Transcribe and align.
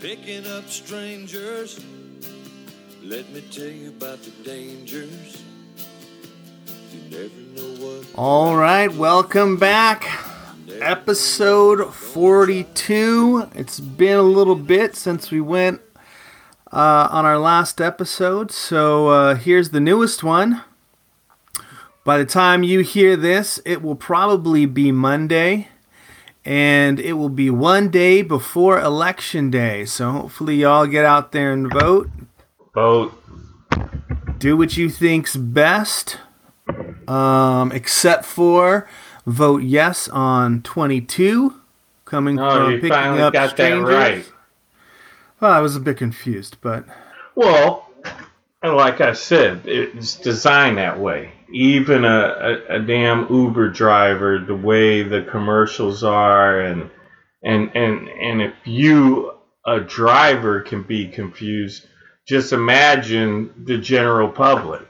picking 0.00 0.46
up 0.46 0.66
strangers. 0.66 1.78
Let 3.02 3.30
me 3.32 3.42
tell 3.50 3.66
you 3.66 3.90
about 3.90 4.22
the 4.22 4.30
dangers. 4.42 5.42
You 6.90 7.00
never 7.10 7.40
know 7.54 7.84
what. 7.84 8.06
All 8.14 8.56
right, 8.56 8.90
welcome 8.90 9.58
back. 9.58 10.08
Episode 10.80 11.94
42. 11.94 13.48
It's 13.54 13.78
been 13.78 14.16
a 14.16 14.22
little 14.22 14.56
bit 14.56 14.96
since 14.96 15.30
we 15.30 15.42
went 15.42 15.82
uh, 16.72 17.08
on 17.10 17.26
our 17.26 17.38
last 17.38 17.78
episode, 17.78 18.50
so 18.50 19.08
uh, 19.08 19.34
here's 19.34 19.68
the 19.68 19.80
newest 19.80 20.24
one. 20.24 20.62
By 22.04 22.16
the 22.16 22.24
time 22.24 22.62
you 22.62 22.80
hear 22.80 23.16
this, 23.16 23.60
it 23.66 23.82
will 23.82 23.96
probably 23.96 24.64
be 24.64 24.92
Monday, 24.92 25.68
and 26.44 26.98
it 27.00 27.14
will 27.14 27.28
be 27.28 27.50
one 27.50 27.88
day 27.90 28.22
before 28.22 28.80
Election 28.80 29.50
Day. 29.50 29.84
So 29.84 30.10
hopefully, 30.10 30.56
y'all 30.56 30.86
get 30.86 31.04
out 31.04 31.32
there 31.32 31.52
and 31.52 31.70
vote. 31.72 32.10
Vote. 32.74 33.12
Do 34.38 34.56
what 34.56 34.76
you 34.76 34.88
think's 34.88 35.36
best, 35.36 36.18
um, 37.06 37.72
except 37.72 38.24
for 38.24 38.88
vote 39.26 39.62
yes 39.62 40.08
on 40.08 40.62
22, 40.62 41.54
coming 42.06 42.38
Oh, 42.40 42.50
from 42.50 42.70
you 42.72 42.76
picking 42.78 42.90
finally 42.90 43.20
up 43.22 43.32
got 43.34 43.50
strangers. 43.50 43.88
that 43.90 43.94
right. 43.94 44.32
Well, 45.40 45.52
I 45.52 45.60
was 45.60 45.76
a 45.76 45.80
bit 45.80 45.96
confused, 45.98 46.56
but 46.62 46.84
Well, 47.34 47.90
like 48.62 49.00
I 49.00 49.12
said, 49.12 49.62
it's 49.66 50.16
designed 50.16 50.78
that 50.78 50.98
way. 50.98 51.32
Even 51.52 52.04
a, 52.04 52.62
a, 52.68 52.76
a 52.76 52.78
damn 52.80 53.32
Uber 53.32 53.70
driver, 53.70 54.38
the 54.38 54.54
way 54.54 55.02
the 55.02 55.22
commercials 55.22 56.04
are, 56.04 56.60
and 56.60 56.90
and 57.42 57.70
and 57.74 58.08
and 58.08 58.42
if 58.42 58.54
you 58.64 59.32
a 59.66 59.80
driver 59.80 60.60
can 60.60 60.82
be 60.82 61.08
confused, 61.08 61.86
just 62.26 62.52
imagine 62.52 63.52
the 63.64 63.78
general 63.78 64.28
public. 64.28 64.82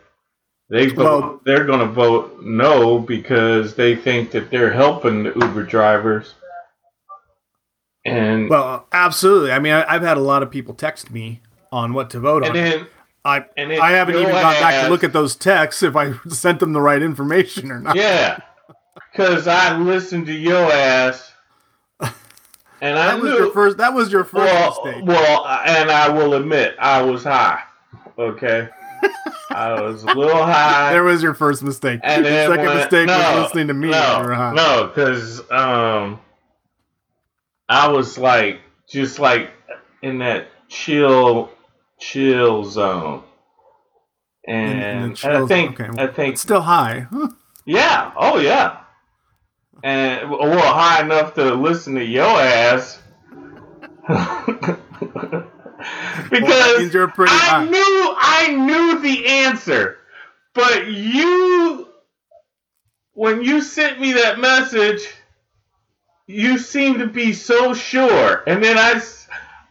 They 0.68 0.86
vote, 0.86 1.20
Well- 1.22 1.40
they're 1.44 1.64
going 1.64 1.80
to 1.80 1.86
vote 1.92 2.42
no 2.42 2.98
because 3.00 3.74
they 3.74 3.96
think 3.96 4.30
that 4.30 4.50
they're 4.50 4.72
helping 4.72 5.24
the 5.24 5.32
Uber 5.34 5.64
drivers. 5.64 6.34
And 8.04 8.48
well, 8.48 8.86
absolutely. 8.92 9.52
I 9.52 9.58
mean, 9.58 9.72
I, 9.72 9.84
I've 9.94 10.02
had 10.02 10.16
a 10.16 10.20
lot 10.20 10.42
of 10.42 10.50
people 10.50 10.74
text 10.74 11.10
me 11.10 11.40
on 11.72 11.92
what 11.92 12.10
to 12.10 12.20
vote 12.20 12.44
and 12.44 12.50
on. 12.50 12.54
then 12.56 12.86
I 13.24 13.44
and 13.56 13.72
I 13.72 13.90
haven't 13.92 14.14
even 14.16 14.30
gone 14.30 14.42
back 14.54 14.84
to 14.84 14.90
look 14.90 15.04
at 15.04 15.12
those 15.12 15.36
texts 15.36 15.82
if 15.82 15.94
I 15.96 16.14
sent 16.28 16.60
them 16.60 16.72
the 16.72 16.80
right 16.80 17.02
information 17.02 17.70
or 17.70 17.80
not. 17.80 17.96
Yeah, 17.96 18.38
because 19.12 19.46
I 19.46 19.76
listened 19.76 20.26
to 20.26 20.32
your 20.32 20.70
ass, 20.72 21.32
and 22.00 22.98
I 22.98 23.06
that 23.14 23.20
was 23.20 23.32
knew. 23.32 23.38
your 23.38 23.52
first. 23.52 23.76
That 23.76 23.92
was 23.94 24.10
your 24.10 24.24
first 24.24 24.52
well, 24.52 24.84
mistake. 24.84 25.04
well, 25.06 25.46
and 25.46 25.90
I 25.90 26.08
will 26.08 26.34
admit 26.34 26.76
I 26.78 27.02
was 27.02 27.24
high. 27.24 27.62
Okay, 28.18 28.68
I 29.50 29.80
was 29.82 30.02
a 30.04 30.06
little 30.14 30.42
high. 30.42 30.92
there 30.92 31.04
was 31.04 31.22
your 31.22 31.34
first 31.34 31.62
mistake. 31.62 32.00
and 32.02 32.24
then 32.24 32.48
second 32.50 32.66
when- 32.66 32.76
mistake 32.76 33.06
no, 33.06 33.18
was 33.18 33.44
listening 33.44 33.68
to 33.68 33.74
me. 33.74 33.90
No, 33.90 34.00
when 34.14 34.22
you 34.22 34.28
were 34.28 34.34
high. 34.34 34.54
no, 34.54 34.86
because 34.86 35.40
um, 35.50 36.20
I 37.68 37.88
was 37.88 38.16
like 38.16 38.60
just 38.88 39.18
like 39.18 39.50
in 40.02 40.18
that 40.18 40.48
chill, 40.68 41.50
chill 42.00 42.64
zone. 42.64 43.22
In- 44.44 44.56
in 44.56 44.78
the 44.78 44.84
And, 44.84 45.24
and 45.24 45.36
I 45.36 45.46
think 45.46 45.80
okay, 45.80 46.02
I 46.02 46.06
think 46.08 46.32
It's 46.34 46.42
still 46.42 46.62
high. 46.62 47.06
Huh. 47.10 47.28
Yeah. 47.64 48.12
Oh, 48.16 48.38
yeah. 48.38 48.78
And 49.82 50.30
well, 50.30 50.74
high 50.74 51.02
enough 51.02 51.34
to 51.34 51.54
listen 51.54 51.94
to 51.94 52.04
your 52.04 52.26
ass. 52.26 53.00
because 56.30 56.90
pretty 57.14 57.32
I 57.32 57.38
high. 57.38 57.64
knew 57.64 58.14
I 58.18 58.54
knew 58.54 58.98
the 58.98 59.26
answer, 59.26 59.98
but 60.54 60.88
you, 60.88 61.88
when 63.14 63.42
you 63.42 63.62
sent 63.62 64.00
me 64.00 64.12
that 64.14 64.38
message, 64.38 65.08
you 66.26 66.58
seemed 66.58 66.98
to 66.98 67.06
be 67.06 67.32
so 67.32 67.72
sure, 67.72 68.42
and 68.46 68.62
then 68.62 68.76
I, 68.76 69.00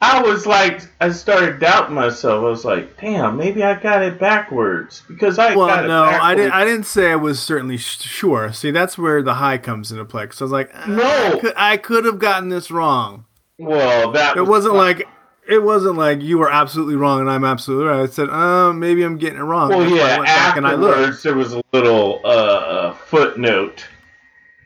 I 0.02 0.22
was 0.22 0.46
like, 0.46 0.82
I 1.02 1.12
started 1.12 1.60
doubting 1.60 1.96
myself. 1.96 2.42
I 2.42 2.50
was 2.50 2.64
like, 2.64 2.98
damn, 3.02 3.36
maybe 3.36 3.64
I 3.64 3.78
got 3.78 4.02
it 4.02 4.18
backwards 4.18 5.04
because 5.10 5.38
I 5.38 5.50
got 5.50 5.58
Well, 5.58 5.88
no, 5.88 6.04
I 6.04 6.36
didn't. 6.36 6.54
I 6.54 6.64
didn't 6.64 6.86
say 6.86 7.12
I 7.12 7.18
was 7.18 7.42
certainly 7.42 7.76
sh- 7.78 8.00
sure. 8.00 8.54
See, 8.54 8.72
that's 8.72 8.98
where 8.98 9.22
the 9.22 9.34
high 9.36 9.58
comes 9.58 9.92
into 9.92 10.06
play. 10.06 10.24
Because 10.24 10.42
I 10.42 10.44
was 10.46 10.52
like, 10.54 10.72
uh, 10.74 10.86
No. 10.88 11.42
I 11.58 11.76
could, 11.76 12.06
have 12.06 12.18
gotten 12.18 12.48
this 12.48 12.72
wrong. 12.72 13.26
Well, 13.58 14.12
that 14.14 14.38
It 14.38 14.42
was 14.42 14.50
wasn't 14.50 14.76
like 14.76 15.06
it 15.50 15.64
wasn't 15.64 15.98
like 15.98 16.22
you 16.22 16.38
were 16.38 16.50
absolutely 16.52 16.96
wrong 16.96 17.20
and 17.20 17.30
I'm 17.30 17.44
absolutely 17.44 17.88
right. 17.88 18.02
I 18.02 18.06
said, 18.06 18.30
uh, 18.30 18.72
maybe 18.72 19.04
I'm 19.04 19.18
getting 19.18 19.40
it 19.40 19.44
wrong. 19.44 19.70
Well, 19.70 19.80
That's 19.82 19.92
yeah. 19.92 20.18
went 20.18 20.26
back 20.28 20.58
and 20.58 20.66
I 20.66 20.76
looked. 20.76 20.98
Afterwards, 20.98 21.24
there 21.24 21.36
was 21.36 21.54
a 21.54 21.62
little 21.74 22.22
uh, 22.24 22.28
uh, 22.28 22.94
footnote. 22.94 23.86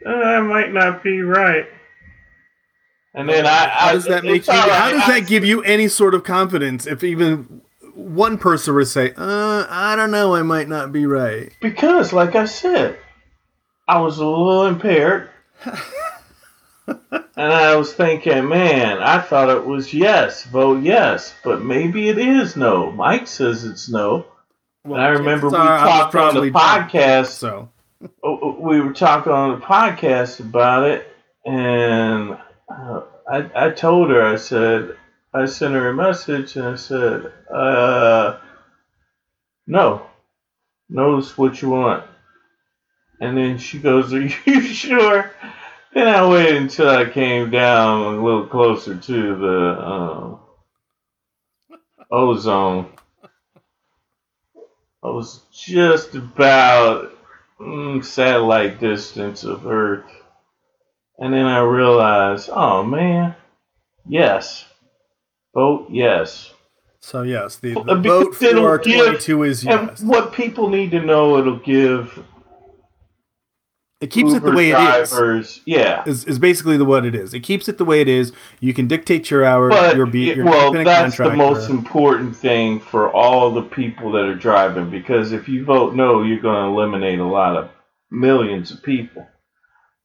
Uh, 0.06 0.10
I 0.10 0.42
might 0.42 0.74
not 0.74 1.02
be 1.02 1.22
right. 1.22 1.66
And 3.14 3.30
then 3.30 3.46
I, 3.46 3.68
How 3.68 3.90
I 3.90 3.94
does 3.94 4.06
that 4.06 4.24
make 4.24 4.48
you? 4.48 4.54
all 4.54 4.60
How 4.60 4.92
does 4.92 5.08
that 5.08 5.28
give 5.28 5.46
you 5.46 5.62
any 5.64 5.88
sort 5.88 6.16
of 6.16 6.24
confidence 6.24 6.88
if 6.88 7.04
even 7.04 7.62
one 7.94 8.38
person 8.38 8.76
to 8.76 8.86
say, 8.86 9.14
uh, 9.16 9.66
I 9.70 9.96
don't 9.96 10.12
know, 10.12 10.36
I 10.36 10.42
might 10.42 10.68
not 10.68 10.92
be 10.92 11.06
right. 11.06 11.52
Because, 11.62 12.12
like 12.12 12.36
I 12.36 12.46
said, 12.46 12.98
I 13.88 14.00
was 14.00 14.18
a 14.18 14.26
little 14.26 14.66
impaired. 14.66 15.30
and 16.88 17.24
I 17.38 17.76
was 17.76 17.94
thinking, 17.94 18.48
man, 18.50 19.00
I 19.00 19.20
thought 19.22 19.50
it 19.50 19.66
was 19.66 19.94
yes, 19.94 20.44
vote 20.46 20.84
yes, 20.84 21.36
but 21.44 21.64
maybe 21.64 22.10
it 22.10 22.18
is 22.18 22.56
no. 22.56 22.92
Mike 22.92 23.28
says 23.28 23.64
it's 23.64 23.90
no. 23.90 24.26
Well, 24.84 24.96
and 24.96 25.04
I 25.04 25.10
remember 25.10 25.48
we 25.48 25.54
chances 25.54 25.70
are 25.70 25.78
I 25.78 25.84
was 25.84 26.14
talked 26.14 26.16
on 26.16 26.36
the 26.36 26.52
drunk, 26.52 26.92
podcast. 26.92 27.28
So 27.28 27.70
Oh, 28.22 28.58
we 28.60 28.82
were 28.82 28.94
talking 28.94 29.32
on 29.32 29.60
the 29.60 29.66
podcast 29.66 30.40
about 30.42 30.90
it, 30.90 31.08
and 31.46 32.38
I, 33.30 33.50
I 33.56 33.70
told 33.70 34.10
her, 34.10 34.24
I 34.24 34.36
said, 34.36 34.98
I 35.34 35.46
sent 35.46 35.74
her 35.74 35.90
a 35.90 35.94
message, 35.94 36.56
and 36.56 36.68
I 36.68 36.76
said, 36.76 37.32
uh, 37.50 38.40
no, 39.68 40.06
knows 40.90 41.38
what 41.38 41.62
you 41.62 41.70
want. 41.70 42.04
And 43.20 43.38
then 43.38 43.58
she 43.58 43.80
goes, 43.80 44.14
Are 44.14 44.22
you 44.22 44.62
sure? 44.62 45.32
Then 45.94 46.08
I 46.08 46.28
waited 46.28 46.58
until 46.58 46.90
I 46.90 47.06
came 47.06 47.52
down 47.52 48.16
a 48.16 48.24
little 48.24 48.48
closer 48.48 48.96
to 48.96 49.36
the 49.38 49.88
um, 49.88 50.40
ozone. 52.12 52.92
I 55.04 55.08
was 55.08 55.42
just 55.52 56.16
about 56.16 57.14
mm, 57.60 58.04
satellite 58.04 58.80
distance 58.80 59.44
of 59.44 59.68
Earth. 59.68 60.23
And 61.20 61.34
then 61.34 61.46
I 61.46 61.60
realized, 61.60 62.50
oh 62.52 62.84
man, 62.84 63.36
yes. 64.08 64.66
Vote 65.56 65.88
yes. 65.92 66.52
so 67.00 67.22
yes, 67.22 67.58
the, 67.58 67.74
the 67.76 67.96
vote 67.96 68.34
for 68.34 68.80
give- 68.80 69.06
22 69.06 69.44
is 69.44 69.66
And 69.68 69.90
yes. 69.90 70.02
what 70.02 70.34
people 70.34 70.70
need 70.70 70.90
to 70.92 71.00
know, 71.00 71.38
it'll 71.38 71.60
give 71.60 72.24
It 74.02 74.08
keeps 74.08 74.34
it 74.34 74.42
the 74.42 74.48
Uber 74.48 74.58
way 74.58 74.72
it 74.72 75.12
is. 75.12 75.62
Yeah. 75.66 76.04
Is, 76.08 76.26
is 76.26 76.40
basically 76.40 76.76
the 76.78 76.86
what 76.86 77.06
it 77.06 77.14
is. 77.14 77.36
It 77.36 77.42
keeps 77.42 77.70
it 77.70 77.78
the 77.78 77.86
way 77.86 78.02
it 78.02 78.08
is. 78.08 78.34
You 78.60 78.74
can 78.74 78.88
dictate 78.88 79.30
your 79.30 79.46
hours. 79.46 79.74
But 79.76 79.96
your 79.96 80.08
be 80.08 80.32
it- 80.32 80.38
your 80.38 80.46
well, 80.46 80.74
that's 80.74 81.18
the 81.18 81.30
most 81.36 81.70
important 81.70 82.36
thing 82.36 82.80
for 82.80 83.12
all 83.14 83.52
the 83.52 83.62
people 83.62 84.12
that 84.14 84.24
are 84.26 84.34
driving 84.36 84.90
because 84.90 85.32
if 85.34 85.48
you 85.48 85.64
vote 85.64 85.94
no, 85.96 86.24
you're 86.24 86.42
going 86.42 86.64
to 86.66 86.76
eliminate 86.76 87.20
a 87.20 87.26
lot 87.28 87.56
of 87.56 87.70
millions 88.10 88.72
of 88.72 88.82
people. 88.82 89.28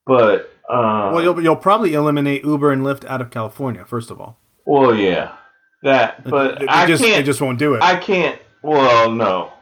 But 0.07 0.53
uh, 0.69 1.11
Well, 1.13 1.23
you'll, 1.23 1.43
you'll 1.43 1.57
probably 1.57 1.95
eliminate 1.95 2.45
Uber 2.45 2.73
and 2.73 2.83
Lyft 2.83 3.05
out 3.07 3.21
of 3.21 3.31
California 3.31 3.85
first 3.85 4.11
of 4.11 4.21
all. 4.21 4.39
well, 4.65 4.95
yeah, 4.95 5.33
that. 5.83 6.25
But 6.25 6.61
they, 6.61 6.67
they 6.67 6.71
I 6.71 6.87
just 6.87 7.03
can't. 7.03 7.17
they 7.17 7.23
just 7.23 7.41
won't 7.41 7.59
do 7.59 7.75
it. 7.75 7.83
I 7.83 7.97
can't. 7.97 8.41
Well, 8.63 9.11
no, 9.11 9.53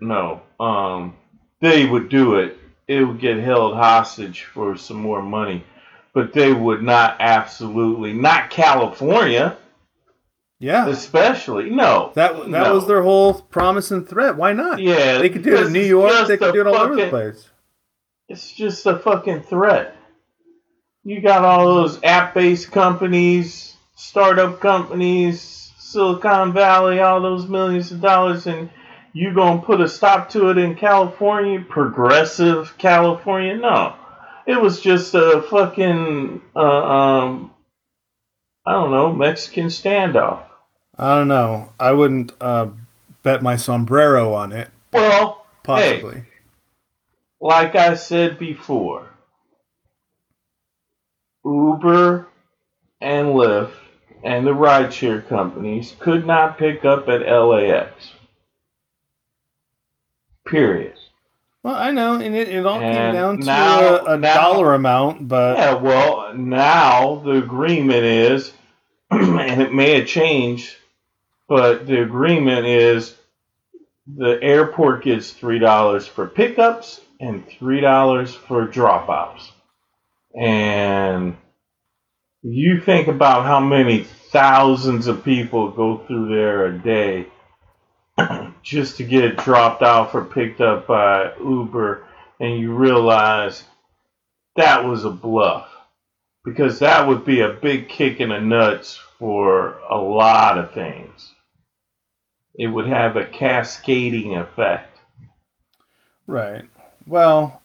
no. 0.00 0.42
Um, 0.58 1.16
they 1.60 1.86
would 1.86 2.08
do 2.08 2.36
it. 2.36 2.58
It 2.88 3.02
would 3.02 3.20
get 3.20 3.38
held 3.38 3.74
hostage 3.74 4.44
for 4.44 4.76
some 4.76 4.98
more 4.98 5.22
money, 5.22 5.64
but 6.14 6.32
they 6.32 6.52
would 6.52 6.82
not 6.82 7.16
absolutely 7.18 8.12
not 8.12 8.48
California, 8.50 9.56
yeah, 10.60 10.86
especially 10.88 11.68
no. 11.70 12.12
that 12.14 12.36
that 12.38 12.48
no. 12.48 12.74
was 12.74 12.86
their 12.86 13.02
whole 13.02 13.34
promise 13.34 13.90
and 13.90 14.08
threat. 14.08 14.36
Why 14.36 14.52
not? 14.52 14.80
Yeah, 14.80 15.18
they 15.18 15.28
could 15.28 15.42
do 15.42 15.56
it 15.56 15.66
in 15.66 15.72
New 15.72 15.80
York. 15.80 16.28
They 16.28 16.36
could 16.36 16.54
do 16.54 16.60
it 16.60 16.66
all 16.66 16.76
over 16.76 16.94
the 16.96 17.08
place. 17.08 17.48
It's 18.28 18.52
just 18.52 18.86
a 18.86 18.98
fucking 18.98 19.42
threat. 19.42 19.95
You 21.06 21.20
got 21.20 21.44
all 21.44 21.66
those 21.66 22.02
app-based 22.02 22.72
companies, 22.72 23.76
startup 23.94 24.58
companies, 24.58 25.70
Silicon 25.78 26.52
Valley, 26.52 26.98
all 26.98 27.20
those 27.20 27.46
millions 27.46 27.92
of 27.92 28.00
dollars, 28.00 28.48
and 28.48 28.68
you 29.12 29.32
gonna 29.32 29.62
put 29.62 29.80
a 29.80 29.86
stop 29.86 30.30
to 30.30 30.50
it 30.50 30.58
in 30.58 30.74
California, 30.74 31.60
progressive 31.60 32.76
California? 32.76 33.56
No, 33.56 33.94
it 34.46 34.60
was 34.60 34.80
just 34.80 35.14
a 35.14 35.42
fucking, 35.48 36.42
uh, 36.56 36.60
um, 36.60 37.54
I 38.66 38.72
don't 38.72 38.90
know, 38.90 39.12
Mexican 39.12 39.66
standoff. 39.66 40.42
I 40.98 41.18
don't 41.18 41.28
know. 41.28 41.72
I 41.78 41.92
wouldn't 41.92 42.32
uh, 42.40 42.66
bet 43.22 43.44
my 43.44 43.54
sombrero 43.54 44.34
on 44.34 44.50
it. 44.50 44.70
Well, 44.92 45.46
Possibly. 45.62 46.14
Hey, 46.14 46.24
like 47.40 47.76
I 47.76 47.94
said 47.94 48.40
before, 48.40 49.08
Uber 51.46 52.26
and 53.00 53.28
Lyft 53.28 53.72
and 54.24 54.46
the 54.46 54.50
rideshare 54.52 55.26
companies 55.28 55.94
could 56.00 56.26
not 56.26 56.58
pick 56.58 56.84
up 56.84 57.08
at 57.08 57.20
LAX. 57.22 58.12
Period. 60.46 60.94
Well, 61.62 61.74
I 61.74 61.90
know, 61.90 62.14
and 62.14 62.34
it, 62.36 62.48
it 62.48 62.64
all 62.64 62.78
came 62.78 62.92
And 62.92 63.14
down 63.14 63.38
to 63.38 63.44
now- 63.44 63.80
a, 63.96 64.04
a 64.14 64.18
now- 64.18 64.34
dollar 64.34 64.74
amount, 64.74 65.26
but 65.28 65.56
Yeah, 65.58 65.74
well, 65.74 66.32
now 66.34 67.16
the 67.24 67.32
agreement 67.38 68.04
is, 68.04 68.52
and 69.10 69.60
it 69.62 69.72
may 69.74 69.98
have 69.98 70.06
changed, 70.08 70.76
but 71.48 71.86
the 71.86 72.02
agreement 72.02 72.66
is 72.66 73.16
the 74.06 74.38
airport 74.42 75.02
gets 75.04 75.32
$3 75.32 76.08
for 76.08 76.26
pickups 76.28 77.00
and 77.18 77.44
$3 77.48 78.36
for 78.36 78.64
drop 78.66 79.08
offs. 79.08 79.50
And 80.36 81.36
you 82.42 82.80
think 82.80 83.08
about 83.08 83.44
how 83.44 83.60
many 83.60 84.04
thousands 84.04 85.06
of 85.06 85.24
people 85.24 85.70
go 85.70 85.98
through 85.98 86.28
there 86.28 86.66
a 86.66 86.78
day 86.78 87.26
just 88.62 88.98
to 88.98 89.04
get 89.04 89.38
dropped 89.38 89.82
off 89.82 90.14
or 90.14 90.24
picked 90.24 90.60
up 90.60 90.86
by 90.86 91.32
Uber, 91.38 92.04
and 92.38 92.58
you 92.58 92.74
realize 92.74 93.64
that 94.56 94.84
was 94.84 95.04
a 95.04 95.10
bluff 95.10 95.68
because 96.44 96.78
that 96.78 97.08
would 97.08 97.24
be 97.24 97.40
a 97.40 97.48
big 97.52 97.88
kick 97.88 98.20
in 98.20 98.28
the 98.28 98.40
nuts 98.40 99.00
for 99.18 99.78
a 99.90 99.96
lot 99.96 100.58
of 100.58 100.72
things. 100.72 101.32
It 102.54 102.68
would 102.68 102.86
have 102.86 103.16
a 103.16 103.26
cascading 103.26 104.36
effect. 104.36 104.98
right. 106.26 106.64
Well, 107.06 107.62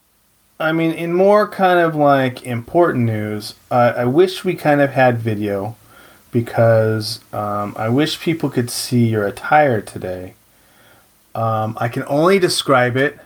I 0.61 0.71
mean, 0.73 0.91
in 0.91 1.13
more 1.13 1.47
kind 1.47 1.79
of 1.79 1.95
like 1.95 2.43
important 2.43 3.05
news, 3.05 3.55
I 3.71 4.05
wish 4.05 4.43
we 4.43 4.53
kind 4.53 4.79
of 4.79 4.91
had 4.91 5.17
video 5.17 5.75
because 6.31 7.19
um, 7.33 7.75
I 7.77 7.89
wish 7.89 8.21
people 8.21 8.49
could 8.49 8.69
see 8.69 9.07
your 9.07 9.25
attire 9.25 9.81
today. 9.81 10.35
Um, 11.33 11.77
I 11.81 11.87
can 11.87 12.03
only 12.05 12.37
describe 12.37 12.95
it 12.95 13.19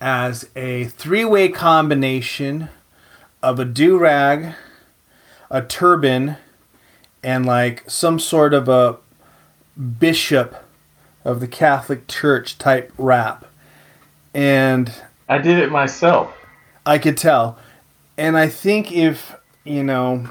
as 0.00 0.48
a 0.54 0.84
three 0.84 1.24
way 1.24 1.48
combination 1.48 2.68
of 3.42 3.58
a 3.58 3.64
do 3.64 3.98
rag, 3.98 4.54
a 5.50 5.62
turban, 5.62 6.36
and 7.22 7.44
like 7.44 7.90
some 7.90 8.20
sort 8.20 8.54
of 8.54 8.68
a 8.68 8.98
bishop 9.98 10.64
of 11.24 11.40
the 11.40 11.48
Catholic 11.48 12.06
Church 12.06 12.56
type 12.56 12.92
wrap. 12.96 13.46
And 14.32 14.92
I 15.28 15.38
did 15.38 15.58
it 15.58 15.70
myself. 15.70 16.32
I 16.86 16.98
could 16.98 17.16
tell. 17.16 17.58
And 18.18 18.36
I 18.36 18.48
think 18.48 18.92
if, 18.92 19.34
you 19.64 19.82
know, 19.82 20.28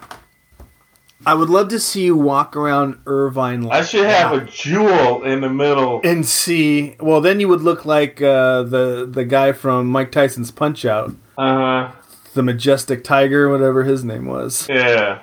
I 1.25 1.33
would 1.33 1.49
love 1.49 1.69
to 1.69 1.79
see 1.79 2.05
you 2.05 2.15
walk 2.15 2.55
around 2.55 2.99
Irvine 3.05 3.63
like 3.63 3.81
I 3.81 3.85
should 3.85 4.05
have 4.05 4.33
a 4.33 4.41
jewel 4.45 5.23
in 5.23 5.41
the 5.41 5.49
middle. 5.49 6.01
and 6.03 6.25
see. 6.25 6.95
Well, 6.99 7.21
then 7.21 7.39
you 7.39 7.47
would 7.47 7.61
look 7.61 7.85
like 7.85 8.21
uh, 8.21 8.63
the 8.63 9.07
the 9.09 9.23
guy 9.25 9.51
from 9.53 9.87
Mike 9.87 10.11
Tyson's 10.11 10.51
Punch 10.51 10.83
Out, 10.85 11.13
Uh 11.37 11.57
huh. 11.57 11.91
the 12.33 12.43
majestic 12.43 13.03
tiger, 13.03 13.49
whatever 13.49 13.83
his 13.83 14.03
name 14.03 14.25
was. 14.25 14.67
Yeah. 14.69 15.19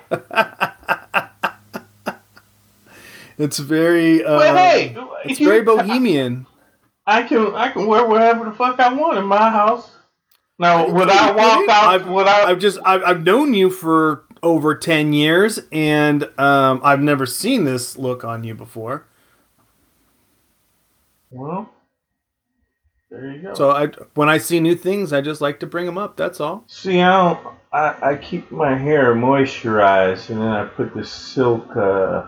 It's 3.37 3.57
very, 3.57 4.23
uh, 4.23 4.39
hey, 4.53 4.95
it's 5.25 5.39
very 5.39 5.61
bohemian. 5.63 6.45
I 7.11 7.23
can 7.23 7.53
I 7.55 7.69
can 7.69 7.87
wear 7.87 8.07
whatever 8.07 8.45
the 8.45 8.51
fuck 8.53 8.79
I 8.79 8.93
want 8.93 9.17
in 9.17 9.25
my 9.25 9.49
house. 9.49 9.91
Now, 10.57 10.89
would 10.89 11.09
I 11.09 11.31
walk 11.31 11.69
out? 11.69 11.87
I've, 11.89 12.07
Would 12.07 12.27
I? 12.27 12.49
I've 12.49 12.59
just 12.59 12.79
I've, 12.85 13.03
I've 13.03 13.23
known 13.23 13.53
you 13.53 13.69
for 13.69 14.25
over 14.41 14.75
ten 14.75 15.11
years, 15.11 15.59
and 15.71 16.23
um, 16.39 16.79
I've 16.83 17.01
never 17.01 17.25
seen 17.25 17.65
this 17.65 17.97
look 17.97 18.23
on 18.23 18.43
you 18.43 18.53
before. 18.55 19.05
Well, 21.31 21.69
there 23.09 23.31
you 23.31 23.41
go. 23.41 23.53
So 23.55 23.71
I, 23.71 23.87
when 24.13 24.29
I 24.29 24.37
see 24.37 24.59
new 24.59 24.75
things, 24.75 25.11
I 25.11 25.21
just 25.21 25.41
like 25.41 25.59
to 25.61 25.67
bring 25.67 25.85
them 25.87 25.97
up. 25.97 26.15
That's 26.15 26.39
all. 26.39 26.63
See, 26.67 27.01
I 27.01 27.33
don't. 27.33 27.47
I, 27.73 28.11
I 28.11 28.15
keep 28.15 28.51
my 28.51 28.77
hair 28.77 29.15
moisturized, 29.15 30.29
and 30.29 30.39
then 30.39 30.47
I 30.47 30.65
put 30.65 30.93
the 30.93 31.03
silk 31.05 31.75
uh, 31.75 32.27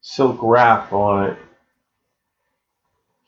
silk 0.00 0.38
wrap 0.42 0.92
on 0.92 1.30
it. 1.30 1.38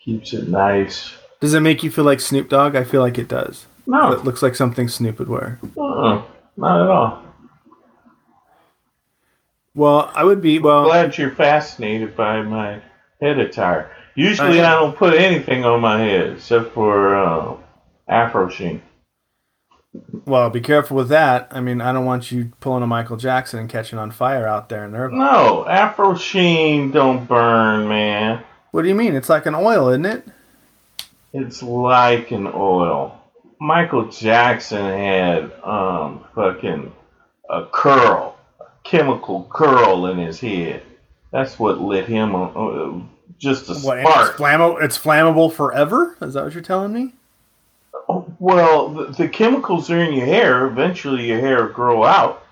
Keeps 0.05 0.33
it 0.33 0.49
nice. 0.49 1.13
Does 1.41 1.55
it 1.55 1.61
make 1.61 1.83
you 1.83 1.91
feel 1.91 2.05
like 2.05 2.21
Snoop 2.21 2.49
Dogg? 2.49 2.75
I 2.77 2.85
feel 2.85 3.01
like 3.03 3.19
it 3.19 3.29
does. 3.29 3.67
No, 3.87 4.13
It 4.13 4.25
looks 4.25 4.43
like 4.43 4.55
something 4.55 4.89
Snoop 4.89 5.19
would 5.19 5.29
wear. 5.29 5.59
uh-uh, 5.77 6.23
not 6.57 6.83
at 6.83 6.89
all. 6.89 7.23
Well, 9.75 10.11
I 10.15 10.25
would 10.25 10.41
be. 10.43 10.59
Well, 10.59 10.85
Glad 10.85 11.17
you're 11.17 11.31
fascinated 11.31 12.17
by 12.17 12.43
my 12.43 12.83
head 13.21 13.39
attire. 13.39 13.91
Usually, 14.15 14.61
I 14.61 14.73
I, 14.73 14.79
don't 14.81 14.97
put 14.97 15.15
anything 15.15 15.65
on 15.65 15.81
my 15.81 15.99
head 16.01 16.33
except 16.33 16.75
for 16.75 17.15
uh, 17.17 17.57
Afro 18.09 18.49
sheen. 18.49 18.83
well, 20.27 20.51
be 20.51 20.61
careful 20.61 20.97
with 20.97 21.09
that. 21.09 21.49
I 21.51 21.61
mean, 21.61 21.81
I 21.81 21.93
don't 21.93 22.05
want 22.05 22.31
you 22.33 22.53
pulling 22.61 22.83
a 22.83 22.87
Michael 22.87 23.17
Jackson 23.17 23.61
and 23.61 23.69
catching 23.71 23.99
on 23.99 24.11
fire 24.11 24.47
out 24.47 24.69
there 24.69 24.85
in 24.85 24.95
Irvine. 24.95 25.19
No, 25.21 25.67
Afro 25.69 26.17
sheen 26.17 26.91
don't 26.91 27.27
burn, 27.27 27.89
man. 27.89 28.45
What 28.71 28.83
do 28.83 28.89
you 28.89 28.95
mean? 28.95 29.15
It's 29.15 29.29
like 29.29 29.47
an 29.47 29.55
oil, 29.55 29.89
isn't 29.89 30.07
it? 30.07 30.25
It's 31.33 31.63
like 31.63 32.31
an 32.31 32.47
oil. 32.47 33.17
Michael 33.61 34.09
Jackson 34.09 34.85
had 34.85 35.53
um 35.63 36.25
fucking 36.35 36.93
a 37.49 37.67
curl, 37.67 38.37
a 38.61 38.65
chemical 38.85 39.47
curl 39.51 40.07
in 40.07 40.19
his 40.19 40.41
head. 40.41 40.83
That's 41.33 41.59
what 41.59 41.81
lit 41.81 42.07
him 42.07 42.35
on. 42.35 42.53
Uh, 42.57 43.07
just 43.39 43.69
a 43.71 43.75
What? 43.75 43.99
and 43.99 44.07
It's 44.09 44.17
spark. 44.17 44.37
flammable. 44.37 44.83
It's 44.83 44.99
flammable 44.99 45.53
forever. 45.53 46.17
Is 46.23 46.35
that 46.35 46.45
what 46.45 46.53
you're 46.55 46.63
telling 46.63 46.93
me? 46.93 47.15
Oh, 48.09 48.27
well, 48.41 48.89
the, 48.89 49.05
the 49.13 49.29
chemicals 49.29 49.89
are 49.91 50.01
in 50.01 50.13
your 50.15 50.27
hair. 50.27 50.67
Eventually, 50.67 51.27
your 51.29 51.39
hair 51.41 51.65
will 51.67 51.73
grow 51.73 52.03
out. 52.05 52.45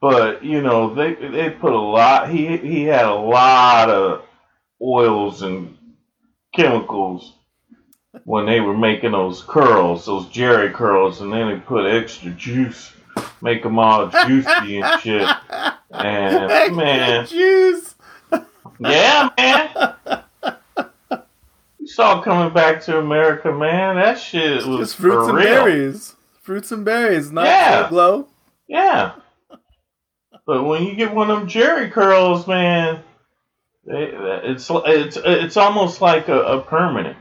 But 0.00 0.44
you 0.44 0.60
know, 0.60 0.94
they 0.94 1.14
they 1.14 1.50
put 1.50 1.72
a 1.72 1.78
lot. 1.78 2.30
He 2.30 2.56
he 2.58 2.84
had 2.84 3.04
a 3.06 3.14
lot 3.14 3.88
of 3.90 4.22
oils 4.80 5.42
and 5.42 5.76
chemicals 6.54 7.34
when 8.24 8.46
they 8.46 8.60
were 8.60 8.76
making 8.76 9.12
those 9.12 9.42
curls, 9.42 10.06
those 10.06 10.26
Jheri 10.26 10.72
curls, 10.72 11.20
and 11.20 11.32
then 11.32 11.48
they 11.48 11.60
put 11.60 11.86
extra 11.86 12.30
juice, 12.32 12.92
make 13.42 13.62
them 13.62 13.78
all 13.78 14.08
juicy 14.26 14.80
and 14.80 15.00
shit. 15.00 15.28
And 15.90 16.76
man, 16.76 17.26
Juice. 17.26 17.94
yeah, 18.80 19.28
man. 19.36 20.24
You 21.78 21.86
saw 21.86 22.20
coming 22.22 22.52
back 22.52 22.82
to 22.84 22.98
America, 22.98 23.52
man. 23.52 23.96
That 23.96 24.18
shit 24.18 24.64
was 24.66 24.78
Just 24.88 24.96
fruits 24.96 25.28
and 25.28 25.36
real. 25.38 25.44
berries. 25.64 26.16
Fruits 26.42 26.72
and 26.72 26.84
berries, 26.84 27.30
not 27.30 27.44
Yeah. 27.46 27.88
Glow. 27.88 28.28
Yeah. 28.66 29.12
But 30.46 30.64
when 30.64 30.84
you 30.84 30.94
get 30.94 31.14
one 31.14 31.30
of 31.30 31.38
them 31.40 31.48
Jheri 31.48 31.90
curls, 31.92 32.46
man, 32.46 33.02
it's 33.88 34.68
it's 34.70 35.18
it's 35.24 35.56
almost 35.56 36.00
like 36.00 36.28
a, 36.28 36.40
a 36.40 36.62
permanent. 36.62 37.16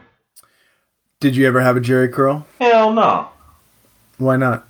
Did 1.19 1.35
you 1.35 1.47
ever 1.47 1.61
have 1.61 1.77
a 1.77 1.81
Jheri 1.81 2.11
curl? 2.11 2.45
Hell 2.59 2.93
no. 2.93 3.29
Why 4.17 4.37
not? 4.37 4.67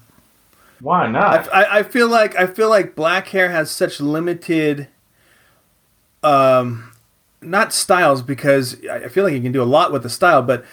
Why 0.80 1.08
not? 1.08 1.52
I, 1.54 1.80
I 1.80 1.84
feel 1.84 2.08
like 2.08 2.36
I 2.36 2.48
feel 2.48 2.70
like 2.70 2.96
black 2.96 3.30
hair 3.30 3.50
has 3.50 3.72
such 3.72 4.00
limited, 4.00 4.88
um, 6.24 6.92
not 7.42 7.74
styles 7.74 8.22
because 8.22 8.78
I 8.86 9.06
I 9.06 9.08
feel 9.10 9.24
like 9.24 9.34
you 9.34 9.42
can 9.42 9.52
do 9.52 9.64
a 9.64 9.66
lot 9.66 9.92
with 9.92 10.04
the 10.04 10.10
style, 10.10 10.42
but 10.42 10.64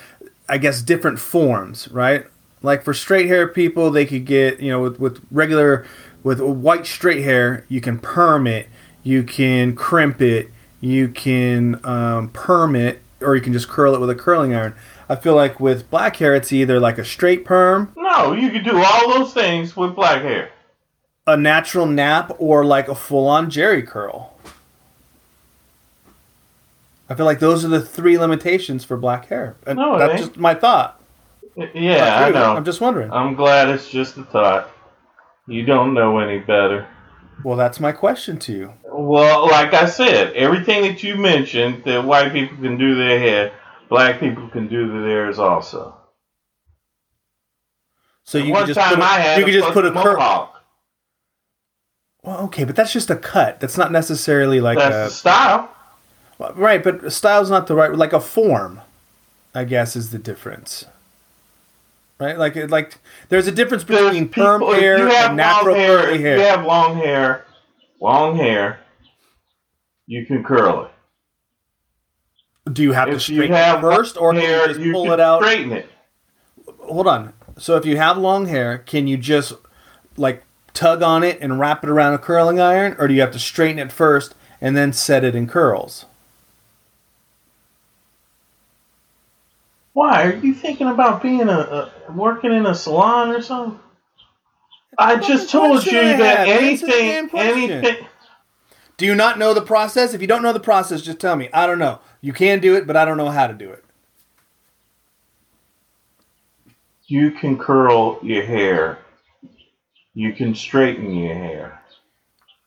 I 0.49 0.59
guess 0.59 0.83
different 0.83 1.19
forms, 1.19 1.89
right? 1.89 2.27
Like 2.63 2.83
for 2.83 2.93
straight 2.95 3.27
hair 3.27 3.49
people, 3.49 3.91
they 3.91 4.05
could 4.05 4.27
get 4.27 4.61
you 4.61 4.71
know 4.71 4.81
with 4.81 5.01
with 5.01 5.25
regular 5.31 5.87
with 6.23 6.41
white 6.41 6.87
straight 6.87 7.23
hair, 7.23 7.65
you 7.69 7.81
can 7.81 7.99
perm 7.99 8.47
it, 8.47 8.69
you 9.03 9.23
can 9.23 9.75
crimp 9.75 10.21
it, 10.23 10.51
you 10.85 11.09
can 11.09 11.81
um, 11.85 12.29
perm 12.29 12.77
it, 12.77 13.01
or 13.23 13.35
you 13.35 13.41
can 13.43 13.53
just 13.55 13.69
curl 13.69 13.95
it 13.95 14.01
with 14.01 14.11
a 14.11 14.15
curling 14.15 14.55
iron. 14.55 14.75
I 15.09 15.17
feel 15.17 15.35
like 15.35 15.59
with 15.59 15.89
black 15.91 16.17
hair, 16.17 16.35
it's 16.35 16.53
either 16.53 16.79
like 16.79 16.99
a 16.99 17.05
straight 17.05 17.45
perm, 17.45 17.93
no, 17.97 18.33
you 18.33 18.51
can 18.51 18.63
do 18.65 18.77
all 18.83 19.09
those 19.15 19.33
things 19.33 19.77
with 19.77 19.95
black 19.95 20.23
hair. 20.23 20.51
a 21.27 21.37
natural 21.37 21.87
nap 21.87 22.33
or 22.39 22.65
like 22.65 22.89
a 22.89 22.95
full 22.95 23.27
on 23.29 23.51
Jheri 23.51 23.87
curl. 23.87 24.35
I 27.09 27.15
feel 27.15 27.27
like 27.27 27.39
those 27.39 27.65
are 27.65 27.69
the 27.69 27.81
three 27.83 28.19
limitations 28.19 28.85
for 28.85 28.97
black 28.97 29.27
hair. 29.29 29.57
And 29.67 29.79
No, 29.79 29.99
that's 29.99 30.13
ain't. 30.13 30.21
just 30.21 30.37
my 30.39 30.55
thought. 30.55 31.01
Yeah, 31.75 32.25
I 32.27 32.31
know. 32.31 32.57
I'm 32.57 32.65
just 32.65 32.81
wondering. 32.81 33.13
I'm 33.13 33.35
glad 33.35 33.69
it's 33.69 33.89
just 33.91 34.17
a 34.17 34.25
thought. 34.25 34.71
You 35.47 35.65
don't 35.65 35.93
know 35.95 36.19
any 36.19 36.39
better. 36.41 36.87
well, 37.45 37.57
that's 37.57 37.79
my 37.79 37.93
question 37.93 38.39
to 38.39 38.53
you. 38.53 38.73
Well, 38.97 39.49
like 39.49 39.75
I 39.75 39.87
said, 39.87 40.35
everything 40.35 40.83
that 40.83 41.03
you 41.03 41.17
mentioned 41.17 41.83
that 41.85 42.05
white 42.05 42.33
people 42.33 42.57
can 42.59 42.79
do 42.79 42.95
their 42.95 43.19
hair, 43.19 43.53
black 43.89 44.21
people 44.21 44.49
can 44.49 44.69
do 44.69 45.03
theirs 45.03 45.41
also. 45.41 45.97
So 48.23 48.39
you 48.39 48.55
could 48.55 48.69
just 48.69 48.79
put 48.79 49.01
a, 49.01 49.37
you 49.37 49.45
could 49.45 49.53
just 49.53 49.73
put 49.73 49.85
a 49.85 49.91
curl. 49.91 50.55
Well, 52.23 52.41
okay, 52.45 52.63
but 52.63 52.77
that's 52.77 52.93
just 52.93 53.11
a 53.11 53.17
cut. 53.17 53.59
That's 53.59 53.77
not 53.77 53.91
necessarily 53.91 54.61
like 54.61 54.79
That's 54.79 55.13
a 55.13 55.17
style. 55.17 55.71
Right, 56.39 56.83
but 56.83 57.13
style's 57.13 57.51
not 57.51 57.67
the 57.67 57.75
right 57.75 57.93
like 57.93 58.13
a 58.13 58.21
form, 58.21 58.81
I 59.57 59.65
guess 59.65 59.97
is 59.97 60.11
the 60.11 60.21
difference. 60.21 60.85
Right? 62.21 62.39
Like 62.39 62.55
like 62.71 62.99
there's 63.29 63.49
a 63.49 63.53
difference 63.53 63.83
between 63.83 64.29
perm 64.29 64.61
people- 64.61 64.75
if 64.75 64.81
hair 64.81 65.09
and 65.09 65.37
natural 65.37 65.75
hair, 65.75 65.99
curly 65.99 66.15
if 66.15 66.21
hair. 66.21 66.37
you 66.37 66.43
have 66.45 66.65
long 66.65 66.97
hair, 66.97 67.45
long 68.01 68.37
hair, 68.37 68.79
you 70.07 70.27
can 70.27 70.45
curl 70.45 70.85
it. 70.87 70.91
Do 72.73 72.83
you 72.83 72.93
have 72.93 73.11
to 73.11 73.17
If 73.17 73.29
you 73.29 73.37
straighten 73.37 73.57
have 73.57 73.79
it 73.79 73.83
first 73.83 74.17
or 74.17 74.33
can 74.33 74.43
you 74.43 74.67
just 74.69 74.81
you 74.81 74.93
pull 74.93 75.13
it 75.13 75.21
out? 75.21 75.43
straighten 75.43 75.73
it. 75.73 75.89
Hold 76.79 77.07
on. 77.07 77.33
So 77.59 77.77
if 77.77 77.85
you 77.85 77.97
have 77.97 78.19
long 78.19 78.47
hair, 78.47 78.79
can 78.79 79.07
you 79.07 79.17
just 79.17 79.53
like 80.17 80.45
tug 80.73 81.03
on 81.03 81.23
it 81.23 81.39
and 81.41 81.59
wrap 81.61 81.85
it 81.85 81.91
around 81.91 82.15
a 82.15 82.19
curling 82.19 82.61
iron 82.61 82.97
or 82.99 83.09
do 83.09 83.15
you 83.15 83.21
have 83.21 83.33
to 83.33 83.39
straighten 83.39 83.79
it 83.79 83.93
first 83.93 84.35
and 84.61 84.77
then 84.77 84.93
set 84.93 85.25
it 85.25 85.35
in 85.35 85.47
curls? 85.47 86.07
Why 89.93 90.25
are 90.25 90.35
you 90.37 90.55
thinking 90.55 90.89
about 90.89 91.23
being 91.23 91.49
a, 91.49 91.93
a 92.09 92.13
working 92.13 92.53
in 92.53 92.67
a 92.67 92.75
salon 92.75 93.31
or 93.31 93.43
something? 93.43 93.79
I 94.99 95.17
just 95.17 95.51
told 95.51 95.85
you 95.87 96.17
that 96.19 96.47
have. 96.49 96.49
Answer 96.49 96.87
the 96.87 96.93
damn 96.93 97.31
anything, 97.37 97.71
anything. 97.81 98.07
Do 98.97 99.07
you 99.07 99.15
not 99.15 99.39
know 99.39 99.55
the 99.55 99.63
process? 99.63 100.15
If 100.15 100.21
you 100.21 100.27
don't 100.27 100.43
know 100.43 100.53
the 100.53 100.61
process, 100.61 101.03
just 101.03 101.19
tell 101.19 101.37
me. 101.37 101.49
I 101.53 101.67
don't 101.67 101.79
know. 101.79 102.01
You 102.21 102.33
can 102.33 102.61
do 102.61 102.77
it, 102.77 102.87
but 102.87 102.97
I 102.97 103.05
don't 103.05 103.17
know 103.17 103.31
how 103.31 103.47
to 103.47 103.55
do 103.55 103.71
it. 103.71 103.85
You 107.07 107.33
can 107.33 107.59
curl 107.59 108.19
your 108.23 108.45
hair. 108.45 108.99
You 110.15 110.33
can 110.33 110.55
straighten 110.55 111.13
your 111.13 111.35
hair. 111.35 111.83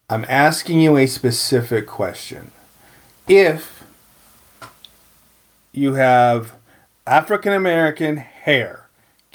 I'm 0.10 0.26
asking 0.28 0.82
you 0.82 0.98
a 0.98 1.08
specific 1.08 1.88
question. 1.88 2.52
If 3.28 3.84
you 5.72 5.96
have 5.96 6.54
African 7.06 7.54
American 7.54 8.18
hair, 8.18 8.87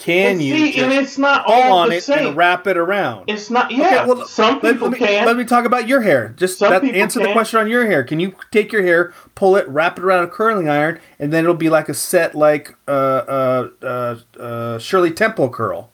can 0.02 0.32
And 0.32 0.42
you 0.42 0.54
see, 0.56 0.72
just 0.72 0.78
and 0.78 0.92
it's 0.92 1.16
not 1.18 1.44
all 1.46 1.72
on 1.78 1.88
the 1.90 1.96
it 1.96 2.02
same. 2.02 2.26
and 2.28 2.36
wrap 2.36 2.66
it 2.66 2.76
around? 2.76 3.24
it's 3.28 3.50
not. 3.50 3.70
Yeah, 3.70 4.04
well, 4.04 4.26
some 4.26 4.54
let- 4.60 4.72
people 4.74 4.88
let, 4.88 5.00
me, 5.00 5.06
can. 5.06 5.26
Let 5.26 5.36
me 5.36 5.44
talk 5.44 5.64
about 5.64 5.86
your 5.86 6.00
hair. 6.00 6.34
Just 6.36 6.58
that, 6.60 6.82
answer 6.84 7.20
the 7.20 7.32
question 7.32 7.60
on 7.60 7.68
your 7.68 7.86
hair. 7.86 8.02
Can 8.02 8.18
you 8.18 8.34
take 8.50 8.72
your 8.72 8.82
hair, 8.82 9.14
pull 9.36 9.54
it, 9.56 9.68
wrap 9.68 9.98
it 9.98 10.04
around 10.04 10.24
a 10.24 10.28
curling 10.28 10.68
iron, 10.68 10.98
and 11.20 11.32
then 11.32 11.44
it'll 11.44 11.54
be 11.54 11.70
like 11.70 11.88
a 11.88 11.94
set 11.94 12.34
like 12.34 12.74
uh, 12.88 12.90
uh, 12.90 13.68
uh, 13.82 14.16
uh, 14.40 14.78
Shirley 14.80 15.12
Temple 15.12 15.48
curl, 15.50 15.90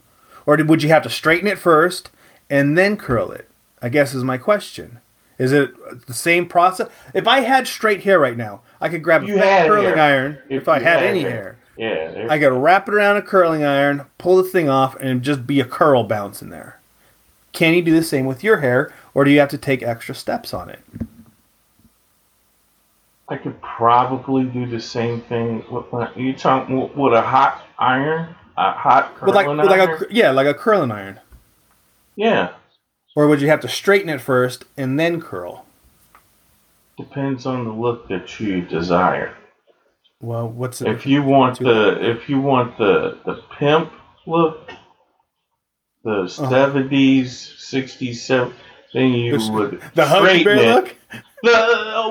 or 0.46 0.56
did, 0.56 0.68
would 0.68 0.82
you 0.82 0.88
have 0.88 1.02
to 1.02 1.10
straighten 1.10 1.46
it 1.46 1.58
first 1.58 2.10
and 2.48 2.78
then 2.78 2.96
curl 2.96 3.30
it? 3.30 3.50
I 3.82 3.90
guess 3.90 4.14
is 4.14 4.24
my 4.24 4.38
question. 4.38 5.00
Is 5.38 5.52
it 5.52 5.70
the 6.06 6.14
same 6.14 6.46
process? 6.46 6.88
If 7.14 7.28
I 7.28 7.40
had 7.40 7.68
straight 7.68 8.02
hair 8.02 8.18
right 8.18 8.36
now, 8.36 8.62
I 8.80 8.88
could 8.88 9.04
grab 9.04 9.22
a 9.22 9.26
curling 9.26 9.84
hair. 9.84 9.98
iron. 9.98 10.38
If, 10.48 10.66
I 10.66 10.78
you 10.78 10.84
had, 10.84 11.02
any 11.02 11.20
hair, 11.22 11.57
Yeah, 11.78 12.26
I 12.28 12.38
could 12.40 12.52
wrap 12.52 12.88
it 12.88 12.94
around 12.94 13.16
a 13.18 13.22
curling 13.22 13.64
iron, 13.64 14.04
pull 14.18 14.36
the 14.36 14.42
thing 14.42 14.68
off, 14.68 14.96
and 14.96 15.22
just 15.22 15.46
be 15.46 15.60
a 15.60 15.64
curl 15.64 16.02
bouncing 16.04 16.50
there. 16.50 16.80
Can 17.52 17.72
you 17.74 17.82
do 17.82 17.94
the 17.94 18.02
same 18.02 18.26
with 18.26 18.42
your 18.44 18.58
hair, 18.58 18.92
or 19.14 19.24
do 19.24 19.30
you 19.30 19.38
have 19.40 19.48
to 19.50 19.58
take 19.58 19.82
extra 19.82 20.14
steps 20.14 20.52
on 20.52 20.68
it? 20.68 20.80
I 23.28 23.36
could 23.36 23.60
probably 23.62 24.44
do 24.44 24.66
the 24.66 24.80
same 24.80 25.20
thing 25.22 25.64
with 25.70 25.90
my. 25.92 26.10
You 26.16 26.32
talking 26.34 26.80
with- 26.80 26.96
with 26.96 27.12
a 27.12 27.22
hot 27.22 27.62
iron, 27.78 28.34
a 28.56 28.72
hot 28.72 29.14
curling 29.14 29.26
With 29.26 29.34
like, 29.36 29.46
with 29.46 29.70
like 29.70 29.88
iron? 29.88 30.02
a 30.10 30.12
yeah, 30.14 30.30
like 30.30 30.46
a 30.46 30.54
curling 30.54 30.90
iron, 30.90 31.20
yeah, 32.16 32.54
or 33.14 33.28
would 33.28 33.40
you 33.40 33.48
have 33.48 33.60
to 33.60 33.68
straighten 33.68 34.08
it 34.08 34.20
first 34.20 34.64
and 34.76 34.98
then 34.98 35.20
curl? 35.20 35.64
depends 36.96 37.46
on 37.46 37.64
the 37.64 37.70
look 37.70 38.08
that 38.08 38.40
you 38.40 38.60
desire. 38.60 39.32
Well, 40.20 40.48
what's 40.48 40.82
it? 40.82 40.88
If 40.88 41.06
you 41.06 41.22
want 41.22 41.58
the 41.58 41.98
if 42.10 42.28
you 42.28 42.40
want 42.40 42.76
the 42.76 43.18
the 43.24 43.42
pimp 43.58 43.92
look, 44.26 44.70
the 46.04 46.10
Uh-huh. 46.22 46.28
seventies, 46.50 47.54
sixties, 47.58 48.24
seven, 48.24 48.52
then 48.92 49.12
you 49.12 49.38
The- 49.38 49.52
would 49.52 49.82
the 49.94 50.06
straighten 50.16 50.44
Bear 50.56 50.74
look? 50.74 50.96
The, 51.44 51.50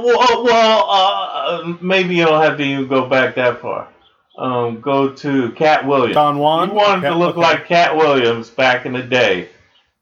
well, 0.06 0.44
well 0.46 0.90
uh, 0.90 1.74
maybe 1.82 2.16
you 2.16 2.26
don't 2.26 2.42
have 2.42 2.58
to 2.58 2.64
even 2.64 2.88
go 2.88 3.08
back 3.08 3.36
that 3.36 3.62
far. 3.62 3.90
Um, 4.38 4.80
go 4.80 5.10
to 5.10 5.52
Katt 5.52 5.86
Williams. 5.86 6.14
Don 6.14 6.38
Juan? 6.38 6.70
You 6.70 6.76
wanted 6.76 7.02
Cat- 7.02 7.12
to 7.12 7.18
look 7.18 7.36
okay. 7.38 7.42
like 7.42 7.66
Katt 7.68 7.98
Williams 7.98 8.50
back 8.50 8.86
in 8.86 8.94
the 8.94 9.02
day. 9.04 9.50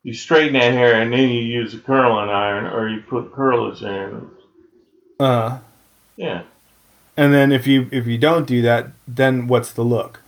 You 0.04 0.14
straighten 0.14 0.54
that 0.54 0.74
hair 0.74 1.02
and 1.02 1.12
then 1.12 1.30
you 1.30 1.42
use 1.42 1.74
a 1.74 1.80
curling 1.80 2.30
iron 2.30 2.66
or 2.68 2.88
you 2.88 3.02
put 3.02 3.34
curlers 3.34 3.82
in. 3.82 4.30
Uh, 5.20 5.58
Yeah. 6.18 6.44
And 7.18 7.34
then 7.34 7.52
if 7.52 7.66
you 7.66 7.88
if 7.92 8.08
you 8.08 8.18
don't 8.18 8.46
do 8.46 8.62
that, 8.62 8.88
then 9.08 9.48
what's 9.48 9.72
the 9.72 9.84
look? 9.84 10.22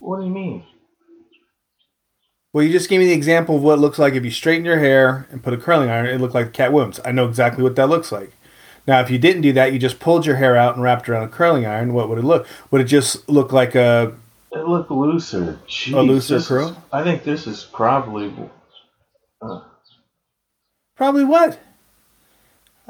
What 0.00 0.18
do 0.20 0.24
you 0.26 0.30
mean? 0.32 0.64
Well, 2.52 2.64
you 2.64 2.70
just 2.72 2.88
gave 2.88 3.00
me 3.00 3.06
the 3.06 3.12
example 3.12 3.56
of 3.56 3.62
what 3.62 3.74
it 3.78 3.80
looks 3.80 3.98
like 3.98 4.14
if 4.14 4.24
you 4.24 4.30
straighten 4.30 4.64
your 4.64 4.78
hair 4.78 5.26
and 5.30 5.42
put 5.42 5.52
a 5.54 5.56
curling 5.56 5.90
iron. 5.90 6.06
It 6.06 6.20
looked 6.20 6.34
like 6.34 6.52
Katt 6.52 6.72
Williams. 6.72 7.00
I 7.04 7.10
know 7.12 7.28
exactly 7.28 7.62
what 7.64 7.74
that 7.76 7.88
looks 7.88 8.12
like. 8.12 8.32
Now, 8.86 9.00
if 9.00 9.10
you 9.10 9.18
didn't 9.18 9.42
do 9.42 9.52
that, 9.54 9.72
you 9.72 9.78
just 9.78 9.98
pulled 9.98 10.26
your 10.26 10.36
hair 10.36 10.56
out 10.56 10.74
and 10.74 10.82
wrapped 10.82 11.08
around 11.08 11.24
a 11.24 11.28
curling 11.28 11.66
iron. 11.66 11.94
What 11.94 12.08
would 12.08 12.18
it 12.18 12.24
look? 12.24 12.46
Would 12.70 12.80
it 12.82 12.84
just 12.84 13.28
look 13.28 13.52
like 13.52 13.74
a? 13.74 14.14
It 14.52 14.68
looked 14.68 14.90
looser. 14.90 15.58
Jeez, 15.66 15.94
A 15.94 16.00
looser 16.02 16.36
is- 16.36 16.46
curl? 16.48 16.80
I 16.92 17.02
think 17.02 17.24
this 17.24 17.46
is 17.46 17.64
probably. 17.72 18.32
Uh, 19.42 19.60
Probably 20.96 21.24
what? 21.24 21.58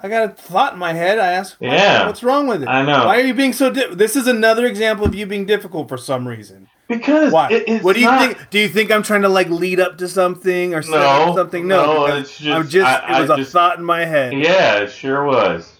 I 0.04 0.08
got 0.08 0.24
a 0.24 0.28
thought 0.28 0.74
in 0.74 0.78
my 0.78 0.92
head. 0.92 1.18
I 1.18 1.32
asked, 1.32 1.56
why- 1.60 1.68
Yeah. 1.68 2.06
what's 2.06 2.22
wrong 2.22 2.46
with 2.46 2.62
it? 2.62 2.68
I 2.68 2.82
know. 2.82 3.06
Why 3.06 3.16
are 3.16 3.24
you 3.24 3.32
being 3.32 3.54
so? 3.54 3.70
Di- 3.70 3.94
this 3.94 4.16
is 4.16 4.26
another 4.26 4.66
example 4.66 5.06
of 5.06 5.14
you 5.14 5.24
being 5.24 5.46
difficult 5.46 5.88
for 5.88 5.96
some 5.96 6.28
reason. 6.28 6.68
because 6.86 7.32
Why? 7.32 7.48
it- 7.50 7.82
what 7.82 7.94
do 7.94 8.00
you 8.00 8.06
not- 8.06 8.20
think? 8.20 8.50
Do 8.50 8.58
you 8.58 8.68
think 8.68 8.92
I'm 8.92 9.02
trying 9.02 9.22
to 9.22 9.30
like 9.30 9.48
lead 9.48 9.80
up 9.80 9.96
to 9.98 10.06
something 10.08 10.74
or 10.74 10.82
No, 10.82 11.32
something? 11.34 11.66
No, 11.66 12.06
no, 12.06 12.16
it's 12.16 12.36
just- 12.36 12.54
I'm 12.54 12.68
just. 12.68 12.86
I- 12.86 13.16
it 13.16 13.20
was 13.22 13.30
I 13.30 13.34
a 13.34 13.36
just- 13.38 13.52
thought 13.52 13.78
in 13.78 13.84
my 13.84 14.04
head. 14.04 14.34
Yeah, 14.34 14.74
it 14.80 14.92
sure 14.92 15.24
was. 15.24 15.72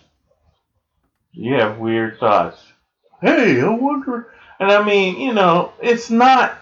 You 1.32 1.56
have 1.56 1.76
weird 1.76 2.18
thoughts. 2.18 2.56
Hey, 3.20 3.60
I 3.60 3.68
wonder. 3.68 4.28
And 4.58 4.72
I 4.72 4.82
mean, 4.82 5.20
you 5.20 5.34
know, 5.34 5.72
it's 5.82 6.08
not. 6.08 6.54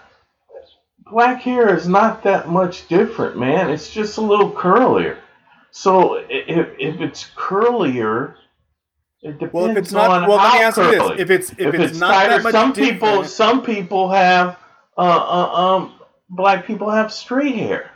Black 1.09 1.41
hair 1.43 1.73
is 1.77 1.87
not 1.87 2.23
that 2.23 2.49
much 2.49 2.89
different, 2.89 3.37
man. 3.37 3.69
It's 3.69 3.89
just 3.89 4.17
a 4.17 4.21
little 4.21 4.51
curlier. 4.51 5.15
So 5.75 6.23
if, 6.29 6.67
if 6.77 7.01
it's 7.01 7.31
curlier, 7.35 8.35
it 9.23 9.39
depends 9.39 9.53
Well, 9.53 9.65
if 9.71 9.77
it's 9.77 9.91
not, 9.91 10.29
well, 10.29 10.37
let 10.37 10.53
me 10.53 10.59
ask 10.59 10.77
you 10.77 10.83
this: 10.83 11.19
if 11.19 11.31
it's 11.31 11.49
if, 11.57 11.73
it's, 11.73 11.99
not 11.99 12.11
tighter, 12.11 12.29
that 12.35 12.43
much 12.43 12.51
some 12.51 12.73
different, 12.73 13.01
people 13.01 13.23
some 13.23 13.63
people 13.63 14.11
have 14.11 14.59
uh, 14.95 15.01
uh, 15.01 15.51
um 15.51 15.95
black 16.29 16.67
people 16.67 16.91
have 16.91 17.11
straight 17.11 17.55
hair. 17.55 17.89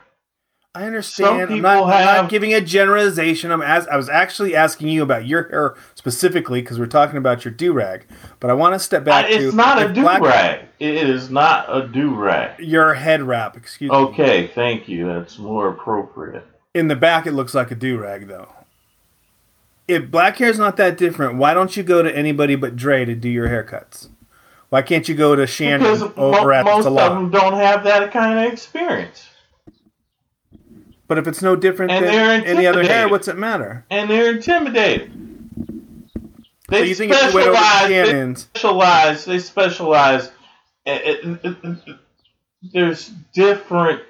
I 0.74 0.86
understand. 0.86 1.40
I'm 1.40 1.48
people 1.50 1.62
not, 1.62 1.84
I'm 1.84 2.24
not 2.24 2.30
giving 2.32 2.52
a 2.52 2.62
generalization. 2.62 3.52
I'm 3.52 3.62
as, 3.62 3.88
I 3.88 3.96
was 3.96 4.10
actually 4.10 4.56
asking 4.56 4.88
you 4.88 5.04
about 5.04 5.28
your 5.28 5.48
hair 5.50 5.76
specifically 5.94 6.62
because 6.62 6.80
we're 6.80 6.88
talking 6.88 7.18
about 7.18 7.46
your 7.46 7.54
do 7.54 7.74
rag. 7.74 8.08
But 8.40 8.50
I 8.50 8.54
want 8.54 8.74
to 8.74 8.80
step 8.80 9.04
back 9.04 9.26
Uh, 9.26 9.30
to 9.30 9.48
it's 9.48 9.56
not 9.56 9.80
a 9.80 9.90
if 9.90 9.94
do 9.94 10.04
rag. 10.04 10.66
It 10.80 10.96
is 10.96 11.30
not 11.30 11.66
a 11.70 11.88
do 11.88 12.16
rag. 12.16 12.60
Your 12.60 12.96
head 12.96 13.22
wrap, 13.22 13.56
excuse 13.56 13.92
me. 13.92 13.98
Okay, 13.98 14.48
thank 14.48 14.88
you. 14.88 15.06
That's 15.06 15.38
more 15.38 15.70
appropriate. 15.70 16.44
In 16.78 16.90
the 16.90 16.96
back, 16.96 17.26
it 17.26 17.32
looks 17.32 17.56
like 17.56 17.72
a 17.72 17.76
do 17.76 17.98
rag, 17.98 18.28
though. 18.28 18.50
If 19.88 20.12
black 20.12 20.38
hair 20.38 20.50
is 20.50 20.60
not 20.60 20.78
that 20.78 20.96
different, 20.98 21.36
why 21.38 21.54
don't 21.56 21.76
you 21.76 21.82
go 21.82 22.04
to 22.04 22.16
anybody 22.16 22.56
but 22.56 22.76
Dre 22.76 23.04
to 23.04 23.16
do 23.16 23.30
your 23.30 23.48
haircuts? 23.50 24.10
Why 24.70 24.84
can't 24.84 25.08
you 25.10 25.16
go 25.16 25.36
to 25.36 25.48
Shannon 25.48 25.80
Because 25.80 26.02
over 26.04 26.14
mo- 26.46 26.52
at 26.52 26.66
the 26.66 26.72
most 26.72 26.86
of 26.86 26.94
them 26.94 27.32
don't 27.32 27.54
have 27.54 27.84
that 27.86 28.12
kind 28.12 28.38
of 28.46 28.52
experience, 28.54 29.28
But 31.08 31.18
if 31.18 31.26
it's 31.26 31.42
no 31.42 31.56
different 31.56 31.92
And 31.94 32.06
than 32.06 32.44
any 32.44 32.68
other 32.68 32.84
hair, 32.84 33.08
what's 33.10 33.28
it 33.28 33.38
matter? 33.38 33.84
and 33.90 34.08
they're 34.10 34.36
intimidated. 34.36 35.12
They 36.70 36.80
So 36.80 36.84
you 36.84 36.96
think 36.96 37.14
if 37.14 37.34
you 37.34 37.36
went 37.40 37.48
over 37.48 37.58
to 37.58 38.36
specialize. 38.36 39.26
They 39.26 39.26
specialize. 39.26 39.26
They 39.26 39.40
specialize. 39.40 40.32
It- 40.86 41.40
it- 41.44 41.56
it- 41.88 41.96
there's 42.74 43.08
different 43.34 44.02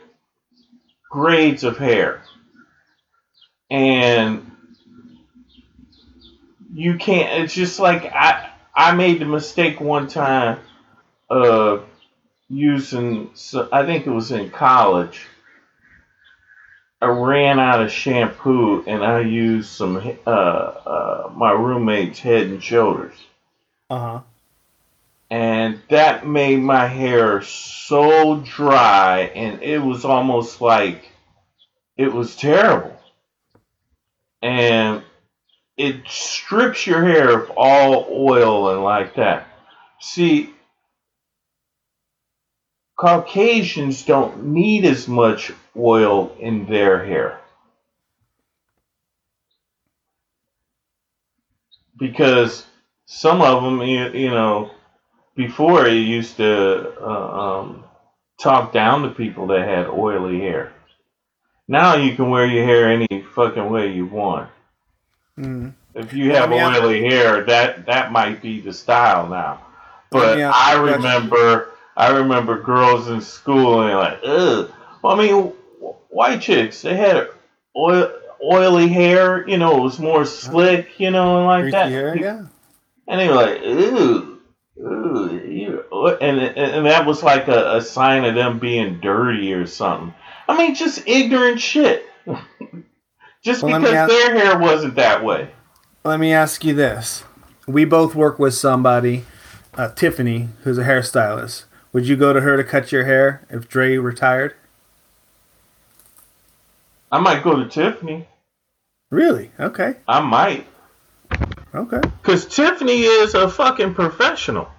grades 1.12 1.64
of 1.64 1.78
hair, 1.78 2.24
and 3.70 4.52
you 6.74 6.98
can't. 6.98 7.44
It's 7.44 7.54
just 7.54 7.80
like 7.80 8.06
I. 8.06 8.50
I 8.76 8.94
made 8.94 9.20
the 9.20 9.26
mistake 9.26 9.82
one 9.82 10.08
time 10.08 10.60
of 11.30 11.86
using. 12.50 13.32
So 13.34 13.68
I 13.72 13.86
think 13.86 14.06
it 14.08 14.12
was 14.12 14.32
in 14.32 14.52
college. 14.52 15.28
I 17.02 17.08
ran 17.08 17.60
out 17.60 17.82
of 17.82 17.92
shampoo 17.92 18.84
and 18.88 19.04
I 19.04 19.20
used 19.22 19.70
some 19.70 19.98
uh, 20.26 20.30
uh, 20.30 21.32
my 21.36 21.52
roommate's 21.52 22.20
Head 22.20 22.48
and 22.48 22.62
Shoulders, 22.64 23.14
Uh 23.90 24.00
huh. 24.00 24.22
and 25.30 25.80
that 25.90 26.28
made 26.28 26.60
my 26.60 26.88
hair 26.88 27.42
so 27.42 28.38
dry, 28.38 29.22
and 29.36 29.62
it 29.62 29.80
was 29.80 30.06
almost 30.06 30.62
like 30.62 31.12
it 31.98 32.12
was 32.14 32.36
terrible, 32.36 32.97
and 34.48 35.04
it 35.76 36.08
strips 36.08 36.88
your 36.88 37.04
hair 37.04 37.38
of 37.38 37.52
all 37.58 38.08
oil 38.10 38.70
and 38.70 38.82
like 38.82 39.16
that. 39.16 39.46
See, 40.00 40.54
Caucasians 42.96 44.06
don't 44.06 44.46
need 44.46 44.86
as 44.86 45.08
much 45.08 45.52
oil 45.76 46.36
in 46.40 46.66
their 46.66 47.06
hair. 47.06 47.42
Because 51.98 52.66
some 53.06 53.42
of 53.42 53.64
them, 53.64 53.82
you, 53.82 54.10
you 54.12 54.30
know, 54.30 54.72
before 55.36 55.88
you 55.88 56.00
used 56.00 56.38
to 56.38 56.94
uh, 57.02 57.60
um, 57.60 57.84
talk 58.40 58.72
down 58.72 59.02
to 59.04 59.10
people 59.10 59.48
that 59.48 59.68
had 59.68 59.88
oily 59.88 60.40
hair. 60.40 60.74
Now 61.68 61.96
you 61.96 62.16
can 62.16 62.30
wear 62.30 62.46
your 62.46 62.66
hair 62.66 62.90
any 62.90 63.26
fucking 63.36 63.70
way 63.70 63.92
you 63.92 64.06
want. 64.06 64.50
Mm. 65.38 65.74
If 65.94 66.14
you 66.14 66.32
have 66.32 66.46
I 66.46 66.56
mean, 66.56 66.62
I- 66.62 66.80
oily 66.80 67.02
hair, 67.02 67.44
that 67.46 67.86
that 67.88 68.12
might 68.12 68.42
be 68.42 68.62
the 68.62 68.74
style 68.74 69.28
now. 69.28 69.62
But 70.10 70.38
Yeah, 70.38 70.52
I 70.54 70.76
remember, 70.76 71.72
I 71.96 72.10
remember 72.10 72.62
girls 72.62 73.10
in 73.10 73.20
school 73.22 73.82
and 73.82 73.90
they're 73.90 73.98
like, 73.98 74.20
ugh. 74.24 74.72
Well, 75.02 75.20
I 75.20 75.28
mean, 75.28 75.54
white 76.10 76.42
chicks 76.42 76.82
they 76.82 76.96
had 76.96 77.28
oil, 77.76 78.12
oily 78.42 78.88
hair. 78.88 79.48
You 79.48 79.58
know, 79.58 79.78
it 79.78 79.82
was 79.82 80.00
more 80.00 80.26
slick. 80.26 81.00
You 81.00 81.12
know, 81.12 81.38
and 81.38 81.48
like 81.48 81.62
Greasy 81.64 81.72
that. 81.72 81.92
hair, 81.92 82.18
yeah. 82.18 82.46
And 83.08 83.20
they 83.20 83.28
were 83.28 83.36
like, 83.36 83.62
ooh, 83.62 84.40
ooh, 84.80 86.18
and 86.22 86.40
and 86.40 86.58
and 86.58 86.86
that 86.86 87.06
was 87.06 87.24
like 87.24 87.48
a, 87.48 87.78
a 87.78 87.82
sign 87.82 88.26
of 88.26 88.36
them 88.36 88.60
being 88.60 89.00
dirty 89.00 89.54
or 89.54 89.66
something. 89.66 90.14
I 90.48 90.58
mean, 90.58 90.76
just 90.76 91.08
ignorant 91.08 91.60
shit. 91.60 92.06
just 93.44 93.64
Well, 93.64 93.80
because 93.80 93.94
ask- 93.94 94.12
their 94.12 94.36
hair 94.38 94.58
wasn't 94.58 94.96
that 94.96 95.24
way. 95.24 95.50
Let 96.04 96.20
me 96.20 96.32
ask 96.34 96.64
you 96.64 96.74
this: 96.74 97.24
We 97.68 97.84
both 97.86 98.16
work 98.16 98.40
with 98.40 98.54
somebody, 98.54 99.26
uh, 99.76 99.90
Tiffany, 99.90 100.50
who's 100.64 100.78
a 100.78 100.84
hairstylist. 100.84 101.66
Would 101.94 102.08
you 102.08 102.16
go 102.16 102.32
to 102.34 102.42
her 102.42 102.58
to 102.58 102.64
cut 102.64 102.92
your 102.92 103.06
hair 103.06 103.46
if 103.50 103.68
Dre 103.68 103.98
retired? 103.98 104.56
I 107.12 107.20
might 107.20 107.44
go 107.44 107.56
to 107.56 107.68
Tiffany. 107.68 108.28
Really? 109.10 109.52
Okay. 109.60 109.96
I 110.08 110.20
might. 110.20 110.68
Okay. 111.74 112.02
Because 112.22 112.46
Tiffany 112.46 113.04
is 113.04 113.34
a 113.34 113.50
fucking 113.50 113.94
professional. 113.94 114.70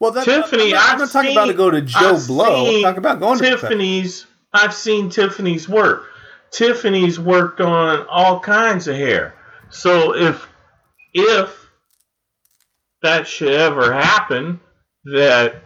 Well, 0.00 0.10
that's 0.10 0.26
Tiffany, 0.26 0.64
I'm 0.64 0.70
not, 0.70 0.92
I'm 0.92 0.98
not 0.98 1.10
talking 1.10 1.32
about 1.32 1.46
to 1.46 1.54
go 1.54 1.70
to 1.70 1.80
Joe 1.80 2.16
I've 2.16 2.26
Blow. 2.26 2.76
I'm 2.76 2.82
talking 2.82 2.98
about 2.98 3.20
going 3.20 3.38
to 3.38 3.44
Tiffany's. 3.44 4.26
I've 4.54 4.72
seen 4.72 5.10
Tiffany's 5.10 5.68
work. 5.68 6.04
Tiffany's 6.52 7.18
worked 7.18 7.60
on 7.60 8.06
all 8.08 8.38
kinds 8.38 8.86
of 8.86 8.94
hair. 8.94 9.34
So 9.70 10.14
if 10.14 10.48
if 11.12 11.68
that 13.02 13.26
should 13.26 13.52
ever 13.52 13.92
happen, 13.92 14.60
that 15.06 15.56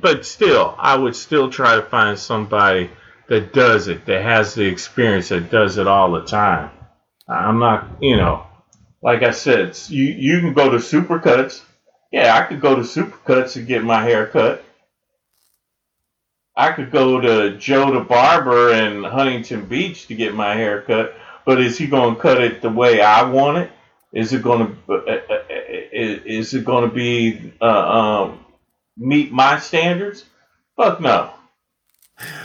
but 0.00 0.26
still, 0.26 0.74
I 0.78 0.96
would 0.96 1.16
still 1.16 1.50
try 1.50 1.76
to 1.76 1.82
find 1.82 2.18
somebody 2.18 2.90
that 3.28 3.52
does 3.52 3.88
it, 3.88 4.04
that 4.06 4.22
has 4.22 4.54
the 4.54 4.66
experience, 4.66 5.30
that 5.30 5.50
does 5.50 5.78
it 5.78 5.86
all 5.86 6.12
the 6.12 6.24
time. 6.24 6.70
I'm 7.28 7.58
not, 7.58 7.88
you 8.00 8.16
know, 8.16 8.46
like 9.02 9.22
I 9.22 9.30
said, 9.30 9.78
you 9.88 10.04
you 10.04 10.40
can 10.40 10.52
go 10.52 10.70
to 10.70 10.76
Supercuts. 10.76 11.62
Yeah, 12.12 12.36
I 12.36 12.42
could 12.42 12.60
go 12.60 12.76
to 12.76 12.82
Supercuts 12.82 13.56
and 13.56 13.66
get 13.66 13.82
my 13.82 14.02
hair 14.02 14.26
cut. 14.26 14.62
I 16.54 16.72
could 16.72 16.90
go 16.90 17.20
to 17.20 17.56
Joe 17.56 17.92
the 17.92 18.00
Barber 18.00 18.72
in 18.74 19.04
Huntington 19.04 19.66
Beach 19.66 20.06
to 20.08 20.14
get 20.14 20.34
my 20.34 20.54
hair 20.54 20.82
cut, 20.82 21.14
but 21.46 21.60
is 21.60 21.78
he 21.78 21.86
going 21.86 22.14
to 22.14 22.20
cut 22.20 22.42
it 22.42 22.60
the 22.60 22.70
way 22.70 23.00
I 23.00 23.22
want 23.22 23.58
it? 23.58 23.70
Is 24.12 24.32
it 24.34 24.42
going 24.42 24.66
to 24.86 24.92
uh, 24.92 24.96
uh, 24.96 25.34
uh, 25.34 25.42
is 25.90 26.52
it 26.52 26.64
going 26.64 26.88
to 26.88 26.94
be 26.94 27.54
uh, 27.62 27.64
um, 27.64 28.44
meet 28.98 29.32
my 29.32 29.58
standards? 29.58 30.26
Fuck 30.76 31.00
no. 31.00 31.32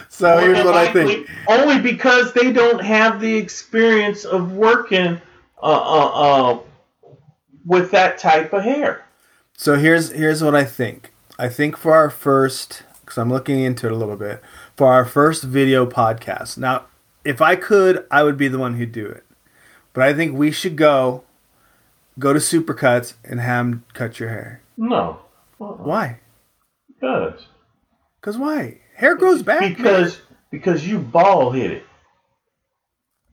So 0.09 0.37
here's 0.39 0.57
More 0.57 0.67
what 0.67 0.75
I 0.75 0.93
think. 0.93 1.29
Only 1.47 1.79
because 1.79 2.33
they 2.33 2.51
don't 2.53 2.81
have 2.81 3.19
the 3.19 3.35
experience 3.35 4.23
of 4.23 4.53
working 4.53 5.21
uh, 5.61 5.65
uh, 5.65 6.11
uh, 6.53 6.59
with 7.65 7.91
that 7.91 8.17
type 8.17 8.53
of 8.53 8.63
hair. 8.63 9.05
So 9.53 9.75
here's 9.75 10.11
here's 10.11 10.41
what 10.41 10.55
I 10.55 10.63
think. 10.63 11.13
I 11.37 11.49
think 11.49 11.77
for 11.77 11.93
our 11.93 12.09
first, 12.09 12.83
because 13.07 13.17
I'm 13.17 13.31
looking 13.31 13.61
into 13.61 13.85
it 13.85 13.93
a 13.93 13.95
little 13.95 14.17
bit, 14.17 14.43
for 14.75 14.91
our 14.91 15.05
first 15.05 15.43
video 15.43 15.85
podcast. 15.85 16.57
Now, 16.57 16.87
if 17.23 17.41
I 17.41 17.55
could, 17.55 18.05
I 18.11 18.23
would 18.23 18.35
be 18.37 18.49
the 18.49 18.59
one 18.59 18.73
who'd 18.75 18.91
do 18.91 19.05
it. 19.07 19.23
But 19.93 20.03
I 20.03 20.13
think 20.13 20.37
we 20.37 20.51
should 20.51 20.75
go, 20.75 21.23
go 22.19 22.33
to 22.33 22.39
Supercuts 22.39 23.13
and 23.23 23.39
have 23.39 23.65
'em 23.65 23.85
cut 23.93 24.19
your 24.19 24.27
hair. 24.29 24.61
No. 24.75 25.21
Why? 25.57 26.19
Because. 26.89 27.47
Because 28.19 28.37
why? 28.37 28.79
Hair 28.95 29.15
grows 29.15 29.41
back. 29.41 29.61
man. 29.61 29.73
Because 29.73 30.21
because 30.51 30.85
you 30.85 30.99
ball 30.99 31.51
hit 31.51 31.71
it. 31.71 31.83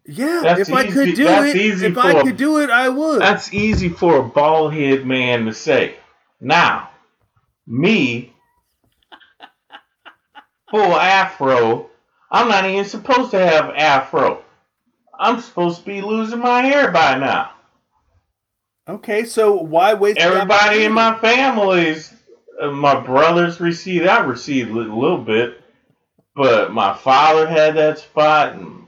yeah, 0.06 0.40
that's 0.42 0.68
if 0.68 0.72
I 0.72 0.86
could 0.86 1.14
do 1.16 1.26
it, 1.26 1.56
easy 1.56 1.86
if 1.86 1.98
I 1.98 2.22
could 2.22 2.36
do 2.36 2.58
it, 2.60 2.70
I 2.70 2.88
would. 2.90 3.20
That's 3.20 3.52
easy 3.52 3.88
for 3.88 4.18
a 4.18 4.22
bald 4.22 4.72
head 4.72 5.04
man 5.04 5.46
to 5.46 5.52
say. 5.54 5.96
Now, 6.40 6.90
me, 7.66 8.33
full 10.70 10.96
afro, 10.96 11.90
I'm 12.30 12.48
not 12.48 12.64
even 12.68 12.84
supposed 12.84 13.30
to 13.32 13.38
have 13.38 13.70
afro. 13.76 14.42
I'm 15.18 15.40
supposed 15.40 15.80
to 15.80 15.86
be 15.86 16.00
losing 16.00 16.40
my 16.40 16.62
hair 16.62 16.90
by 16.90 17.16
now. 17.18 17.52
okay, 18.88 19.24
so 19.24 19.54
why 19.54 19.94
waste? 19.94 20.18
Everybody 20.18 20.84
in 20.84 20.92
my 20.92 21.16
families, 21.18 22.12
uh, 22.60 22.70
my 22.70 22.98
brothers 22.98 23.60
received, 23.60 24.06
I 24.06 24.24
received 24.24 24.70
a 24.70 24.74
little, 24.74 25.18
bit, 25.18 25.60
but 26.34 26.72
my 26.72 26.94
father 26.94 27.46
had 27.46 27.76
that 27.76 27.98
spot, 27.98 28.54
and 28.54 28.86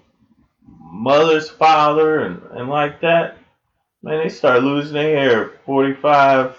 mother's 0.81 1.49
father, 1.49 2.21
and, 2.21 2.43
and 2.53 2.69
like 2.69 3.01
that. 3.03 3.39
Man, 4.03 4.23
they 4.23 4.29
start 4.29 4.63
losing 4.63 4.95
their 4.95 5.17
hair 5.17 5.45
at 5.53 5.65
45, 5.65 6.57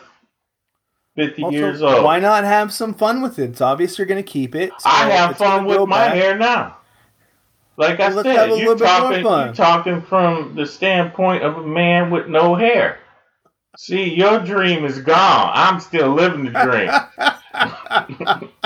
50 1.18 1.44
Also, 1.44 1.58
years 1.58 1.82
old. 1.82 2.04
Why 2.04 2.20
not 2.20 2.44
have 2.44 2.72
some 2.72 2.94
fun 2.94 3.22
with 3.24 3.40
it? 3.40 3.50
It's 3.50 3.62
obvious 3.62 3.98
you're 3.98 4.06
going 4.08 4.24
to 4.24 4.30
keep 4.30 4.54
it. 4.56 4.70
so 4.80 4.88
I 4.88 5.10
have 5.10 5.36
fun 5.36 5.66
with 5.66 5.88
my 5.90 6.08
back. 6.08 6.14
hair 6.14 6.38
now. 6.38 6.78
Like 7.76 8.00
I 8.00 8.10
Well, 8.10 8.20
a 8.20 8.24
said, 8.24 8.50
you're 8.50 8.76
little 8.76 8.76
bit 8.76 8.84
more 8.84 9.24
talking, 9.24 9.46
you're 9.46 9.54
talking 9.54 10.02
from 10.04 10.54
the 10.56 10.66
standpoint 10.66 11.44
of 11.44 11.58
a 11.58 11.68
man 11.68 12.12
with 12.12 12.28
no 12.28 12.56
hair. 12.56 13.00
See, 13.78 14.14
your 14.16 14.40
dream 14.40 14.86
is 14.86 15.00
gone. 15.00 15.52
I'm 15.54 15.80
still 15.80 16.14
living 16.14 16.46
the 16.46 16.52
dream. 16.52 16.90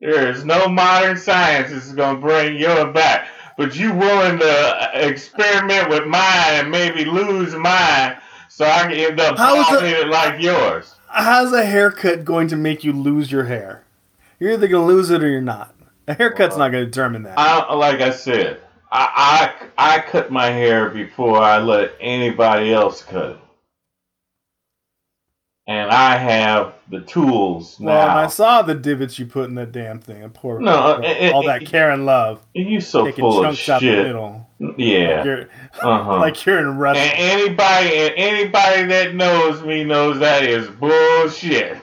there 0.00 0.30
is 0.30 0.44
no 0.44 0.68
modern 0.68 1.16
science 1.16 1.70
that's 1.70 1.92
going 1.92 2.16
to 2.16 2.20
bring 2.20 2.58
yours 2.58 2.92
back. 2.94 3.28
But 3.56 3.76
you 3.76 3.92
willing 3.94 4.38
to 4.40 4.90
experiment 4.94 5.88
with 5.88 6.06
mine 6.06 6.54
and 6.54 6.70
maybe 6.70 7.04
lose 7.04 7.54
mine 7.54 8.16
so 8.56 8.64
I 8.64 8.82
can 8.82 8.92
end 8.92 9.18
up 9.20 9.36
How 9.36 9.56
is 9.60 9.66
bald 9.66 9.82
it- 9.82 10.08
like 10.08 10.40
yours. 10.40 10.94
How's 11.08 11.52
a 11.52 11.64
haircut 11.64 12.24
going 12.24 12.46
to 12.48 12.56
make 12.56 12.84
you 12.84 12.92
lose 12.92 13.30
your 13.32 13.44
hair? 13.44 13.84
You're 14.38 14.52
either 14.52 14.68
going 14.68 14.86
to 14.86 14.94
lose 14.94 15.10
it 15.10 15.22
or 15.24 15.28
you're 15.28 15.40
not. 15.40 15.74
A 16.06 16.14
haircut's 16.14 16.56
not 16.56 16.70
going 16.70 16.84
to 16.84 16.90
determine 16.90 17.22
that. 17.24 17.38
I, 17.38 17.72
like 17.74 18.00
I 18.00 18.10
said, 18.10 18.60
I, 18.92 19.50
I 19.76 19.96
I 19.96 20.00
cut 20.02 20.30
my 20.30 20.46
hair 20.50 20.88
before 20.90 21.38
I 21.38 21.58
let 21.58 21.92
anybody 22.00 22.72
else 22.72 23.02
cut 23.02 23.30
it, 23.30 23.38
and 25.66 25.90
I 25.90 26.16
have 26.18 26.74
the 26.90 27.00
tools 27.00 27.80
now. 27.80 27.86
well, 27.86 28.08
I 28.18 28.26
saw 28.26 28.60
the 28.62 28.74
divots 28.74 29.18
you 29.18 29.24
put 29.26 29.48
in 29.48 29.54
that 29.54 29.72
damn 29.72 29.98
thing. 29.98 30.22
And 30.22 30.32
poor, 30.34 30.60
No, 30.60 31.00
it- 31.02 31.32
all 31.32 31.42
it- 31.42 31.46
that 31.46 31.90
and 31.90 32.04
love 32.04 32.40
you 32.52 32.80
so 32.80 33.10
full 33.12 33.44
of 33.44 33.56
shit. 33.56 33.82
middle. 33.82 34.46
Yeah, 34.76 35.24
You're, 35.24 35.48
uh-huh. 35.82 36.18
Like 36.20 36.44
you're 36.44 36.58
in 36.58 36.76
Russia. 36.78 37.00
and 37.00 37.40
anybody 37.40 37.96
and 37.96 38.14
anybody 38.16 38.84
that 38.84 39.14
knows 39.14 39.62
me 39.62 39.84
knows 39.84 40.18
that 40.18 40.42
is 40.44 40.68
bullshit. 40.68 41.78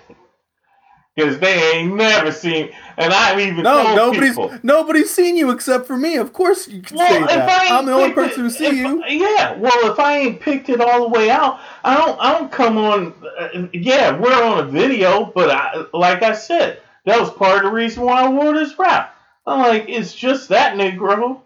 Cause 1.20 1.40
they 1.40 1.74
ain't 1.74 1.96
never 1.96 2.32
seen, 2.32 2.72
and 2.98 3.14
I've 3.14 3.40
even 3.40 3.64
no, 3.64 3.96
nobody's 3.96 4.30
people. 4.30 4.52
nobody's 4.64 5.10
seen 5.12 5.38
you 5.38 5.52
except 5.52 5.86
for 5.88 5.98
me. 5.98 6.18
Of 6.18 6.34
course 6.34 6.68
you 6.68 6.82
can 6.82 6.98
say 6.98 7.20
that. 7.20 7.50
I 7.50 7.78
I'm 7.78 7.86
the 7.86 7.94
only 7.94 8.14
person 8.14 8.42
it- 8.42 8.44
who 8.44 8.50
see 8.50 8.80
you. 8.80 9.04
Yeah, 9.06 9.56
well, 9.58 9.92
if 9.92 10.00
I 10.00 10.18
ain't 10.18 10.40
picked 10.40 10.70
it 10.70 10.82
all 10.82 11.02
the 11.02 11.10
way 11.10 11.30
out, 11.30 11.60
I 11.84 11.96
don't. 11.98 12.20
I 12.20 12.32
don't 12.34 12.52
come 12.52 12.78
on. 12.78 13.14
Uh, 13.40 13.68
yeah, 13.74 14.18
we're 14.18 14.34
on 14.44 14.60
a 14.60 14.64
video, 14.64 15.26
but 15.26 15.50
I, 15.50 15.86
like 15.94 16.24
I 16.24 16.34
said, 16.34 16.82
that 17.06 17.20
was 17.20 17.32
part 17.32 17.58
of 17.58 17.64
the 17.64 17.72
reason 17.72 18.04
why 18.04 18.24
I 18.24 18.30
wore 18.30 18.54
this 18.54 18.78
wrap. 18.78 19.16
I'm 19.48 19.60
like, 19.60 19.86
it's 19.90 20.14
just 20.14 20.50
that 20.50 20.78
Negro. 20.78 21.42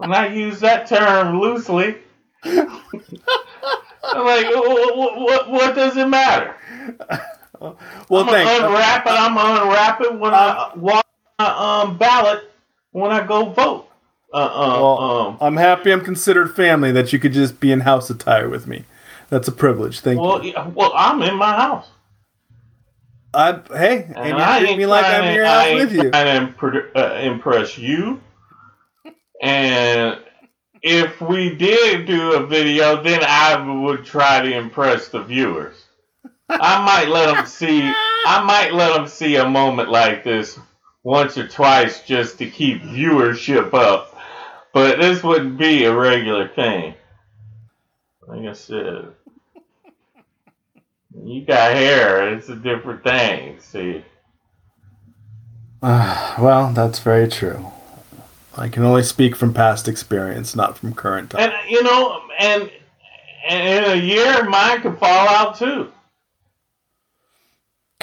and 0.00 0.14
I 0.14 0.26
use 0.28 0.60
that 0.60 0.86
term 0.86 1.40
loosely. 1.40 1.96
I'm 2.44 2.66
like, 4.26 4.46
what, 4.54 5.18
what, 5.18 5.50
what 5.50 5.74
does 5.74 5.96
it 5.96 6.06
matter? 6.06 6.54
Well, 8.08 8.22
I'm 8.22 8.28
thanks. 8.28 8.50
gonna 8.50 8.66
unwrap 8.68 9.06
it. 9.06 9.10
I'm 9.12 9.34
gonna 9.34 9.62
unwrap 9.62 10.00
it 10.00 10.18
when 10.18 10.34
I 10.34 10.72
walk 10.76 11.06
my 11.38 11.82
um, 11.82 11.98
ballot 11.98 12.50
when 12.92 13.10
I 13.10 13.26
go 13.26 13.50
vote. 13.50 13.88
Uh, 14.32 14.36
uh, 14.36 14.68
Well, 14.80 14.98
um, 15.00 15.38
I'm 15.40 15.56
happy 15.56 15.92
I'm 15.92 16.00
considered 16.02 16.54
family 16.54 16.92
that 16.92 17.12
you 17.12 17.18
could 17.18 17.32
just 17.32 17.60
be 17.60 17.72
in 17.72 17.80
house 17.80 18.10
attire 18.10 18.48
with 18.48 18.66
me. 18.66 18.84
That's 19.30 19.48
a 19.48 19.52
privilege. 19.52 20.00
Thank 20.00 20.20
well, 20.20 20.44
you. 20.44 20.52
yeah, 20.52 20.68
well, 20.68 20.92
I'm 20.94 21.22
in 21.22 21.36
my 21.36 21.52
house. 21.54 21.88
I, 23.32 23.60
hey, 23.72 24.04
and, 24.04 24.16
And 24.16 24.28
you 24.38 24.44
I 24.44 24.60
treat 24.60 24.78
me 24.78 24.86
like 24.86 25.04
I'm 25.06 25.24
in 25.24 25.34
your 25.34 25.44
house 25.46 25.74
with 25.74 25.92
you. 25.92 26.02
to 26.02 26.10
impre- 26.10 26.96
uh, 26.96 27.14
impress 27.20 27.76
you. 27.76 28.20
And 29.42 30.18
if 30.82 31.20
we 31.20 31.54
did 31.54 32.06
do 32.06 32.34
a 32.34 32.46
video, 32.46 33.02
then 33.02 33.20
I 33.24 33.56
would 33.80 34.04
try 34.04 34.40
to 34.40 34.56
impress 34.56 35.08
the 35.08 35.22
viewers. 35.22 35.83
I 36.48 36.84
might 36.84 37.08
let 37.08 37.34
them 37.34 37.46
see. 37.46 37.80
I 38.26 38.42
might 38.44 38.72
let 38.74 38.94
them 38.94 39.08
see 39.08 39.36
a 39.36 39.48
moment 39.48 39.90
like 39.90 40.24
this 40.24 40.58
once 41.02 41.36
or 41.38 41.46
twice 41.46 42.02
just 42.02 42.38
to 42.38 42.50
keep 42.50 42.82
viewership 42.82 43.72
up. 43.74 44.16
But 44.72 44.98
this 44.98 45.22
wouldn't 45.22 45.58
be 45.58 45.84
a 45.84 45.94
regular 45.94 46.48
thing. 46.48 46.94
Like 48.26 48.48
I 48.48 48.52
said, 48.54 49.08
you 51.22 51.44
got 51.44 51.72
hair. 51.72 52.34
It's 52.34 52.48
a 52.48 52.56
different 52.56 53.04
thing. 53.04 53.60
See. 53.60 54.04
Ah, 55.82 56.36
well, 56.40 56.72
that's 56.72 56.98
very 56.98 57.28
true. 57.28 57.66
I 58.56 58.68
can 58.68 58.84
only 58.84 59.02
speak 59.02 59.36
from 59.36 59.52
past 59.52 59.86
experience, 59.88 60.56
not 60.56 60.78
from 60.78 60.94
current 60.94 61.30
time. 61.30 61.50
And 61.50 61.70
you 61.70 61.82
know, 61.82 62.20
and, 62.38 62.70
and 63.48 63.68
in 63.68 63.92
a 63.92 64.02
year, 64.02 64.44
mine 64.48 64.80
could 64.80 64.98
fall 64.98 65.28
out 65.28 65.58
too. 65.58 65.92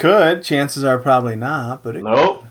Could 0.01 0.43
chances 0.43 0.83
are 0.83 0.97
probably 0.97 1.35
not, 1.35 1.83
but 1.83 1.95
it, 1.95 2.03
Nope. 2.03 2.43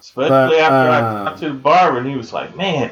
Especially 0.00 0.28
But, 0.28 0.54
after 0.54 0.74
I 0.74 0.98
uh, 0.98 1.24
got 1.24 1.38
to 1.38 1.48
the 1.50 1.54
barber, 1.54 1.98
and 1.98 2.08
he 2.08 2.16
was 2.16 2.32
like, 2.32 2.56
"Man, 2.56 2.90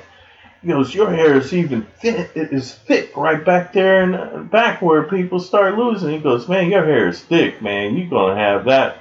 he 0.62 0.68
goes, 0.68 0.94
your 0.94 1.10
hair 1.10 1.34
is 1.36 1.52
even 1.52 1.84
thick. 2.00 2.30
It 2.36 2.52
is 2.52 2.72
thick 2.72 3.16
right 3.16 3.44
back 3.44 3.72
there 3.72 4.02
and 4.02 4.48
back 4.48 4.80
where 4.80 5.02
people 5.02 5.40
start 5.40 5.76
losing." 5.76 6.10
He 6.10 6.18
goes, 6.18 6.48
"Man, 6.48 6.70
your 6.70 6.84
hair 6.84 7.08
is 7.08 7.20
thick, 7.20 7.60
man. 7.60 7.96
You're 7.96 8.08
gonna 8.08 8.36
have 8.36 8.66
that 8.66 8.98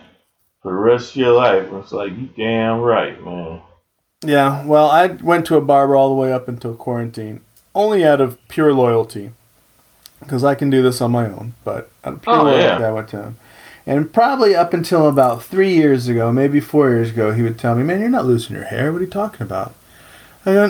for 0.64 0.72
the 0.72 0.78
rest 0.80 1.12
of 1.12 1.18
your 1.18 1.34
life." 1.34 1.68
I 1.72 1.76
was 1.76 1.92
like, 1.92 2.12
"You 2.18 2.28
damn 2.36 2.80
right, 2.82 3.24
man." 3.24 3.62
yeah. 4.26 4.66
Well, 4.66 4.90
I 4.90 5.06
went 5.06 5.46
to 5.46 5.58
a 5.58 5.62
barber 5.62 5.96
all 5.96 6.10
the 6.10 6.20
way 6.20 6.34
up 6.34 6.48
until 6.48 6.74
quarantine, 6.74 7.42
only 7.76 8.04
out 8.04 8.20
of 8.20 8.40
pure 8.48 8.74
loyalty, 8.74 9.30
because 10.22 10.44
I 10.44 10.56
can 10.56 10.72
do 10.72 10.82
this 10.82 11.02
on 11.02 11.12
my 11.12 11.28
own. 11.28 11.54
But 11.64 11.92
out 12.04 12.14
of 12.14 12.22
pure 12.24 12.36
Oh, 12.36 12.44
loyalty, 12.46 12.64
yeah. 12.64 12.88
I 12.88 12.92
went 12.92 13.10
to 13.10 13.22
him. 13.22 13.38
And 13.90 14.14
probably 14.14 14.56
up 14.56 14.72
until 14.72 15.10
about 15.10 15.44
three 15.44 15.74
years 15.74 16.08
ago, 16.08 16.32
maybe 16.32 16.60
four 16.60 16.92
years 16.92 17.10
ago, 17.10 17.34
he 17.34 17.42
would 17.42 17.58
tell 17.58 17.74
me, 17.74 17.82
"Man, 17.82 18.02
you're 18.02 18.08
not 18.08 18.28
losing 18.28 18.56
your 18.56 18.66
hair. 18.66 18.92
What 18.92 19.00
are 19.00 19.06
you 19.06 19.10
talking 19.10 19.42
about?" 19.42 19.74
I 20.46 20.54
go, 20.54 20.70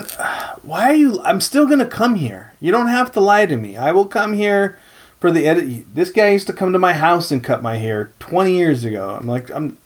"Why 0.62 0.88
are 0.88 0.94
you? 0.94 1.20
I'm 1.22 1.42
still 1.42 1.66
gonna 1.66 1.84
come 1.84 2.14
here. 2.14 2.54
You 2.60 2.72
don't 2.72 2.88
have 2.88 3.12
to 3.12 3.20
lie 3.20 3.44
to 3.44 3.58
me. 3.58 3.76
I 3.76 3.92
will 3.92 4.06
come 4.06 4.32
here 4.32 4.78
for 5.20 5.30
the 5.30 5.46
edit. 5.46 5.94
This 5.94 6.10
guy 6.10 6.30
used 6.30 6.46
to 6.46 6.54
come 6.54 6.72
to 6.72 6.78
my 6.78 6.94
house 6.94 7.30
and 7.30 7.44
cut 7.44 7.62
my 7.62 7.76
hair 7.76 8.10
20 8.20 8.56
years 8.56 8.84
ago. 8.86 9.18
I'm 9.20 9.26
like, 9.26 9.50
I'm. 9.50 9.76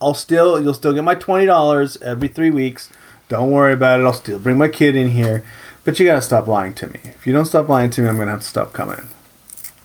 I'll 0.00 0.14
still, 0.14 0.60
you'll 0.60 0.74
still 0.74 0.92
get 0.92 1.04
my 1.04 1.14
twenty 1.14 1.46
dollars 1.46 1.96
every 2.02 2.26
three 2.26 2.50
weeks. 2.50 2.90
Don't 3.28 3.52
worry 3.52 3.74
about 3.74 4.00
it. 4.00 4.06
I'll 4.06 4.12
still 4.12 4.40
bring 4.40 4.58
my 4.58 4.66
kid 4.66 4.96
in 4.96 5.10
here, 5.10 5.44
but 5.84 6.00
you 6.00 6.06
gotta 6.06 6.20
stop 6.20 6.48
lying 6.48 6.74
to 6.74 6.88
me. 6.88 6.98
If 7.04 7.28
you 7.28 7.32
don't 7.32 7.46
stop 7.46 7.68
lying 7.68 7.90
to 7.90 8.02
me, 8.02 8.08
I'm 8.08 8.18
gonna 8.18 8.32
have 8.32 8.40
to 8.40 8.46
stop 8.46 8.72
coming." 8.72 9.06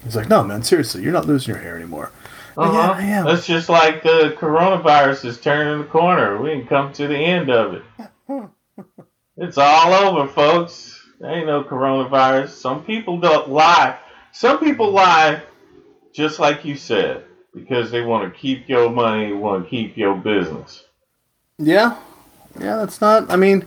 He's 0.04 0.16
like, 0.16 0.30
"No, 0.30 0.44
man, 0.44 0.64
seriously, 0.64 1.04
you're 1.04 1.14
not 1.14 1.28
losing 1.28 1.54
your 1.54 1.62
hair 1.62 1.76
anymore." 1.76 2.10
Uh-huh. 2.60 2.74
Yeah, 2.74 2.92
I 2.92 3.04
am. 3.04 3.26
That's 3.26 3.48
just 3.48 3.70
like 3.70 4.04
the 4.04 4.36
coronavirus 4.38 5.24
is 5.24 5.40
turning 5.40 5.80
the 5.82 5.88
corner. 5.88 6.42
We 6.42 6.50
can 6.50 6.68
come 6.68 6.92
to 6.94 7.08
the 7.08 7.16
end 7.16 7.50
of 7.50 7.76
it. 7.76 7.84
it's 9.38 9.58
all 9.58 9.94
over, 9.94 10.28
folks. 10.30 11.02
There 11.22 11.32
ain't 11.32 11.48
no 11.48 11.64
coronavirus. 11.64 12.50
Some 12.50 12.84
people 12.84 13.18
don't 13.18 13.50
lie. 13.50 13.98
Some 14.34 14.60
people 14.60 14.92
lie, 14.92 15.42
just 16.14 16.40
like 16.40 16.66
you 16.66 16.76
said, 16.76 17.24
because 17.54 17.92
they 17.92 18.02
want 18.02 18.32
to 18.32 18.38
keep 18.38 18.68
your 18.68 18.90
money, 18.90 19.32
want 19.32 19.64
to 19.64 19.70
keep 19.70 19.96
your 19.96 20.16
business. 20.16 20.84
Yeah, 21.58 21.98
yeah, 22.60 22.76
that's 22.76 23.00
not. 23.00 23.32
I 23.32 23.38
mean, 23.38 23.66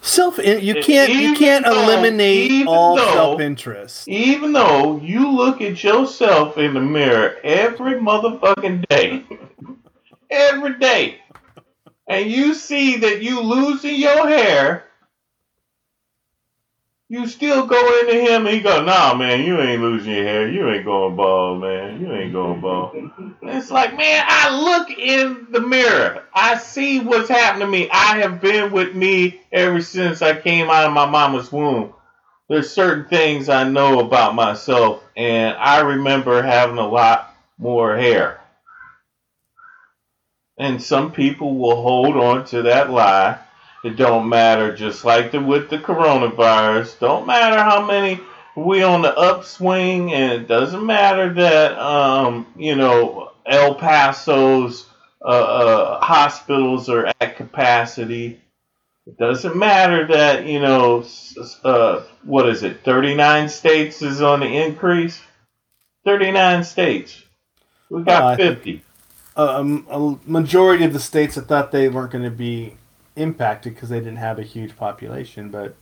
self. 0.00 0.38
You 0.38 0.74
can't. 0.82 1.12
You 1.12 1.34
can't 1.34 1.64
though- 1.64 1.82
eliminate 1.82 2.66
all 2.66 2.96
though- 2.96 3.12
self-interest. 3.12 4.08
Even 4.08 4.52
though 4.52 4.98
you 4.98 5.30
look 5.30 5.60
at 5.60 5.82
yourself 5.82 6.58
in 6.58 6.74
the 6.74 6.80
mirror 6.80 7.36
every 7.44 7.94
motherfucking 7.94 8.88
day, 8.88 9.24
every 10.30 10.78
day, 10.78 11.20
and 12.06 12.30
you 12.30 12.54
see 12.54 12.96
that 12.98 13.22
you 13.22 13.40
losing 13.40 13.96
your 13.96 14.26
hair, 14.28 14.84
you 17.08 17.26
still 17.26 17.66
go 17.66 18.00
into 18.00 18.14
him 18.14 18.46
and 18.46 18.54
he 18.54 18.60
go, 18.60 18.84
nah, 18.84 19.14
man, 19.14 19.44
you 19.44 19.60
ain't 19.60 19.80
losing 19.80 20.12
your 20.12 20.24
hair. 20.24 20.48
You 20.48 20.68
ain't 20.70 20.84
going 20.84 21.16
bald, 21.16 21.60
man. 21.60 22.00
You 22.00 22.12
ain't 22.12 22.32
going 22.32 22.60
bald. 22.60 23.10
It's 23.42 23.70
like, 23.70 23.96
man, 23.96 24.24
I 24.26 24.50
look 24.62 24.90
in 24.90 25.46
the 25.50 25.60
mirror. 25.60 26.24
I 26.34 26.58
see 26.58 27.00
what's 27.00 27.28
happening 27.28 27.66
to 27.66 27.70
me. 27.70 27.88
I 27.90 28.18
have 28.18 28.40
been 28.40 28.72
with 28.72 28.94
me 28.94 29.40
ever 29.52 29.80
since 29.80 30.20
I 30.20 30.38
came 30.38 30.68
out 30.68 30.86
of 30.86 30.92
my 30.92 31.06
mama's 31.06 31.50
womb 31.50 31.94
there's 32.48 32.70
certain 32.70 33.04
things 33.04 33.48
I 33.48 33.68
know 33.68 34.00
about 34.00 34.34
myself, 34.34 35.04
and 35.16 35.54
I 35.56 35.80
remember 35.80 36.42
having 36.42 36.78
a 36.78 36.88
lot 36.88 37.34
more 37.58 37.96
hair. 37.96 38.40
And 40.58 40.82
some 40.82 41.12
people 41.12 41.56
will 41.58 41.80
hold 41.82 42.16
on 42.16 42.46
to 42.46 42.62
that 42.62 42.90
lie. 42.90 43.38
It 43.84 43.96
don't 43.96 44.28
matter, 44.28 44.74
just 44.74 45.04
like 45.04 45.30
the, 45.30 45.40
with 45.40 45.70
the 45.70 45.78
coronavirus. 45.78 46.98
Don't 46.98 47.26
matter 47.26 47.62
how 47.62 47.86
many 47.86 48.20
we 48.56 48.82
on 48.82 49.02
the 49.02 49.16
upswing, 49.16 50.12
and 50.12 50.32
it 50.32 50.48
doesn't 50.48 50.84
matter 50.84 51.32
that 51.34 51.78
um, 51.78 52.46
you 52.56 52.74
know 52.74 53.32
El 53.46 53.76
Paso's 53.76 54.86
uh, 55.22 55.28
uh, 55.28 56.00
hospitals 56.00 56.88
are 56.88 57.12
at 57.20 57.36
capacity. 57.36 58.40
It 59.06 59.16
doesn't 59.16 59.56
matter 59.56 60.06
that 60.08 60.44
you 60.46 60.60
know, 60.60 61.04
uh, 61.64 62.02
what 62.24 62.48
is 62.48 62.62
it? 62.64 62.82
Thirty-nine 62.84 63.48
states 63.48 64.02
is 64.02 64.20
on 64.20 64.40
the 64.40 64.46
increase. 64.64 65.20
Thirty-nine 66.04 66.64
states. 66.64 67.22
We 67.90 68.00
Oh, 68.00 68.02
I 68.02 68.04
got 68.04 68.36
think- 68.38 68.56
fifty. 68.56 68.82
Um, 69.36 69.86
a 69.88 70.28
majority 70.28 70.84
of 70.84 70.92
the 70.92 70.98
states 70.98 71.36
that 71.36 71.42
thought 71.42 71.70
they 71.70 71.88
weren't 71.88 72.10
going 72.10 72.24
to 72.24 72.30
be 72.30 72.74
impacted 73.18 73.74
because 73.74 73.88
they 73.88 73.98
didn't 73.98 74.16
have 74.16 74.38
a 74.38 74.42
huge 74.42 74.76
population, 74.76 75.50
but 75.50 75.74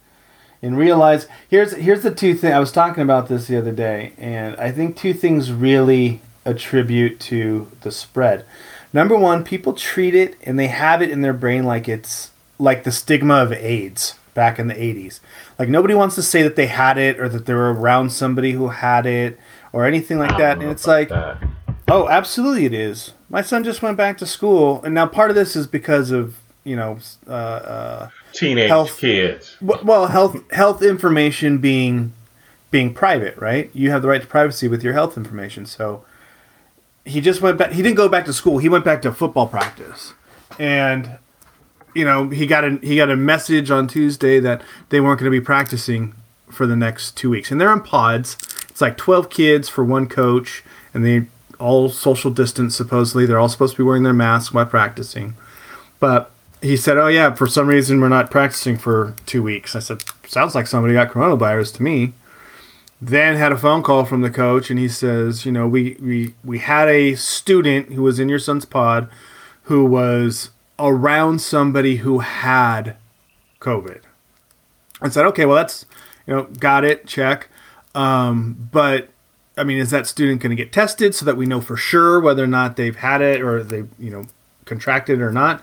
and 0.62 0.76
realize 0.76 1.28
here's 1.48 1.74
here's 1.74 2.02
the 2.02 2.14
two 2.14 2.34
things 2.34 2.54
I 2.54 2.58
was 2.58 2.72
talking 2.72 3.02
about 3.02 3.28
this 3.28 3.46
the 3.46 3.56
other 3.56 3.72
day, 3.72 4.12
and 4.18 4.56
I 4.56 4.72
think 4.72 4.96
two 4.96 5.14
things 5.14 5.52
really 5.52 6.20
attribute 6.44 7.20
to 7.20 7.70
the 7.82 7.90
spread. 7.90 8.44
Number 8.92 9.16
one, 9.16 9.44
people 9.44 9.74
treat 9.74 10.14
it 10.14 10.36
and 10.42 10.58
they 10.58 10.68
have 10.68 11.02
it 11.02 11.10
in 11.10 11.20
their 11.20 11.32
brain 11.34 11.64
like 11.64 11.88
it's 11.88 12.30
like 12.58 12.84
the 12.84 12.92
stigma 12.92 13.34
of 13.34 13.52
AIDS 13.52 14.14
back 14.32 14.58
in 14.58 14.68
the 14.68 14.74
80s. 14.74 15.20
Like 15.58 15.68
nobody 15.68 15.94
wants 15.94 16.14
to 16.14 16.22
say 16.22 16.42
that 16.42 16.56
they 16.56 16.68
had 16.68 16.96
it 16.96 17.18
or 17.18 17.28
that 17.28 17.46
they 17.46 17.54
were 17.54 17.72
around 17.72 18.10
somebody 18.10 18.52
who 18.52 18.68
had 18.68 19.04
it 19.04 19.38
or 19.72 19.84
anything 19.84 20.18
like 20.18 20.38
that. 20.38 20.58
And 20.58 20.70
it's 20.70 20.86
like, 20.86 21.10
oh, 21.88 22.08
absolutely 22.08 22.64
it 22.64 22.72
is. 22.72 23.12
My 23.28 23.42
son 23.42 23.64
just 23.64 23.82
went 23.82 23.96
back 23.96 24.18
to 24.18 24.26
school, 24.26 24.80
and 24.84 24.94
now 24.94 25.06
part 25.06 25.30
of 25.30 25.36
this 25.36 25.56
is 25.56 25.66
because 25.66 26.12
of 26.12 26.36
you 26.66 26.74
know, 26.74 26.98
uh, 27.28 27.32
uh, 27.32 28.08
teenage 28.32 28.68
health- 28.68 28.98
kids. 28.98 29.56
well, 29.60 30.08
health 30.08 30.36
health 30.52 30.82
information 30.82 31.58
being 31.58 32.12
being 32.72 32.92
private, 32.92 33.36
right? 33.38 33.70
You 33.72 33.90
have 33.92 34.02
the 34.02 34.08
right 34.08 34.20
to 34.20 34.26
privacy 34.26 34.66
with 34.66 34.82
your 34.82 34.92
health 34.92 35.16
information. 35.16 35.64
So 35.64 36.04
he 37.04 37.20
just 37.20 37.40
went 37.40 37.56
back. 37.56 37.72
He 37.72 37.82
didn't 37.82 37.96
go 37.96 38.08
back 38.08 38.24
to 38.24 38.32
school. 38.32 38.58
He 38.58 38.68
went 38.68 38.84
back 38.84 39.00
to 39.02 39.12
football 39.12 39.46
practice, 39.46 40.12
and 40.58 41.18
you 41.94 42.04
know 42.04 42.28
he 42.30 42.46
got 42.46 42.64
a 42.64 42.78
he 42.82 42.96
got 42.96 43.10
a 43.10 43.16
message 43.16 43.70
on 43.70 43.86
Tuesday 43.86 44.40
that 44.40 44.60
they 44.88 45.00
weren't 45.00 45.20
going 45.20 45.30
to 45.30 45.40
be 45.40 45.44
practicing 45.44 46.14
for 46.50 46.66
the 46.66 46.76
next 46.76 47.16
two 47.16 47.30
weeks, 47.30 47.52
and 47.52 47.60
they're 47.60 47.72
in 47.72 47.80
pods. 47.80 48.36
It's 48.68 48.80
like 48.80 48.96
twelve 48.96 49.30
kids 49.30 49.68
for 49.68 49.84
one 49.84 50.08
coach, 50.08 50.64
and 50.92 51.06
they 51.06 51.26
all 51.60 51.88
social 51.90 52.32
distance. 52.32 52.74
Supposedly, 52.74 53.24
they're 53.24 53.38
all 53.38 53.48
supposed 53.48 53.76
to 53.76 53.82
be 53.82 53.86
wearing 53.86 54.02
their 54.02 54.12
masks 54.12 54.52
while 54.52 54.66
practicing, 54.66 55.34
but 56.00 56.32
he 56.62 56.76
said, 56.76 56.96
"Oh 56.96 57.08
yeah, 57.08 57.34
for 57.34 57.46
some 57.46 57.66
reason 57.66 58.00
we're 58.00 58.08
not 58.08 58.30
practicing 58.30 58.76
for 58.76 59.14
two 59.26 59.42
weeks." 59.42 59.76
I 59.76 59.80
said, 59.80 60.02
"Sounds 60.26 60.54
like 60.54 60.66
somebody 60.66 60.94
got 60.94 61.10
coronavirus 61.10 61.74
to 61.76 61.82
me." 61.82 62.12
then 63.00 63.36
had 63.36 63.52
a 63.52 63.58
phone 63.58 63.82
call 63.82 64.04
from 64.04 64.22
the 64.22 64.30
coach, 64.30 64.70
and 64.70 64.78
he 64.78 64.88
says, 64.88 65.44
you 65.44 65.52
know, 65.52 65.68
we 65.68 65.96
we 66.00 66.34
we 66.42 66.58
had 66.58 66.88
a 66.88 67.14
student 67.14 67.92
who 67.92 68.02
was 68.02 68.18
in 68.18 68.28
your 68.28 68.38
son's 68.38 68.64
pod, 68.64 69.08
who 69.64 69.84
was 69.84 70.50
around 70.78 71.40
somebody 71.40 71.96
who 71.96 72.20
had 72.20 72.96
COVID. 73.60 74.00
I 75.00 75.08
said, 75.08 75.26
okay, 75.26 75.44
well 75.44 75.56
that's 75.56 75.84
you 76.26 76.34
know, 76.34 76.44
got 76.44 76.84
it, 76.84 77.06
check. 77.06 77.48
Um, 77.94 78.68
but 78.72 79.08
I 79.56 79.64
mean, 79.64 79.78
is 79.78 79.90
that 79.90 80.06
student 80.06 80.40
going 80.40 80.50
to 80.50 80.56
get 80.56 80.72
tested 80.72 81.14
so 81.14 81.24
that 81.26 81.36
we 81.36 81.46
know 81.46 81.60
for 81.60 81.76
sure 81.76 82.20
whether 82.20 82.44
or 82.44 82.48
not 82.48 82.76
they've 82.76 82.96
had 82.96 83.20
it 83.20 83.40
or 83.40 83.62
they, 83.62 83.84
you 83.98 84.10
know, 84.10 84.26
contracted 84.64 85.20
or 85.20 85.30
not? 85.30 85.62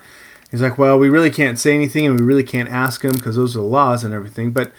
He's 0.50 0.62
like, 0.62 0.78
well, 0.78 0.98
we 0.98 1.08
really 1.08 1.30
can't 1.30 1.58
say 1.58 1.74
anything 1.74 2.06
and 2.06 2.18
we 2.18 2.24
really 2.24 2.44
can't 2.44 2.68
ask 2.68 3.02
them 3.02 3.12
because 3.12 3.36
those 3.36 3.56
are 3.56 3.60
the 3.60 3.64
laws 3.64 4.04
and 4.04 4.14
everything. 4.14 4.52
But 4.52 4.72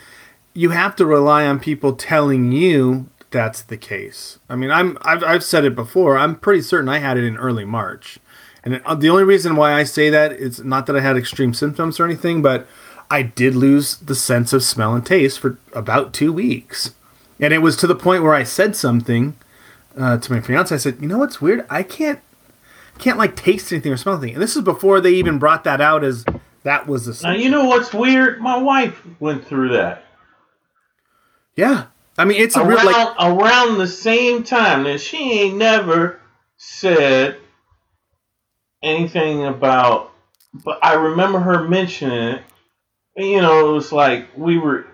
you 0.54 0.70
have 0.70 0.96
to 0.96 1.06
rely 1.06 1.46
on 1.46 1.60
people 1.60 1.94
telling 1.94 2.52
you 2.52 3.10
that's 3.36 3.62
the 3.62 3.78
case. 3.78 4.40
I 4.50 4.56
mean, 4.56 4.72
I'm 4.72 4.98
I've, 5.02 5.22
I've 5.24 5.44
said 5.44 5.66
it 5.66 5.76
before. 5.76 6.18
I'm 6.18 6.38
pretty 6.38 6.62
certain 6.62 6.88
I 6.88 7.00
had 7.00 7.18
it 7.18 7.26
in 7.26 7.36
early 7.36 7.66
March, 7.66 8.18
and 8.64 8.82
the 9.02 9.10
only 9.10 9.26
reason 9.26 9.58
why 9.58 9.74
I 9.74 9.84
say 9.84 10.10
that 10.10 10.32
is 10.32 10.64
not 10.64 10.86
that 10.86 10.96
I 10.96 11.02
had 11.02 11.18
extreme 11.18 11.54
symptoms 11.54 12.00
or 12.00 12.06
anything, 12.06 12.42
but 12.42 12.66
I 13.12 13.22
did 13.24 13.54
lose 13.54 13.98
the 13.98 14.16
sense 14.16 14.54
of 14.54 14.64
smell 14.64 14.96
and 14.96 15.06
taste 15.06 15.40
for 15.40 15.58
about 15.74 16.14
two 16.14 16.32
weeks. 16.32 16.94
And 17.40 17.54
it 17.54 17.58
was 17.58 17.76
to 17.78 17.88
the 17.88 17.96
point 17.96 18.24
where 18.24 18.34
I 18.34 18.44
said 18.44 18.78
something 18.78 19.36
uh, 19.98 20.18
to 20.18 20.32
my 20.32 20.40
fiance. 20.40 20.74
I 20.74 20.78
said, 20.78 21.00
"You 21.02 21.10
know 21.10 21.18
what's 21.18 21.42
weird? 21.42 21.66
I 21.70 21.84
can't 21.84 22.22
can't 23.00 23.18
like 23.18 23.36
taste 23.36 23.72
anything 23.72 23.92
or 23.92 23.98
smell 23.98 24.16
anything." 24.16 24.36
And 24.36 24.44
this 24.44 24.56
is 24.56 24.62
before 24.62 25.02
they 25.02 25.12
even 25.12 25.40
brought 25.40 25.64
that 25.66 25.82
out 25.82 26.04
as 26.04 26.26
that 26.64 26.88
was 26.88 27.06
the. 27.06 27.28
Now 27.28 27.36
you 27.36 27.50
know 27.50 27.66
what's 27.66 27.94
weird? 27.94 28.42
My 28.42 28.58
wife 28.58 29.02
went 29.20 29.46
through 29.46 29.70
that. 29.74 30.04
Yeah, 31.56 31.86
I 32.18 32.26
mean 32.26 32.42
it's 32.42 32.56
a 32.56 32.62
around 32.62 32.70
real 32.70 32.86
like 32.86 33.16
around 33.20 33.78
the 33.78 33.88
same 33.88 34.44
time. 34.44 34.86
And 34.86 35.00
she 35.00 35.42
ain't 35.42 35.58
never 35.58 36.20
said 36.58 37.38
anything 38.84 39.46
about. 39.46 40.12
But 40.54 40.80
I 40.84 40.94
remember 40.94 41.40
her 41.40 41.68
mentioning 41.68 42.36
it. 42.36 42.42
You 43.18 43.42
know, 43.42 43.70
it 43.70 43.74
was 43.74 43.92
like 43.92 44.30
we 44.38 44.58
were. 44.58 44.86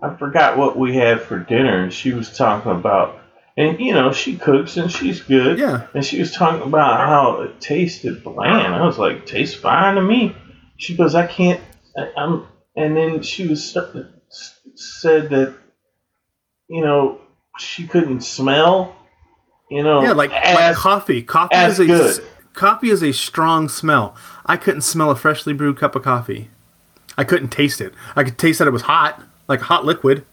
I 0.00 0.14
forgot 0.14 0.56
what 0.56 0.78
we 0.78 0.94
had 0.94 1.22
for 1.22 1.38
dinner, 1.38 1.82
and 1.82 1.92
she 1.92 2.12
was 2.12 2.36
talking 2.36 2.70
about. 2.70 3.20
And 3.58 3.80
you 3.80 3.92
know, 3.92 4.12
she 4.12 4.36
cooks 4.36 4.76
and 4.76 4.90
she's 4.90 5.20
good. 5.20 5.58
Yeah. 5.58 5.88
And 5.92 6.04
she 6.04 6.20
was 6.20 6.30
talking 6.30 6.62
about 6.62 7.00
how 7.00 7.40
it 7.42 7.60
tasted 7.60 8.22
bland. 8.22 8.72
I 8.72 8.86
was 8.86 8.98
like, 8.98 9.26
tastes 9.26 9.56
fine 9.56 9.96
to 9.96 10.02
me. 10.02 10.36
She 10.76 10.96
goes, 10.96 11.16
I 11.16 11.26
can't. 11.26 11.60
I, 11.96 12.12
I'm. 12.16 12.46
And 12.76 12.96
then 12.96 13.20
she 13.22 13.48
was 13.48 13.68
said 13.68 15.30
that, 15.30 15.56
you 16.68 16.82
know, 16.82 17.20
she 17.58 17.88
couldn't 17.88 18.20
smell. 18.20 18.94
You 19.68 19.82
know, 19.82 20.02
yeah, 20.02 20.12
like, 20.12 20.32
as, 20.32 20.54
like 20.54 20.76
coffee. 20.76 21.22
Coffee 21.22 21.56
as 21.56 21.80
is 21.80 21.80
a 21.80 21.86
good. 21.86 22.24
coffee 22.54 22.90
is 22.90 23.02
a 23.02 23.12
strong 23.12 23.68
smell. 23.68 24.14
I 24.46 24.56
couldn't 24.56 24.82
smell 24.82 25.10
a 25.10 25.16
freshly 25.16 25.52
brewed 25.52 25.78
cup 25.78 25.96
of 25.96 26.04
coffee. 26.04 26.48
I 27.18 27.24
couldn't 27.24 27.48
taste 27.48 27.80
it. 27.80 27.92
I 28.14 28.22
could 28.22 28.38
taste 28.38 28.60
that 28.60 28.68
it 28.68 28.70
was 28.70 28.82
hot, 28.82 29.20
like 29.48 29.62
hot 29.62 29.84
liquid, 29.84 30.24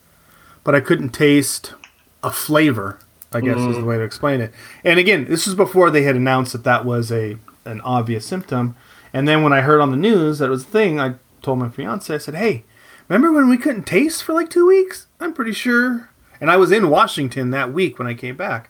but 0.64 0.76
I 0.76 0.80
couldn't 0.80 1.10
taste 1.10 1.74
a 2.22 2.30
flavor. 2.30 3.00
I 3.36 3.42
guess 3.42 3.58
is 3.58 3.66
the 3.66 3.74
mm-hmm. 3.74 3.86
way 3.86 3.98
to 3.98 4.04
explain 4.04 4.42
it. 4.42 4.54
And 4.84 5.00
again, 5.00 5.26
this 5.26 5.46
was 5.46 5.56
before 5.56 5.92
they 5.92 6.04
had 6.04 6.16
announced 6.16 6.54
that 6.54 6.64
that 6.64 6.86
was 6.86 7.12
a 7.12 7.38
an 7.66 7.82
obvious 7.82 8.26
symptom. 8.26 8.76
And 9.14 9.28
then 9.28 9.44
when 9.44 9.54
I 9.54 9.62
heard 9.62 9.82
on 9.82 9.92
the 9.92 9.98
news 9.98 10.40
that 10.40 10.46
it 10.46 10.50
was 10.50 10.64
a 10.64 10.68
thing, 10.68 11.00
I 11.00 11.16
told 11.42 11.60
my 11.60 11.70
fiance, 11.70 12.14
I 12.14 12.18
said, 12.18 12.36
"Hey, 12.36 12.64
remember 13.08 13.32
when 13.32 13.50
we 13.50 13.58
couldn't 13.58 13.86
taste 13.86 14.24
for 14.24 14.34
like 14.34 14.50
two 14.50 14.68
weeks? 14.68 15.08
I'm 15.20 15.34
pretty 15.34 15.54
sure." 15.54 16.10
And 16.40 16.52
I 16.52 16.58
was 16.58 16.72
in 16.72 16.90
Washington 16.90 17.50
that 17.52 17.74
week 17.74 17.98
when 17.98 18.08
I 18.08 18.14
came 18.14 18.36
back. 18.36 18.70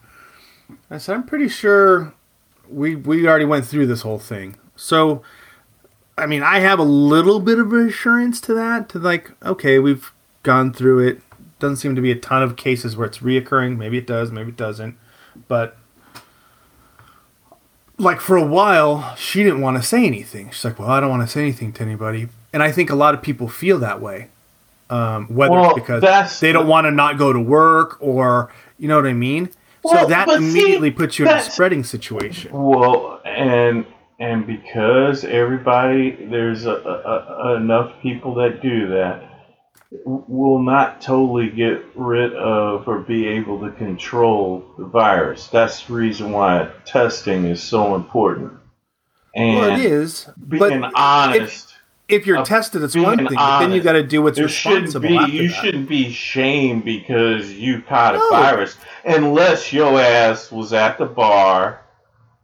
I 0.90 0.98
said, 0.98 1.16
"I'm 1.16 1.24
pretty 1.24 1.50
sure 1.50 2.14
we 2.68 2.96
we 2.96 3.28
already 3.28 3.46
went 3.46 3.66
through 3.66 3.88
this 3.88 4.02
whole 4.02 4.20
thing." 4.20 4.58
So, 4.76 5.22
I 6.18 6.26
mean, 6.26 6.44
I 6.44 6.60
have 6.60 6.80
a 6.80 6.84
little 6.84 7.40
bit 7.40 7.60
of 7.60 7.72
assurance 7.72 8.42
to 8.42 8.54
that. 8.54 8.90
To 8.90 9.00
like, 9.00 9.32
okay, 9.44 9.80
we've 9.80 10.12
gone 10.44 10.74
through 10.74 11.00
it. 11.08 11.22
Doesn't 11.60 11.78
seem 11.78 11.96
to 11.96 12.02
be 12.02 12.12
a 12.12 12.16
ton 12.16 12.44
of 12.44 12.56
cases 12.56 12.98
where 12.98 13.08
it's 13.08 13.20
reoccurring. 13.20 13.78
Maybe 13.78 13.98
it 13.98 14.06
does, 14.06 14.32
maybe 14.32 14.50
it 14.50 14.58
doesn't. 14.58 14.98
But 15.48 15.78
like 17.98 18.20
for 18.20 18.36
a 18.36 18.46
while, 18.46 19.16
she 19.16 19.44
didn't 19.44 19.62
want 19.62 19.78
to 19.78 19.84
say 19.84 20.06
anything. 20.06 20.52
She's 20.52 20.66
like, 20.66 20.80
"Well, 20.80 20.90
I 20.90 21.00
don't 21.00 21.10
want 21.10 21.24
to 21.24 21.28
say 21.28 21.42
anything 21.42 21.72
to 21.74 21.84
anybody." 21.84 22.30
And 22.54 22.62
I 22.64 22.72
think 22.72 22.90
a 22.90 22.96
lot 22.96 23.14
of 23.14 23.22
people 23.22 23.48
feel 23.48 23.80
that 23.80 24.02
way, 24.02 24.30
um, 24.90 25.28
whether 25.28 25.52
Well, 25.52 25.72
it's 25.72 25.80
because 25.80 26.40
they 26.40 26.52
don't 26.52 26.68
want 26.68 26.86
to 26.86 26.92
not 26.92 27.18
go 27.18 27.34
to 27.34 27.40
work 27.40 27.98
or 28.00 28.52
you 28.78 28.88
know 28.88 28.96
what 28.98 29.06
I 29.06 29.14
mean. 29.14 29.50
so 29.86 30.06
that 30.08 30.26
but 30.26 30.40
see, 30.40 30.50
immediately 30.50 30.92
puts 30.92 31.20
you 31.20 31.26
in 31.26 31.32
a 31.32 31.42
spreading 31.42 31.84
situation. 31.84 32.52
Well, 32.52 33.22
and 33.26 33.86
and 34.20 34.48
because 34.48 35.24
everybody 35.24 36.12
there's 36.30 36.66
a, 36.66 36.72
a, 36.72 37.50
a, 37.50 37.56
enough 37.56 37.92
people 38.02 38.34
that 38.36 38.62
do 38.62 38.88
that, 38.88 39.35
will 40.06 40.60
not 40.62 41.02
totally 41.02 41.50
get 41.50 41.84
rid 41.96 42.34
of 42.34 42.88
or 42.88 43.00
be 43.00 43.28
able 43.28 43.60
to 43.62 43.72
control 43.72 44.66
the 44.78 44.86
virus. 44.86 45.48
That's 45.48 45.84
the 45.86 45.94
reason 45.94 46.32
why 46.32 46.70
testing 46.86 47.46
is 47.46 47.62
so 47.62 47.96
important. 47.96 48.54
And 49.36 49.60
Well, 49.60 49.80
it 49.80 49.86
is, 49.86 50.28
being 50.48 50.82
but 50.82 50.92
honest. 50.96 51.74
if 52.08 52.26
you're 52.26 52.38
of 52.40 52.48
tested, 52.48 52.84
it's 52.84 52.96
one 52.96 53.18
thing. 53.18 53.28
But 53.36 53.60
then 53.60 53.72
you 53.74 53.82
got 53.82 53.94
to 53.94 54.04
do 54.04 54.22
what's 54.22 54.38
there 54.38 54.48
shouldn't 54.48 54.86
responsible 54.86 55.26
be 55.28 55.32
you 55.34 55.48
that. 55.50 55.54
shouldn't 55.56 55.90
be 55.90 56.10
shamed 56.12 56.86
because 56.86 57.52
you 57.52 57.82
caught 57.82 58.16
a 58.16 58.20
No. 58.20 58.30
virus 58.30 58.78
unless 59.04 59.74
your 59.74 60.00
ass 60.00 60.52
was 60.52 60.72
at 60.74 60.98
the 60.98 61.06
bar 61.06 61.82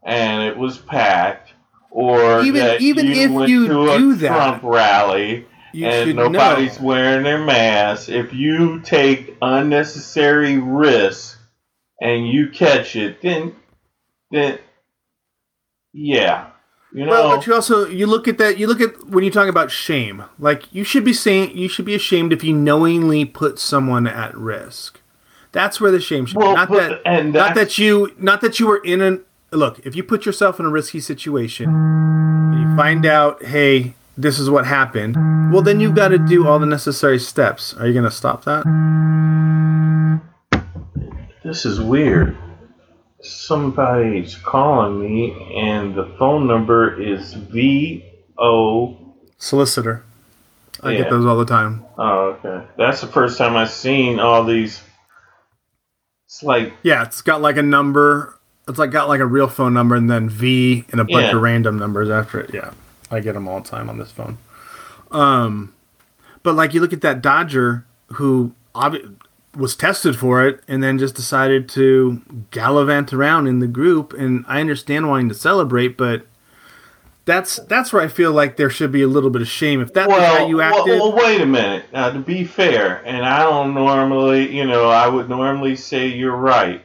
and 0.04 0.44
it 0.44 0.58
was 0.58 0.78
packed 0.80 1.54
or 1.92 2.42
Even- 2.42 2.82
even 2.82 3.06
you 3.08 3.42
if 3.44 3.50
you 3.50 3.68
to 3.68 3.82
a 3.92 3.98
do 3.98 4.14
that, 4.16 4.28
Trump 4.28 4.64
rally 4.64 5.46
You 5.74 5.88
and 5.88 6.16
nobody's 6.16 6.80
know. 6.80 6.86
wearing 6.88 7.24
their 7.24 7.44
mask. 7.44 8.10
If 8.10 8.34
you 8.34 8.80
take 8.82 9.36
unnecessary 9.42 10.58
risks 10.58 11.38
and 12.02 12.28
you 12.28 12.50
catch 12.50 12.96
it, 12.96 13.22
then 13.22 13.56
then 14.32 14.60
yeah. 15.94 16.48
You 16.94 17.06
know 17.06 17.12
Well, 17.12 17.36
but 17.38 17.48
you 17.48 17.54
also 17.54 17.88
you 17.88 18.06
look 18.06 18.28
at 18.28 18.38
that. 18.38 18.58
You 18.58 18.68
look 18.68 18.82
at 18.82 19.08
when 19.08 19.24
you 19.24 19.32
talk 19.32 19.48
about 19.48 19.72
shame. 19.72 20.24
Like 20.38 20.74
you 20.74 20.84
should 20.84 21.06
be 21.06 21.14
saying 21.14 21.58
you 21.58 21.70
should 21.70 21.86
be 21.86 21.96
ashamed 21.96 22.34
if 22.34 22.44
you 22.44 22.54
knowingly 22.54 23.24
put 23.26 23.60
someone 23.60 24.08
at 24.08 24.36
risk. 24.36 25.00
That's 25.54 25.80
where 25.82 25.92
the 25.92 26.00
shame 26.02 26.26
should 26.26 26.38
Well, 26.38 26.52
be. 26.52 26.56
Not 26.56 26.70
but- 26.70 27.04
that 27.06 27.26
not 27.28 27.56
that 27.56 27.78
you 27.78 28.14
not 28.18 28.42
that 28.42 28.60
you 28.60 28.68
were 28.68 28.82
in 28.84 29.02
an 29.02 29.24
look. 29.52 29.80
If 29.86 29.96
you 29.96 30.04
put 30.04 30.26
yourself 30.26 30.60
in 30.60 30.66
a 30.66 30.70
risky 30.70 31.00
situation 31.00 31.70
and 31.74 32.62
you 32.72 32.76
find 32.76 33.06
out, 33.06 33.44
hey, 33.44 33.96
this 34.18 34.40
is 34.40 34.50
what 34.50 34.66
happened. 34.66 35.16
Well, 35.54 35.62
then 35.62 35.80
you've 35.80 35.96
got 35.96 36.10
to 36.10 36.18
do 36.18 36.48
all 36.48 36.60
the 36.60 36.66
necessary 36.66 37.20
steps. 37.20 37.74
Are 37.76 37.88
you 37.88 37.94
going 37.94 38.06
to 38.06 38.12
stop 38.12 38.44
that? 38.46 38.64
This 41.44 41.66
is 41.66 41.82
weird. 41.82 42.38
Somebody's 43.22 44.36
calling 44.36 45.00
me, 45.00 45.56
and 45.58 45.94
the 45.96 46.14
phone 46.18 46.48
number 46.48 47.00
is 47.02 47.34
V 47.34 48.04
O. 48.38 48.98
Solicitor. 49.38 50.04
I 50.84 50.92
Yeah. 50.92 50.98
get 51.00 51.10
those 51.12 51.26
all 51.26 51.38
the 51.38 51.46
time. 51.46 51.84
Oh, 51.98 52.38
okay. 52.44 52.66
That's 52.78 53.02
the 53.02 53.08
first 53.08 53.38
time 53.38 53.56
I've 53.56 53.70
seen 53.70 54.20
all 54.20 54.44
these. 54.44 54.82
It's 56.26 56.42
like 56.42 56.74
Yeah, 56.84 57.04
it's 57.04 57.22
got 57.22 57.42
like 57.42 57.58
a 57.58 57.62
number. 57.64 58.40
It's 58.68 58.80
like 58.80 58.90
got 58.92 59.08
like 59.10 59.20
a 59.20 59.26
real 59.26 59.48
phone 59.48 59.74
number 59.74 59.96
and 59.96 60.10
then 60.10 60.30
V 60.30 60.86
and 60.92 61.02
a 61.02 61.04
bunch 61.04 61.26
Yeah. 61.26 61.36
of 61.36 61.42
random 61.42 61.78
numbers 61.78 62.10
after 62.10 62.40
it. 62.40 62.52
Yeah, 62.54 62.72
I 63.12 63.20
get 63.20 63.34
them 63.34 63.48
all 63.48 63.60
the 63.62 63.70
time 63.70 63.90
on 63.90 63.98
this 63.98 64.12
phone. 64.12 64.38
Um, 65.12 65.74
but 66.44 66.56
like 66.56 66.74
you 66.74 66.80
look 66.80 66.94
at 66.94 67.02
that 67.02 67.22
Dodger 67.22 67.86
who 68.14 68.54
obvi- 68.74 69.16
was 69.56 69.76
tested 69.76 70.16
for 70.16 70.46
it 70.48 70.62
and 70.68 70.82
then 70.82 70.98
just 70.98 71.16
decided 71.16 71.68
to 71.70 72.22
gallivant 72.52 73.14
around 73.14 73.48
in 73.48 73.60
the 73.60 73.68
group, 73.68 74.14
and 74.14 74.46
I 74.48 74.62
understand 74.62 75.10
wanting 75.10 75.30
to 75.30 75.36
celebrate, 75.36 75.98
but 75.98 76.26
that's 77.26 77.58
that's 77.58 77.94
where 77.94 78.02
I 78.02 78.08
feel 78.08 78.32
like 78.32 78.58
there 78.58 78.70
should 78.70 78.92
be 78.92 79.04
a 79.04 79.08
little 79.08 79.30
bit 79.30 79.42
of 79.42 79.48
shame 79.48 79.80
if 79.82 79.94
that 79.94 80.10
was 80.10 80.20
how 80.20 80.34
well, 80.36 80.50
you 80.50 80.58
well, 80.58 80.80
acted. 80.80 81.00
well, 81.00 81.16
wait 81.16 81.42
a 81.42 81.46
minute. 81.46 81.86
Now, 81.94 82.12
to 82.12 82.20
be 82.20 82.44
fair, 82.44 83.04
and 83.06 83.26
I 83.26 83.44
don't 83.44 83.74
normally, 83.74 84.56
you 84.56 84.66
know, 84.66 84.90
I 84.90 85.08
would 85.08 85.30
normally 85.30 85.76
say 85.76 86.08
you're 86.08 86.36
right, 86.36 86.84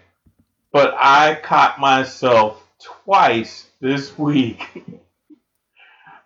but 0.73 0.95
I 0.99 1.37
caught 1.37 1.81
myself 1.81 2.63
twice 2.79 3.67
this 3.81 4.19
week. 4.19 4.63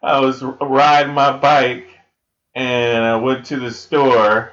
I 0.03 0.21
was 0.21 0.43
riding 0.43 1.15
my 1.15 1.37
bike 1.37 1.89
and 2.55 3.05
I 3.05 3.17
went 3.17 3.47
to 3.47 3.57
the 3.59 3.71
store 3.71 4.53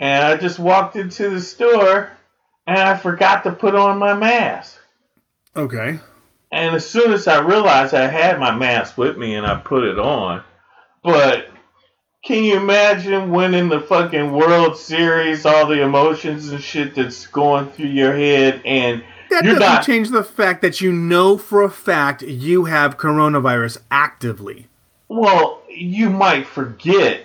and 0.00 0.24
I 0.24 0.36
just 0.36 0.58
walked 0.58 0.96
into 0.96 1.30
the 1.30 1.40
store 1.40 2.10
and 2.66 2.78
I 2.78 2.96
forgot 2.96 3.44
to 3.44 3.52
put 3.52 3.74
on 3.74 3.98
my 3.98 4.14
mask. 4.14 4.78
okay, 5.56 5.98
And 6.52 6.74
as 6.74 6.88
soon 6.88 7.12
as 7.12 7.26
I 7.26 7.40
realized 7.40 7.94
I 7.94 8.06
had 8.06 8.38
my 8.38 8.54
mask 8.54 8.96
with 8.96 9.16
me 9.18 9.34
and 9.34 9.46
I 9.46 9.56
put 9.56 9.84
it 9.84 9.98
on, 9.98 10.42
but 11.02 11.48
can 12.24 12.42
you 12.42 12.56
imagine 12.56 13.30
winning 13.30 13.68
the 13.68 13.80
fucking 13.80 14.32
World 14.32 14.78
Series, 14.78 15.44
all 15.44 15.66
the 15.66 15.82
emotions 15.82 16.48
and 16.48 16.62
shit 16.62 16.94
that's 16.94 17.26
going 17.26 17.68
through 17.70 17.88
your 17.88 18.16
head, 18.16 18.62
and 18.64 19.04
That 19.30 19.44
you're 19.44 19.54
doesn't 19.54 19.74
not. 19.74 19.84
change 19.86 20.10
the 20.10 20.24
fact 20.24 20.62
that 20.62 20.80
you 20.80 20.92
know 20.92 21.36
for 21.38 21.62
a 21.62 21.70
fact 21.70 22.22
you 22.22 22.66
have 22.66 22.96
coronavirus 22.98 23.78
actively. 23.90 24.68
Well, 25.08 25.62
you 25.68 26.10
might 26.10 26.46
forget. 26.46 27.24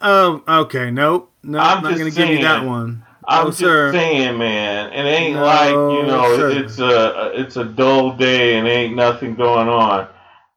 Oh, 0.00 0.42
okay. 0.48 0.90
Nope. 0.90 1.30
No, 1.42 1.58
I'm 1.58 1.78
I'm 1.78 1.82
not 1.84 1.90
just 1.90 2.00
going 2.00 2.12
to 2.12 2.16
give 2.18 2.28
you 2.30 2.42
that 2.42 2.64
one. 2.64 3.04
I'm 3.26 3.44
no, 3.44 3.50
just 3.50 3.60
sir. 3.60 3.92
saying, 3.92 4.38
man. 4.38 4.92
It 4.92 5.08
ain't 5.08 5.34
No, 5.34 5.44
like 5.44 5.70
you 5.70 6.06
know, 6.06 6.36
sir. 6.36 6.50
it's 6.50 6.78
a 6.78 7.32
it's 7.34 7.56
a 7.56 7.64
dull 7.64 8.16
day 8.16 8.58
and 8.58 8.66
ain't 8.66 8.94
nothing 8.96 9.34
going 9.34 9.68
on. 9.68 10.08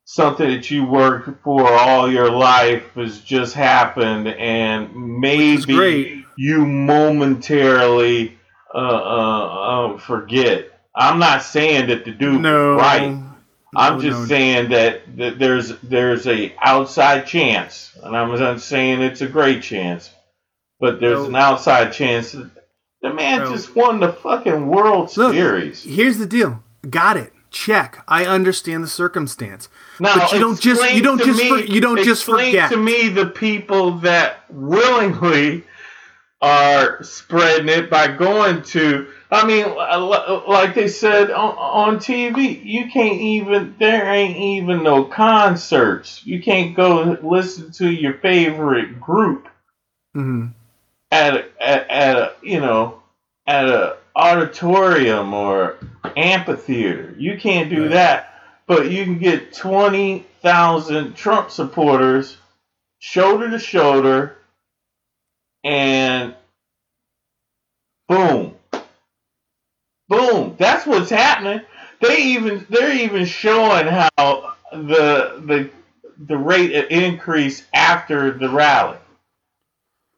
Something 0.06 0.50
that 0.50 0.70
you 0.70 0.86
worked 0.86 1.30
for 1.44 1.70
all 1.72 2.12
your 2.12 2.30
life 2.30 2.84
has 2.96 3.20
just 3.20 3.54
happened, 3.54 4.28
and 4.28 4.94
maybe 4.96 6.26
you 6.36 6.66
momentarily 6.66 8.38
uh, 8.74 8.78
uh, 8.78 9.94
uh, 9.96 9.98
forget. 9.98 10.70
I'm 10.96 11.20
not 11.20 11.44
saying 11.44 11.88
that 11.88 12.06
the 12.06 12.12
dude 12.12 12.42
No. 12.42 12.76
right. 12.76 13.02
I'm 13.76 13.96
No, 13.96 14.02
just 14.02 14.20
no. 14.20 14.26
saying 14.28 14.70
that, 14.70 15.18
that 15.18 15.40
there's 15.40 15.74
there's 15.82 16.28
a 16.28 16.54
outside 16.62 17.26
chance, 17.26 17.92
and 18.04 18.16
I'm 18.16 18.30
not 18.38 18.62
saying 18.62 19.02
it's 19.02 19.22
a 19.22 19.28
great 19.28 19.64
chance, 19.64 20.12
but 20.80 21.00
there's 21.00 21.22
No. 21.22 21.26
an 21.30 21.36
outside 21.36 21.92
chance. 21.92 22.34
that 22.34 22.50
The 23.02 23.14
man 23.14 23.48
just 23.52 23.76
won 23.76 24.00
the 24.00 24.14
fucking 24.14 24.68
World 24.68 25.16
Look, 25.18 25.34
Series. 25.34 25.84
Here's 25.84 26.18
the 26.20 26.28
deal. 26.28 26.64
Got 26.90 27.18
it. 27.18 27.34
Check. 27.50 28.04
I 28.08 28.26
understand 28.26 28.84
the 28.84 28.88
circumstance. 28.88 29.70
Now, 30.00 30.16
but 30.18 30.32
you 30.34 30.40
don't 30.40 30.60
just 30.60 30.94
you 30.94 31.02
don't 31.04 31.22
just 31.22 31.40
me, 31.40 31.50
for, 31.50 31.58
you 31.60 31.82
don't 31.82 32.04
just 32.04 32.24
forget. 32.24 32.72
to 32.72 32.78
me 32.78 33.10
the 33.10 33.26
people 33.28 33.98
that 34.00 34.44
willingly 34.52 35.64
are 36.44 37.02
spreading 37.04 37.70
it 37.70 37.90
by 37.90 38.10
going 38.10 38.64
to. 38.64 39.08
I 39.32 39.48
mean, 39.48 39.66
like 40.48 40.76
they 40.76 40.90
said 40.90 41.32
on, 41.32 41.56
on 41.58 41.98
TV, 42.00 42.64
you 42.64 42.92
can't 42.92 43.20
even. 43.22 43.76
There 43.80 44.06
ain't 44.14 44.38
even 44.38 44.84
no 44.84 45.06
concerts. 45.06 46.22
You 46.26 46.44
can't 46.44 46.76
go 46.76 47.18
listen 47.24 47.72
to 47.74 47.90
your 47.90 48.16
favorite 48.16 49.00
group 49.02 49.48
Mhm. 50.16 50.52
at 51.12 51.36
a, 51.36 51.46
at, 51.62 51.90
at 51.90 52.18
a 52.18 52.34
you 52.44 52.60
know 52.60 53.02
at 53.48 53.70
a 53.70 53.98
auditorium 54.16 55.34
or 55.34 55.78
amphitheater. 56.18 57.16
You 57.18 57.38
can't 57.40 57.70
do 57.72 57.84
Right. 57.84 57.92
that, 57.92 58.44
but 58.68 58.92
you 58.92 59.06
can 59.06 59.20
get 59.20 59.54
twenty 59.54 60.28
thousand 60.42 61.16
Trump 61.16 61.52
supporters 61.52 62.38
shoulder 63.00 63.50
to 63.52 63.60
shoulder, 63.60 64.38
and 65.64 66.36
boom, 68.08 68.56
boom. 70.10 70.56
That's 70.58 70.86
what's 70.86 71.10
happening. 71.10 71.62
They 72.02 72.18
even 72.24 72.66
they're 72.70 72.96
even 72.96 73.26
showing 73.26 73.88
how 73.88 74.56
the 74.72 75.42
the 75.46 75.70
the 76.18 76.38
rate 76.38 76.74
increase 76.92 77.66
after 77.74 78.32
the 78.32 78.50
rally. 78.50 78.98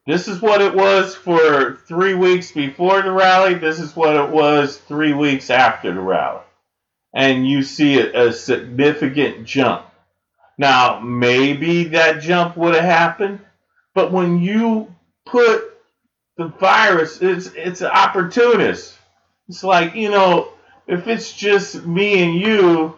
This 0.07 0.27
is 0.27 0.41
what 0.41 0.61
it 0.61 0.75
was 0.75 1.15
for 1.15 1.79
three 1.87 2.13
weeks 2.13 2.51
before 2.51 3.01
the 3.01 3.11
rally. 3.11 3.55
This 3.55 3.79
is 3.79 3.95
what 3.95 4.15
it 4.15 4.29
was 4.29 4.77
three 4.77 5.13
weeks 5.13 5.49
after 5.49 5.93
the 5.93 6.01
rally. 6.01 6.43
And 7.13 7.47
you 7.47 7.63
see 7.63 7.99
a, 7.99 8.27
a 8.27 8.33
significant 8.33 9.45
jump. 9.45 9.85
Now, 10.57 10.99
maybe 10.99 11.85
that 11.85 12.21
jump 12.21 12.55
would 12.55 12.75
have 12.75 12.83
happened, 12.83 13.39
but 13.95 14.11
when 14.11 14.39
you 14.39 14.94
put 15.25 15.63
the 16.37 16.47
virus, 16.59 17.21
it's, 17.21 17.47
it's 17.55 17.81
an 17.81 17.87
opportunist. 17.87 18.97
It's 19.49 19.63
like, 19.63 19.95
you 19.95 20.09
know, 20.09 20.49
if 20.87 21.07
it's 21.07 21.33
just 21.33 21.85
me 21.85 22.23
and 22.23 22.35
you, 22.35 22.95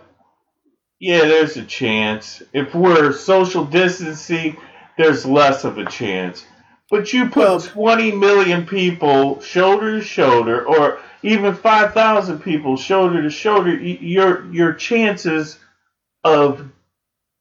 yeah, 1.00 1.20
there's 1.20 1.58
a 1.58 1.66
chance. 1.66 2.42
If 2.54 2.74
we're 2.74 3.14
social 3.14 3.66
distancing, 3.66 4.58
there's 4.98 5.26
less 5.26 5.64
of 5.64 5.78
a 5.78 5.86
chance. 5.86 6.46
But 6.90 7.14
you 7.14 7.30
put 7.30 7.36
Well- 7.38 7.60
20 7.60 8.12
million 8.14 8.66
people 8.66 9.42
shoulder 9.42 10.00
to 10.00 10.06
shoulder, 10.06 10.66
or 10.66 11.00
even 11.24 11.54
5,000 11.54 12.40
people 12.40 12.78
shoulder 12.78 13.22
to 13.22 13.30
shoulder, 13.30 13.76
your 13.76 14.46
your 14.54 14.74
chances 14.74 15.60
of 16.24 16.70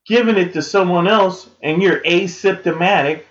giving 0.07 0.37
it 0.37 0.53
to 0.55 0.63
someone 0.63 1.07
else, 1.09 1.49
and 1.63 1.83
you're 1.83 2.01
asymptomatic. 2.01 3.23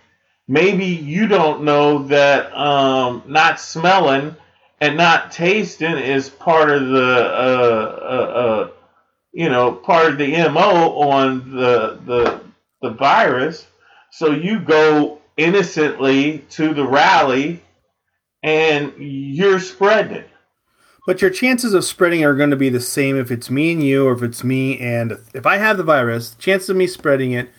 Maybe 0.47 0.85
you 0.85 1.27
don't 1.27 1.63
know 1.63 2.03
that 2.07 2.55
um, 2.55 3.23
not 3.27 3.59
smelling 3.59 4.35
and 4.79 4.97
not 4.97 5.31
tasting 5.31 5.97
is 5.97 6.29
part 6.29 6.69
of 6.69 6.87
the 6.87 7.15
uh, 7.15 7.99
uh, 8.01 8.39
uh, 8.39 8.69
you 9.33 9.49
know 9.49 9.71
part 9.71 10.11
of 10.11 10.17
the 10.17 10.47
mo 10.49 10.99
on 10.99 11.51
the 11.51 11.99
the 12.05 12.41
the 12.81 12.91
virus. 12.91 13.65
So 14.11 14.31
you 14.31 14.59
go 14.59 15.19
innocently 15.35 16.45
to 16.51 16.73
the 16.73 16.85
rally 16.85 17.61
and 18.43 18.93
you're 18.97 19.59
spreading 19.59 20.17
it. 20.17 20.29
But 21.05 21.21
your 21.21 21.29
chances 21.29 21.73
of 21.73 21.83
spreading 21.83 22.23
are 22.23 22.35
going 22.35 22.49
to 22.49 22.55
be 22.55 22.69
the 22.69 22.79
same 22.79 23.17
if 23.17 23.29
it's 23.29 23.49
me 23.49 23.73
and 23.73 23.83
you, 23.83 24.07
or 24.07 24.13
if 24.13 24.23
it's 24.23 24.43
me 24.43 24.79
and 24.79 25.17
if 25.33 25.45
I 25.45 25.57
have 25.57 25.77
the 25.77 25.83
virus, 25.83 26.31
the 26.31 26.41
chance 26.41 26.67
of 26.69 26.75
me 26.75 26.87
spreading 26.87 27.31
it 27.31 27.49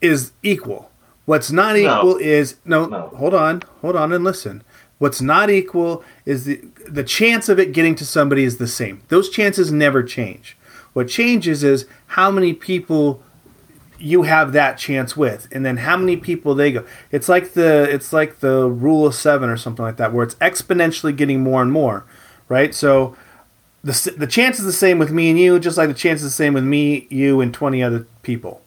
is 0.00 0.32
equal. 0.42 0.89
What's 1.30 1.52
not 1.52 1.76
No. 1.76 1.98
equal 1.98 2.16
is 2.16 2.56
no, 2.64 2.86
No. 2.86 3.12
Hold 3.16 3.34
on, 3.34 3.62
hold 3.82 3.94
on, 3.94 4.12
and 4.12 4.24
listen. 4.24 4.64
What's 4.98 5.22
not 5.22 5.48
equal 5.48 6.02
is 6.26 6.44
the 6.44 6.60
the 6.88 7.04
chance 7.04 7.48
of 7.48 7.60
it 7.60 7.70
getting 7.72 7.94
to 7.96 8.04
somebody 8.04 8.42
is 8.42 8.56
the 8.56 8.66
same. 8.66 9.02
Those 9.10 9.30
chances 9.30 9.70
never 9.70 10.02
change. 10.02 10.58
What 10.92 11.06
changes 11.06 11.62
is 11.62 11.86
how 12.18 12.32
many 12.32 12.52
people 12.52 13.22
you 13.96 14.22
have 14.24 14.52
that 14.54 14.76
chance 14.76 15.16
with 15.16 15.46
and 15.52 15.64
then 15.64 15.76
how 15.76 15.96
many 15.96 16.16
people 16.16 16.54
they 16.56 16.72
go 16.72 16.84
it's 17.12 17.28
like 17.28 17.52
the 17.52 17.86
it's 17.94 18.12
like 18.12 18.40
the 18.40 18.66
rule 18.68 19.06
of 19.06 19.14
7 19.14 19.48
or 19.48 19.58
something 19.58 19.84
like 19.84 19.98
that 19.98 20.12
where 20.12 20.24
it's 20.24 20.36
exponentially 20.36 21.14
getting 21.14 21.42
more 21.42 21.60
and 21.60 21.70
more 21.70 22.06
right 22.48 22.74
so 22.74 23.14
the 23.84 24.14
the 24.16 24.26
chance 24.26 24.58
is 24.58 24.64
the 24.64 24.72
same 24.72 24.98
with 24.98 25.10
me 25.12 25.28
and 25.28 25.38
you 25.38 25.60
just 25.60 25.76
like 25.76 25.88
the 25.88 26.02
chance 26.06 26.22
is 26.22 26.28
the 26.32 26.42
same 26.44 26.54
with 26.54 26.64
me 26.64 27.06
you 27.10 27.42
and 27.42 27.52
20 27.52 27.82
other 27.82 28.06
people 28.22 28.62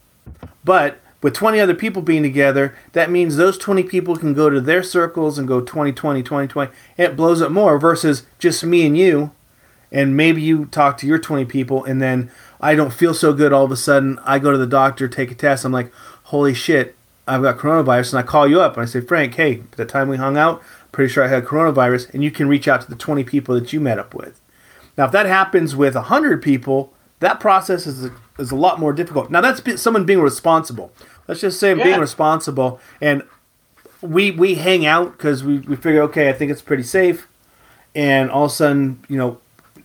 but 0.63 0.99
with 1.23 1.33
20 1.33 1.59
other 1.59 1.73
people 1.73 2.03
being 2.03 2.21
together 2.21 2.77
that 2.91 3.09
means 3.09 3.35
those 3.35 3.57
20 3.57 3.81
people 3.83 4.15
can 4.15 4.35
go 4.35 4.49
to 4.51 4.61
their 4.61 4.83
circles 4.83 5.39
and 5.39 5.47
go 5.47 5.59
20 5.61 5.91
20 5.91 6.21
20 6.21 6.47
20 6.47 6.71
and 6.97 7.11
it 7.11 7.15
blows 7.15 7.41
up 7.41 7.51
more 7.51 7.79
versus 7.79 8.27
just 8.37 8.63
me 8.63 8.85
and 8.85 8.95
you 8.95 9.31
and 9.93 10.17
maybe 10.17 10.41
you 10.41 10.65
talk 10.65 10.97
to 10.97 11.07
your 11.07 11.19
20 11.19 11.45
people 11.45 11.85
and 11.85 12.01
then 12.01 12.29
I 12.59 12.75
don't 12.75 12.91
feel 12.91 13.13
so 13.13 13.31
good 13.31 13.53
all 13.53 13.65
of 13.65 13.71
a 13.71 13.77
sudden. 13.77 14.19
I 14.23 14.39
go 14.39 14.51
to 14.51 14.57
the 14.57 14.65
doctor 14.65 15.07
take 15.07 15.31
a 15.31 15.35
test. 15.35 15.63
I'm 15.63 15.71
like 15.71 15.93
holy 16.23 16.53
shit 16.53 16.95
I've 17.25 17.43
got 17.43 17.57
coronavirus 17.57 18.13
and 18.13 18.19
I 18.19 18.23
call 18.23 18.47
you 18.47 18.59
up 18.59 18.73
and 18.73 18.81
I 18.81 18.85
say 18.85 18.99
Frank 18.99 19.35
hey 19.35 19.63
the 19.77 19.85
time 19.85 20.09
we 20.09 20.17
hung 20.17 20.35
out 20.35 20.61
pretty 20.91 21.13
sure 21.13 21.23
I 21.23 21.27
had 21.27 21.45
coronavirus 21.45 22.13
and 22.13 22.23
you 22.23 22.31
can 22.31 22.49
reach 22.49 22.67
out 22.67 22.81
to 22.81 22.89
the 22.89 22.95
20 22.95 23.23
people 23.23 23.55
that 23.55 23.71
you 23.71 23.79
met 23.79 23.99
up 23.99 24.13
with. 24.13 24.41
Now 24.97 25.05
if 25.05 25.11
that 25.11 25.27
happens 25.27 25.75
with 25.75 25.95
100 25.95 26.41
people 26.41 26.91
that 27.19 27.39
process 27.39 27.87
is 27.87 28.05
a, 28.05 28.11
is 28.37 28.51
a 28.51 28.55
lot 28.55 28.79
more 28.79 28.91
difficult. 28.91 29.29
Now 29.29 29.41
that's 29.41 29.81
someone 29.81 30.05
being 30.05 30.19
responsible 30.21 30.91
let's 31.27 31.41
just 31.41 31.59
say 31.59 31.71
I'm 31.71 31.77
being 31.77 31.99
responsible 31.99 32.79
and 33.01 33.23
we 34.01 34.31
we 34.31 34.55
hang 34.55 34.85
out 34.85 35.13
because 35.13 35.43
we, 35.43 35.59
we 35.59 35.75
figure 35.75 36.01
okay 36.03 36.29
I 36.29 36.33
think 36.33 36.51
it's 36.51 36.61
pretty 36.61 36.83
safe 36.83 37.27
and 37.95 38.31
all 38.31 38.45
of 38.45 38.51
a 38.51 38.53
sudden, 38.53 39.03
you 39.07 39.17
know, 39.17 39.39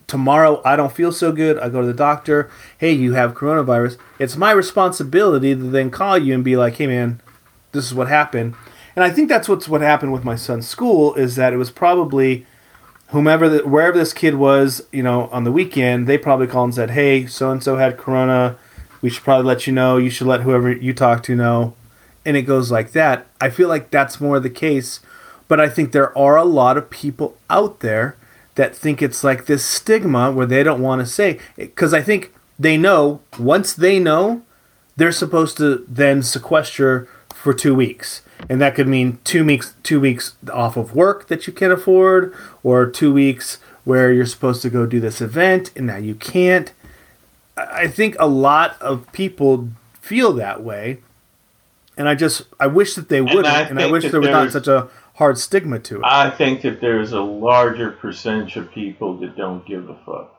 tomorrow 0.07 0.63
I 0.65 0.77
don't 0.77 0.93
feel 0.93 1.13
so 1.13 1.33
good. 1.33 1.59
I 1.59 1.69
go 1.69 1.81
to 1.81 1.87
the 1.87 1.93
doctor. 1.93 2.51
Hey, 2.79 2.93
you 2.93 3.15
have 3.15 3.35
coronavirus. 3.35 3.99
It's 4.19 4.37
my 4.37 4.51
responsibility 4.51 5.55
to 5.55 5.63
then 5.63 5.91
call 5.91 6.19
you 6.19 6.35
and 6.35 6.45
be 6.45 6.57
like, 6.57 6.77
hey, 6.77 6.87
man, 6.87 7.21
this 7.73 7.85
is 7.85 7.95
what 7.95 8.09
happened. 8.09 8.55
And 8.97 9.05
I 9.05 9.11
think 9.11 9.29
that's 9.29 9.49
what's 9.49 9.69
what 9.69 9.81
happened 9.81 10.13
with 10.13 10.25
my 10.25 10.35
son's 10.35 10.67
school 10.67 11.15
is 11.15 11.37
that 11.37 11.53
it 11.53 11.57
was 11.57 11.71
probably 11.71 12.47
whomever, 13.09 13.49
the, 13.49 13.67
wherever 13.67 13.97
this 13.97 14.13
kid 14.13 14.35
was, 14.35 14.85
you 14.91 15.03
know, 15.03 15.29
on 15.29 15.45
the 15.45 15.53
weekend, 15.53 16.07
they 16.07 16.19
probably 16.19 16.47
called 16.47 16.69
and 16.69 16.75
said, 16.75 16.91
hey, 16.91 17.27
so 17.27 17.51
and 17.51 17.63
so 17.63 17.77
had 17.77 17.97
corona. 17.97 18.59
We 19.01 19.11
should 19.11 19.25
probably 19.25 19.47
let 19.47 19.67
you 19.67 19.73
know. 19.73 19.97
You 19.97 20.11
should 20.11 20.27
let 20.27 20.43
whoever 20.43 20.73
you 20.73 20.93
talk 20.93 21.23
to 21.25 21.35
know. 21.35 21.75
And 22.25 22.37
it 22.37 22.43
goes 22.43 22.71
like 22.71 22.93
that. 22.93 23.27
I 23.41 23.51
feel 23.51 23.69
like 23.69 23.91
that's 23.91 24.21
more 24.21 24.41
the 24.41 24.51
case 24.51 25.01
but 25.49 25.59
I 25.59 25.69
think 25.69 25.91
there 25.91 26.17
are 26.17 26.37
a 26.37 26.45
lot 26.45 26.77
of 26.77 26.91
people 26.91 27.37
out 27.51 27.81
there 27.81 28.17
that 28.55 28.77
think 28.77 29.03
it's 29.03 29.25
like 29.25 29.47
this 29.47 29.65
stigma 29.65 30.31
where 30.31 30.47
they 30.47 30.63
don't 30.63 30.83
want 30.83 31.01
to 31.01 31.07
say 31.07 31.41
because 31.57 31.95
I 31.95 32.03
think 32.03 32.33
they 32.59 32.77
know 32.77 33.23
once 33.39 33.73
they 33.73 33.99
know 33.99 34.43
they're 34.97 35.13
supposed 35.13 35.57
to 35.57 35.85
then 35.89 36.23
sequester 36.23 37.09
for 37.35 37.55
two 37.55 37.75
weeks 37.75 38.23
and 38.49 38.61
that 38.61 38.75
could 38.75 38.89
mean 38.89 39.19
two 39.25 39.45
weeks 39.45 39.75
two 39.83 40.01
weeks 40.01 40.37
off 40.53 40.77
of 40.77 40.95
work 40.95 41.29
that 41.29 41.47
you 41.47 41.53
can 41.53 41.73
afford 41.73 42.35
or 42.63 42.87
two 42.87 43.13
weeks 43.13 43.59
where 43.85 44.13
you're 44.13 44.27
supposed 44.27 44.61
to 44.61 44.71
go 44.71 44.85
do 44.85 45.01
this 45.01 45.21
event 45.21 45.71
and 45.75 45.87
now 45.87 45.97
you 45.97 46.15
can't 46.15 46.73
I 47.73 47.89
think 47.89 48.17
a 48.19 48.27
lot 48.27 48.81
of 48.81 49.11
people 49.13 49.69
feel 50.01 50.33
that 50.35 50.63
way 50.63 50.99
and 51.99 52.09
I 52.09 52.15
just 52.15 52.45
I 52.59 52.69
wish 52.69 52.95
that 52.95 53.09
they 53.09 53.21
wouldn't, 53.21 53.47
I 53.47 53.63
and 53.63 53.79
I, 53.81 53.91
wish 53.91 54.09
there 54.11 54.21
was 54.21 54.31
not 54.31 54.53
such 54.53 54.69
a 54.69 54.89
hard 55.15 55.37
stigma 55.37 55.81
to 55.81 55.97
it. 55.97 56.03
I 56.05 56.31
think 56.31 56.63
that 56.63 56.81
there's 56.81 57.13
a 57.13 57.21
larger 57.21 57.91
percentage 57.91 58.57
of 58.57 58.71
people 58.71 59.17
that 59.19 59.37
don't 59.37 59.67
give 59.67 59.91
a 59.91 59.97
fuck. 60.07 60.35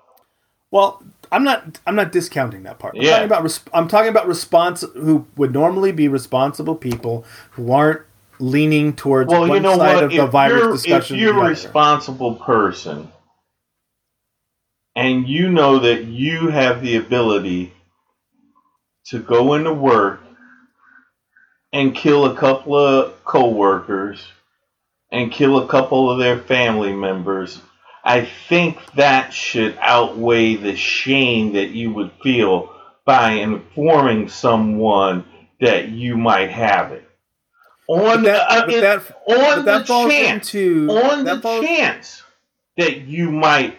Well, 0.71 1.03
I'm 1.31 1.43
not. 1.43 1.79
I'm 1.85 1.95
not 1.95 2.11
discounting 2.11 2.63
that 2.63 2.79
part. 2.79 2.95
I'm 2.95 3.01
Yeah. 3.01 3.11
talking 3.11 3.25
about. 3.25 3.59
I'm 3.73 3.87
talking 3.87 4.09
about 4.09 4.27
response 4.27 4.85
who 4.95 5.25
would 5.35 5.51
normally 5.51 5.91
be 5.91 6.07
responsible 6.07 6.75
people 6.75 7.25
who 7.51 7.71
aren't 7.71 8.01
leaning 8.39 8.93
towards 8.93 9.29
Well, 9.29 9.41
one 9.41 9.51
you 9.51 9.59
know 9.59 9.75
side 9.77 9.95
what? 9.95 10.03
of 10.05 10.11
the 10.11 10.25
virus 10.27 10.83
discussion. 10.83 11.17
if 11.17 11.21
you're 11.21 11.37
a 11.45 11.49
responsible 11.49 12.35
person 12.35 13.11
and 14.99 15.29
you 15.29 15.49
know 15.49 15.79
that 15.79 16.03
you 16.03 16.49
have 16.49 16.81
the 16.81 16.97
ability 16.97 17.71
to 19.05 19.17
go 19.19 19.53
into 19.53 19.73
work 19.73 20.19
and 21.71 21.95
kill 21.95 22.25
a 22.25 22.35
couple 22.35 22.75
of 22.75 23.23
coworkers 23.23 24.27
and 25.09 25.31
kill 25.31 25.57
a 25.57 25.67
couple 25.69 26.11
of 26.11 26.19
their 26.19 26.37
family 26.37 26.91
members, 26.91 27.61
I 28.03 28.25
think 28.49 28.77
that 28.95 29.33
should 29.33 29.77
outweigh 29.79 30.55
the 30.55 30.75
shame 30.75 31.53
that 31.53 31.69
you 31.69 31.93
would 31.93 32.11
feel 32.21 32.75
by 33.05 33.31
informing 33.31 34.27
someone 34.27 35.23
that 35.61 35.87
you 35.87 36.17
might 36.17 36.49
have 36.49 36.91
it. 36.91 37.09
On 37.87 38.21
But 38.21 38.23
that, 38.23 38.51
uh, 38.51 38.65
that, 38.67 39.17
on 39.25 39.63
that 39.65 39.87
the 39.87 40.09
chance, 40.09 40.53
into 40.53 40.89
on 40.91 41.23
that 41.23 41.35
the 41.35 41.41
falls- 41.41 41.65
chance 41.65 42.23
that 42.75 42.97
you 42.97 43.31
might 43.31 43.77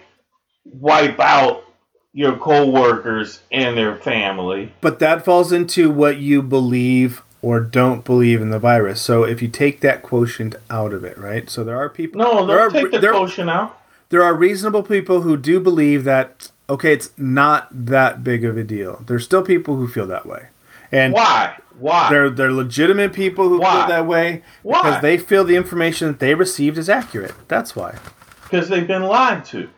wipe 0.65 1.19
out 1.21 1.65
your 2.13 2.37
coworkers 2.37 3.41
and 3.53 3.77
their 3.77 3.97
family. 3.97 4.73
But 4.81 4.99
that 4.99 5.25
falls 5.25 5.53
into 5.53 5.91
what 5.91 6.17
you 6.19 6.43
believe 6.43 7.23
or 7.43 7.61
don't 7.61 8.05
believe 8.05 8.43
in 8.43 8.51
the 8.51 8.59
virus. 8.59 9.01
So 9.01 9.25
if 9.25 9.41
you 9.41 9.49
take 9.49 9.81
that 9.81 10.03
quotient 10.03 10.57
out 10.69 10.93
of 10.93 11.05
it, 11.05 11.17
right? 11.17 11.49
So 11.49 11.65
there 11.65 11.77
are 11.77 11.89
people. 11.89 12.19
No, 12.21 12.47
there 12.47 12.59
are 12.61 12.69
take 12.71 12.91
the 12.91 12.99
there, 12.99 13.13
quotient 13.13 13.49
out. 13.49 13.81
there 14.11 14.23
are 14.23 14.35
reasonable 14.35 14.83
people 14.83 15.23
who 15.23 15.37
do 15.37 15.61
believe 15.61 16.05
that 16.05 16.51
okay, 16.69 16.93
it's 16.93 17.11
not 17.19 17.69
that 17.73 18.23
big 18.23 18.45
of 18.45 18.57
a 18.57 18.63
deal. 18.65 19.03
There's 19.07 19.25
still 19.25 19.43
people 19.43 19.77
who 19.77 19.89
feel 19.89 20.07
that 20.09 20.27
way, 20.27 20.49
and 20.93 21.13
Why? 21.15 21.57
Why? 21.79 22.11
they're 22.11 22.29
they're 22.31 22.53
legitimate 22.53 23.13
people 23.15 23.49
who 23.49 23.61
Why? 23.61 23.79
feel 23.81 23.89
that 23.89 24.07
way 24.07 24.43
Why? 24.63 24.83
because 24.83 25.01
they 25.03 25.17
feel 25.17 25.45
the 25.45 25.57
information 25.57 26.09
that 26.09 26.19
they 26.21 26.35
received 26.35 26.77
is 26.77 26.89
accurate. 26.91 27.33
That's 27.49 27.75
why. 27.75 27.99
Because 28.43 28.69
they've 28.69 28.87
been 28.87 29.05
lied 29.05 29.45
to. 29.47 29.71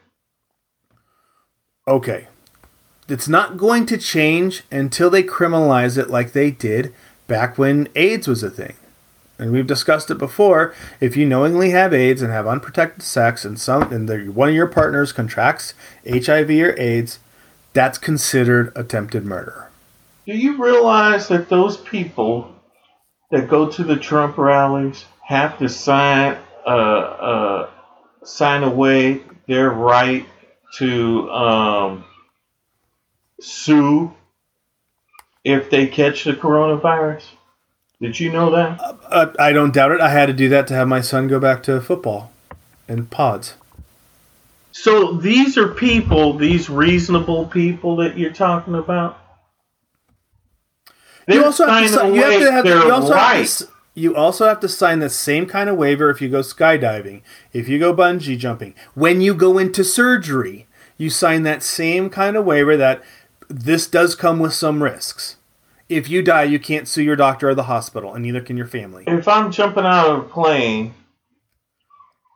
Okay. 1.87 2.29
It's 3.09 3.29
not 3.29 3.57
going 3.57 3.87
to 3.87 3.99
change 3.99 4.63
until 4.71 5.11
they 5.11 5.23
criminalize 5.23 5.99
it 5.99 6.09
like 6.09 6.33
they 6.33 6.51
did 6.51 6.95
back 7.27 7.59
when 7.59 7.89
AIDS 7.95 8.29
was 8.29 8.43
a 8.43 8.51
thing. 8.51 8.77
And 9.39 9.51
we've 9.51 9.67
discussed 9.67 10.11
it 10.11 10.19
before. 10.19 10.75
If 11.01 11.17
you 11.17 11.27
knowingly 11.27 11.71
have 11.71 11.93
AIDS 11.93 12.23
and 12.23 12.33
have 12.33 12.47
unprotected 12.47 13.03
sex 13.03 13.45
and 13.45 13.59
some 13.59 13.93
and 13.93 14.09
the, 14.09 14.29
one 14.29 14.51
of 14.51 14.55
your 14.55 14.69
partners 14.69 15.13
contracts 15.13 15.75
HIV 16.09 16.51
or 16.51 16.79
AIDS, 16.79 17.19
that's 17.73 17.99
considered 17.99 18.73
attempted 18.77 19.25
murder. 19.25 19.71
Do 20.27 20.35
you 20.37 20.63
realize 20.63 21.27
that 21.29 21.49
those 21.49 21.77
people 21.79 22.55
that 23.33 23.49
go 23.49 23.69
to 23.69 23.83
the 23.83 23.97
Trump 23.97 24.39
rallies 24.39 25.05
have 25.27 25.59
to 25.59 25.69
sign 25.69 26.39
uh, 26.65 26.69
uh, 26.69 27.71
sign 28.23 28.63
away 28.63 29.23
their 29.49 29.71
right 29.71 30.25
to 30.79 31.31
um, 31.31 32.05
sue 33.41 34.15
if 35.45 35.71
they 35.71 35.87
catch 35.87 36.25
the 36.25 36.33
coronavirus? 36.33 37.25
Did 38.01 38.19
you 38.19 38.33
know 38.33 38.51
that? 38.51 38.81
Uh, 38.81 39.33
I 39.39 39.53
don't 39.53 39.73
doubt 39.73 39.93
it. 39.93 40.01
I 40.01 40.09
had 40.09 40.27
to 40.27 40.33
do 40.33 40.49
that 40.49 40.67
to 40.69 40.75
have 40.75 40.89
my 40.89 41.01
son 41.01 41.29
go 41.29 41.39
back 41.39 41.63
to 41.65 41.81
football 41.81 42.33
and 42.89 43.09
pods. 43.09 43.55
So 44.73 45.13
these 45.13 45.59
are 45.59 45.69
people, 45.69 46.33
these 46.33 46.69
reasonable 46.69 47.47
people 47.47 47.97
that 47.97 48.19
you're 48.19 48.33
talking 48.33 48.75
about. 48.75 49.19
you 51.29 51.35
They're 51.35 51.45
also 51.45 51.67
have 51.67 51.91
to, 51.91 52.15
you 52.15 52.23
have 52.23 52.41
to 52.41 52.53
have 52.53 52.67
you 52.67 52.93
also 52.93 53.15
have 53.15 53.59
to, 53.59 53.65
right. 53.65 53.72
You 53.95 54.17
also 54.17 54.47
have 54.47 54.61
to 54.61 54.69
sign 54.69 55.01
the 55.01 55.11
same 55.11 55.47
kind 55.47 55.69
of 55.69 55.77
waiver 55.77 56.11
if 56.11 56.21
you 56.23 56.29
go 56.29 56.41
skydiving, 56.41 57.23
if 57.53 57.69
you 57.69 57.79
go 57.79 57.95
bungee 57.95 58.39
jumping. 58.39 58.75
When 58.95 59.21
you 59.21 59.35
go 59.35 59.59
into 59.59 59.85
surgery, 59.85 60.67
you 60.97 61.11
sign 61.11 61.43
that 61.43 61.63
same 61.63 62.09
kind 62.11 62.37
of 62.37 62.45
waiver 62.45 62.77
that 62.77 63.03
this 63.49 63.87
does 63.87 64.15
come 64.15 64.39
with 64.39 64.55
some 64.55 64.83
risks. 64.83 65.37
If 65.89 66.09
you 66.09 66.23
die, 66.23 66.45
you 66.45 66.59
can't 66.59 66.89
sue 66.89 67.03
your 67.03 67.17
doctor 67.17 67.51
or 67.51 67.55
the 67.55 67.65
hospital, 67.65 68.15
and 68.15 68.23
neither 68.25 68.41
can 68.41 68.57
your 68.57 68.67
family. 68.67 69.05
if 69.07 69.29
I'm 69.29 69.53
jumping 69.53 69.85
out 69.85 70.07
of 70.09 70.19
a 70.21 70.23
plane 70.29 70.95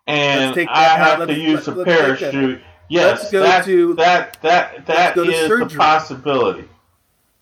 and 0.07 0.59
I 0.69 0.83
have 0.83 1.27
to 1.27 1.35
use 1.35 1.67
a 1.67 1.73
let's 1.73 1.89
take 1.89 1.97
that. 2.19 2.19
parachute, 2.21 2.61
yes, 2.91 3.31
that, 3.31 3.65
to- 3.65 3.95
that 3.95 4.43
that 4.43 4.87
that 4.87 5.17
is 5.17 5.49
surgery. 5.49 5.79
possibility. 5.79 6.69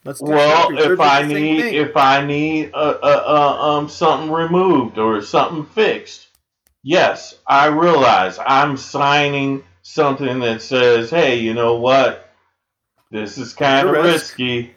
Let's 0.05 0.21
Well, 0.21 0.77
if 0.77 1.01
I 1.01 1.23
need 1.23 1.75
if 1.75 1.97
I 1.97 2.25
need 2.25 2.73
uh, 2.75 2.99
uh, 3.03 3.25
uh, 3.27 3.63
um 3.63 3.89
something 3.89 4.31
removed 4.31 4.99
or 4.99 5.23
something 5.23 5.65
fixed, 5.65 6.29
yes, 6.83 7.39
I 7.47 7.67
realize 7.67 8.39
I'm 8.45 8.77
signing 8.77 9.65
something 9.83 10.41
that 10.41 10.61
says, 10.61 11.11
"Hey, 11.11 11.37
you 11.37 11.55
know 11.55 11.77
what? 11.77 12.31
This 13.11 13.39
is 13.39 13.55
kind 13.55 13.89
of 13.89 13.95
risk. 13.95 14.39
risky." 14.39 14.75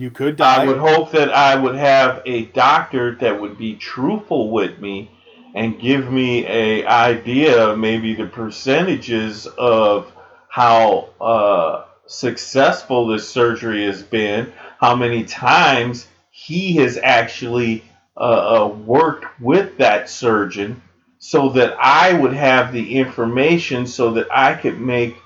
you 0.00 0.10
could 0.10 0.36
die. 0.36 0.62
I 0.62 0.66
would 0.66 0.78
hope 0.78 1.12
that 1.12 1.30
I 1.30 1.54
would 1.56 1.74
have 1.74 2.22
a 2.24 2.46
doctor 2.46 3.16
that 3.16 3.40
would 3.40 3.58
be 3.58 3.76
truthful 3.76 4.50
with 4.50 4.78
me 4.78 5.10
and 5.54 5.78
give 5.80 6.10
me 6.10 6.46
a 6.46 6.86
idea, 6.86 7.76
maybe 7.76 8.14
the 8.14 8.26
percentages 8.26 9.46
of 9.46 10.10
how 10.48 11.10
uh, 11.20 11.84
successful 12.10 13.06
this 13.06 13.28
surgery 13.28 13.86
has 13.86 14.02
been, 14.02 14.52
how 14.80 14.96
many 14.96 15.24
times 15.24 16.08
he 16.30 16.76
has 16.76 16.98
actually 17.02 17.84
uh, 18.16 18.64
uh, 18.64 18.68
worked 18.68 19.40
with 19.40 19.78
that 19.78 20.10
surgeon, 20.10 20.82
so 21.18 21.50
that 21.50 21.76
I 21.78 22.12
would 22.12 22.32
have 22.32 22.72
the 22.72 22.96
information 22.96 23.86
so 23.86 24.12
that 24.14 24.26
I 24.30 24.54
could 24.54 24.80
make 24.80 25.16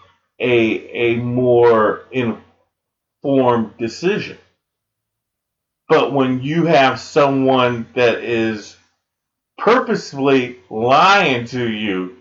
a 0.41 1.15
a 1.15 1.17
more 1.17 2.05
informed 2.13 3.77
decision. 3.79 4.37
But 5.89 6.13
when 6.13 6.43
you 6.43 6.67
have 6.67 7.01
someone 7.01 7.87
that 7.95 8.19
is 8.25 8.77
purposefully 9.57 10.59
lying 10.69 11.47
to 11.47 11.71
you 11.71 12.17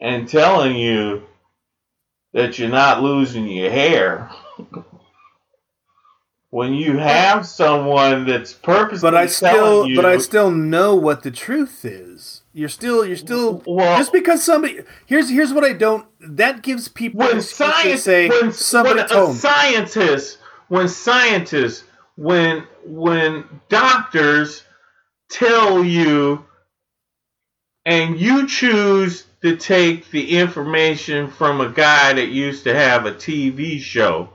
and 0.00 0.28
telling 0.28 0.76
you 0.76 1.26
that 2.32 2.58
you're 2.58 2.68
not 2.68 3.02
losing 3.02 3.48
your 3.48 3.70
hair, 3.70 4.30
when 6.50 6.74
you 6.74 6.98
have 6.98 7.46
someone 7.46 8.26
that's 8.26 8.52
purposefully 8.52 9.12
but 9.12 9.16
I 9.16 9.26
still, 9.26 9.86
you, 9.86 9.96
but 9.96 10.04
I 10.04 10.18
still 10.18 10.50
know 10.50 10.94
what 10.94 11.22
the 11.22 11.30
truth 11.30 11.84
is. 11.84 12.42
You're 12.52 12.68
still, 12.68 13.06
you're 13.06 13.16
still. 13.16 13.62
well, 13.66 13.96
just 13.98 14.12
because 14.12 14.42
somebody 14.42 14.80
here's 15.06 15.30
here's 15.30 15.52
what 15.52 15.64
I 15.64 15.72
don't 15.72 16.06
that 16.20 16.62
gives 16.62 16.88
people 16.88 17.18
when 17.20 17.32
an 17.32 17.36
excuse 17.38 17.58
to 17.58 17.72
science, 17.72 18.02
say 18.02 18.28
when, 18.28 18.52
somebody 18.52 18.96
when 18.96 19.04
a 19.06 19.08
told 19.08 19.30
me. 19.30 19.36
scientist, 19.36 20.38
when 20.68 20.88
scientists, 20.88 21.84
when 22.16 22.64
when 22.84 23.44
doctors 23.68 24.64
tell 25.30 25.84
you, 25.84 26.44
and 27.86 28.18
you 28.18 28.48
choose 28.48 29.26
to 29.42 29.56
take 29.56 30.10
the 30.10 30.38
information 30.38 31.30
from 31.30 31.60
a 31.60 31.70
guy 31.70 32.14
that 32.14 32.28
used 32.28 32.64
to 32.64 32.74
have 32.74 33.06
a 33.06 33.12
TV 33.12 33.80
show, 33.80 34.30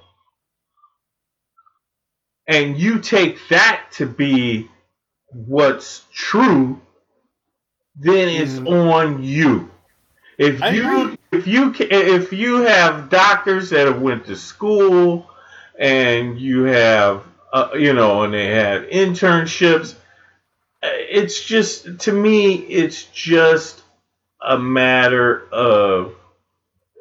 and 2.48 2.78
you 2.78 3.00
take 3.00 3.40
that 3.50 3.86
to 3.94 4.06
be 4.08 4.70
what's 5.32 6.06
true, 6.14 6.82
then 7.98 8.30
it's 8.30 8.60
Mhm. 8.60 8.68
on 8.68 9.24
you. 9.24 9.70
If 10.38 10.64
I 10.64 10.70
you 10.70 11.18
if 11.32 11.48
you 11.48 11.74
if 11.80 12.34
you 12.34 12.64
have 12.64 13.10
doctors 13.10 13.72
that 13.72 13.88
have 13.88 14.02
went 14.02 14.26
to 14.28 14.36
school 14.36 15.30
and 15.80 16.40
you 16.40 16.64
have 16.66 17.24
uh, 17.54 17.70
you 17.76 17.94
know 17.94 18.24
and 18.24 18.34
they 18.34 18.48
had 18.48 18.90
internships 18.90 19.96
uh, 20.84 20.90
it's 20.94 21.44
just 21.46 22.00
to 22.02 22.14
me 22.14 22.56
it's 22.56 23.06
just 23.06 23.84
a 24.46 24.58
matter 24.58 25.48
of 25.52 26.16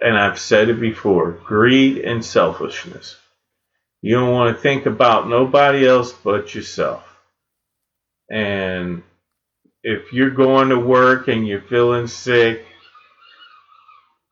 and 0.01 0.19
I've 0.19 0.39
said 0.39 0.69
it 0.69 0.81
before 0.81 1.33
greed 1.33 1.99
and 1.99 2.25
selfishness. 2.25 3.17
You 4.03 4.17
don't 4.17 4.33
want 4.33 4.55
to 4.55 4.63
think 4.63 4.87
about 4.87 5.29
nobody 5.29 5.87
else 5.87 6.13
but 6.13 6.55
yourself. 6.55 7.05
And 8.31 9.03
if 9.83 10.13
you're 10.13 10.31
going 10.31 10.71
to 10.71 10.79
work 10.79 11.29
and 11.29 11.47
you're 11.47 11.63
feeling 11.63 12.07
sick 12.07 12.67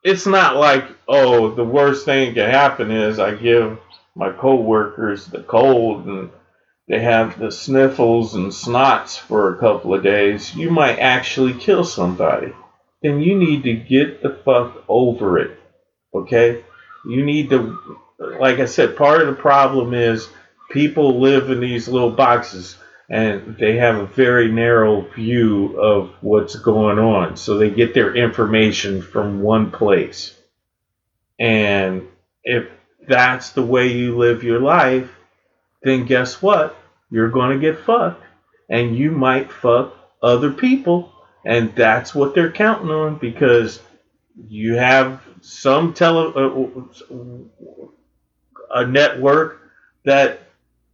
it's 0.02 0.26
not 0.26 0.56
like 0.56 0.84
oh 1.08 1.54
the 1.54 1.64
worst 1.64 2.04
thing 2.04 2.34
that 2.34 2.46
can 2.46 2.50
happen 2.50 2.90
is 2.90 3.18
I 3.18 3.34
give 3.34 3.78
my 4.14 4.30
coworkers 4.32 5.26
the 5.26 5.42
cold 5.42 6.06
and 6.06 6.30
they 6.88 7.00
have 7.00 7.38
the 7.38 7.52
sniffles 7.52 8.34
and 8.34 8.50
snots 8.50 9.18
for 9.18 9.54
a 9.54 9.58
couple 9.58 9.94
of 9.94 10.02
days, 10.02 10.54
you 10.54 10.70
might 10.70 10.98
actually 10.98 11.54
kill 11.54 11.84
somebody. 11.84 12.52
Then 13.02 13.20
you 13.20 13.36
need 13.36 13.64
to 13.64 13.74
get 13.74 14.22
the 14.22 14.30
fuck 14.44 14.84
over 14.88 15.38
it. 15.38 15.58
Okay? 16.14 16.64
You 17.04 17.24
need 17.24 17.50
to, 17.50 17.78
like 18.18 18.60
I 18.60 18.66
said, 18.66 18.96
part 18.96 19.20
of 19.20 19.26
the 19.26 19.40
problem 19.40 19.92
is 19.92 20.28
people 20.70 21.20
live 21.20 21.50
in 21.50 21.60
these 21.60 21.88
little 21.88 22.10
boxes 22.10 22.76
and 23.08 23.56
they 23.58 23.76
have 23.76 23.96
a 23.96 24.06
very 24.06 24.50
narrow 24.50 25.02
view 25.02 25.78
of 25.78 26.14
what's 26.20 26.56
going 26.56 26.98
on. 26.98 27.36
So 27.36 27.58
they 27.58 27.70
get 27.70 27.92
their 27.92 28.14
information 28.14 29.02
from 29.02 29.42
one 29.42 29.70
place. 29.70 30.34
And 31.38 32.08
if 32.44 32.68
that's 33.06 33.50
the 33.50 33.62
way 33.62 33.88
you 33.88 34.16
live 34.16 34.44
your 34.44 34.60
life, 34.60 35.10
then 35.82 36.06
guess 36.06 36.40
what? 36.40 36.76
You're 37.10 37.30
going 37.30 37.60
to 37.60 37.72
get 37.72 37.84
fucked. 37.84 38.24
And 38.70 38.96
you 38.96 39.10
might 39.10 39.52
fuck 39.52 39.94
other 40.22 40.52
people. 40.52 41.11
And 41.44 41.74
that's 41.74 42.14
what 42.14 42.34
they're 42.34 42.52
counting 42.52 42.90
on 42.90 43.16
because 43.16 43.80
you 44.48 44.74
have 44.74 45.22
some 45.40 45.92
tele 45.92 46.32
uh, 46.34 47.16
a 48.74 48.86
network 48.86 49.60
that 50.04 50.40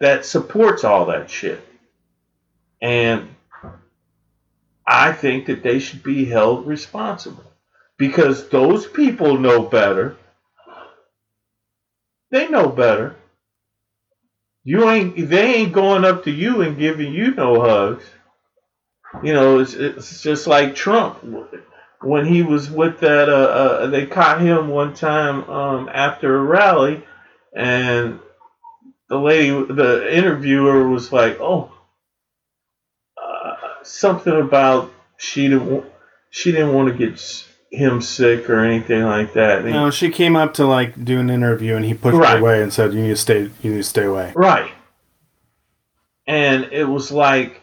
that 0.01 0.25
supports 0.25 0.85
all 0.85 1.07
that 1.07 1.31
shit. 1.31 1.61
And 2.81 3.29
I 4.87 5.13
think 5.13 5.47
that 5.47 5.63
they 5.63 5.79
should 5.81 6.03
be 6.03 6.25
held 6.25 6.67
responsible 6.67 7.45
because 7.99 8.49
those 8.49 8.87
people 8.87 9.39
know 9.39 9.63
better. 9.63 10.17
They 12.31 12.49
know 12.49 12.69
better. 12.69 13.17
You 14.65 14.89
ain't 14.89 15.29
they 15.29 15.55
ain't 15.57 15.73
going 15.73 16.05
up 16.05 16.25
to 16.25 16.31
you 16.31 16.63
and 16.63 16.79
giving 16.79 17.13
you 17.13 17.35
no 17.35 17.61
hugs. 17.61 18.05
You 19.23 19.33
know, 19.33 19.59
it's, 19.59 19.75
it's 19.75 20.23
just 20.23 20.47
like 20.47 20.75
Trump 20.75 21.19
when 22.01 22.27
he 22.27 22.43
was 22.43 22.71
with 22.71 23.01
that. 23.01 23.29
Uh, 23.29 23.33
uh, 23.33 23.87
they 23.89 24.07
caught 24.07 24.41
him 24.41 24.69
one 24.69 24.95
time 24.95 25.49
um, 25.49 25.89
after 25.93 26.37
a 26.37 26.43
rally, 26.43 27.05
and 27.55 28.21
the 29.09 29.19
lady, 29.19 29.51
the 29.51 30.15
interviewer, 30.15 30.89
was 30.89 31.11
like, 31.11 31.39
"Oh, 31.41 31.73
something 33.89 34.39
about 34.39 34.93
she 35.17 35.49
didn't 35.49 35.85
she 36.31 36.53
didn't 36.53 36.75
want 36.75 36.89
to 36.89 36.95
get 36.95 37.45
him 37.71 38.01
sick 38.01 38.49
or 38.49 38.61
anything 38.61 39.03
like 39.03 39.35
that. 39.35 39.63
And 39.63 39.71
no, 39.71 39.91
she 39.91 40.11
came 40.11 40.37
up 40.37 40.55
to 40.55 40.67
like 40.67 41.05
do 41.05 41.19
an 41.19 41.31
interview 41.31 41.77
and 41.77 41.85
he 41.85 41.95
pushed 41.95 42.17
right. 42.17 42.33
her 42.33 42.39
away 42.39 42.63
and 42.63 42.73
said, 42.73 42.93
"You 42.93 43.03
need 43.03 43.09
to 43.09 43.17
stay. 43.17 43.51
You 43.63 43.73
need 43.73 43.79
to 43.79 43.83
stay 43.83 44.05
away." 44.05 44.33
Right. 44.35 44.71
And 46.27 46.65
it 46.73 46.85
was 46.85 47.11
like, 47.11 47.63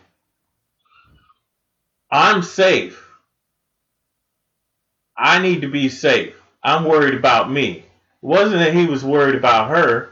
I'm 2.16 2.44
safe. 2.44 3.06
I 5.18 5.40
need 5.40 5.62
to 5.62 5.68
be 5.68 5.90
safe. 5.90 6.36
I'm 6.64 6.86
worried 6.86 7.14
about 7.14 7.52
me. 7.52 7.72
It 7.72 7.86
wasn't 8.22 8.60
that 8.60 8.74
he 8.74 8.86
was 8.86 9.04
worried 9.04 9.36
about 9.36 9.70
her. 9.70 10.12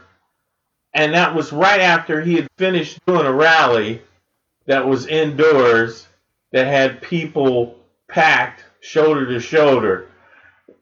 And 0.92 1.14
that 1.14 1.34
was 1.34 1.52
right 1.52 1.80
after 1.80 2.20
he 2.20 2.34
had 2.34 2.46
finished 2.58 3.04
doing 3.06 3.26
a 3.26 3.32
rally 3.32 4.02
that 4.66 4.86
was 4.86 5.06
indoors 5.06 6.06
that 6.52 6.66
had 6.66 7.02
people 7.02 7.78
packed 8.08 8.62
shoulder 8.80 9.26
to 9.26 9.40
shoulder. 9.40 10.08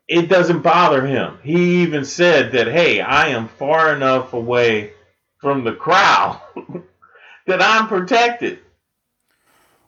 It 0.09 0.29
doesn't 0.29 0.63
bother 0.63 1.07
him. 1.07 1.39
He 1.43 1.83
even 1.83 2.05
said 2.05 2.53
that, 2.53 2.67
hey, 2.67 3.01
I 3.01 3.29
am 3.29 3.49
far 3.49 3.95
enough 3.95 4.33
away 4.33 4.93
from 5.39 5.63
the 5.65 5.73
crowd 5.73 6.41
that 7.47 7.63
I'm 7.63 7.87
protected. 7.87 8.59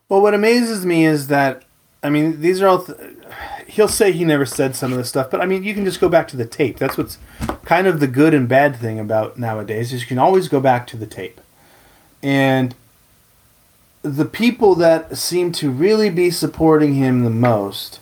Well, 0.07 0.21
what 0.21 0.33
amazes 0.33 0.85
me 0.85 1.05
is 1.05 1.27
that, 1.27 1.63
I 2.03 2.09
mean, 2.09 2.41
these 2.41 2.61
are 2.61 2.67
all. 2.67 2.83
Th- 2.83 2.97
he'll 3.67 3.87
say 3.87 4.11
he 4.11 4.23
never 4.23 4.45
said 4.45 4.75
some 4.75 4.91
of 4.91 4.97
this 4.97 5.09
stuff, 5.09 5.29
but 5.29 5.41
I 5.41 5.45
mean, 5.45 5.63
you 5.63 5.73
can 5.73 5.83
just 5.83 5.99
go 5.99 6.07
back 6.07 6.27
to 6.29 6.37
the 6.37 6.45
tape. 6.45 6.77
That's 6.77 6.97
what's 6.97 7.17
kind 7.65 7.87
of 7.87 7.99
the 7.99 8.07
good 8.07 8.33
and 8.33 8.47
bad 8.47 8.75
thing 8.75 8.99
about 8.99 9.37
nowadays 9.37 9.91
is 9.91 10.01
you 10.01 10.07
can 10.07 10.19
always 10.19 10.47
go 10.47 10.59
back 10.59 10.87
to 10.87 10.97
the 10.97 11.07
tape. 11.07 11.41
And 12.23 12.75
the 14.01 14.25
people 14.25 14.75
that 14.75 15.17
seem 15.17 15.51
to 15.53 15.71
really 15.71 16.09
be 16.09 16.29
supporting 16.29 16.93
him 16.93 17.23
the 17.23 17.29
most 17.29 17.99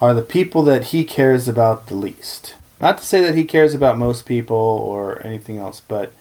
are 0.00 0.14
the 0.14 0.22
people 0.22 0.62
that 0.64 0.84
he 0.84 1.04
cares 1.04 1.48
about 1.48 1.86
the 1.86 1.94
least. 1.94 2.54
Not 2.80 2.98
to 2.98 3.04
say 3.04 3.22
that 3.22 3.34
he 3.34 3.44
cares 3.44 3.74
about 3.74 3.98
most 3.98 4.26
people 4.26 4.56
or 4.56 5.24
anything 5.26 5.58
else, 5.58 5.80
but 5.80 6.12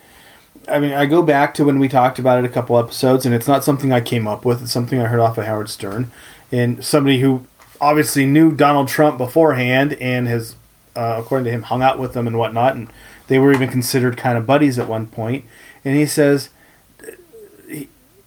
I 0.68 0.80
mean, 0.80 0.91
I 0.91 1.05
go 1.05 1.22
back 1.22 1.53
to 1.55 1.66
when 1.66 1.80
we 1.80 1.88
talked 1.88 2.20
about 2.20 2.39
it 2.39 2.45
a 2.45 2.49
couple 2.49 2.78
episodes, 2.78 3.26
and 3.26 3.34
it's 3.34 3.47
not 3.47 3.64
something 3.64 3.91
I 3.91 4.01
came 4.01 4.28
up 4.28 4.45
with. 4.45 4.62
It's 4.62 4.72
something 4.72 4.99
I 4.99 5.05
heard 5.05 5.20
off 5.20 5.38
of 5.38 5.45
Howard 5.45 5.70
Stern, 5.70 6.12
and 6.51 6.84
somebody 6.84 7.20
who 7.20 7.45
obviously 7.82 8.26
knew 8.26 8.51
Donald 8.51 8.88
Trump 8.88 9.18
beforehand 9.18 9.93
and 9.93 10.28
has, 10.28 10.55
uh, 10.95 11.16
according 11.18 11.45
to 11.45 11.51
him, 11.51 11.64
hung 11.64 11.82
out 11.82 11.97
with 11.97 12.14
them 12.14 12.28
and 12.28 12.38
whatnot, 12.38 12.76
and 12.76 12.91
they 13.28 13.39
were 13.39 13.53
even 13.53 13.70
considered 13.70 14.18
kind 14.18 14.38
of 14.38 14.45
buddies 14.45 14.78
at 14.78 14.88
one 14.88 15.07
point. 15.07 15.45
And 15.86 15.95
he 15.95 16.05
says 16.05 16.49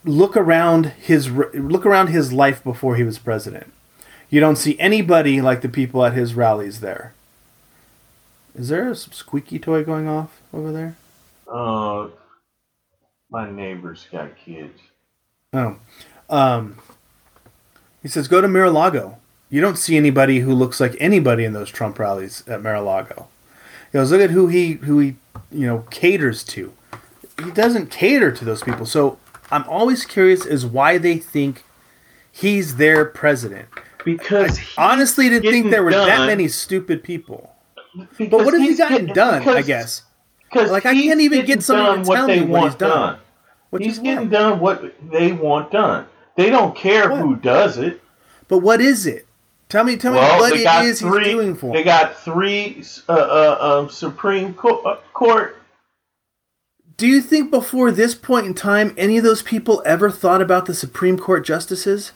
look 0.05 0.35
around 0.35 0.87
his 0.99 1.29
look 1.29 1.85
around 1.85 2.07
his 2.07 2.33
life 2.33 2.63
before 2.63 2.95
he 2.95 3.03
was 3.03 3.19
president. 3.19 3.71
You 4.29 4.39
don't 4.39 4.55
see 4.55 4.79
anybody 4.79 5.41
like 5.41 5.61
the 5.61 5.69
people 5.69 6.03
at 6.03 6.13
his 6.13 6.35
rallies 6.35 6.79
there. 6.79 7.13
Is 8.55 8.69
there 8.69 8.89
a 8.89 8.95
squeaky 8.95 9.59
toy 9.59 9.83
going 9.83 10.07
off 10.07 10.41
over 10.53 10.71
there? 10.71 10.95
Uh, 11.47 12.07
my 13.33 13.49
neighbor's 13.49 14.07
got 14.11 14.37
kids. 14.37 14.79
Oh, 15.51 15.77
um, 16.29 16.77
he 18.01 18.07
says 18.07 18.27
go 18.27 18.39
to 18.39 18.47
Mar-a-Lago. 18.47 19.17
You 19.49 19.59
don't 19.59 19.77
see 19.77 19.97
anybody 19.97 20.39
who 20.39 20.53
looks 20.53 20.79
like 20.79 20.95
anybody 20.99 21.43
in 21.43 21.53
those 21.53 21.69
Trump 21.69 21.99
rallies 21.99 22.47
at 22.47 22.61
Mar-a-Lago. 22.61 23.27
He 23.91 23.97
goes, 23.97 24.11
look 24.11 24.21
at 24.21 24.29
who 24.29 24.47
he 24.47 24.73
who 24.73 24.99
he 24.99 25.15
you 25.51 25.67
know 25.67 25.79
caters 25.89 26.43
to. 26.45 26.73
He 27.43 27.51
doesn't 27.51 27.89
cater 27.89 28.31
to 28.31 28.45
those 28.45 28.63
people. 28.63 28.85
So 28.85 29.17
I'm 29.51 29.63
always 29.67 30.05
curious 30.05 30.45
as 30.45 30.65
why 30.65 30.97
they 30.97 31.17
think 31.17 31.63
he's 32.31 32.77
their 32.77 33.03
president. 33.03 33.67
Because 34.05 34.59
I 34.77 34.91
honestly 34.91 35.29
didn't 35.29 35.51
think 35.51 35.71
there 35.71 35.83
were 35.83 35.91
done. 35.91 36.07
that 36.07 36.27
many 36.27 36.47
stupid 36.47 37.03
people. 37.03 37.55
Because 37.95 38.29
but 38.29 38.45
what 38.45 38.53
has 38.53 38.61
he 38.61 38.75
gotten 38.75 39.07
done? 39.07 39.39
Because, 39.39 39.55
I 39.55 39.61
guess. 39.61 40.03
Like 40.55 40.85
I 40.85 40.93
can't 40.93 41.21
even 41.21 41.45
get 41.45 41.63
someone 41.63 42.03
to 42.03 42.11
tell 42.11 42.27
me 42.27 42.41
what 42.41 42.63
he's 42.63 42.75
done. 42.75 42.89
done. 42.89 43.19
He's 43.81 43.99
getting 43.99 44.29
done 44.29 44.59
what 44.59 44.93
they 45.09 45.31
want 45.31 45.71
done. 45.71 46.07
They 46.35 46.49
don't 46.49 46.75
care 46.75 47.09
what? 47.09 47.21
who 47.21 47.35
does 47.35 47.77
it. 47.77 48.01
But 48.47 48.59
what 48.59 48.81
is 48.81 49.05
it? 49.05 49.27
Tell 49.69 49.83
me, 49.83 49.95
tell 49.97 50.13
well, 50.13 50.35
me 50.35 50.39
what 50.41 50.53
it 50.53 50.85
is 50.85 50.99
three, 50.99 51.23
he's 51.23 51.33
doing 51.33 51.55
for. 51.55 51.73
They 51.73 51.83
got 51.83 52.15
three 52.17 52.83
uh, 53.09 53.13
uh, 53.13 53.57
um, 53.81 53.89
Supreme 53.89 54.55
uh, 54.63 54.97
Court 55.13 55.57
do 56.95 57.07
you 57.07 57.21
think 57.21 57.49
before 57.49 57.91
this 57.91 58.13
point 58.13 58.45
in 58.45 58.53
time 58.53 58.93
any 58.97 59.17
of 59.17 59.23
those 59.23 59.41
people 59.41 59.81
ever 59.85 60.11
thought 60.11 60.41
about 60.41 60.67
the 60.67 60.75
Supreme 60.75 61.17
Court 61.17 61.45
justices? 61.45 62.11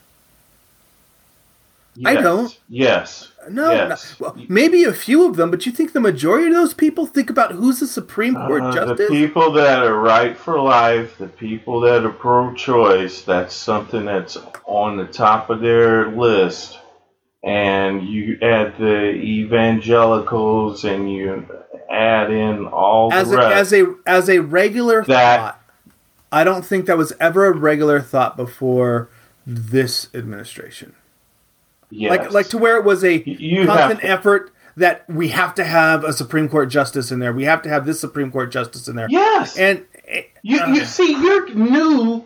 Yes. 2.00 2.18
I 2.18 2.22
don't. 2.22 2.60
Yes. 2.70 3.32
No, 3.50 3.72
yes. 3.72 4.20
well, 4.20 4.38
maybe 4.48 4.84
a 4.84 4.94
few 4.94 5.28
of 5.28 5.36
them, 5.36 5.50
but 5.50 5.66
you 5.66 5.72
think 5.72 5.94
the 5.94 6.00
majority 6.00 6.48
of 6.48 6.54
those 6.54 6.76
people 6.76 7.08
think 7.08 7.32
about 7.32 7.54
who's 7.54 7.80
the 7.80 7.88
Supreme 7.88 8.36
Court 8.36 8.62
uh, 8.62 8.72
justice? 8.72 9.10
The 9.10 9.26
people 9.26 9.52
that 9.54 9.84
are 9.84 9.96
right 10.00 10.38
for 10.38 10.60
life, 10.60 11.18
the 11.18 11.28
people 11.28 11.80
that 11.82 12.06
are 12.06 12.12
pro-choice, 12.12 13.24
that's 13.24 13.56
something 13.56 14.06
that's 14.06 14.38
on 14.66 14.98
the 14.98 15.06
top 15.06 15.50
of 15.50 15.62
their 15.62 16.12
list. 16.12 16.78
And 17.44 18.08
you 18.08 18.38
add 18.44 18.78
the 18.78 19.14
evangelicals, 19.14 20.84
and 20.84 21.12
you 21.12 21.48
add 21.90 22.30
in 22.30 22.68
all 22.68 23.12
as 23.12 23.32
a, 23.32 23.40
as 23.40 23.74
a 23.74 23.96
as 24.06 24.30
a 24.30 24.40
regular 24.40 25.04
that, 25.06 25.38
thought. 25.38 25.62
I 26.32 26.44
don't 26.44 26.66
think 26.66 26.86
that 26.86 26.98
was 26.98 27.14
ever 27.20 27.46
a 27.46 27.56
regular 27.56 28.02
thought 28.02 28.36
before 28.36 29.10
this 29.46 30.14
administration. 30.14 30.94
Yes. 31.90 32.10
Like 32.10 32.32
like 32.32 32.48
to 32.50 32.58
where 32.58 32.78
it 32.78 32.84
was 32.84 33.04
a 33.04 33.24
you 33.30 33.66
constant 33.66 34.04
effort 34.04 34.52
that 34.76 35.10
we 35.10 35.30
have 35.30 35.56
to 35.56 35.64
have 35.64 36.04
a 36.04 36.14
Supreme 36.14 36.48
Court 36.48 36.70
justice 36.70 37.12
in 37.12 37.20
there. 37.20 37.34
We 37.34 37.46
have 37.46 37.62
to 37.64 37.70
have 37.70 37.86
this 37.86 38.00
Supreme 38.00 38.32
Court 38.32 38.52
justice 38.52 38.88
in 38.88 38.96
there. 38.96 39.08
Yes. 39.10 39.58
And 39.58 39.86
you, 40.44 40.60
uh, 40.60 40.68
you 40.68 40.86
see, 40.86 41.14
you're 41.14 41.50
new 41.54 42.26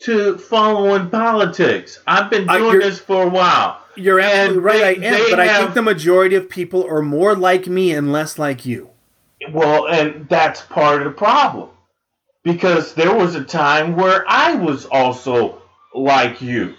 to 0.00 0.38
following 0.38 1.10
politics. 1.10 2.00
I've 2.06 2.30
been 2.30 2.46
doing 2.46 2.78
this 2.78 2.98
for 2.98 3.24
a 3.24 3.28
while. 3.28 3.82
You're 3.96 4.20
absolutely 4.20 4.62
right. 4.62 4.98
They, 4.98 5.08
I 5.08 5.10
am, 5.10 5.30
but 5.30 5.38
have, 5.40 5.48
I 5.48 5.62
think 5.62 5.74
the 5.74 5.82
majority 5.82 6.36
of 6.36 6.48
people 6.48 6.86
are 6.86 7.02
more 7.02 7.34
like 7.34 7.66
me 7.66 7.92
and 7.92 8.10
less 8.12 8.38
like 8.38 8.64
you. 8.64 8.88
Well, 9.52 9.88
and 9.88 10.26
that's 10.28 10.62
part 10.62 11.02
of 11.02 11.04
the 11.04 11.10
problem. 11.10 11.68
Because 12.42 12.94
there 12.94 13.14
was 13.14 13.34
a 13.34 13.44
time 13.44 13.96
where 13.96 14.24
I 14.26 14.54
was 14.54 14.86
also 14.86 15.60
like 15.94 16.40
you. 16.40 16.74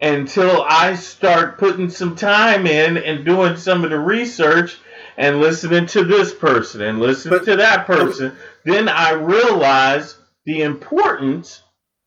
Until 0.00 0.62
I 0.62 0.94
start 0.96 1.58
putting 1.58 1.88
some 1.88 2.16
time 2.16 2.66
in 2.66 2.96
and 2.96 3.24
doing 3.24 3.56
some 3.56 3.84
of 3.84 3.90
the 3.90 3.98
research 3.98 4.78
and 5.16 5.40
listening 5.40 5.86
to 5.86 6.04
this 6.04 6.34
person 6.34 6.82
and 6.82 7.00
listening 7.00 7.38
but, 7.38 7.44
to 7.46 7.56
that 7.56 7.86
person, 7.86 8.36
then 8.64 8.88
I 8.88 9.12
realize 9.12 10.16
the 10.44 10.62
importance 10.62 11.62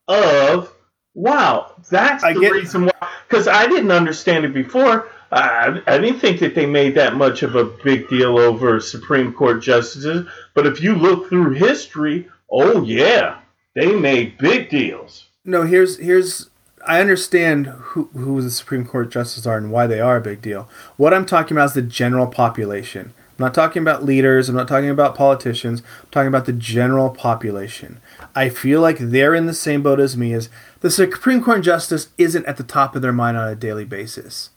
of 0.06 0.72
wow, 1.14 1.74
that's 1.90 2.22
I 2.22 2.34
the 2.34 2.40
get- 2.40 2.52
reason 2.52 2.84
why. 2.86 2.92
Because 3.28 3.48
I 3.48 3.66
didn't 3.66 3.90
understand 3.90 4.44
it 4.44 4.54
before. 4.54 5.10
I, 5.30 5.82
I 5.86 5.98
didn't 5.98 6.20
think 6.20 6.40
that 6.40 6.54
they 6.54 6.64
made 6.64 6.94
that 6.94 7.16
much 7.16 7.42
of 7.42 7.54
a 7.54 7.64
big 7.64 8.08
deal 8.08 8.38
over 8.38 8.80
Supreme 8.80 9.32
Court 9.32 9.62
justices. 9.62 10.26
But 10.54 10.66
if 10.66 10.80
you 10.80 10.94
look 10.94 11.28
through 11.28 11.50
history, 11.52 12.28
oh 12.50 12.82
yeah, 12.82 13.40
they 13.74 13.92
made 13.92 14.38
big 14.38 14.70
deals. 14.70 15.26
No, 15.44 15.62
here's 15.62 15.98
here's 15.98 16.48
I 16.86 17.00
understand 17.00 17.66
who 17.66 18.10
who 18.14 18.40
the 18.40 18.50
Supreme 18.50 18.84
Court 18.84 19.10
justices 19.10 19.46
are 19.46 19.56
and 19.56 19.70
why 19.70 19.86
they 19.86 20.00
are 20.00 20.16
a 20.16 20.20
big 20.20 20.40
deal. 20.40 20.68
What 20.96 21.14
I'm 21.14 21.26
talking 21.26 21.56
about 21.56 21.66
is 21.66 21.72
the 21.74 21.82
general 21.82 22.26
population. 22.26 23.12
I'm 23.38 23.44
not 23.44 23.54
talking 23.54 23.82
about 23.82 24.04
leaders. 24.04 24.48
I'm 24.48 24.56
not 24.56 24.66
talking 24.66 24.90
about 24.90 25.14
politicians. 25.14 25.80
I'm 25.80 26.08
talking 26.10 26.28
about 26.28 26.46
the 26.46 26.52
general 26.52 27.10
population. 27.10 28.00
I 28.34 28.48
feel 28.48 28.80
like 28.80 28.98
they're 28.98 29.34
in 29.34 29.46
the 29.46 29.54
same 29.54 29.82
boat 29.82 30.00
as 30.00 30.16
me. 30.16 30.32
As 30.32 30.48
the 30.80 30.90
Supreme 30.90 31.42
Court 31.42 31.62
justice 31.62 32.08
isn't 32.18 32.46
at 32.46 32.56
the 32.56 32.64
top 32.64 32.96
of 32.96 33.02
their 33.02 33.12
mind 33.12 33.36
on 33.36 33.48
a 33.48 33.54
daily 33.54 33.84
basis. 33.84 34.50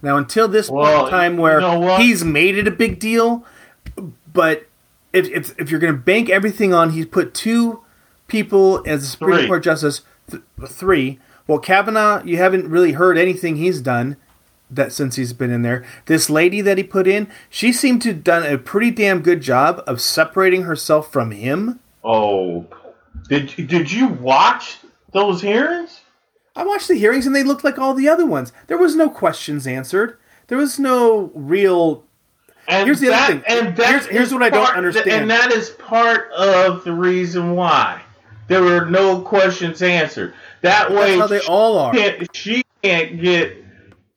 Now, 0.00 0.16
until 0.16 0.48
this 0.48 0.68
point 0.68 0.82
Well, 0.82 1.06
in 1.06 1.10
time 1.10 1.34
you 1.34 1.42
where 1.42 1.60
know 1.60 1.96
he's 1.96 2.24
made 2.24 2.56
it 2.56 2.66
a 2.66 2.72
big 2.72 2.98
deal, 2.98 3.44
but 4.32 4.66
if, 5.12 5.28
if, 5.28 5.58
if 5.60 5.70
you're 5.70 5.80
going 5.80 5.92
to 5.92 5.98
bank 5.98 6.30
everything 6.30 6.72
on, 6.72 6.90
he's 6.90 7.06
put 7.06 7.34
two 7.34 7.82
people 8.28 8.82
as 8.86 9.02
the 9.02 9.06
Supreme 9.08 9.38
Three. 9.38 9.46
Court 9.46 9.62
justice, 9.62 10.00
th- 10.30 10.42
three. 10.66 11.20
Well, 11.46 11.58
Kavanaugh, 11.58 12.22
you 12.24 12.36
haven't 12.36 12.68
really 12.68 12.92
heard 12.92 13.18
anything 13.18 13.56
he's 13.56 13.80
done 13.80 14.16
that 14.70 14.92
since 14.92 15.16
he's 15.16 15.32
been 15.32 15.50
in 15.50 15.62
there. 15.62 15.84
This 16.06 16.30
lady 16.30 16.60
that 16.62 16.78
he 16.78 16.84
put 16.84 17.06
in, 17.06 17.28
she 17.50 17.72
seemed 17.72 18.00
to 18.02 18.08
have 18.08 18.24
done 18.24 18.44
a 18.44 18.56
pretty 18.56 18.90
damn 18.90 19.20
good 19.20 19.40
job 19.42 19.82
of 19.86 20.00
separating 20.00 20.62
herself 20.62 21.12
from 21.12 21.30
him. 21.32 21.80
Oh, 22.02 22.66
did 23.28 23.54
did 23.68 23.92
you 23.92 24.08
watch 24.08 24.78
those 25.12 25.42
hearings? 25.42 26.00
I 26.56 26.64
watched 26.64 26.88
the 26.88 26.94
hearings 26.96 27.26
and 27.26 27.34
they 27.34 27.42
looked 27.42 27.64
like 27.64 27.78
all 27.78 27.94
the 27.94 28.08
other 28.08 28.26
ones. 28.26 28.52
There 28.66 28.78
was 28.78 28.94
no 28.96 29.08
questions 29.10 29.66
answered. 29.66 30.16
There 30.48 30.58
was 30.58 30.78
no 30.78 31.30
real 31.34 32.04
And 32.68 32.86
Here's 32.86 33.00
the 33.00 33.12
other 33.12 33.34
thing. 33.40 33.42
And 33.48 33.76
that 33.76 33.88
Here's- 33.88 34.06
here's 34.06 34.32
what 34.34 34.42
I 34.42 34.50
don't 34.50 34.74
understand. 34.76 35.10
And 35.10 35.30
that 35.30 35.52
is 35.52 35.70
part 35.70 36.30
of 36.32 36.84
the 36.84 36.92
reason 36.92 37.54
why 37.54 38.00
there 38.48 38.62
were 38.62 38.86
no 38.86 39.20
questions 39.22 39.82
answered. 39.82 40.34
That 40.62 40.90
way, 40.90 41.16
That's 41.16 41.20
how 41.20 41.26
they 41.26 41.40
all 41.40 41.78
are. 41.78 41.94
she 41.94 42.00
can't, 42.00 42.36
she 42.36 42.64
can't 42.82 43.20
get. 43.20 43.64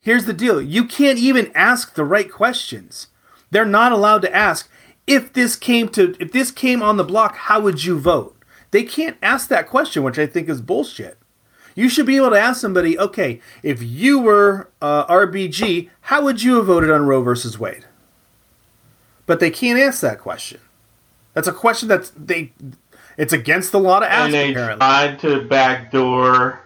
Here's 0.00 0.24
the 0.26 0.32
deal 0.32 0.60
you 0.60 0.84
can't 0.84 1.18
even 1.18 1.50
ask 1.54 1.94
the 1.94 2.04
right 2.04 2.30
questions. 2.30 3.08
They're 3.50 3.64
not 3.64 3.92
allowed 3.92 4.22
to 4.22 4.34
ask 4.34 4.68
if 5.06 5.32
this 5.32 5.56
came 5.56 5.88
to 5.90 6.16
if 6.20 6.32
this 6.32 6.50
came 6.50 6.82
on 6.82 6.96
the 6.96 7.04
block, 7.04 7.36
how 7.36 7.60
would 7.60 7.84
you 7.84 7.98
vote? 7.98 8.36
They 8.70 8.82
can't 8.82 9.16
ask 9.22 9.48
that 9.48 9.68
question, 9.68 10.02
which 10.02 10.18
I 10.18 10.26
think 10.26 10.48
is 10.48 10.60
bullshit. 10.60 11.18
You 11.74 11.88
should 11.88 12.06
be 12.06 12.16
able 12.16 12.30
to 12.30 12.40
ask 12.40 12.60
somebody, 12.60 12.98
okay, 12.98 13.40
if 13.62 13.82
you 13.82 14.18
were 14.18 14.70
uh, 14.80 15.06
RBG, 15.06 15.90
how 16.02 16.22
would 16.22 16.42
you 16.42 16.56
have 16.56 16.66
voted 16.66 16.90
on 16.90 17.06
Roe 17.06 17.22
versus 17.22 17.58
Wade? 17.58 17.84
But 19.26 19.40
they 19.40 19.50
can't 19.50 19.78
ask 19.78 20.00
that 20.00 20.18
question. 20.18 20.60
That's 21.34 21.48
a 21.48 21.52
question 21.52 21.88
that 21.88 22.10
they. 22.16 22.52
It's 23.16 23.32
against 23.32 23.72
the 23.72 23.78
law 23.78 24.00
to 24.00 24.10
ask. 24.10 24.26
And 24.26 24.34
they 24.34 24.50
apparently. 24.50 24.78
tried 24.78 25.18
to 25.20 25.40
backdoor 25.42 26.60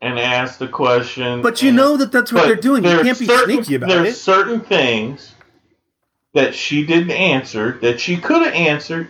and 0.00 0.18
ask 0.18 0.58
the 0.58 0.68
question. 0.68 1.42
But 1.42 1.62
you 1.62 1.68
and- 1.68 1.76
know 1.76 1.96
that 1.96 2.12
that's 2.12 2.32
what 2.32 2.46
they're 2.46 2.54
doing. 2.56 2.84
You 2.84 2.90
there's 2.90 3.02
can't 3.02 3.18
be 3.18 3.26
certain- 3.26 3.54
sneaky 3.56 3.74
about 3.76 3.88
there's 3.88 4.08
it. 4.08 4.16
certain 4.16 4.60
things 4.60 5.34
that 6.34 6.54
she 6.54 6.84
didn't 6.86 7.10
answer 7.12 7.78
that 7.82 7.98
she 8.00 8.16
could 8.18 8.42
have 8.42 8.54
answered. 8.54 9.08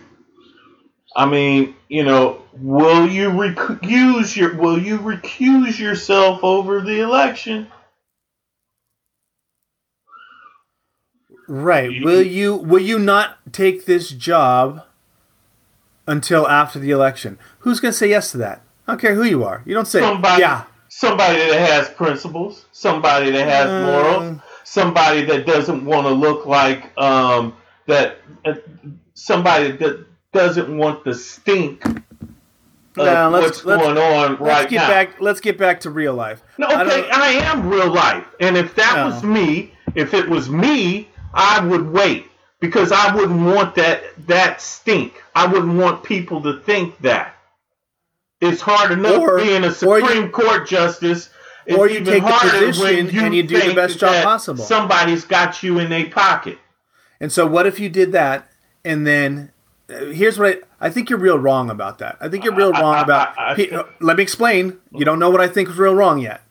I 1.15 1.25
mean, 1.25 1.75
you 1.89 2.03
know, 2.03 2.41
will 2.53 3.07
you 3.09 3.29
recuse 3.29 4.35
your 4.35 4.55
will 4.55 4.79
you 4.79 4.97
recuse 4.99 5.77
yourself 5.79 6.43
over 6.43 6.79
the 6.81 6.99
election? 7.01 7.67
Right. 11.47 12.03
Will 12.03 12.21
you 12.23 12.55
will 12.55 12.81
you 12.81 12.99
not 12.99 13.37
take 13.53 13.85
this 13.85 14.09
job 14.09 14.83
until 16.07 16.47
after 16.47 16.79
the 16.79 16.91
election? 16.91 17.37
Who's 17.59 17.79
going 17.79 17.91
to 17.91 17.97
say 17.97 18.09
yes 18.09 18.31
to 18.31 18.37
that? 18.39 18.61
I 18.87 18.93
don't 18.93 19.01
care 19.01 19.15
who 19.15 19.23
you 19.23 19.43
are. 19.43 19.61
You 19.65 19.73
don't 19.73 19.85
say 19.87 19.99
Somebody, 19.99 20.41
yeah. 20.41 20.63
somebody 20.87 21.37
that 21.39 21.69
has 21.69 21.89
principles, 21.89 22.65
somebody 22.71 23.31
that 23.31 23.47
has 23.47 23.69
Uh, 23.69 23.85
morals, 23.85 24.39
somebody 24.63 25.25
that 25.25 25.45
doesn't 25.45 25.83
want 25.85 26.07
to 26.07 26.13
look 26.13 26.45
like 26.45 26.91
um, 26.97 27.53
that, 27.87 28.17
uh, 28.45 28.53
somebody 29.13 29.71
that 29.73 30.05
doesn't 30.31 30.75
want 30.77 31.03
the 31.03 31.13
stink 31.13 31.83
let's- 32.95 33.31
what's 33.31 33.65
let's- 33.65 33.83
going 33.83 33.97
on 33.97 34.29
Let's 34.31 34.41
right 34.41 34.69
get 34.69 34.77
now. 34.77 34.87
back 34.87 35.09
let's 35.19 35.39
get 35.39 35.57
back 35.57 35.81
to 35.81 35.89
real 35.89 36.13
life. 36.13 36.41
No, 36.57 36.67
okay, 36.67 37.01
don't- 37.01 37.13
I, 37.13 37.29
am 37.33 37.69
real 37.69 37.91
life, 37.91 38.25
and 38.39 38.57
if 38.57 38.73
that 38.75 38.95
No. 38.95 39.05
was 39.07 39.23
me, 39.23 39.73
if 39.95 40.13
it 40.13 40.27
was 40.29 40.49
me, 40.49 41.09
I 41.33 41.59
would 41.65 41.91
wait 41.91 42.25
because 42.59 42.91
I 42.91 43.13
wouldn't 43.15 43.41
want 43.55 43.75
that 43.75 44.03
that 44.27 44.61
stink. 44.61 45.13
I 45.37 45.45
wouldn't 45.45 45.77
want 45.77 46.03
people 46.03 46.41
to 46.43 46.59
think 46.59 46.97
that. 47.01 47.35
It's 48.41 48.61
hard 48.61 48.91
enough 48.91 49.19
Or- 49.19 49.37
being 49.37 49.63
a 49.63 49.67
or 49.67 49.99
you- 49.99 50.05
Supreme 50.07 50.29
Court 50.31 50.67
justice. 50.67 51.29
It's 51.65 51.77
Or 51.77 51.87
you 51.89 51.99
even 51.99 52.21
take 52.21 52.23
position 52.23 52.83
when 52.83 53.25
and 53.25 53.35
you 53.35 53.43
do 53.43 53.59
the 53.59 53.73
best 53.75 53.99
job 53.99 54.23
possible. 54.23 54.63
Somebody's 54.63 55.25
got 55.25 55.61
you 55.63 55.79
in 55.79 55.89
their 55.89 56.05
pocket. 56.09 56.57
And 57.19 57.31
so 57.31 57.45
what 57.45 57.65
if 57.67 57.79
you 57.79 57.89
did 57.89 58.11
that 58.13 58.47
and 58.85 59.05
then 59.05 59.51
uh, 59.89 60.05
here's 60.05 60.37
what 60.39 60.61
I, 60.79 60.87
I 60.87 60.89
think 60.89 61.09
you're 61.09 61.19
real 61.19 61.37
wrong 61.39 61.69
about 61.69 61.97
that. 61.99 62.17
I 62.21 62.29
think 62.29 62.43
you're 62.45 62.53
real 62.55 62.71
wrong 62.71 63.03
about 63.03 63.37
I- 63.37 63.51
I- 63.51 63.55
pe- 63.55 63.69
uh, 63.71 63.83
let 63.99 64.17
me 64.17 64.23
explain. 64.23 64.77
You 64.93 65.03
don't 65.05 65.19
know 65.19 65.29
what 65.29 65.41
I 65.41 65.47
think 65.47 65.69
is 65.69 65.77
real 65.77 65.95
wrong 65.95 66.19
yet. 66.19 66.41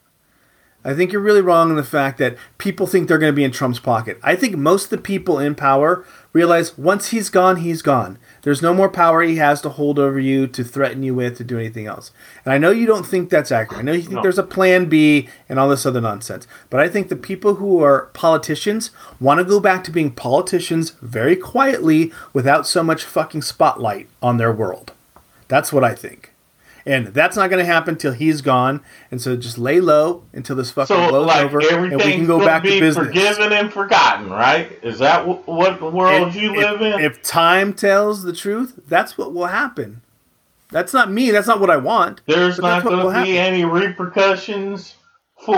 I 0.84 0.94
think 0.94 1.10
you're 1.12 1.20
really 1.22 1.40
wrong 1.40 1.70
in 1.70 1.76
the 1.76 1.82
fact 1.82 2.18
that 2.18 2.36
people 2.58 2.86
think 2.86 3.08
they're 3.08 3.18
going 3.18 3.32
to 3.32 3.36
be 3.36 3.42
in 3.42 3.50
Trump's 3.50 3.80
pocket. 3.80 4.18
I 4.22 4.36
think 4.36 4.56
most 4.56 4.84
of 4.84 4.90
the 4.90 4.98
people 4.98 5.38
in 5.40 5.54
power 5.56 6.04
realize 6.32 6.76
once 6.78 7.08
he's 7.08 7.28
gone, 7.28 7.56
he's 7.56 7.82
gone. 7.82 8.18
There's 8.46 8.62
no 8.62 8.72
more 8.72 8.88
power 8.88 9.22
he 9.22 9.38
has 9.38 9.60
to 9.62 9.70
hold 9.70 9.98
over 9.98 10.20
you, 10.20 10.46
to 10.46 10.62
threaten 10.62 11.02
you 11.02 11.16
with, 11.16 11.36
to 11.38 11.42
do 11.42 11.58
anything 11.58 11.86
else. 11.88 12.12
And 12.44 12.54
I 12.54 12.58
know 12.58 12.70
you 12.70 12.86
don't 12.86 13.04
think 13.04 13.28
that's 13.28 13.50
accurate. 13.50 13.80
I 13.80 13.82
know 13.82 13.90
you 13.90 14.02
think 14.02 14.12
No. 14.14 14.22
there's 14.22 14.38
a 14.38 14.44
plan 14.44 14.84
B 14.88 15.28
and 15.48 15.58
all 15.58 15.68
this 15.68 15.84
other 15.84 16.00
nonsense. 16.00 16.46
But 16.70 16.78
I 16.78 16.88
think 16.88 17.08
the 17.08 17.16
people 17.16 17.56
who 17.56 17.82
are 17.82 18.02
politicians 18.14 18.92
want 19.18 19.38
to 19.38 19.44
go 19.44 19.58
back 19.58 19.82
to 19.82 19.90
being 19.90 20.12
politicians 20.12 20.90
very 21.02 21.34
quietly 21.34 22.12
without 22.32 22.68
so 22.68 22.84
much 22.84 23.02
fucking 23.02 23.42
spotlight 23.42 24.08
on 24.22 24.36
their 24.36 24.52
world. 24.52 24.92
That's 25.48 25.72
what 25.72 25.82
I 25.82 25.96
think. 25.96 26.30
And 26.86 27.08
that's 27.08 27.36
not 27.36 27.50
going 27.50 27.58
to 27.58 27.66
happen 27.70 27.96
till 27.96 28.12
he's 28.12 28.42
gone. 28.42 28.80
And 29.10 29.20
so 29.20 29.36
just 29.36 29.58
lay 29.58 29.80
low 29.80 30.22
until 30.32 30.54
this 30.54 30.70
fucking 30.70 30.94
So, 30.96 31.08
blows 31.08 31.26
like 31.26 31.44
over, 31.46 31.58
and 31.58 31.96
we 31.96 32.12
can 32.12 32.26
go 32.26 32.38
back 32.38 32.62
be 32.62 32.74
to 32.74 32.80
business. 32.80 33.06
forgiven 33.08 33.52
and 33.52 33.72
forgotten, 33.72 34.30
right? 34.30 34.70
Is 34.82 35.00
that 35.00 35.18
w- 35.26 35.40
what 35.46 35.80
the 35.80 35.90
world 35.90 36.28
If- 36.28 36.36
you 36.36 36.54
if- 36.54 36.58
live 36.58 36.82
in? 36.82 37.00
If 37.00 37.22
time 37.22 37.72
tells 37.74 38.22
the 38.22 38.32
truth, 38.32 38.78
that's 38.88 39.18
what 39.18 39.34
will 39.34 39.46
happen. 39.46 40.00
That's 40.70 40.92
not 40.94 41.10
me. 41.10 41.32
That's 41.32 41.48
not 41.48 41.58
what 41.60 41.70
I 41.70 41.76
want. 41.76 42.20
There's 42.26 42.58
not 42.60 42.84
going 42.84 42.98
to 43.00 43.06
be 43.22 43.34
happen. 43.34 43.54
any 43.54 43.64
repercussions 43.64 44.94
for 45.44 45.56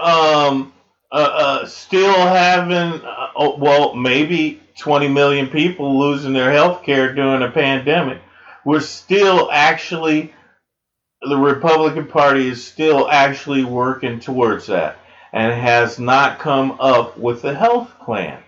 um, 0.00 0.72
uh, 1.12 1.14
uh, 1.16 1.66
still 1.66 2.14
having, 2.14 3.00
uh, 3.04 3.26
oh, 3.36 3.56
well, 3.58 3.94
maybe 3.94 4.60
20 4.78 5.08
million 5.08 5.46
people 5.48 5.98
losing 5.98 6.32
their 6.32 6.52
health 6.52 6.82
care 6.82 7.12
during 7.14 7.42
a 7.42 7.50
pandemic. 7.50 8.18
We're 8.64 8.80
still 8.80 9.50
actually, 9.52 10.32
the 11.22 11.36
Republican 11.36 12.06
Party 12.06 12.48
is 12.48 12.64
still 12.64 13.08
actually 13.10 13.64
working 13.64 14.18
towards 14.20 14.66
that 14.66 14.98
and 15.32 15.52
has 15.52 15.98
not 15.98 16.38
come 16.38 16.76
up 16.80 17.16
with 17.18 17.44
a 17.44 17.54
health 17.54 17.90
plan. 18.04 18.42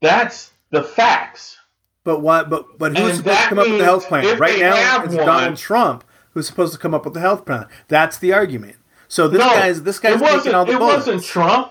That's 0.00 0.52
the 0.70 0.82
facts. 0.82 1.58
But 2.04 2.20
what? 2.20 2.50
But 2.50 2.78
but 2.78 2.96
who's 2.98 3.08
And 3.10 3.16
supposed 3.18 3.40
to 3.40 3.48
come 3.48 3.58
up 3.58 3.66
with 3.68 3.78
the 3.78 3.84
health 3.84 4.06
plan? 4.08 4.38
Right 4.38 4.58
now, 4.60 5.02
it's 5.04 5.14
one- 5.14 5.26
Donald 5.26 5.56
Trump 5.56 6.04
who's 6.32 6.46
supposed 6.48 6.72
to 6.72 6.78
come 6.78 6.92
up 6.94 7.04
with 7.04 7.14
the 7.14 7.20
health 7.20 7.46
plan. 7.46 7.66
That's 7.88 8.18
the 8.18 8.32
argument. 8.32 8.76
So 9.08 9.28
this 9.28 9.38
no, 9.38 9.46
guy's 9.46 9.82
this 9.84 9.98
guy's 10.00 10.20
it 10.20 10.26
taking 10.26 10.54
all 10.54 10.64
the 10.64 10.72
It 10.72 10.78
bullets. 10.78 11.06
wasn't 11.06 11.22
Trump. 11.24 11.70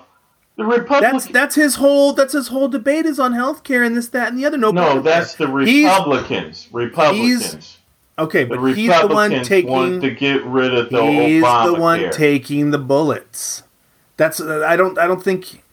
The 0.56 0.64
Republican. 0.66 1.12
That's 1.14 1.26
that's 1.28 1.56
his 1.56 1.76
whole 1.76 2.14
that's 2.14 2.34
his 2.34 2.48
whole 2.48 2.68
debate 2.70 3.06
is 3.06 3.20
on 3.20 3.34
health 3.34 3.64
care 3.64 3.84
and 3.84 3.96
this 3.98 4.08
that 4.10 4.30
and 4.30 4.38
the 4.40 4.46
other. 4.46 4.58
No, 4.58 4.72
No, 4.72 5.02
that's 5.02 5.36
the 5.36 5.46
there. 5.48 5.60
He's- 5.60 5.92
Republicans. 6.00 6.70
Republicans. 6.72 7.78
Okay, 8.18 8.44
The 8.44 8.56
but 8.56 8.76
he's 8.76 8.90
the 9.02 9.08
one 9.08 9.44
taking. 9.44 9.72
want 9.72 10.02
to 10.02 10.12
get 10.12 10.44
rid 10.44 10.74
of 10.74 10.90
the 10.90 11.04
he's 11.06 11.44
Obamacare. 11.44 11.66
the 11.76 11.82
one 11.82 12.12
taking 12.12 12.72
the 12.72 12.78
bullets. 12.78 13.64
That's 14.18 14.40
uh, 14.40 14.64
I 14.68 14.76
don't 14.76 14.98
I 14.98 15.08
don't 15.08 15.24
think 15.24 15.64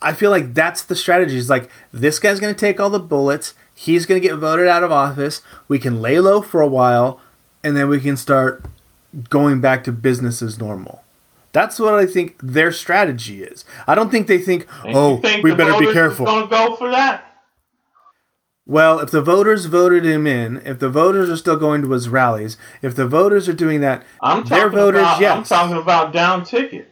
I 0.00 0.12
feel 0.12 0.30
like 0.30 0.54
that's 0.54 0.82
the 0.82 0.94
strategy. 0.96 1.36
Is 1.36 1.50
like 1.50 1.70
this 1.92 2.18
guy's 2.18 2.40
going 2.40 2.54
to 2.54 2.58
take 2.58 2.78
all 2.80 2.90
the 2.90 3.00
bullets. 3.00 3.54
He's 3.74 4.06
going 4.06 4.20
to 4.20 4.26
get 4.28 4.36
voted 4.36 4.68
out 4.68 4.84
of 4.84 4.92
office. 4.92 5.42
We 5.66 5.78
can 5.78 6.00
lay 6.00 6.20
low 6.20 6.42
for 6.42 6.60
a 6.60 6.68
while, 6.68 7.20
and 7.64 7.76
then 7.76 7.88
we 7.88 8.00
can 8.00 8.16
start 8.16 8.64
going 9.28 9.60
back 9.60 9.82
to 9.84 9.92
business 9.92 10.42
as 10.42 10.58
normal. 10.58 11.02
That's 11.52 11.78
what 11.78 11.94
I 11.94 12.04
think 12.06 12.36
their 12.42 12.72
strategy 12.72 13.44
is. 13.44 13.64
I 13.86 13.94
don't 13.94 14.10
think 14.10 14.26
they 14.26 14.38
think, 14.38 14.66
And 14.84 14.96
oh, 14.96 15.18
think 15.18 15.44
we 15.44 15.50
the 15.50 15.56
better 15.56 15.78
be 15.78 15.92
careful. 15.92 16.26
Going 16.26 16.42
to 16.44 16.50
go 16.50 16.74
for 16.74 16.90
that? 16.90 17.23
Well, 18.66 18.98
if 19.00 19.10
the 19.10 19.20
voters 19.20 19.66
voted 19.66 20.04
him 20.06 20.26
in, 20.26 20.56
if 20.64 20.78
the 20.78 20.88
voters 20.88 21.28
are 21.28 21.36
still 21.36 21.56
going 21.58 21.82
to 21.82 21.90
his 21.92 22.08
rallies, 22.08 22.56
if 22.80 22.96
the 22.96 23.06
voters 23.06 23.46
are 23.48 23.52
doing 23.52 23.82
that, 23.82 24.04
I'm 24.22 24.42
talking 24.44 24.70
voters, 24.70 25.02
about, 25.02 25.20
yes. 25.20 25.36
I'm 25.36 25.44
talking 25.44 25.76
about 25.76 26.12
down 26.14 26.44
ticket. 26.44 26.90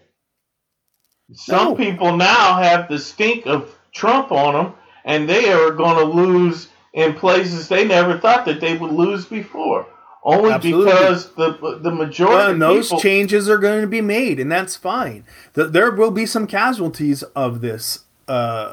Some 1.32 1.68
No. 1.70 1.74
people 1.74 2.16
now 2.16 2.60
have 2.62 2.88
the 2.88 2.98
stink 2.98 3.46
of 3.46 3.74
Trump 3.92 4.30
on 4.32 4.52
them, 4.52 4.74
and 5.06 5.26
they 5.28 5.50
are 5.50 5.70
going 5.70 5.96
to 5.96 6.04
lose 6.04 6.68
in 6.92 7.14
places 7.14 7.68
they 7.68 7.86
never 7.86 8.18
thought 8.18 8.44
that 8.44 8.60
they 8.60 8.76
would 8.76 8.92
lose 8.92 9.24
before. 9.24 9.86
Only 10.24 10.52
Absolutely. 10.52 10.84
because 10.92 11.32
the 11.34 11.78
the 11.82 11.90
majority 11.90 12.36
Well, 12.36 12.50
and 12.50 12.62
those 12.62 12.88
people, 12.88 13.00
changes 13.00 13.48
are 13.48 13.58
going 13.58 13.80
to 13.80 13.88
be 13.88 14.00
made, 14.02 14.38
and 14.38 14.52
that's 14.52 14.76
fine. 14.76 15.24
Th- 15.54 15.68
There 15.68 15.90
will 15.90 16.12
be 16.12 16.26
some 16.26 16.46
casualties 16.46 17.22
of 17.34 17.60
this 17.60 18.00
uh, 18.28 18.30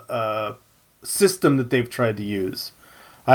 uh, 0.10 0.54
system 1.02 1.58
that 1.58 1.70
they've 1.72 1.90
tried 1.90 2.18
to 2.18 2.24
use. 2.24 2.72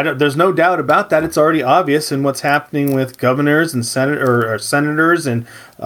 There's 0.03 0.37
no 0.37 0.53
doubt 0.53 0.81
about 0.81 1.11
that. 1.11 1.23
It's 1.25 1.39
already 1.39 1.63
obvious 1.63 2.11
in 2.11 2.23
what's 2.23 2.41
happening 2.41 2.95
with 2.95 3.19
governors 3.19 3.75
and 3.75 3.83
senat- 3.85 4.21
or, 4.21 4.53
or 4.53 4.59
senators 4.59 5.27
and 5.27 5.47
uh, 5.79 5.83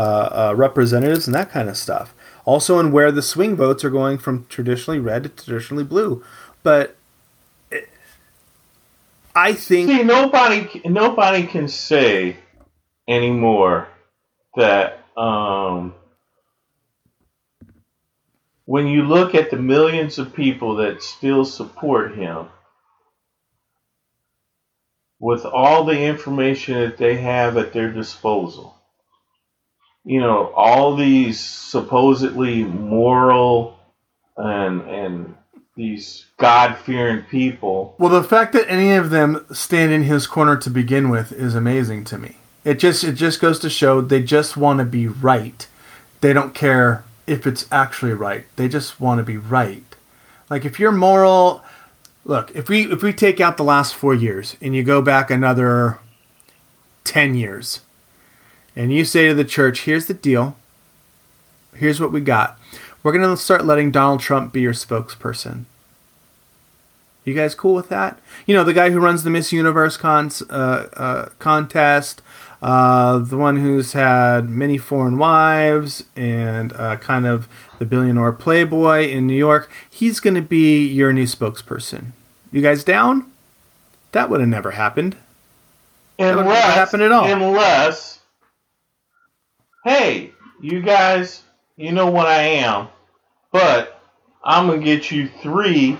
uh, 0.50 0.54
representatives 0.56 1.26
and 1.26 1.34
that 1.34 1.50
kind 1.50 1.68
of 1.68 1.76
stuff. 1.76 2.14
Also, 2.44 2.78
in 2.78 2.92
where 2.92 3.12
the 3.12 3.20
swing 3.22 3.56
votes 3.56 3.84
are 3.84 3.90
going 3.90 4.16
from 4.16 4.46
traditionally 4.46 4.98
red 4.98 5.24
to 5.24 5.28
traditionally 5.28 5.84
blue. 5.84 6.24
But 6.62 6.96
it- 7.70 7.88
I 9.34 9.52
think 9.52 9.90
See, 9.90 10.02
nobody 10.02 10.80
nobody 10.86 11.46
can 11.46 11.68
say 11.68 12.38
anymore 13.06 13.88
that 14.56 15.04
um, 15.16 15.94
when 18.64 18.86
you 18.86 19.02
look 19.04 19.34
at 19.34 19.50
the 19.50 19.56
millions 19.56 20.18
of 20.18 20.34
people 20.34 20.76
that 20.76 21.02
still 21.02 21.44
support 21.44 22.14
him, 22.14 22.46
with 25.20 25.44
all 25.44 25.84
the 25.84 26.00
information 26.00 26.74
that 26.80 26.96
they 26.96 27.16
have 27.16 27.56
at 27.56 27.72
their 27.72 27.92
disposal, 27.92 28.76
you 30.04 30.20
know, 30.20 30.52
all 30.54 30.96
these 30.96 31.40
supposedly 31.40 32.64
moral 32.64 33.78
and 34.36 34.82
and 34.82 35.34
these 35.76 36.26
God 36.38 36.76
fearing 36.76 37.22
people 37.24 37.94
Well, 37.98 38.10
the 38.10 38.26
fact 38.26 38.52
that 38.54 38.68
any 38.68 38.94
of 38.94 39.10
them 39.10 39.46
stand 39.52 39.92
in 39.92 40.02
his 40.04 40.26
corner 40.26 40.56
to 40.56 40.70
begin 40.70 41.08
with 41.08 41.30
is 41.32 41.54
amazing 41.54 42.04
to 42.04 42.18
me. 42.18 42.36
It 42.64 42.78
just 42.78 43.04
it 43.04 43.12
just 43.12 43.40
goes 43.40 43.58
to 43.60 43.70
show 43.70 44.00
they 44.00 44.22
just 44.22 44.56
want 44.56 44.78
to 44.78 44.84
be 44.84 45.06
right. 45.06 45.66
They 46.20 46.32
don't 46.32 46.54
care 46.54 47.04
if 47.26 47.46
it's 47.46 47.66
actually 47.70 48.12
right. 48.12 48.46
They 48.56 48.68
just 48.68 49.00
want 49.00 49.18
to 49.18 49.24
be 49.24 49.36
right. 49.36 49.84
Like 50.50 50.64
if 50.64 50.80
you're 50.80 50.92
moral, 50.92 51.62
look, 52.28 52.54
if 52.54 52.68
we 52.68 52.92
if 52.92 53.02
we 53.02 53.12
take 53.12 53.40
out 53.40 53.56
the 53.56 53.64
last 53.64 53.96
4 53.96 54.14
years 54.14 54.56
and 54.62 54.76
you 54.76 54.84
go 54.84 55.02
back 55.02 55.32
another 55.32 55.98
10 57.02 57.34
years 57.34 57.80
and 58.76 58.92
you 58.92 59.04
say 59.04 59.26
to 59.26 59.34
the 59.34 59.44
church, 59.44 59.80
"Here's 59.82 60.06
the 60.06 60.14
deal. 60.14 60.56
Here's 61.74 62.00
what 62.00 62.12
we 62.12 62.20
got. 62.20 62.56
We're 63.02 63.12
going 63.12 63.28
to 63.28 63.36
start 63.36 63.64
letting 63.64 63.90
Donald 63.90 64.20
Trump 64.20 64.52
be 64.52 64.60
your 64.60 64.74
spokesperson." 64.74 65.64
You 67.24 67.34
guys 67.34 67.54
cool 67.54 67.74
with 67.74 67.88
that? 67.88 68.18
You 68.46 68.54
know, 68.54 68.64
the 68.64 68.72
guy 68.72 68.90
who 68.90 69.00
runs 69.00 69.22
the 69.22 69.30
Miss 69.30 69.52
Universe 69.52 69.96
cons, 69.98 70.42
uh, 70.48 70.88
uh, 70.96 71.28
contest, 71.38 72.22
uh, 72.62 73.18
the 73.18 73.36
one 73.36 73.56
who's 73.56 73.92
had 73.92 74.48
many 74.48 74.78
foreign 74.78 75.18
wives, 75.18 76.04
and 76.16 76.72
uh, 76.72 76.96
kind 76.96 77.26
of 77.26 77.46
the 77.78 77.86
billionaire 77.86 78.32
playboy 78.32 79.08
in 79.08 79.26
New 79.26 79.36
York. 79.36 79.70
He's 79.88 80.20
going 80.20 80.34
to 80.34 80.42
be 80.42 80.86
your 80.86 81.12
new 81.12 81.24
spokesperson. 81.24 82.12
You 82.52 82.62
guys 82.62 82.84
down? 82.84 83.30
That 84.12 84.30
would 84.30 84.40
have 84.40 84.48
never 84.48 84.72
happened. 84.72 85.16
would 86.18 86.24
never 86.26 86.40
unless 86.42 86.74
happen 86.74 87.00
at 87.02 87.12
all. 87.12 87.26
unless 87.26 88.18
hey 89.84 90.32
you 90.60 90.82
guys 90.82 91.44
you 91.76 91.92
know 91.92 92.10
what 92.10 92.26
i 92.26 92.42
am 92.42 92.88
but 93.52 94.00
i'm 94.44 94.66
gonna 94.66 94.82
get 94.82 95.10
you 95.10 95.28
three 95.40 95.96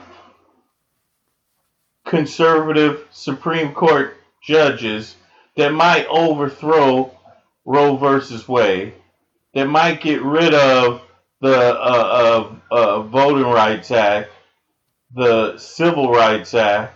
conservative 2.04 3.06
supreme 3.12 3.72
court 3.72 4.16
judges 4.42 5.14
that 5.56 5.72
might 5.72 6.06
overthrow 6.08 7.16
roe 7.64 7.96
versus 7.96 8.48
wade 8.48 8.92
that 9.54 9.66
might 9.66 10.00
get 10.00 10.20
rid 10.22 10.54
of 10.54 11.00
the 11.40 11.56
uh, 11.56 12.52
uh, 12.70 12.74
uh, 12.74 13.02
voting 13.02 13.44
rights 13.44 13.90
act 13.90 14.30
the 15.14 15.56
civil 15.58 16.10
rights 16.10 16.54
act 16.54 16.94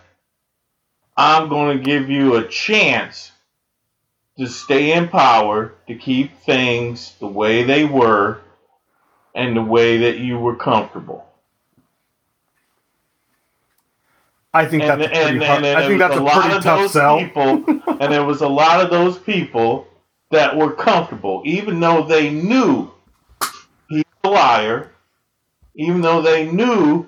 i'm 1.16 1.48
going 1.48 1.78
to 1.78 1.84
give 1.84 2.10
you 2.10 2.36
a 2.36 2.48
chance 2.48 3.32
to 4.38 4.46
stay 4.46 4.92
in 4.92 5.08
power, 5.08 5.74
to 5.86 5.94
keep 5.94 6.38
things 6.40 7.14
the 7.20 7.26
way 7.26 7.62
they 7.62 7.84
were, 7.84 8.40
and 9.34 9.56
the 9.56 9.62
way 9.62 9.98
that 9.98 10.18
you 10.18 10.38
were 10.38 10.56
comfortable. 10.56 11.26
I 14.54 14.66
think 14.66 14.82
And, 14.82 15.00
that's 15.00 15.18
a 15.18 15.22
pretty 15.22 15.44
and, 15.44 15.66
I 15.66 15.86
think 15.86 15.98
that's 15.98 16.16
a 16.16 16.20
lot 16.20 16.42
pretty 16.42 16.56
of 16.58 16.62
tough 16.62 16.90
sell. 16.90 17.18
People, 17.18 17.64
and 18.00 18.12
there 18.12 18.24
was 18.24 18.42
a 18.42 18.48
lot 18.48 18.80
of 18.80 18.90
those 18.90 19.18
people 19.18 19.86
that 20.30 20.56
were 20.56 20.72
comfortable, 20.72 21.42
even 21.44 21.80
though 21.80 22.02
they 22.02 22.30
knew 22.30 22.90
liar, 24.24 24.92
even 25.74 26.00
though 26.00 26.22
they 26.22 26.50
knew. 26.50 27.06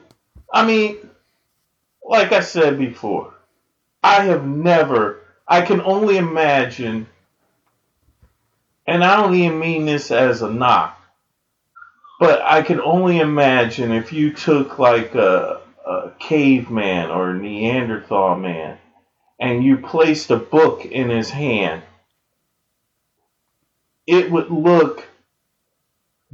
I 0.53 0.65
mean, 0.65 0.99
like 2.03 2.33
I 2.33 2.41
said 2.41 2.79
before, 2.79 3.35
I 4.03 4.23
have 4.25 4.47
never. 4.47 5.21
I 5.47 5.63
can 5.63 5.81
only 5.81 6.17
imagine, 6.17 7.07
and 8.87 9.05
I 9.05 9.17
don't 9.17 9.35
even 9.35 9.59
mean 9.59 9.85
this 9.85 10.11
as 10.11 10.43
a 10.43 10.51
knock, 10.51 11.01
but 12.19 12.41
I 12.43 12.63
can 12.63 12.81
only 12.81 13.19
imagine 13.19 13.93
if 13.93 14.13
you 14.13 14.33
took 14.33 14.79
like 14.79 15.15
a, 15.15 15.61
a 15.87 16.11
caveman 16.19 17.11
or 17.11 17.31
a 17.31 17.35
Neanderthal 17.35 18.37
man 18.37 18.79
and 19.39 19.63
you 19.63 19.77
placed 19.77 20.31
a 20.31 20.37
book 20.37 20.87
in 20.87 21.11
his 21.11 21.29
hand, 21.29 21.83
it 24.07 24.31
would 24.31 24.51
look 24.51 25.07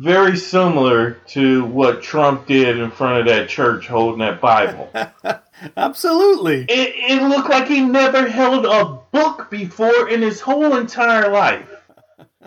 very 0.00 0.34
similar 0.34 1.12
to 1.26 1.62
what 1.66 2.02
Trump 2.02 2.46
did 2.46 2.78
in 2.78 2.90
front 2.90 3.20
of 3.20 3.26
that 3.26 3.50
church 3.50 3.86
holding 3.86 4.20
that 4.20 4.40
Bible. 4.40 4.90
Absolutely. 5.76 6.62
It, 6.62 7.20
it 7.20 7.22
looked 7.22 7.50
like 7.50 7.68
he 7.68 7.82
never 7.82 8.26
held 8.26 8.64
a 8.64 8.98
book 9.12 9.50
before 9.50 10.08
in 10.08 10.22
his 10.22 10.40
whole 10.40 10.78
entire 10.78 11.30
life. 11.30 11.68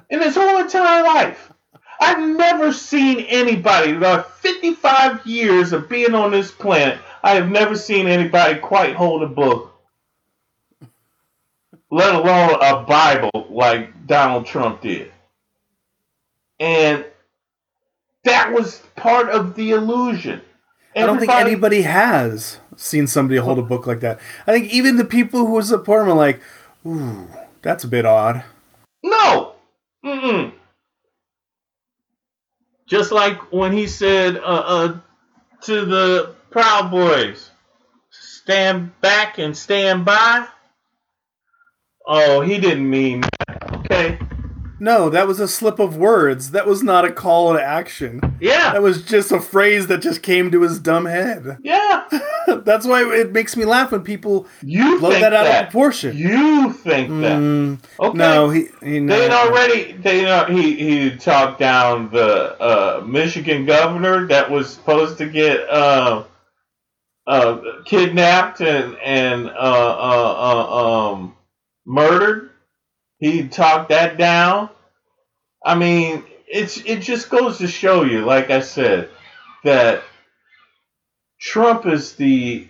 In 0.09 0.19
his 0.23 0.33
whole 0.33 0.61
entire 0.61 1.03
life. 1.03 1.53
I've 1.99 2.27
never 2.27 2.73
seen 2.73 3.19
anybody, 3.19 3.91
in 3.91 3.97
about 3.97 4.35
55 4.39 5.27
years 5.27 5.73
of 5.73 5.87
being 5.87 6.15
on 6.15 6.31
this 6.31 6.49
planet, 6.49 6.97
I 7.21 7.35
have 7.35 7.51
never 7.51 7.75
seen 7.75 8.07
anybody 8.07 8.59
quite 8.59 8.95
hold 8.95 9.21
a 9.21 9.27
book, 9.27 9.79
let 11.91 12.15
alone 12.15 12.57
a 12.59 12.81
Bible 12.81 13.47
like 13.51 14.07
Donald 14.07 14.47
Trump 14.47 14.81
did. 14.81 15.11
And 16.59 17.05
that 18.23 18.51
was 18.51 18.81
part 18.95 19.29
of 19.29 19.55
the 19.55 19.71
illusion. 19.71 20.41
I 20.95 21.05
don't 21.05 21.19
think 21.19 21.31
anybody 21.31 21.81
has 21.81 22.59
seen 22.77 23.07
somebody 23.07 23.39
hold 23.39 23.59
a 23.59 23.63
book 23.63 23.87
like 23.87 23.99
that. 24.01 24.19
I 24.45 24.51
think 24.51 24.71
even 24.71 24.97
the 24.97 25.05
people 25.05 25.45
who 25.47 25.61
support 25.61 26.03
him 26.03 26.09
are 26.09 26.15
like, 26.15 26.41
ooh, 26.85 27.27
that's 27.61 27.83
a 27.83 27.87
bit 27.87 28.05
odd. 28.05 28.43
No. 29.03 29.55
Mm-mm. 30.05 30.53
Just 32.87 33.11
like 33.11 33.51
when 33.51 33.71
he 33.71 33.87
said 33.87 34.37
uh, 34.37 34.39
uh, 34.41 34.97
to 35.61 35.85
the 35.85 36.35
Proud 36.51 36.91
Boys, 36.91 37.49
stand 38.11 38.99
back 39.01 39.39
and 39.39 39.57
stand 39.57 40.05
by. 40.05 40.47
Oh, 42.05 42.41
he 42.41 42.59
didn't 42.59 42.87
mean 42.87 43.21
that. 43.21 43.73
Okay. 43.77 44.19
No, 44.83 45.09
that 45.09 45.27
was 45.27 45.39
a 45.39 45.47
slip 45.47 45.79
of 45.79 45.95
words. 45.95 46.51
That 46.51 46.67
was 46.67 46.83
not 46.83 47.05
a 47.05 47.11
call 47.11 47.53
to 47.53 47.63
action. 47.63 48.19
Yeah. 48.41 48.73
That 48.73 48.81
was 48.81 49.01
just 49.03 49.31
a 49.31 49.39
phrase 49.39 49.87
that 49.87 50.01
just 50.01 50.21
came 50.21 50.51
to 50.51 50.61
his 50.61 50.77
dumb 50.79 51.05
head. 51.05 51.57
Yeah. 51.63 52.03
That's 52.65 52.85
why 52.85 53.03
it 53.13 53.31
makes 53.31 53.55
me 53.55 53.63
laugh 53.63 53.91
when 53.93 54.01
people 54.03 54.45
You 54.61 54.99
blow 54.99 55.11
that 55.11 55.33
out 55.33 55.45
that. 55.45 55.63
of 55.65 55.69
proportion. 55.71 56.17
You 56.17 56.73
think 56.73 57.07
that. 57.21 57.39
Mm, 57.39 57.79
Okay. 57.99 58.17
No, 58.17 58.49
he, 58.49 58.67
he 58.83 58.99
no. 58.99 59.17
They 59.17 59.29
already 59.29 59.93
they 59.93 60.23
know 60.23 60.45
he 60.45 60.75
he 60.75 61.15
talked 61.15 61.59
down 61.59 62.09
the 62.11 62.61
uh, 62.61 63.03
Michigan 63.07 63.65
governor 63.65 64.27
that 64.27 64.51
was 64.51 64.69
supposed 64.73 65.17
to 65.19 65.27
get 65.27 65.61
uh, 65.69 66.25
uh, 67.25 67.57
kidnapped 67.85 68.59
and 68.61 68.97
and 68.97 69.47
uh, 69.47 69.51
uh, 69.53 70.35
uh, 70.37 71.11
um, 71.13 71.35
murdered. 71.85 72.42
He 73.23 73.47
talked 73.47 73.87
that 73.87 74.17
down. 74.17 74.67
I 75.65 75.75
mean, 75.75 76.25
it's 76.45 76.77
it 76.85 76.97
just 76.99 77.29
goes 77.29 77.57
to 77.59 77.67
show 77.69 78.03
you, 78.03 78.25
like 78.25 78.49
I 78.49 78.59
said, 78.59 79.09
that 79.63 80.03
Trump 81.39 81.85
is 81.85 82.15
the 82.17 82.67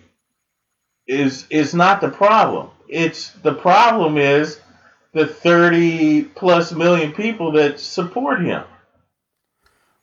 is 1.08 1.48
is 1.50 1.74
not 1.74 2.00
the 2.00 2.08
problem. 2.08 2.70
It's 2.88 3.30
the 3.42 3.54
problem 3.54 4.16
is 4.16 4.60
the 5.12 5.26
30 5.26 6.22
plus 6.36 6.70
million 6.70 7.12
people 7.12 7.50
that 7.52 7.80
support 7.80 8.40
him. 8.40 8.62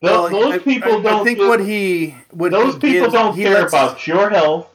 Tho- 0.02 0.24
Well, 0.24 0.30
those 0.30 0.54
I- 0.56 0.58
people 0.60 0.98
I, 0.98 1.02
don't 1.02 1.22
I 1.22 1.24
think 1.24 1.38
give- 1.40 1.48
what 1.48 1.62
he 1.62 2.16
what 2.32 2.52
those 2.52 2.74
he 2.74 2.80
people 2.82 3.02
gives- 3.08 3.14
don't 3.14 3.36
care 3.38 3.62
lets- 3.62 3.72
about 3.74 4.06
your 4.06 4.30
health. 4.30 4.68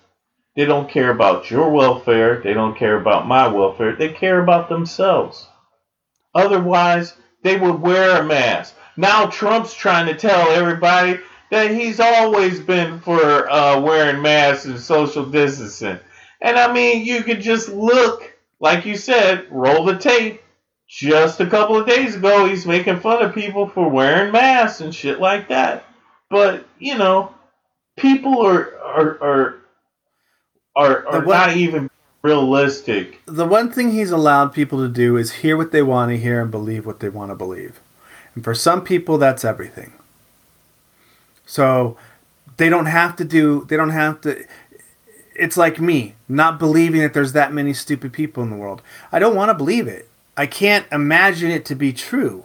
They 0.55 0.65
don't 0.65 0.89
care 0.89 1.11
about 1.11 1.51
your 1.51 1.69
welfare. 1.69 2.41
They 2.41 2.55
don't 2.55 2.79
care 2.79 2.97
about 2.99 3.29
my 3.29 3.47
welfare. 3.47 3.95
They 3.95 4.09
care 4.09 4.41
about 4.41 4.71
themselves. 4.71 5.47
Otherwise, 6.37 7.15
they 7.43 7.57
would 7.57 7.81
wear 7.81 8.21
a 8.21 8.25
mask. 8.25 8.75
Now 8.97 9.27
Trump's 9.27 9.75
trying 9.75 10.07
to 10.07 10.15
tell 10.15 10.51
everybody 10.51 11.19
that 11.51 11.71
he's 11.71 11.99
always 12.01 12.61
been 12.61 13.01
for 13.01 13.51
uh, 13.51 13.81
wearing 13.81 14.21
masks 14.21 14.67
and 14.67 14.79
social 14.79 15.25
distancing. 15.25 15.99
And 16.41 16.59
I 16.59 16.73
mean, 16.73 17.05
you 17.05 17.23
could 17.23 17.41
just 17.41 17.69
look, 17.69 18.37
like 18.61 18.85
you 18.85 18.97
said, 18.97 19.47
roll 19.51 19.85
the 19.85 19.99
tape. 19.99 20.43
Just 20.89 21.41
a 21.41 21.47
couple 21.47 21.77
of 21.77 21.87
days 21.89 22.15
ago, 22.15 22.47
he's 22.47 22.65
making 22.65 23.01
fun 23.01 23.21
of 23.21 23.35
people 23.35 23.67
for 23.67 23.89
wearing 23.89 24.31
masks 24.31 24.81
and 24.81 24.95
shit 24.95 25.19
like 25.19 25.49
that. 25.49 25.85
But 26.31 26.67
you 26.79 26.97
know, 26.97 27.35
people 27.97 28.41
are 28.41 28.79
are 28.79 29.23
are 29.23 29.55
are, 30.77 31.07
are 31.09 31.25
not 31.25 31.57
even 31.57 31.91
realistic. 32.27 33.21
the 33.27 33.47
one 33.47 33.71
thing 33.71 33.93
he's 33.93 34.11
allowed 34.11 34.53
people 34.53 34.79
to 34.81 34.89
do 34.89 35.17
is 35.17 35.33
hear 35.33 35.57
what 35.57 35.73
they 35.73 35.83
want 35.83 36.11
to 36.11 36.19
hear 36.19 36.41
and 36.41 36.51
believe 36.51 36.85
what 36.85 37.01
they 37.01 37.09
want 37.09 37.31
to 37.31 37.35
believe. 37.35 37.81
And 38.35 38.43
for 38.43 38.55
some 38.55 38.83
people, 38.83 39.17
that's 39.17 39.45
everything. 39.45 39.93
So 41.47 41.97
they 42.57 42.69
don't 42.69 42.87
have 42.87 43.17
to 43.17 43.25
do, 43.25 43.65
they 43.69 43.77
don't 43.77 43.91
have 43.91 44.21
to. 44.23 44.45
It's 45.35 45.57
like 45.57 45.81
me 45.81 46.15
not 46.29 46.59
believing 46.59 47.01
that 47.01 47.15
there's 47.15 47.33
that 47.33 47.53
many 47.53 47.73
stupid 47.73 48.13
people 48.13 48.43
in 48.43 48.51
the 48.51 48.57
world. 48.57 48.83
I 49.13 49.19
don't 49.19 49.37
want 49.37 49.51
to 49.51 49.55
believe 49.55 49.87
it. 49.87 50.09
I 50.37 50.47
can't 50.47 50.87
imagine 50.91 51.51
it 51.51 51.65
to 51.67 51.75
be 51.75 51.93
true. 51.93 52.45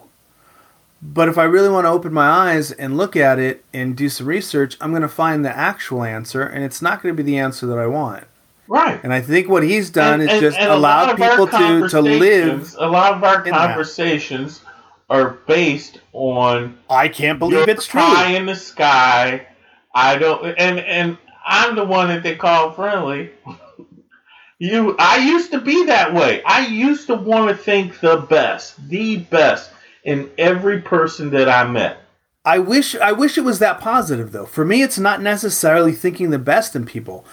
But 1.01 1.27
if 1.27 1.37
I 1.37 1.45
really 1.45 1.69
want 1.69 1.85
to 1.85 1.89
open 1.89 2.13
my 2.13 2.29
eyes 2.29 2.71
and 2.71 2.95
look 2.95 3.15
at 3.15 3.39
it 3.39 3.65
and 3.73 3.97
do 3.97 4.07
some 4.07 4.27
research, 4.27 4.77
I'm 4.79 4.91
going 4.91 5.01
to 5.01 5.07
find 5.07 5.43
the 5.43 5.55
actual 5.55 6.03
answer, 6.03 6.43
and 6.43 6.63
it's 6.63 6.81
not 6.81 7.01
going 7.01 7.15
to 7.15 7.23
be 7.23 7.25
the 7.25 7.39
answer 7.39 7.65
that 7.65 7.79
I 7.79 7.87
want. 7.87 8.25
Right. 8.71 9.03
And 9.03 9.13
I 9.13 9.19
think 9.19 9.49
what 9.49 9.63
he's 9.63 9.89
done 9.89 10.21
And- 10.21 10.23
is 10.23 10.29
and- 10.29 10.39
just 10.39 10.57
and 10.57 11.17
people 11.17 11.47
to, 11.47 11.89
to 11.89 12.01
live. 12.01 12.73
A 12.79 12.87
lot 12.87 13.15
of 13.15 13.23
our 13.25 13.43
in 13.43 13.51
that. 13.51 13.67
conversations 13.67 14.61
are 15.09 15.31
based 15.45 15.99
on 16.13 16.77
I 16.89 17.09
can't 17.09 17.37
believe 17.37 17.67
it's 17.67 17.85
true. 17.85 17.99
high 17.99 18.29
in 18.31 18.45
the 18.45 18.55
sky. 18.55 19.45
I 19.93 20.15
don't, 20.15 20.55
and 20.57 20.79
and 20.79 21.17
I'm 21.45 21.75
the 21.75 21.83
one 21.83 22.07
that 22.07 22.23
they 22.23 22.37
call 22.37 22.71
friendly. 22.71 23.31
you, 24.57 24.95
I 24.97 25.17
used 25.17 25.51
to 25.51 25.59
be 25.59 25.87
that 25.87 26.13
way. 26.13 26.41
I 26.43 26.67
used 26.67 27.07
to 27.07 27.15
want 27.15 27.49
to 27.49 27.61
think 27.61 27.99
the 27.99 28.25
best, 28.29 28.87
the 28.87 29.17
best 29.17 29.69
in 30.05 30.31
every 30.37 30.79
person 30.79 31.29
that 31.31 31.49
I 31.49 31.69
met. 31.69 31.97
I 32.45 32.59
wish 32.59 32.95
I 32.95 33.11
wish 33.11 33.37
it 33.37 33.43
was 33.43 33.59
that 33.59 33.81
positive 33.81 34.31
though. 34.31 34.45
For 34.45 34.63
me, 34.63 34.81
it's 34.81 34.97
not 34.97 35.21
necessarily 35.21 35.91
thinking 35.91 36.29
the 36.29 36.39
best 36.39 36.73
in 36.75 36.85
people. 36.85 37.25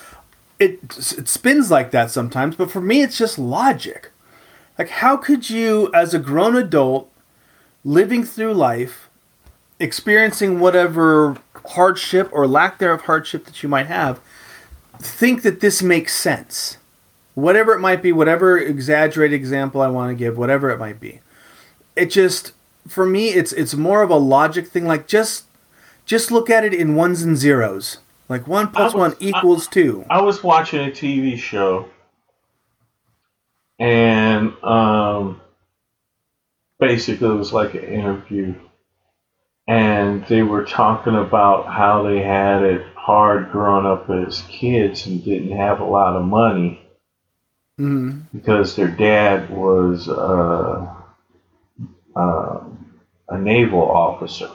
It 0.58 0.80
it 1.16 1.28
spins 1.28 1.70
like 1.70 1.90
that 1.92 2.10
sometimes, 2.10 2.56
but 2.56 2.70
for 2.70 2.80
me, 2.80 3.02
it's 3.02 3.16
just 3.16 3.38
logic. 3.38 4.10
Like, 4.78 4.88
how 4.88 5.16
could 5.16 5.50
you, 5.50 5.90
as 5.92 6.14
a 6.14 6.18
grown 6.18 6.56
adult, 6.56 7.10
living 7.84 8.24
through 8.24 8.54
life, 8.54 9.08
experiencing 9.80 10.60
whatever 10.60 11.36
hardship 11.70 12.28
or 12.32 12.46
lack 12.46 12.78
thereof 12.78 13.02
hardship 13.02 13.44
that 13.44 13.62
you 13.62 13.68
might 13.68 13.86
have, 13.86 14.20
think 14.98 15.42
that 15.42 15.60
this 15.60 15.82
makes 15.82 16.14
sense? 16.14 16.78
Whatever 17.34 17.72
it 17.72 17.80
might 17.80 18.02
be, 18.02 18.12
whatever 18.12 18.58
exaggerated 18.58 19.34
example 19.34 19.80
I 19.80 19.88
want 19.88 20.10
to 20.10 20.14
give, 20.14 20.36
whatever 20.36 20.70
it 20.70 20.78
might 20.78 20.98
be. 21.00 21.20
It 21.94 22.06
just 22.10 22.52
for 22.88 23.04
me 23.04 23.28
it's 23.28 23.52
it's 23.52 23.74
more 23.74 24.02
of 24.02 24.10
a 24.10 24.16
logic 24.16 24.66
thing 24.68 24.86
like 24.86 25.06
just 25.06 25.44
just 26.06 26.30
look 26.30 26.48
at 26.48 26.64
it 26.64 26.72
in 26.72 26.96
ones 26.96 27.22
and 27.22 27.36
zeros. 27.36 27.98
Like 28.28 28.46
one 28.46 28.68
plus 28.68 28.94
was- 28.94 29.12
one 29.12 29.16
equals 29.20 29.66
two. 29.66 30.04
I 30.10 30.20
was 30.22 30.42
watching 30.42 30.80
a 30.86 30.90
TV 30.90 31.38
show, 31.38 31.88
and 33.78 34.52
um, 34.62 35.40
basically 36.78 37.28
it 37.28 37.32
was 37.34 37.52
like 37.52 37.74
an 37.74 37.84
interview, 37.84 38.54
and 39.66 40.24
they 40.26 40.42
were 40.42 40.64
talking 40.64 41.14
about 41.16 41.66
how 41.66 42.02
they 42.02 42.20
had 42.22 42.62
it 42.62 42.84
hard 42.94 43.50
growing 43.50 43.86
up 43.86 44.10
as 44.10 44.42
kids 44.42 45.06
and 45.06 45.24
didn't 45.24 45.56
have 45.56 45.80
a 45.80 45.84
lot 45.84 46.14
of 46.16 46.24
money 46.24 46.82
Mhm. 47.80 48.24
because 48.34 48.76
their 48.76 48.88
dad 48.88 49.48
was 49.48 50.08
uh, 50.08 50.94
uh, 52.14 52.60
a 53.30 53.38
naval 53.38 53.90
officer 53.90 54.50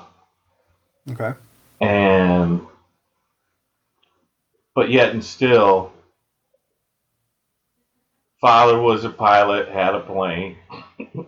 Okay. 1.09 1.34
and 1.82 2.61
but 4.76 4.89
yet 4.89 5.11
and 5.11 5.24
still 5.24 5.91
father 8.41 8.80
was 8.80 9.05
a 9.05 9.09
pilot 9.09 9.69
had 9.69 9.95
a 9.95 10.01
plane. 10.01 10.57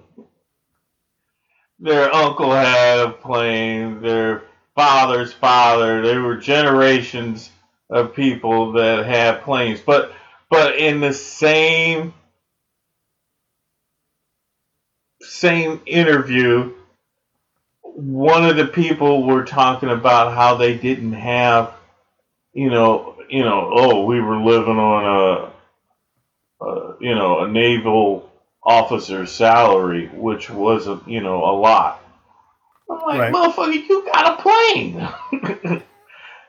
Their 1.80 2.14
uncle 2.14 2.52
had 2.52 3.00
a 3.00 3.12
plane. 3.12 4.02
Their 4.02 4.44
father's 4.76 5.34
father. 5.34 6.02
There 6.02 6.22
were 6.22 6.38
generations 6.38 7.50
of 7.90 8.16
people 8.16 8.74
that 8.74 9.06
had 9.06 9.44
planes. 9.44 9.82
But 9.86 10.14
but 10.50 10.78
in 10.78 11.00
the 11.02 11.14
same 11.14 12.14
same 15.22 15.82
interview 15.86 16.74
one 17.96 18.46
of 18.46 18.58
the 18.58 18.68
people 18.68 19.26
were 19.26 19.46
talking 19.46 19.90
about 19.90 20.34
how 20.34 20.56
they 20.56 20.78
didn't 20.78 21.14
have, 21.14 21.74
you 22.54 22.70
know, 22.70 23.15
you 23.36 23.44
know, 23.44 23.70
oh, 23.76 24.06
we 24.06 24.22
were 24.22 24.38
living 24.38 24.78
on 24.78 25.52
a, 26.62 26.66
a 26.66 26.96
you 27.02 27.14
know, 27.14 27.40
a 27.42 27.50
naval 27.50 28.32
officer's 28.64 29.30
salary, 29.30 30.08
which 30.14 30.50
was, 30.50 30.88
a, 30.88 31.02
you 31.06 31.20
know, 31.20 31.44
a 31.44 31.52
lot. 31.52 32.02
I'm 32.90 33.02
like, 33.02 33.20
Right. 33.20 33.34
motherfucker, 33.34 33.90
you 33.90 34.06
got 34.06 34.40
a 34.40 34.42
plane. 34.42 35.06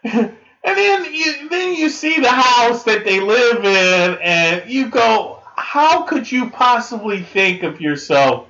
and 0.05 0.33
then 0.63 1.13
you 1.13 1.49
then 1.49 1.75
you 1.75 1.89
see 1.89 2.21
the 2.21 2.31
house 2.31 2.85
that 2.85 3.05
they 3.05 3.19
live 3.19 3.65
in, 3.65 4.19
and 4.23 4.71
you 4.71 4.89
go, 4.89 5.43
how 5.57 6.03
could 6.03 6.31
you 6.31 6.51
possibly 6.51 7.21
think 7.21 7.65
of 7.65 7.81
yourself 7.81 8.47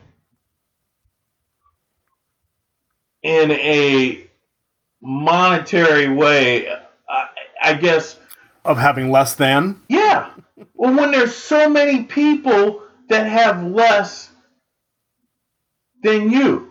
in 3.23 3.51
a 3.53 4.27
monetary 5.01 6.11
way, 6.11 6.69
I, 7.09 7.29
I 7.63 7.75
guess, 7.75 8.19
Of 8.67 8.79
having 8.79 9.11
less 9.11 9.35
than. 9.35 9.81
yeah. 9.89 10.31
Well, 10.75 10.95
when 10.95 11.11
there's 11.11 11.35
so 11.35 11.69
many 11.69 12.05
people 12.05 12.83
that 13.09 13.27
have 13.27 13.63
less 13.63 14.31
than 16.03 16.31
you 16.31 16.71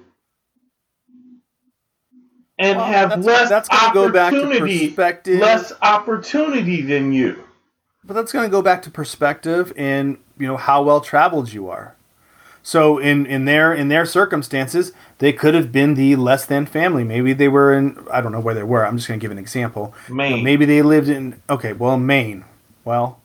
and 2.57 2.77
Well, 2.77 2.85
have 2.85 3.09
that's- 3.09 3.25
less 3.25 3.49
that's 3.49 3.69
gonna 3.69 3.93
go 3.93 4.11
back 4.11 4.31
to 4.31 4.43
opportunity, 4.45 4.87
perspective. 4.87 5.39
less 5.39 5.71
opportunity 5.81 6.81
than 6.81 7.11
you. 7.13 7.43
But 8.03 8.13
that's 8.13 8.31
going 8.31 8.45
to 8.45 8.51
go 8.51 8.61
back 8.61 8.83
to 8.83 8.91
perspective 8.91 9.73
and 9.75 10.17
you 10.37 10.47
know 10.47 10.57
how 10.57 10.83
well 10.83 11.01
traveled 11.01 11.51
you 11.51 11.69
are. 11.69 11.95
So 12.68 12.97
in 12.97 13.28
in 13.28 13.45
their 13.45 13.72
in 13.72 13.89
their 13.89 14.07
circumstances, 14.07 14.91
they 15.20 15.32
could 15.32 15.53
have 15.53 15.72
been 15.72 15.93
the 15.93 16.16
less 16.16 16.47
than 16.47 16.66
family. 16.66 17.03
Maybe 17.03 17.32
they 17.32 17.47
were 17.47 17.72
in 17.72 17.95
I 18.11 18.22
don't 18.22 18.32
know 18.32 18.39
where 18.39 18.55
they 18.55 18.63
were. 18.63 18.84
I'm 18.84 18.97
just 18.97 19.07
going 19.07 19.20
to 19.20 19.24
give 19.24 19.30
an 19.30 19.38
example. 19.38 19.93
Maine. 20.09 20.43
Maybe 20.43 20.66
they 20.66 20.82
lived 20.82 21.07
in 21.07 21.39
okay, 21.47 21.74
well 21.74 21.95
Maine. 21.99 22.43
Well, 22.84 23.22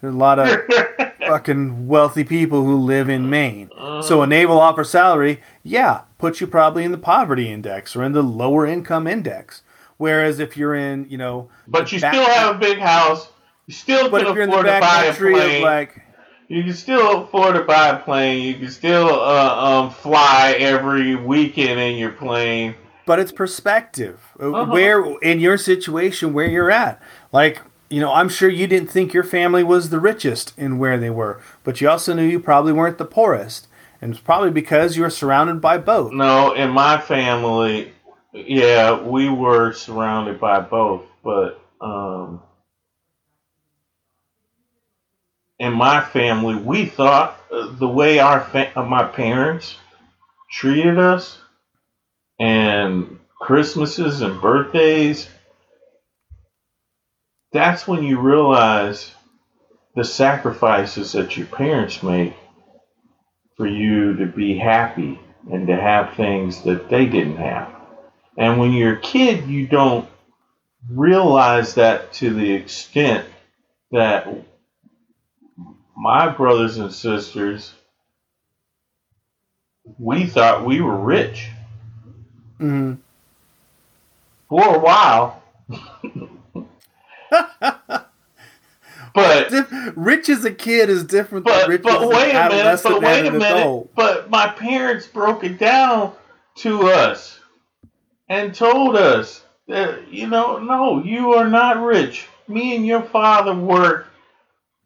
there's 0.00 0.14
a 0.14 0.16
lot 0.16 0.38
of 0.38 0.48
fucking 1.18 1.86
wealthy 1.86 2.24
people 2.24 2.64
who 2.64 2.78
live 2.78 3.10
in 3.10 3.28
Maine. 3.28 3.68
So 4.02 4.22
a 4.22 4.26
naval 4.26 4.58
officer 4.58 4.88
salary, 4.88 5.42
yeah, 5.62 6.02
puts 6.16 6.40
you 6.40 6.46
probably 6.46 6.82
in 6.84 6.90
the 6.92 6.96
poverty 6.96 7.52
index 7.52 7.94
or 7.94 8.02
in 8.02 8.12
the 8.12 8.22
lower 8.22 8.66
income 8.66 9.06
index. 9.06 9.60
Whereas 9.98 10.38
if 10.38 10.56
you're 10.56 10.74
in, 10.74 11.06
you 11.10 11.18
know, 11.18 11.50
But 11.66 11.92
you 11.92 12.00
back- 12.00 12.14
still 12.14 12.24
have 12.26 12.56
a 12.56 12.58
big 12.58 12.78
house. 12.78 13.28
You 13.66 13.74
still 13.74 14.08
but 14.08 14.22
can 14.22 14.28
if 14.28 14.34
you're 14.34 14.44
in 14.44 14.48
the 14.50 14.54
afford 14.56 14.66
to 14.66 14.70
back 14.72 14.80
buy 14.80 15.04
a 15.04 15.06
country 15.10 15.32
plane. 15.34 15.56
of 15.56 15.62
like 15.62 16.02
You 16.48 16.64
can 16.64 16.72
still 16.72 17.24
afford 17.24 17.56
to 17.56 17.62
buy 17.64 17.88
a 17.90 17.98
plane. 17.98 18.42
You 18.42 18.54
can 18.54 18.70
still 18.70 19.08
uh, 19.08 19.82
um, 19.84 19.90
fly 19.90 20.56
every 20.58 21.14
weekend 21.14 21.78
in 21.78 21.96
your 21.98 22.12
plane. 22.12 22.74
but 23.06 23.18
it's 23.18 23.32
perspective 23.32 24.18
Uh, 24.40 24.50
Uh-huh. 24.52 24.72
where 24.72 25.04
in 25.22 25.40
your 25.40 25.56
situation 25.58 26.32
where 26.34 26.46
you're 26.46 26.70
at 26.70 27.00
like 27.32 27.60
you 27.88 28.00
know 28.02 28.12
i'm 28.12 28.28
sure 28.28 28.50
you 28.50 28.66
didn't 28.66 28.90
think 28.90 29.14
your 29.14 29.24
family 29.24 29.64
was 29.64 29.88
the 29.88 29.98
richest 29.98 30.52
in 30.58 30.78
where 30.78 30.98
they 30.98 31.08
were 31.08 31.40
but 31.64 31.80
you 31.80 31.88
also 31.88 32.12
knew 32.12 32.22
you 32.34 32.38
probably 32.38 32.72
weren't 32.72 32.98
the 32.98 33.06
poorest 33.06 33.66
and 34.02 34.12
it's 34.12 34.20
probably 34.20 34.50
because 34.50 34.94
you 34.96 35.02
were 35.02 35.10
surrounded 35.22 35.58
by 35.60 35.78
both 35.78 36.12
No, 36.12 36.52
in 36.52 36.70
my 36.70 36.98
family, 37.00 37.92
yeah, 38.32 39.00
we 39.00 39.28
were 39.30 39.72
surrounded 39.72 40.38
by 40.38 40.60
both, 40.60 41.02
but 41.24 41.60
um, 41.80 42.42
in 45.58 45.72
my 45.72 46.02
family, 46.02 46.54
we 46.56 46.86
thought 46.86 47.40
uh, 47.50 47.74
the 47.78 47.88
way 47.88 48.18
our 48.18 48.40
fa- 48.40 48.72
uh, 48.76 48.84
my 48.84 49.04
parents 49.04 49.76
treated 50.50 50.98
us 50.98 51.38
and 52.38 53.18
Christmases 53.40 54.20
and 54.20 54.40
birthdays, 54.40 55.28
that's 57.52 57.88
when 57.88 58.02
you 58.02 58.20
realize 58.20 59.12
the 59.94 60.04
sacrifices 60.04 61.12
that 61.12 61.36
your 61.36 61.46
parents 61.46 62.02
make 62.02 62.34
for 63.56 63.66
you 63.66 64.16
to 64.16 64.26
be 64.26 64.56
happy 64.56 65.18
and 65.50 65.66
to 65.66 65.76
have 65.76 66.14
things 66.14 66.62
that 66.62 66.88
they 66.88 67.06
didn't 67.06 67.36
have. 67.36 67.74
And 68.36 68.58
when 68.58 68.72
you're 68.72 68.94
a 68.94 69.00
kid, 69.00 69.48
you 69.48 69.66
don't 69.66 70.08
realize 70.90 71.74
that 71.74 72.12
to 72.14 72.32
the 72.32 72.52
extent 72.52 73.26
that 73.90 74.28
my 75.98 76.28
brothers 76.28 76.76
and 76.76 76.92
sisters, 76.92 77.74
we 79.98 80.26
thought 80.26 80.64
we 80.64 80.80
were 80.80 80.96
rich. 80.96 81.50
hmm 82.58 82.94
For 84.48 84.76
a 84.76 84.78
while. 84.78 85.42
but 89.12 89.52
rich 89.96 90.28
as 90.28 90.44
a 90.44 90.52
kid 90.52 90.88
is 90.88 91.02
different 91.02 91.44
but, 91.44 91.62
than 91.62 91.70
rich 91.70 91.82
but 91.82 92.02
as 92.02 92.08
wait 92.08 92.34
an 92.34 92.46
a 92.46 92.54
minute, 92.54 92.80
but 92.84 93.02
wait 93.02 93.26
a 93.26 93.32
minute. 93.32 93.56
adult. 93.56 93.94
But 93.96 94.30
my 94.30 94.46
parents 94.48 95.08
broke 95.08 95.42
it 95.42 95.58
down 95.58 96.12
to 96.58 96.82
us 96.90 97.40
and 98.28 98.54
told 98.54 98.94
us 98.94 99.44
that, 99.66 100.12
you 100.12 100.28
know, 100.28 100.58
no, 100.58 101.02
you 101.02 101.34
are 101.34 101.48
not 101.48 101.82
rich. 101.82 102.28
Me 102.46 102.76
and 102.76 102.86
your 102.86 103.02
father 103.02 103.52
worked 103.54 104.08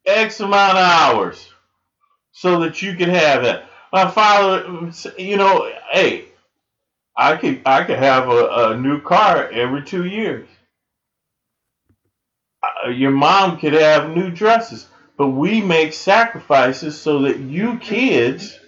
X 0.06 0.40
amount 0.40 0.78
of 0.78 0.84
hours 0.84 1.50
so 2.32 2.60
that 2.60 2.82
you 2.82 2.94
could 2.96 3.08
have 3.08 3.42
that. 3.44 3.66
My 3.92 4.10
father, 4.10 4.90
you 5.18 5.36
know, 5.36 5.70
hey, 5.92 6.26
I 7.16 7.36
could 7.36 7.62
I 7.66 7.84
could 7.84 7.98
have 7.98 8.28
a, 8.28 8.48
a 8.70 8.76
new 8.78 9.00
car 9.00 9.48
every 9.50 9.84
two 9.84 10.06
years. 10.06 10.48
Uh, 12.86 12.90
your 12.90 13.10
mom 13.12 13.58
could 13.58 13.74
have 13.74 14.16
new 14.16 14.30
dresses, 14.30 14.88
but 15.18 15.28
we 15.28 15.60
make 15.62 15.92
sacrifices 15.94 17.00
so 17.00 17.22
that 17.22 17.38
you 17.40 17.78
kids 17.78 18.58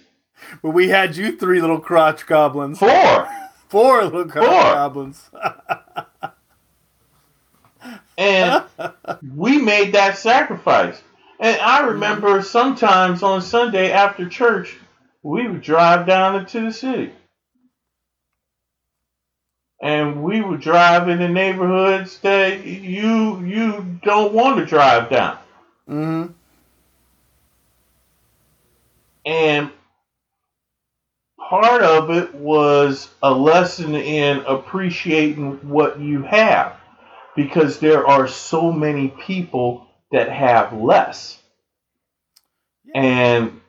But 0.63 0.71
we 0.71 0.89
had 0.89 1.15
you 1.17 1.37
three 1.37 1.61
little 1.61 1.79
crotch 1.79 2.27
goblins. 2.27 2.79
four 2.79 3.29
Four 3.69 4.03
little 4.05 4.25
crotch 4.27 4.45
Four. 4.45 4.63
goblins. 4.71 5.29
and 8.17 8.63
we 9.35 9.57
made 9.59 9.93
that 9.93 10.17
sacrifice. 10.17 11.01
And 11.39 11.61
I 11.61 11.81
remember 11.87 12.41
sometimes 12.43 13.23
on 13.23 13.41
Sunday 13.41 13.91
after 13.91 14.29
church, 14.29 14.75
we 15.23 15.47
would 15.47 15.61
drive 15.61 16.07
down 16.07 16.37
into 16.37 16.61
the 16.61 16.73
city. 16.73 17.11
And 19.81 20.23
we 20.23 20.41
would 20.41 20.61
drive 20.61 21.09
in 21.09 21.19
the 21.19 21.29
neighborhoods 21.29 22.19
that 22.19 22.65
you 22.65 23.43
you 23.45 23.99
don't 24.03 24.33
want 24.33 24.57
to 24.59 24.65
drive 24.65 25.09
down. 25.09 25.37
hmm 25.87 26.25
And 29.25 29.71
part 31.39 31.83
of 31.83 32.11
it 32.11 32.35
was 32.35 33.09
a 33.23 33.31
lesson 33.33 33.95
in 33.95 34.39
appreciating 34.39 35.69
what 35.69 35.99
you 35.99 36.23
have 36.23 36.77
because 37.35 37.79
there 37.79 38.07
are 38.07 38.27
so 38.27 38.71
many 38.71 39.09
people 39.09 39.84
that 40.11 40.31
have 40.31 40.73
less. 40.73 41.41
And 42.93 43.61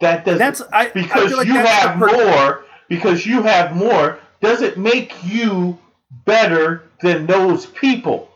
that 0.00 0.24
doesn't 0.24 0.38
That's 0.38 0.62
I 0.72 0.86
I 0.86 0.88
because 0.90 1.28
feel 1.28 1.38
like 1.38 1.46
you 1.46 1.54
have 1.54 1.98
more 1.98 2.64
because 2.88 3.24
you 3.26 3.42
have 3.42 3.74
more 3.74 4.18
doesn't 4.40 4.76
make 4.76 5.14
you 5.24 5.78
better 6.26 6.84
than 7.00 7.26
those 7.26 7.66
people. 7.66 8.28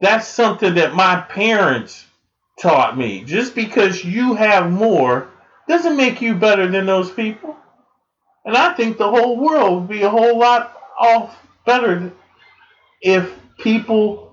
That's 0.00 0.26
something 0.26 0.74
that 0.74 0.94
my 0.94 1.20
parents 1.20 2.04
taught 2.60 2.98
me. 2.98 3.24
Just 3.24 3.54
because 3.54 4.04
you 4.04 4.34
have 4.34 4.70
more 4.70 5.28
doesn't 5.68 5.96
make 5.96 6.20
you 6.20 6.34
better 6.34 6.66
than 6.68 6.86
those 6.86 7.10
people. 7.10 7.56
And 8.44 8.56
i 8.56 8.74
think 8.74 8.98
the 8.98 9.08
whole 9.08 9.38
world 9.38 9.82
would 9.82 9.88
be 9.88 10.02
a 10.02 10.10
whole 10.10 10.38
lot 10.38 10.76
off 10.98 11.36
better 11.64 12.12
if 13.00 13.32
people 13.58 14.31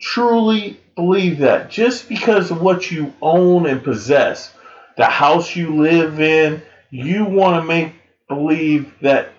truly 0.00 0.80
believe 0.94 1.38
that 1.38 1.70
just 1.70 2.08
because 2.08 2.50
of 2.50 2.60
what 2.60 2.90
you 2.90 3.12
own 3.22 3.66
and 3.66 3.82
possess 3.82 4.52
the 4.96 5.04
house 5.04 5.54
you 5.54 5.76
live 5.76 6.20
in, 6.20 6.62
you 6.90 7.24
want 7.24 7.62
to 7.62 7.66
make 7.66 7.92
believe 8.28 8.92
that 9.02 9.30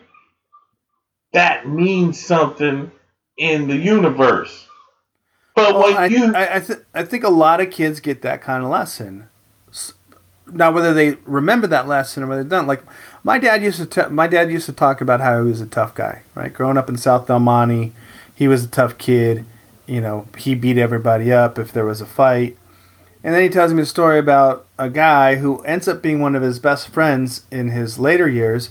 that 1.34 1.68
means 1.68 2.24
something 2.24 2.92
in 3.38 3.68
the 3.68 3.76
universe. 3.76 4.68
But 5.56 5.74
Well, 5.74 5.84
when 5.84 5.98
I, 5.98 6.06
you 6.06 6.34
I, 6.34 6.58
I, 6.58 6.60
th- 6.60 6.80
I 6.94 7.04
think 7.04 7.24
a 7.24 7.30
lot 7.30 7.60
of 7.60 7.72
kids 7.72 8.00
get 8.00 8.22
that 8.22 8.42
kind 8.42 8.64
of 8.64 8.70
lesson. 8.70 9.30
Now, 10.50 10.72
whether 10.72 10.94
they 10.94 11.18
remember 11.26 11.68
that 11.68 11.88
lesson 11.88 12.24
or 12.24 12.28
whether 12.28 12.44
they 12.44 12.50
don't, 12.50 12.68
like 12.68 12.84
my 13.24 13.38
dad 13.38 13.62
used 13.62 13.78
to, 13.80 13.86
t- 13.86 14.10
my 14.10 14.28
dad 14.28 14.50
used 14.50 14.66
to 14.68 14.74
talk 14.74 15.02
about 15.02 15.20
how 15.20 15.44
he 15.44 15.50
was 15.50 15.60
a 15.60 15.66
tough 15.66 15.94
guy, 15.94 16.24
right? 16.36 16.54
Growing 16.54 16.78
up 16.78 16.88
in 16.88 16.96
South 16.96 17.28
Del 17.28 17.40
Monte, 17.40 17.92
he 18.34 18.48
was 18.48 18.64
a 18.64 18.68
tough 18.68 18.98
kid. 18.98 19.46
You 19.88 20.02
know, 20.02 20.28
he 20.38 20.54
beat 20.54 20.78
everybody 20.78 21.32
up 21.32 21.58
if 21.58 21.72
there 21.72 21.86
was 21.86 22.02
a 22.02 22.06
fight. 22.06 22.58
And 23.24 23.34
then 23.34 23.42
he 23.42 23.50
tells 23.50 23.74
me 23.74 23.82
a 23.82 23.86
story 23.86 24.20
about 24.20 24.68
a 24.78 24.90
guy 24.90 25.36
who 25.36 25.62
ends 25.64 25.88
up 25.88 26.02
being 26.02 26.22
one 26.22 26.36
of 26.36 26.44
his 26.44 26.60
best 26.60 26.90
friends 26.90 27.44
in 27.50 27.70
his 27.70 27.98
later 27.98 28.30
years, 28.30 28.70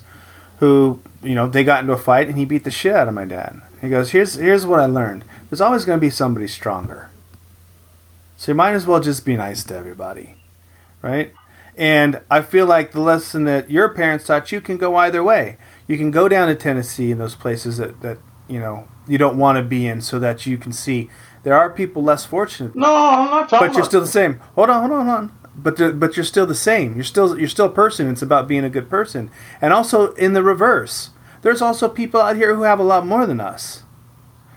who 0.61 1.01
you 1.23 1.35
know 1.35 1.49
they 1.49 1.65
got 1.65 1.81
into 1.81 1.93
a 1.93 1.99
fight 1.99 2.29
and 2.29 2.39
he 2.39 2.45
beat 2.45 2.65
the 2.65 2.71
shit 2.71 2.95
out 2.95 3.09
of 3.09 3.15
my 3.15 3.25
dad. 3.25 3.61
He 3.81 3.89
goes, 3.89 4.11
"Here's 4.11 4.35
here's 4.35 4.65
what 4.65 4.81
I 4.81 4.87
learned. 4.87 5.25
There's 5.51 5.61
always 5.61 5.85
going 5.85 5.99
to 5.99 6.07
be 6.07 6.11
somebody 6.11 6.47
stronger. 6.47 7.11
So 8.37 8.53
you 8.53 8.57
might 8.57 8.75
as 8.75 8.87
well 8.87 9.01
just 9.01 9.25
be 9.25 9.37
nice 9.37 9.65
to 9.65 9.77
everybody, 9.77 10.37
right?" 11.03 11.33
And 11.77 12.21
I 12.31 12.41
feel 12.41 12.65
like 12.65 12.93
the 12.93 13.01
lesson 13.01 13.45
that 13.45 13.71
your 13.71 13.91
parents 13.91 14.27
taught 14.27 14.51
you 14.51 14.63
can 14.63 14.79
go 14.79 14.97
either 14.97 15.23
way. 15.23 15.59
You 15.87 15.99
can 15.99 16.11
go 16.11 16.29
down 16.29 16.49
to 16.49 16.55
Tennessee 16.55 17.11
in 17.11 17.19
those 17.19 17.35
places 17.35 17.77
that, 17.77 18.01
that 18.01 18.19
you 18.49 18.59
know 18.59 18.89
you 19.07 19.19
don't 19.19 19.39
want 19.39 19.57
to 19.59 19.63
be 19.63 19.87
in, 19.87 20.01
so 20.01 20.19
that 20.19 20.47
you 20.47 20.59
can 20.59 20.73
see 20.73 21.09
there 21.43 21.55
are 21.55 21.71
people 21.71 22.03
less 22.03 22.25
fortunate 22.25 22.75
no, 22.75 22.87
I'm 22.95 23.31
not 23.31 23.49
talking. 23.49 23.69
but 23.69 23.77
you're 23.77 23.85
still 23.85 24.01
the 24.01 24.07
same. 24.07 24.41
Hold 24.55 24.71
on, 24.71 24.81
hold 24.89 25.01
on, 25.01 25.07
hold 25.07 25.19
on. 25.19 25.39
But 25.59 25.77
the, 25.77 25.93
but 25.93 26.17
you're 26.17 26.25
still 26.25 26.45
the 26.47 26.55
same. 26.55 26.95
You're 26.97 27.05
still 27.05 27.39
you're 27.39 27.49
still 27.49 27.67
a 27.67 27.71
person. 27.71 28.11
It's 28.11 28.21
about 28.23 28.47
being 28.47 28.65
a 28.65 28.69
good 28.71 28.91
person. 28.91 29.31
And 29.61 29.73
also 29.73 30.13
in 30.15 30.35
the 30.35 30.43
reverse, 30.43 31.11
there's 31.43 31.63
also 31.63 31.89
people 31.89 32.21
out 32.21 32.37
here 32.37 32.55
who 32.55 32.63
have 32.63 32.79
a 32.79 32.85
lot 32.85 33.07
more 33.07 33.25
than 33.27 33.41
us. 33.41 33.85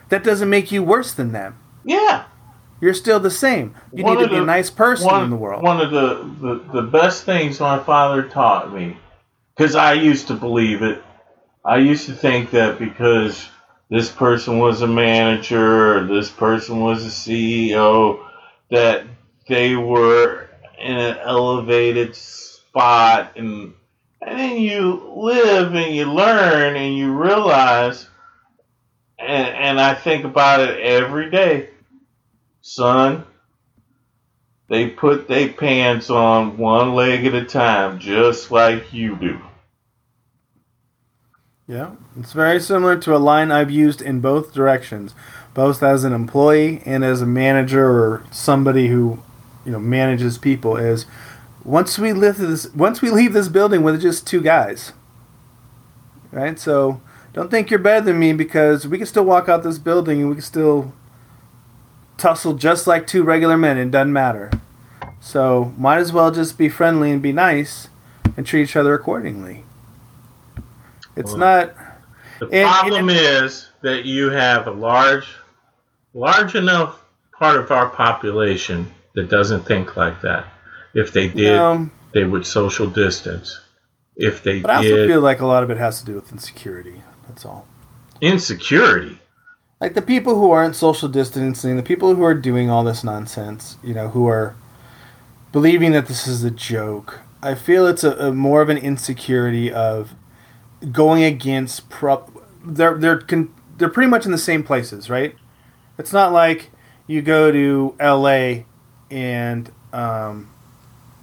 That 0.10 0.24
doesn't 0.24 0.50
make 0.50 0.72
you 0.72 0.84
worse 0.84 1.14
than 1.14 1.32
them. 1.32 1.58
yeah. 1.86 2.26
You're 2.82 2.94
still 2.94 3.20
the 3.20 3.30
same. 3.30 3.76
You 3.94 4.06
One 4.06 4.18
need 4.18 4.24
to 4.24 4.30
be 4.30 4.38
a 4.38 4.42
nice 4.46 4.70
person 4.70 5.06
one, 5.08 5.26
in 5.26 5.30
the 5.30 5.36
world. 5.36 5.62
One 5.62 5.82
of 5.82 5.92
the, 5.92 6.24
the, 6.40 6.82
the 6.82 6.82
best 6.82 7.26
things 7.26 7.60
my 7.60 7.78
father 7.78 8.24
taught 8.24 8.74
me, 8.74 8.96
because 9.54 9.76
I 9.76 9.94
used 9.94 10.28
to 10.28 10.34
believe 10.34 10.82
it, 10.82 11.04
I 11.66 11.80
used 11.80 12.06
to 12.06 12.14
think 12.14 12.52
that 12.52 12.80
because 12.80 13.50
this 13.90 14.10
person 14.10 14.60
was 14.60 14.82
a 14.82 14.88
manager 14.88 16.06
this 16.08 16.30
person 16.30 16.82
was 16.82 17.06
a 17.06 17.10
CEO, 17.10 18.26
that 18.70 19.06
they 19.48 19.76
were 19.76 20.50
in 20.80 20.96
an 20.96 21.18
elevated 21.18 22.16
spot. 22.16 23.34
And, 23.36 23.74
and 24.22 24.40
then 24.40 24.58
you 24.58 25.12
live 25.16 25.74
and 25.74 25.96
you 25.96 26.06
learn 26.06 26.76
and 26.76 26.96
you 26.96 27.12
realize, 27.12 28.08
and, 29.18 29.48
and 29.48 29.82
I 29.82 29.96
think 29.96 30.24
about 30.24 30.62
it 30.62 30.80
every 30.80 31.32
day 31.32 31.70
son, 32.62 33.26
they 34.68 34.90
put 34.90 35.28
their 35.28 35.50
pants 35.50 36.10
on 36.10 36.58
one 36.58 36.94
leg 36.94 37.26
at 37.26 37.34
a 37.34 37.46
time, 37.46 38.00
just 38.00 38.52
like 38.52 38.94
you 38.94 39.16
do. 39.16 39.42
Yeah, 41.70 41.92
it's 42.20 42.34
very 42.34 42.60
similar 42.60 42.98
to 42.98 43.16
a 43.16 43.22
line 43.22 43.52
I've 43.52 43.70
used 43.70 44.02
in 44.02 44.22
both 44.22 44.56
directions, 44.56 45.14
both 45.54 45.84
as 45.84 46.04
an 46.04 46.14
employee 46.14 46.82
and 46.84 47.06
as 47.06 47.22
a 47.22 47.28
manager 47.28 47.86
or 47.88 48.24
somebody 48.32 48.88
who, 48.88 49.22
you 49.64 49.72
know, 49.72 49.78
manages 49.78 50.40
people. 50.40 50.78
Is 50.78 51.06
once 51.64 52.00
we 52.00 52.12
live 52.12 52.38
this, 52.38 52.74
once 52.74 53.04
we 53.04 53.12
leave 53.12 53.34
this 53.34 53.50
building 53.50 53.84
with 53.84 54.02
just 54.02 54.26
two 54.26 54.42
guys, 54.42 54.94
right? 56.32 56.58
So 56.58 57.02
don't 57.34 57.52
think 57.52 57.70
you're 57.70 57.78
better 57.78 58.04
than 58.04 58.18
me 58.18 58.34
because 58.34 58.88
we 58.88 58.98
can 58.98 59.06
still 59.06 59.26
walk 59.26 59.48
out 59.48 59.62
this 59.62 59.78
building 59.78 60.22
and 60.22 60.30
we 60.30 60.38
can 60.38 60.42
still 60.42 60.92
tussle 62.18 62.56
just 62.56 62.88
like 62.88 63.06
two 63.06 63.24
regular 63.24 63.60
men. 63.60 63.78
It 63.78 63.92
doesn't 63.92 64.12
matter. 64.12 64.50
So 65.20 65.72
might 65.78 66.00
as 66.00 66.12
well 66.12 66.32
just 66.32 66.58
be 66.58 66.68
friendly 66.68 67.12
and 67.12 67.22
be 67.22 67.32
nice 67.32 67.90
and 68.36 68.48
treat 68.48 68.64
each 68.64 68.76
other 68.76 68.96
accordingly. 68.96 69.66
It's 71.20 71.32
Well, 71.32 71.40
not. 71.40 71.76
The 72.40 72.48
problem 72.48 73.10
is 73.10 73.70
that 73.82 74.06
you 74.06 74.30
have 74.30 74.68
a 74.68 74.72
large, 74.72 75.28
large 76.14 76.56
enough 76.56 77.04
part 77.38 77.58
of 77.60 77.72
our 77.72 77.90
population 77.90 78.90
that 79.16 79.30
doesn't 79.30 79.64
think 79.66 79.98
like 79.98 80.22
that. 80.22 80.46
If 80.94 81.12
they 81.14 81.28
did, 81.28 81.56
No, 81.56 81.90
they 82.14 82.24
would 82.24 82.46
social 82.46 82.88
distance. 82.88 83.60
If 84.16 84.44
they 84.44 84.62
but 84.62 84.72
I 84.72 84.76
also 84.78 84.96
did, 84.96 85.10
feel 85.10 85.22
like 85.22 85.42
a 85.42 85.46
lot 85.46 85.64
of 85.64 85.70
it 85.70 85.78
has 85.78 86.00
to 86.00 86.06
do 86.06 86.16
with 86.16 86.32
insecurity. 86.32 87.04
That's 87.28 87.46
all. 87.46 87.68
insecurity. 88.22 89.20
Like 89.82 89.94
the 89.94 90.02
people 90.02 90.36
who 90.36 90.52
aren't 90.52 90.76
social 90.76 91.08
distancing, 91.10 91.78
the 91.78 91.84
people 91.84 92.16
who 92.16 92.24
are 92.24 92.34
doing 92.34 92.70
all 92.70 92.84
this 92.84 93.04
nonsense, 93.04 93.78
you 93.84 93.94
know, 93.94 94.10
who 94.10 94.28
are 94.28 94.56
believing 95.52 95.92
that 95.94 96.08
this 96.08 96.28
is 96.28 96.44
a 96.44 96.52
joke. 96.52 97.20
I 97.42 97.56
feel 97.56 97.88
it's 97.88 98.04
a, 98.04 98.12
a 98.18 98.32
more 98.34 98.62
of 98.62 98.70
an 98.70 98.78
insecurity 98.78 99.72
of 99.72 100.14
going 100.92 101.24
against. 101.24 101.84
They're 102.64 102.98
they're 102.98 103.20
con- 103.20 103.54
they're 103.78 103.90
pretty 103.90 104.10
much 104.10 104.26
in 104.26 104.32
the 104.32 104.38
same 104.38 104.64
places, 104.64 105.10
right? 105.10 105.36
It's 105.98 106.14
not 106.14 106.32
like 106.32 106.72
you 107.08 107.22
go 107.22 107.52
to 107.52 107.96
L.A. 108.00 108.66
and 109.10 109.72
um, 109.92 110.50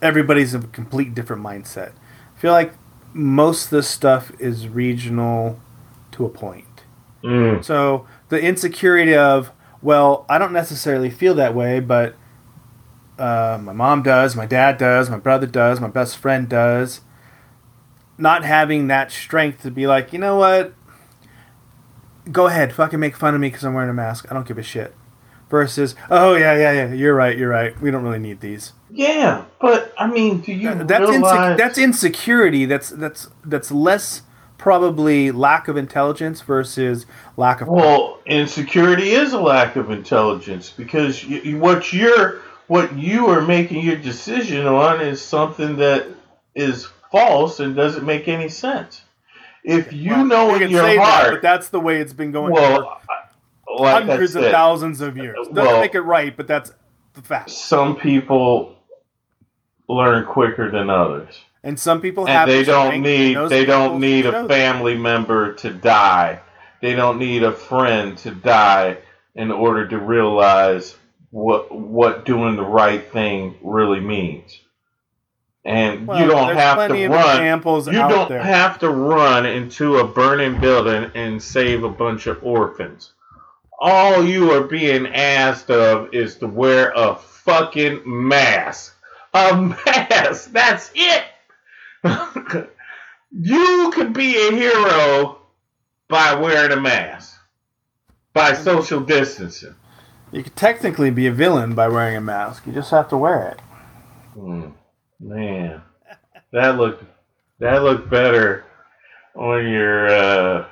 everybody's 0.03 0.55
of 0.55 0.65
a 0.65 0.69
complete 0.69 1.15
different 1.15 1.43
mindset. 1.43 1.93
I 2.37 2.41
feel 2.41 2.53
like 2.53 2.75
most 3.13 3.67
of 3.67 3.71
this 3.71 3.89
stuff 3.89 4.33
is 4.39 4.69
regional 4.69 5.61
to 6.13 6.27
a 6.27 6.29
point. 6.29 6.85
Mm. 7.23 7.65
So 7.65 8.07
the 8.29 8.41
insecurity 8.41 9.15
of, 9.15 9.51
well, 9.81 10.27
I 10.29 10.39
don't 10.39 10.53
necessarily 10.53 11.11
feel 11.11 11.35
that 11.35 11.55
way, 11.55 11.81
but 11.81 12.15
uh, 13.19 13.59
my 13.63 13.73
mom 13.73 14.03
does, 14.03 14.37
my 14.37 14.47
dad 14.47 14.79
does, 14.79 15.09
my 15.09 15.19
brother 15.19 15.47
does, 15.47 15.81
my 15.81 15.89
best 15.89 16.17
friend 16.17 16.49
does. 16.49 17.01
Not 18.19 18.45
having 18.45 18.87
that 18.89 19.11
strength 19.11 19.62
to 19.62 19.71
be 19.71 19.87
like, 19.87 20.12
you 20.12 20.19
know 20.19 20.37
what? 20.37 20.73
Go 22.31 22.47
ahead, 22.47 22.73
fucking 22.73 22.99
make 22.99 23.14
fun 23.17 23.35
of 23.35 23.41
me 23.41 23.49
because 23.49 23.64
I'm 23.64 23.75
wearing 23.75 23.91
a 23.91 23.95
mask. 23.95 24.27
I 24.31 24.35
don't 24.35 24.47
give 24.47 24.59
a 24.59 24.62
shit. 24.62 24.95
Versus, 25.49 25.95
oh 26.11 26.35
yeah, 26.35 26.57
yeah, 26.57 26.73
yeah, 26.73 26.93
you're 26.93 27.14
right, 27.14 27.39
you're 27.39 27.49
right. 27.49 27.81
We 27.81 27.93
don't 27.93 28.03
really 28.03 28.19
need 28.19 28.41
these. 28.41 28.73
Yeah, 28.91 29.45
but 29.61 29.95
I 29.97 30.09
mean, 30.09 30.41
do 30.41 30.53
you 30.53 30.75
That's 30.75 31.09
realize? 31.09 31.55
inse- 31.55 31.57
that's 31.57 31.79
insecurity. 31.79 32.64
That's 32.64 32.91
that's 32.91 33.29
that's 33.45 33.71
less 33.71 34.23
probably 34.59 35.31
lack 35.31 35.69
of 35.69 35.77
intelligence 35.77 36.41
versus 36.41 37.07
lack 37.37 37.61
of. 37.61 37.69
Well, 37.69 38.19
insecurity 38.27 39.11
is 39.11 39.35
a 39.35 39.41
lack 39.41 39.77
of 39.77 39.93
intelligence 39.93 40.71
because 40.77 41.23
you- 41.23 41.59
what 41.59 41.93
you're 41.93 42.41
what 42.67 42.97
you 42.99 43.29
are 43.29 43.41
making 43.43 43.85
your 43.85 43.97
decision 43.99 44.67
on 44.67 45.01
is 45.01 45.23
something 45.23 45.77
that 45.77 46.09
is 46.57 46.89
false 47.19 47.61
and 47.61 47.75
doesn't 47.77 48.05
make 48.05 48.29
any 48.29 48.49
sense. 48.49 49.03
If 49.64 49.93
you 49.93 50.11
Well, 50.12 50.25
know 50.25 50.55
in 50.55 50.71
your 50.71 50.83
say 50.83 50.97
that, 50.97 51.05
heart, 51.05 51.33
but 51.35 51.43
that's 51.43 51.69
the 51.69 51.81
way 51.81 52.01
it's 52.01 52.12
been 52.12 52.31
going 52.33 52.55
for 52.55 52.87
like 53.79 54.05
hundreds 54.05 54.37
of 54.37 54.45
thousands 54.45 55.01
of 55.01 55.17
years. 55.17 55.37
Doesn't 55.37 55.55
Well- 55.55 55.81
make 55.81 55.95
it 55.95 56.03
right, 56.03 56.37
but 56.37 56.47
that's 56.47 56.73
the 57.14 57.23
fact. 57.23 57.51
some 57.51 57.97
people 57.97 58.77
learn 59.89 60.25
quicker 60.25 60.71
than 60.71 60.91
others. 60.91 61.41
And 61.64 61.79
some 61.81 62.01
people 62.01 62.27
have 62.27 62.49
and 62.49 62.59
they 62.59 62.64
don't 62.64 63.03
need 63.03 63.37
they 63.49 63.64
don't 63.64 63.99
need 63.99 64.27
a 64.27 64.47
family 64.47 64.97
member 64.97 65.53
to 65.55 65.71
die 65.71 66.41
they 66.81 66.95
don't 66.95 67.19
need 67.19 67.43
a 67.43 67.53
friend 67.53 68.17
to 68.19 68.31
die 68.31 68.99
in 69.35 69.51
order 69.51 69.89
to 69.89 69.99
realize 69.99 70.97
what 71.31 71.73
what 71.75 72.25
doing 72.25 72.57
the 72.57 72.64
right 72.64 73.11
thing 73.12 73.57
really 73.62 74.01
means 74.01 74.61
and 75.67 76.07
Well, 76.07 76.21
you 76.21 76.27
don't 76.27 76.55
have 76.57 76.89
to 76.89 77.09
run 77.09 77.37
examples 77.37 77.87
you 77.89 77.93
don't 77.95 78.29
there. 78.29 78.43
have 78.43 78.79
to 78.81 78.91
run 78.91 79.45
into 79.47 79.97
a 79.99 80.07
burning 80.07 80.61
building 80.61 81.11
and 81.14 81.43
save 81.43 81.85
a 81.85 81.89
bunch 81.91 82.27
of 82.27 82.39
orphans 82.43 83.12
all 83.79 84.25
you 84.25 84.51
are 84.53 84.64
being 84.64 85.07
asked 85.09 85.71
of 85.71 86.14
is 86.14 86.37
to 86.37 86.47
wear 86.47 86.93
a 86.97 87.14
fucking 87.17 88.01
mask 88.05 88.97
a 89.35 89.55
mask 89.87 90.53
that's 90.53 90.91
it 90.95 91.25
you 93.33 93.91
could 93.95 94.12
be 94.12 94.37
a 94.49 94.53
hero 94.53 95.39
by 96.09 96.35
wearing 96.35 96.73
a 96.73 96.81
mask, 96.81 97.37
by 98.33 98.53
social 98.53 99.01
distancing. 99.01 99.75
You 100.33 100.43
could 100.43 100.57
technically 100.57 101.11
be 101.11 101.27
a 101.27 101.33
villain 101.33 101.75
by 101.75 101.89
wearing 101.89 102.17
a 102.17 102.21
mask. 102.21 102.67
You 102.67 102.73
just 102.73 102.91
have 102.91 103.09
to 103.09 103.17
wear 103.17 103.49
it. 103.49 103.61
Hmm, 104.39 104.69
man, 105.21 105.83
that 106.53 106.77
looked 106.77 107.05
that 107.59 107.83
looked 107.83 108.09
better 108.11 108.64
on 109.35 109.69
your. 109.69 110.09
uh 110.09 110.67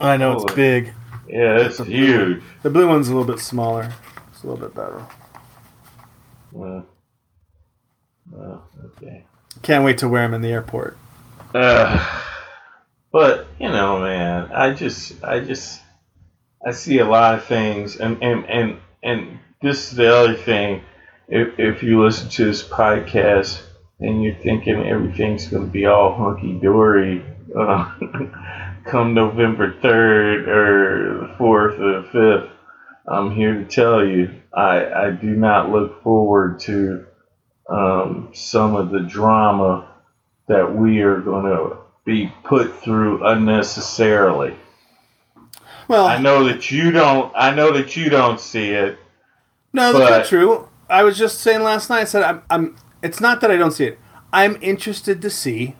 I 0.00 0.16
know 0.16 0.36
Oh. 0.38 0.42
it's 0.44 0.54
big. 0.54 0.92
Yeah, 1.28 1.58
it's 1.58 1.78
a 1.80 1.84
blue 1.84 1.94
huge. 1.94 2.42
The 2.62 2.70
blue 2.70 2.88
one's 2.88 3.08
a 3.08 3.14
little 3.16 3.32
bit 3.32 3.40
smaller. 3.42 3.92
It's 4.32 4.42
a 4.42 4.46
little 4.48 4.60
bit 4.66 4.74
better. 4.74 5.04
Well, 6.50 6.84
well, 8.30 8.68
okay. 8.96 9.24
Can't 9.62 9.84
wait 9.84 9.98
to 9.98 10.08
wear 10.08 10.22
them 10.22 10.34
in 10.34 10.42
the 10.42 10.50
airport. 10.52 10.98
Uh, 11.54 12.22
but 13.12 13.46
you 13.60 13.68
know, 13.68 14.00
man, 14.00 14.50
I 14.52 14.72
just, 14.72 15.22
I 15.22 15.40
just, 15.40 15.80
I 16.66 16.72
see 16.72 16.98
a 16.98 17.04
lot 17.04 17.36
of 17.36 17.44
things, 17.44 17.96
and 17.96 18.22
and 18.22 18.44
and 18.46 18.78
and 19.02 19.38
this 19.62 19.90
is 19.90 19.96
the 19.96 20.14
other 20.14 20.34
thing. 20.34 20.82
If 21.28 21.58
if 21.58 21.82
you 21.82 22.02
listen 22.02 22.28
to 22.30 22.44
this 22.46 22.62
podcast 22.62 23.62
and 24.00 24.22
you're 24.22 24.34
thinking 24.34 24.84
everything's 24.86 25.48
going 25.48 25.66
to 25.66 25.70
be 25.70 25.86
all 25.86 26.14
hunky 26.14 26.54
dory, 26.54 27.24
uh, 27.56 27.94
come 28.84 29.14
November 29.14 29.74
third 29.80 30.48
or 30.48 31.26
the 31.26 31.34
fourth 31.38 31.78
or 31.78 32.02
the 32.02 32.08
fifth, 32.08 32.50
I'm 33.06 33.34
here 33.34 33.54
to 33.54 33.64
tell 33.64 34.04
you, 34.04 34.30
I 34.52 35.06
I 35.06 35.10
do 35.10 35.30
not 35.30 35.70
look 35.70 36.02
forward 36.02 36.60
to 36.60 37.06
um, 37.68 38.30
some 38.34 38.74
of 38.74 38.90
the 38.90 39.00
drama 39.00 39.88
that 40.48 40.74
we 40.74 41.00
are 41.00 41.20
going 41.20 41.44
to 41.46 41.76
be 42.04 42.32
put 42.44 42.82
through 42.82 43.24
unnecessarily. 43.26 44.56
Well, 45.88 46.06
I 46.06 46.18
know 46.18 46.44
that 46.44 46.70
you 46.70 46.90
don't. 46.90 47.32
I 47.36 47.54
know 47.54 47.72
that 47.72 47.96
you 47.96 48.08
don't 48.08 48.40
see 48.40 48.70
it. 48.70 48.98
No, 49.72 49.92
that's 49.98 50.28
true. 50.28 50.68
I 50.92 51.02
was 51.02 51.16
just 51.18 51.40
saying 51.40 51.62
last 51.62 51.88
night. 51.90 52.00
I 52.00 52.04
said 52.04 52.22
I'm, 52.22 52.42
I'm. 52.50 52.76
It's 53.02 53.20
not 53.20 53.40
that 53.40 53.50
I 53.50 53.56
don't 53.56 53.72
see 53.72 53.86
it. 53.86 53.98
I'm 54.32 54.58
interested 54.60 55.22
to 55.22 55.30
see 55.30 55.74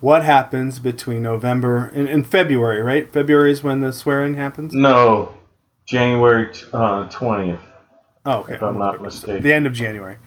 what 0.00 0.24
happens 0.24 0.78
between 0.78 1.22
November 1.22 1.86
and, 1.86 2.08
and 2.08 2.26
February. 2.26 2.82
Right? 2.82 3.12
February 3.12 3.50
is 3.52 3.62
when 3.62 3.80
the 3.80 3.92
swearing 3.92 4.34
happens. 4.34 4.74
No, 4.74 5.34
January 5.86 6.50
uh, 6.72 7.08
twentieth. 7.08 7.60
Oh, 8.24 8.40
okay. 8.40 8.54
If 8.54 8.62
I'm 8.62 8.78
not 8.78 9.02
mistaken. 9.02 9.42
The 9.42 9.52
end 9.52 9.66
of 9.66 9.72
January. 9.72 10.18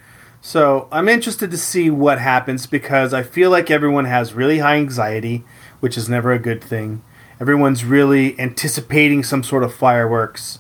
So 0.42 0.88
I'm 0.92 1.08
interested 1.08 1.50
to 1.52 1.58
see 1.58 1.90
what 1.90 2.20
happens 2.20 2.68
because 2.68 3.14
I 3.14 3.24
feel 3.24 3.50
like 3.50 3.72
everyone 3.72 4.06
has 4.06 4.34
really 4.34 4.60
high 4.60 4.76
anxiety, 4.76 5.44
which 5.80 5.98
is 5.98 6.10
never 6.10 6.32
a 6.32 6.40
good 6.40 6.64
thing. 6.64 7.04
Everyone's 7.40 7.84
really 7.84 8.40
anticipating 8.40 9.24
some 9.24 9.44
sort 9.44 9.64
of 9.64 9.74
fireworks, 9.74 10.60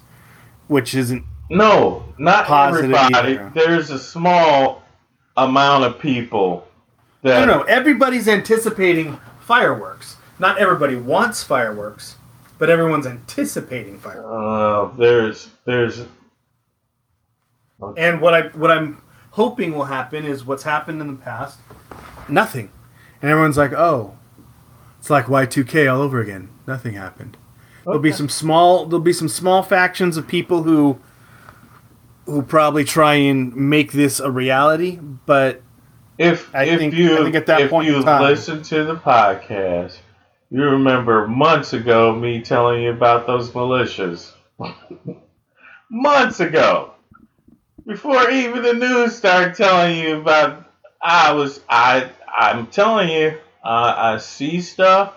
which 0.67 0.95
isn't 0.95 1.23
No, 1.49 2.03
not 2.17 2.45
Positive 2.45 2.91
everybody. 2.91 3.37
either. 3.37 3.51
There's 3.53 3.89
a 3.91 3.99
small 3.99 4.83
amount 5.37 5.83
of 5.83 5.99
people 5.99 6.67
that 7.21 7.45
No, 7.45 7.57
no, 7.59 7.63
everybody's 7.63 8.27
anticipating 8.27 9.19
fireworks. 9.41 10.17
Not 10.39 10.57
everybody 10.57 10.95
wants 10.95 11.43
fireworks, 11.43 12.15
but 12.57 12.69
everyone's 12.69 13.05
anticipating 13.05 13.99
fireworks. 13.99 14.27
Uh, 14.93 14.97
there's 14.97 15.49
there's 15.65 16.01
And 17.97 18.21
what 18.21 18.33
I 18.33 18.41
what 18.49 18.71
I'm 18.71 19.01
hoping 19.31 19.73
will 19.75 19.85
happen 19.85 20.25
is 20.25 20.45
what's 20.45 20.63
happened 20.63 21.01
in 21.01 21.07
the 21.07 21.21
past. 21.21 21.59
Nothing. 22.27 22.71
And 23.21 23.29
everyone's 23.31 23.57
like, 23.57 23.73
"Oh, 23.73 24.17
it's 24.99 25.09
like 25.09 25.25
Y2K 25.25 25.91
all 25.93 26.01
over 26.01 26.19
again. 26.19 26.49
Nothing 26.67 26.93
happened." 26.95 27.37
There'll 27.85 27.99
be 27.99 28.11
some 28.11 28.29
small 28.29 28.85
there'll 28.87 28.99
be 29.03 29.13
some 29.13 29.29
small 29.29 29.61
factions 29.61 30.17
of 30.17 30.27
people 30.27 30.63
who 30.63 30.99
who 32.25 32.41
probably 32.41 32.83
try 32.83 33.15
and 33.15 33.55
make 33.55 33.91
this 33.91 34.19
a 34.19 34.29
reality, 34.31 34.97
but 35.25 35.61
If 36.17 36.53
I 36.55 36.63
if 36.65 36.79
think- 36.79 36.93
you 36.93 37.19
I 37.19 37.23
think 37.23 37.35
at 37.35 37.45
that 37.47 37.61
if 37.61 37.69
point 37.69 37.87
you 37.87 38.01
time- 38.03 38.23
listen 38.23 38.61
to 38.63 38.83
the 38.83 38.95
podcast, 38.95 39.97
you 40.49 40.61
remember 40.63 41.27
months 41.27 41.73
ago 41.73 42.13
me 42.15 42.41
telling 42.41 42.83
you 42.83 42.91
about 42.91 43.27
those 43.27 43.51
militias. 43.51 44.31
months 45.89 46.39
ago, 46.39 46.91
before 47.85 48.29
even 48.29 48.63
the 48.63 48.73
news 48.73 49.15
started 49.15 49.55
telling 49.55 49.97
you 49.97 50.17
about, 50.19 50.65
I 51.01 51.33
was 51.33 51.61
I 51.69 52.09
I'm 52.37 52.67
telling 52.67 53.09
you, 53.09 53.37
uh, 53.63 53.93
I 53.97 54.17
see 54.17 54.61
stuff, 54.61 55.13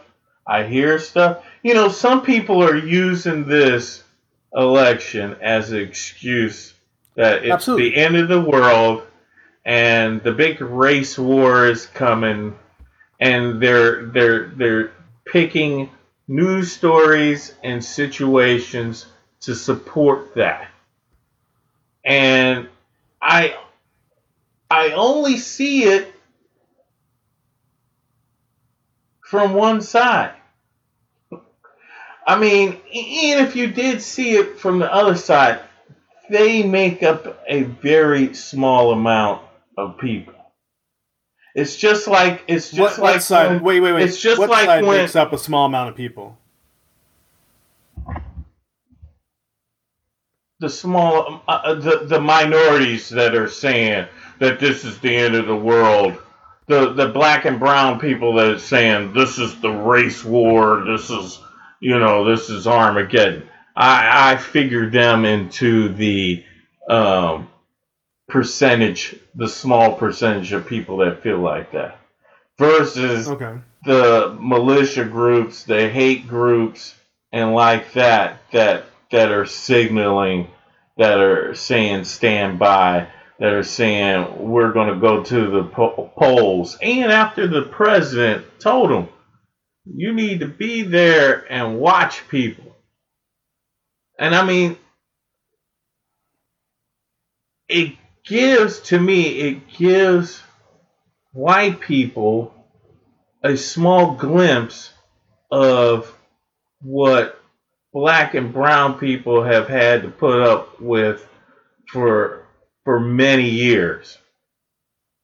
I 0.47 0.65
hear 0.65 0.99
stuff. 0.99 1.45
You 1.63 1.75
know, 1.75 1.89
some 1.89 2.23
people 2.23 2.63
are 2.63 2.77
using 2.77 3.47
this 3.47 4.03
election 4.55 5.37
as 5.43 5.73
an 5.73 5.81
excuse 5.81 6.75
that 7.19 7.45
it's 7.45 7.53
Absolutely. 7.53 7.91
the 7.91 7.97
end 7.97 8.17
of 8.17 8.29
the 8.29 8.41
world 8.41 9.03
and 9.65 10.23
the 10.23 10.31
big 10.31 10.61
race 10.61 11.19
war 11.19 11.67
is 11.67 11.85
coming 11.85 12.57
and 13.19 13.61
they're 13.61 14.07
they're 14.07 14.47
they're 14.51 14.93
picking 15.27 15.91
news 16.29 16.71
stories 16.71 17.55
and 17.65 17.85
situations 17.85 19.07
to 19.41 19.53
support 19.57 20.33
that 20.37 20.69
and 22.05 22.69
I 23.21 23.57
I 24.71 24.93
only 24.93 25.39
see 25.39 25.85
it 25.85 26.15
from 29.23 29.55
one 29.55 29.81
side. 29.81 30.35
I 32.25 32.39
mean, 32.39 32.79
even 32.93 33.45
if 33.45 33.57
you 33.57 33.67
did 33.67 34.03
see 34.03 34.37
it 34.37 34.61
from 34.61 34.79
the 34.79 34.93
other 34.93 35.17
side, 35.17 35.61
they 36.31 36.63
make 36.63 37.03
up 37.03 37.43
a 37.49 37.63
very 37.63 38.35
small 38.35 38.93
amount 38.93 39.43
of 39.77 39.99
people. 39.99 40.35
It's 41.55 41.77
just 41.77 42.07
like 42.07 42.45
it's 42.47 42.71
just 42.71 42.99
what, 42.99 43.03
like 43.03 43.15
what 43.15 43.23
side? 43.23 43.51
when- 43.53 43.63
wait, 43.63 43.81
wait, 43.81 43.93
wait. 43.93 44.03
It's 44.05 44.21
just 44.21 44.39
what 44.39 44.51
like 44.51 44.67
side 44.67 44.85
when 44.85 44.99
makes 44.99 45.17
up 45.17 45.33
a 45.33 45.39
small 45.39 45.67
amount 45.67 45.91
of 45.91 45.97
people? 45.97 46.37
the 50.61 50.69
small 50.69 51.43
uh, 51.47 51.51
uh, 51.65 51.75
the 51.75 52.05
the 52.07 52.21
minorities 52.21 53.09
that 53.09 53.35
are 53.35 53.49
saying 53.49 54.07
that 54.41 54.59
this 54.59 54.85
is 54.85 54.99
the 54.99 55.15
end 55.15 55.35
of 55.35 55.47
the 55.47 55.57
world 55.57 56.17
the 56.67 56.93
the 56.95 57.09
black 57.09 57.45
and 57.45 57.61
brown 57.61 57.99
people 58.01 58.35
that 58.35 58.49
are 58.49 58.59
saying 58.59 59.13
this 59.13 59.39
is 59.39 59.61
the 59.61 59.71
race 59.71 60.25
war 60.25 60.85
this 60.85 61.11
is 61.11 61.41
you 61.81 61.99
know 61.99 62.25
this 62.25 62.51
is 62.51 62.67
armageddon 62.67 63.48
i 63.79 64.33
i 64.35 64.37
figured 64.39 64.93
them 64.93 65.27
into 65.27 65.91
the 65.95 66.45
um 66.91 67.49
percentage 68.29 69.17
the 69.37 69.49
small 69.49 69.95
percentage 69.97 70.53
of 70.53 70.67
people 70.67 70.99
that 70.99 71.23
feel 71.23 71.39
like 71.41 71.73
that 71.73 71.93
versus 72.59 73.29
Okay. 73.29 73.55
the 73.85 74.37
militia 74.41 75.05
groups, 75.05 75.65
the 75.65 75.89
hate 75.89 76.29
groups, 76.29 76.95
and 77.33 77.55
like 77.55 77.93
that 77.95 78.41
that 78.53 78.87
that 79.11 79.33
are 79.33 79.47
signaling, 79.47 80.49
that 80.99 81.21
are 81.21 81.55
saying 81.55 82.05
stand 82.05 82.59
by, 82.59 83.09
that 83.41 83.53
are 83.53 83.65
saying 83.65 84.49
we're 84.51 84.73
going 84.73 84.89
to 84.95 85.01
go 85.01 85.23
to 85.25 85.51
the 85.51 85.65
po- 85.65 86.13
polls. 86.17 86.79
And 86.83 87.13
after 87.13 87.47
the 87.49 87.63
president 87.65 88.47
told 88.61 88.91
them, 88.91 89.09
you 89.87 90.13
need 90.15 90.41
to 90.41 90.49
be 90.49 90.83
there 90.83 91.47
and 91.53 91.79
watch 91.81 92.27
people. 92.29 92.68
And 94.19 94.35
I 94.35 94.45
mean, 94.45 94.77
it 97.69 97.95
gives 98.25 98.81
to 98.81 98.99
me, 98.99 99.41
it 99.41 99.69
gives 99.69 100.43
white 101.33 101.81
people 101.81 102.55
a 103.43 103.57
small 103.57 104.15
glimpse 104.15 104.91
of 105.51 106.13
what 106.81 107.41
black 107.93 108.35
and 108.35 108.53
brown 108.53 108.99
people 108.99 109.43
have 109.45 109.69
had 109.69 110.03
to 110.03 110.09
put 110.09 110.41
up 110.41 110.81
with 110.81 111.27
for 111.93 112.45
for 112.85 113.01
many 113.01 113.49
years. 113.49 114.19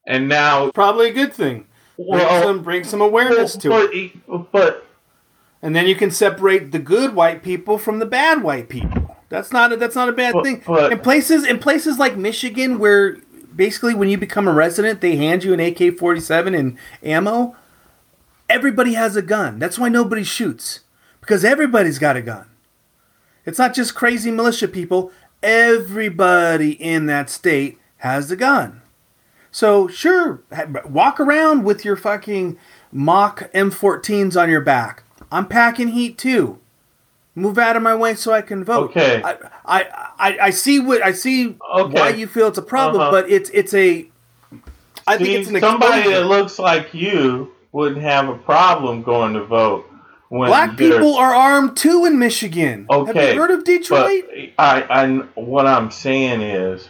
And 0.07 0.29
now 0.29 0.71
Probably 0.71 1.11
a 1.11 1.13
good 1.13 1.33
thing. 1.33 1.67
Bring, 1.97 2.09
well, 2.09 2.43
some, 2.43 2.63
bring 2.63 2.85
some 2.85 3.01
awareness 3.01 3.57
to 3.59 3.89
it. 3.91 4.13
but, 4.27 4.53
but 4.53 4.87
And 5.65 5.75
then 5.75 5.87
you 5.87 5.97
can 5.97 6.11
separate 6.11 6.73
the 6.73 6.79
good 6.79 7.15
white 7.15 7.43
people 7.43 7.79
from 7.79 7.99
the 7.99 8.05
bad 8.05 8.43
white 8.43 8.69
people. 8.69 9.17
That's 9.31 9.51
not 9.51 9.73
a, 9.73 9.77
that's 9.79 9.97
not 9.97 10.11
a 10.11 10.13
bad 10.13 10.35
But- 10.35 10.45
thing. 10.45 10.63
but- 10.67 10.93
in 10.93 10.99
places 10.99 11.45
in 11.47 11.59
places 11.59 11.99
like 11.99 12.19
Michigan, 12.19 12.79
where 12.79 13.17
basically 13.57 13.95
when 13.95 14.11
you 14.11 14.19
become 14.19 14.47
a 14.47 14.53
resident, 14.53 15.01
they 15.01 15.17
hand 15.17 15.43
you 15.43 15.55
an 15.55 15.61
AK 15.61 15.97
forty 15.99 16.21
seven 16.21 16.55
and 16.55 16.77
ammo. 17.03 17.57
Everybody 18.51 18.93
has 18.93 19.17
a 19.17 19.23
gun. 19.23 19.59
That's 19.59 19.79
why 19.79 19.89
nobody 19.89 20.23
shoots 20.23 20.81
because 21.23 21.47
everybody's 21.47 21.99
got 21.99 22.15
a 22.15 22.21
gun. 22.23 22.47
It's 23.47 23.59
not 23.59 23.73
just 23.75 23.95
crazy 23.95 24.31
militia 24.31 24.69
people. 24.69 25.13
Everybody 25.43 26.73
in 26.73 27.07
that 27.07 27.31
state 27.31 27.79
has 27.99 28.31
a 28.31 28.37
gun. 28.37 28.83
So 29.51 29.89
sure, 29.89 30.43
walk 30.85 31.19
around 31.21 31.65
with 31.65 31.87
your 31.87 31.97
fucking 31.97 32.59
mock 32.93 33.51
M14s 33.55 34.39
on 34.39 34.51
your 34.51 34.61
back. 34.61 35.04
I'm 35.35 35.47
packing 35.49 35.89
heat 35.89 36.17
too. 36.17 36.59
Move 37.35 37.59
out 37.59 37.75
of 37.77 37.83
my 37.83 37.95
way 37.97 38.15
so 38.15 38.33
I 38.33 38.41
can 38.43 38.63
vote. 38.65 38.91
Okay. 38.91 39.21
I 39.25 39.37
I, 39.65 39.81
I, 40.19 40.39
I 40.43 40.51
see 40.51 40.79
what 40.79 41.03
I 41.03 41.11
see 41.13 41.57
Okay. 41.75 41.93
why 42.01 42.09
you 42.11 42.27
feel 42.29 42.47
it's 42.49 42.59
a 42.59 42.63
problem, 42.63 43.03
Uh-huh. 43.03 43.11
but 43.11 43.29
it's 43.31 43.51
it's 43.51 43.75
a 43.75 44.09
I 45.07 45.19
think 45.19 45.31
it's 45.31 45.49
an 45.51 45.59
somebody 45.61 45.99
exposure. 46.03 46.21
that 46.21 46.27
looks 46.27 46.59
like 46.61 46.95
you 46.95 47.53
wouldn't 47.73 48.01
have 48.03 48.29
a 48.29 48.39
problem 48.39 49.03
going 49.03 49.35
to 49.35 49.45
vote 49.45 49.85
when 50.29 50.49
Black 50.49 50.77
people 50.77 51.17
are 51.17 51.35
armed 51.35 51.77
too 51.77 52.05
in 52.05 52.19
Michigan. 52.21 52.87
Have 52.89 53.09
Okay, 53.09 53.35
you 53.35 53.41
heard 53.41 53.51
of 53.51 53.65
Detroit? 53.65 54.25
I, 54.57 54.83
I, 54.89 55.07
what 55.35 55.67
I'm 55.67 55.91
saying 55.91 56.41
is, 56.41 56.89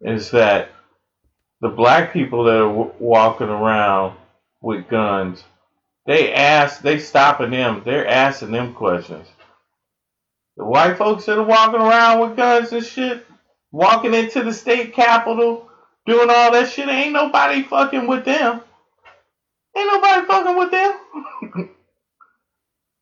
is 0.00 0.32
that 0.32 0.70
the 1.60 1.68
black 1.68 2.12
people 2.12 2.44
that 2.44 2.56
are 2.56 2.68
w- 2.68 2.92
walking 2.98 3.48
around 3.48 4.16
with 4.60 4.88
guns, 4.88 5.44
they 6.06 6.32
ask, 6.32 6.82
they 6.82 6.98
stopping 6.98 7.50
them, 7.50 7.82
they're 7.84 8.06
asking 8.06 8.52
them 8.52 8.74
questions. 8.74 9.26
The 10.56 10.64
white 10.64 10.98
folks 10.98 11.24
that 11.26 11.38
are 11.38 11.44
walking 11.44 11.80
around 11.80 12.20
with 12.20 12.36
guns 12.36 12.72
and 12.72 12.84
shit, 12.84 13.26
walking 13.72 14.14
into 14.14 14.44
the 14.44 14.52
state 14.52 14.94
capitol, 14.94 15.68
doing 16.06 16.28
all 16.30 16.52
that 16.52 16.68
shit, 16.68 16.88
ain't 16.88 17.12
nobody 17.12 17.62
fucking 17.62 18.06
with 18.06 18.24
them. 18.24 18.60
Ain't 19.76 19.92
nobody 19.92 20.26
fucking 20.26 20.56
with 20.56 20.70
them. 20.70 21.70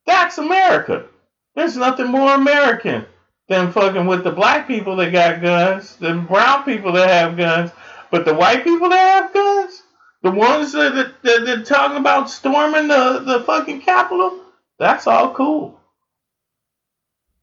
That's 0.06 0.38
America. 0.38 1.06
There's 1.54 1.76
nothing 1.76 2.08
more 2.08 2.34
American 2.34 3.04
than 3.48 3.72
fucking 3.72 4.06
with 4.06 4.24
the 4.24 4.32
black 4.32 4.66
people 4.66 4.96
that 4.96 5.12
got 5.12 5.42
guns, 5.42 5.96
the 5.96 6.14
brown 6.14 6.64
people 6.64 6.92
that 6.92 7.10
have 7.10 7.36
guns, 7.36 7.70
but 8.10 8.24
the 8.24 8.34
white 8.34 8.64
people 8.64 8.88
that 8.88 9.22
have 9.24 9.34
guns, 9.34 9.82
the 10.22 10.30
ones 10.30 10.72
that 10.72 10.94
that, 10.94 11.22
that, 11.22 11.46
that 11.46 11.66
talking 11.66 11.98
about 11.98 12.30
storming 12.30 12.88
the, 12.88 13.20
the 13.20 13.40
fucking 13.44 13.80
Capitol, 13.82 14.38
that's 14.78 15.06
all 15.06 15.34
cool. 15.34 15.78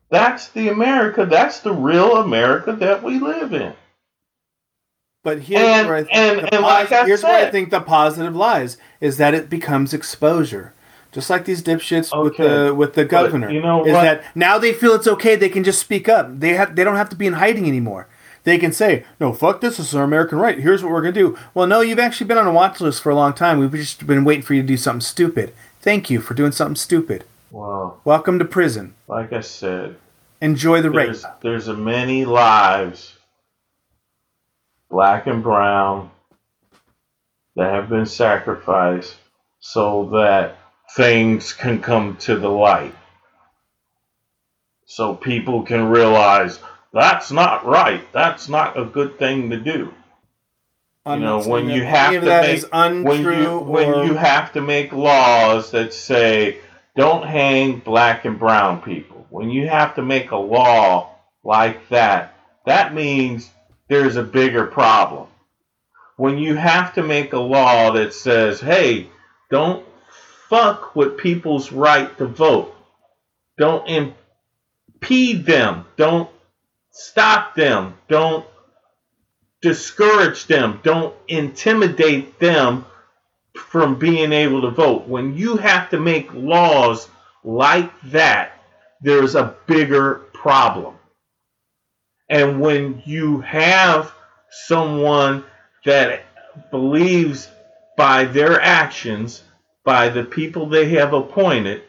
That's 0.10 0.50
the 0.50 0.70
America. 0.70 1.26
That's 1.26 1.60
the 1.60 1.74
real 1.74 2.18
America 2.18 2.74
that 2.74 3.04
we 3.04 3.20
live 3.20 3.54
in. 3.54 3.74
But 5.24 5.42
here's 5.42 5.62
And- 5.62 5.88
where 5.88 5.98
I 5.98 6.04
think 6.04 6.16
and- 6.16 6.40
the 6.40 6.54
and 6.56 6.64
like 6.64 6.92
I 6.92 7.06
here's 7.06 7.24
where 7.24 7.48
I 7.48 7.52
think 7.52 7.70
the 7.70 7.82
positive 7.82 8.36
lies 8.36 8.78
is 9.02 9.18
that 9.18 9.34
it 9.34 9.50
becomes 9.50 9.94
exposure. 9.94 10.74
Just 11.12 11.30
like 11.30 11.46
these 11.46 11.64
dipshits 11.64 12.12
with 12.24 12.38
the 12.38 12.74
with 12.74 12.94
the 12.94 13.04
governor. 13.04 13.50
you 13.50 13.62
know 13.62 13.84
is 13.86 13.94
what? 13.94 14.04
that 14.04 14.24
now 14.36 14.58
they 14.60 14.74
feel 14.74 14.94
it's 14.94 15.08
okay, 15.08 15.36
they 15.36 15.50
can 15.50 15.64
just 15.64 15.80
speak 15.80 16.08
up. 16.08 16.40
They 16.40 16.54
have 16.54 16.76
they 16.76 16.84
don't 16.84 16.96
have 16.98 17.10
to 17.10 17.16
be 17.16 17.26
in 17.28 17.34
hiding 17.34 17.68
anymore. 17.68 18.08
They 18.44 18.58
can 18.58 18.72
say, 18.72 19.04
No, 19.20 19.34
fuck 19.34 19.62
this, 19.62 19.78
this 19.78 19.90
is 19.90 19.96
our 19.96 20.04
American 20.04 20.38
right. 20.40 20.58
Here's 20.60 20.82
what 20.84 20.92
we're 20.92 21.02
gonna 21.02 21.12
do. 21.14 21.38
Well 21.54 21.68
no, 21.68 21.82
you've 21.82 22.00
actually 22.00 22.28
been 22.28 22.38
on 22.38 22.48
a 22.48 22.54
watch 22.54 22.80
list 22.82 23.02
for 23.02 23.10
a 23.12 23.16
long 23.16 23.34
time. 23.34 23.60
We've 23.60 23.72
just 23.74 24.06
been 24.08 24.24
waiting 24.24 24.44
for 24.44 24.54
you 24.54 24.62
to 24.62 24.68
do 24.68 24.78
something 24.78 25.02
stupid. 25.02 25.54
Thank 25.82 26.10
you 26.10 26.22
for 26.22 26.34
doing 26.34 26.52
something 26.52 26.76
stupid. 26.76 27.24
Well, 27.52 28.00
Welcome 28.06 28.38
to 28.40 28.46
prison. 28.46 28.96
like 29.08 29.34
I 29.34 29.42
said, 29.42 29.96
Enjoy 30.42 30.82
the 30.82 30.90
rape. 30.92 31.08
there's 31.08 31.26
there's 31.42 31.68
a 31.68 31.74
many 31.74 32.24
lives, 32.26 33.18
black 34.90 35.28
and 35.28 35.44
brown, 35.44 36.12
that 37.56 37.74
have 37.74 37.90
been 37.90 38.06
sacrificed 38.06 39.16
so 39.60 40.10
that 40.14 40.58
things 40.96 41.52
can 41.54 41.82
come 41.82 42.16
to 42.18 42.38
the 42.38 42.50
light. 42.50 42.96
So 44.86 45.14
people 45.16 45.64
can 45.64 45.90
realize 45.90 46.60
that's 46.94 47.32
not 47.32 47.66
right. 47.66 48.02
That's 48.12 48.50
not 48.50 48.80
a 48.80 48.86
good 48.86 49.20
thing 49.20 49.50
to 49.52 49.58
do. 49.58 49.94
I'm 51.06 51.20
you 51.20 51.26
know, 51.26 51.42
when 51.44 51.70
you 51.70 51.84
have 51.84 52.14
to 52.14 52.22
make 52.42 52.64
when 53.04 53.22
you 53.24 53.60
when 53.60 54.06
you 54.06 54.14
have 54.16 54.54
to 54.54 54.62
make 54.62 54.92
laws 54.92 55.72
that 55.72 55.94
say 55.94 56.58
don't 56.96 57.26
hang 57.26 57.80
black 57.80 58.26
and 58.26 58.38
brown 58.38 58.82
people. 58.82 59.26
When 59.30 59.50
you 59.50 59.68
have 59.68 59.96
to 59.96 60.02
make 60.02 60.32
a 60.32 60.38
law 60.38 61.16
like 61.44 61.88
that, 61.90 62.36
that 62.66 62.94
means 62.94 63.50
there's 63.88 64.18
a 64.18 64.24
bigger 64.24 64.66
problem. 64.66 65.28
When 66.18 66.38
you 66.38 66.56
have 66.56 66.94
to 66.96 67.04
make 67.04 67.34
a 67.34 67.40
law 67.40 67.92
that 67.94 68.14
says, 68.14 68.60
"Hey, 68.60 69.10
don't 69.50 69.86
fuck 70.50 70.96
with 70.96 71.18
people's 71.18 71.72
right 71.72 72.16
to 72.18 72.26
vote. 72.26 72.76
Don't 73.58 73.88
impede 75.02 75.46
them. 75.46 75.86
Don't 75.96 76.30
stop 77.00 77.56
them. 77.56 77.98
Don't 78.10 78.46
discourage 79.62 80.46
them. 80.46 80.80
Don't 80.84 81.16
intimidate 81.28 82.40
them 82.40 82.86
from 83.56 83.98
being 83.98 84.34
able 84.34 84.62
to 84.62 84.70
vote. 84.70 85.08
When 85.08 85.36
you 85.36 85.58
have 85.58 85.90
to 85.92 86.00
make 86.00 86.34
laws 86.34 87.10
like 87.44 87.90
that, 88.12 88.54
there's 89.02 89.36
a 89.36 89.56
bigger 89.66 90.16
problem. 90.34 90.96
And 92.30 92.60
when 92.60 93.02
you 93.06 93.40
have 93.42 94.14
someone 94.52 95.46
that 95.86 96.24
believes 96.70 97.50
by 97.98 98.26
their 98.26 98.62
actions, 98.62 99.44
by 99.86 100.10
the 100.10 100.24
people 100.24 100.68
they 100.68 100.90
have 100.90 101.14
appointed, 101.14 101.84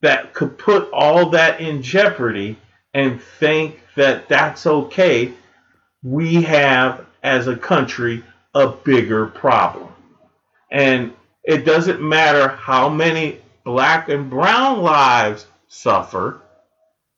that 0.00 0.32
could 0.32 0.56
put 0.56 0.90
all 0.92 1.30
that 1.30 1.60
in 1.60 1.82
jeopardy 1.82 2.56
and 2.98 3.22
think 3.22 3.80
that 3.94 4.28
that's 4.28 4.66
okay, 4.66 5.32
we 6.02 6.42
have, 6.42 7.06
as 7.22 7.46
a 7.46 7.56
country, 7.56 8.24
a 8.56 8.66
bigger 8.66 9.26
problem. 9.26 9.88
And 10.72 11.12
it 11.44 11.64
doesn't 11.64 12.02
matter 12.02 12.48
how 12.48 12.88
many 12.88 13.40
black 13.64 14.08
and 14.08 14.28
brown 14.28 14.80
lives 14.82 15.46
suffer 15.68 16.40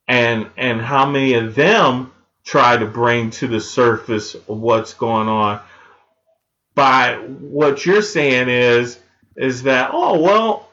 and 0.07 0.51
and 0.59 0.83
how 0.83 1.07
many 1.07 1.35
of 1.35 1.55
them 1.55 2.13
try 2.45 2.77
to 2.77 2.87
bring 2.87 3.31
to 3.31 3.49
the 3.49 3.61
surface 3.61 4.35
what's 4.47 4.93
going 4.93 5.29
on 5.29 5.61
by 6.75 7.15
what 7.15 7.87
you're 7.87 8.03
saying 8.03 8.49
is 8.51 8.99
is 9.37 9.63
that 9.63 9.91
oh 9.93 10.21
well 10.21 10.70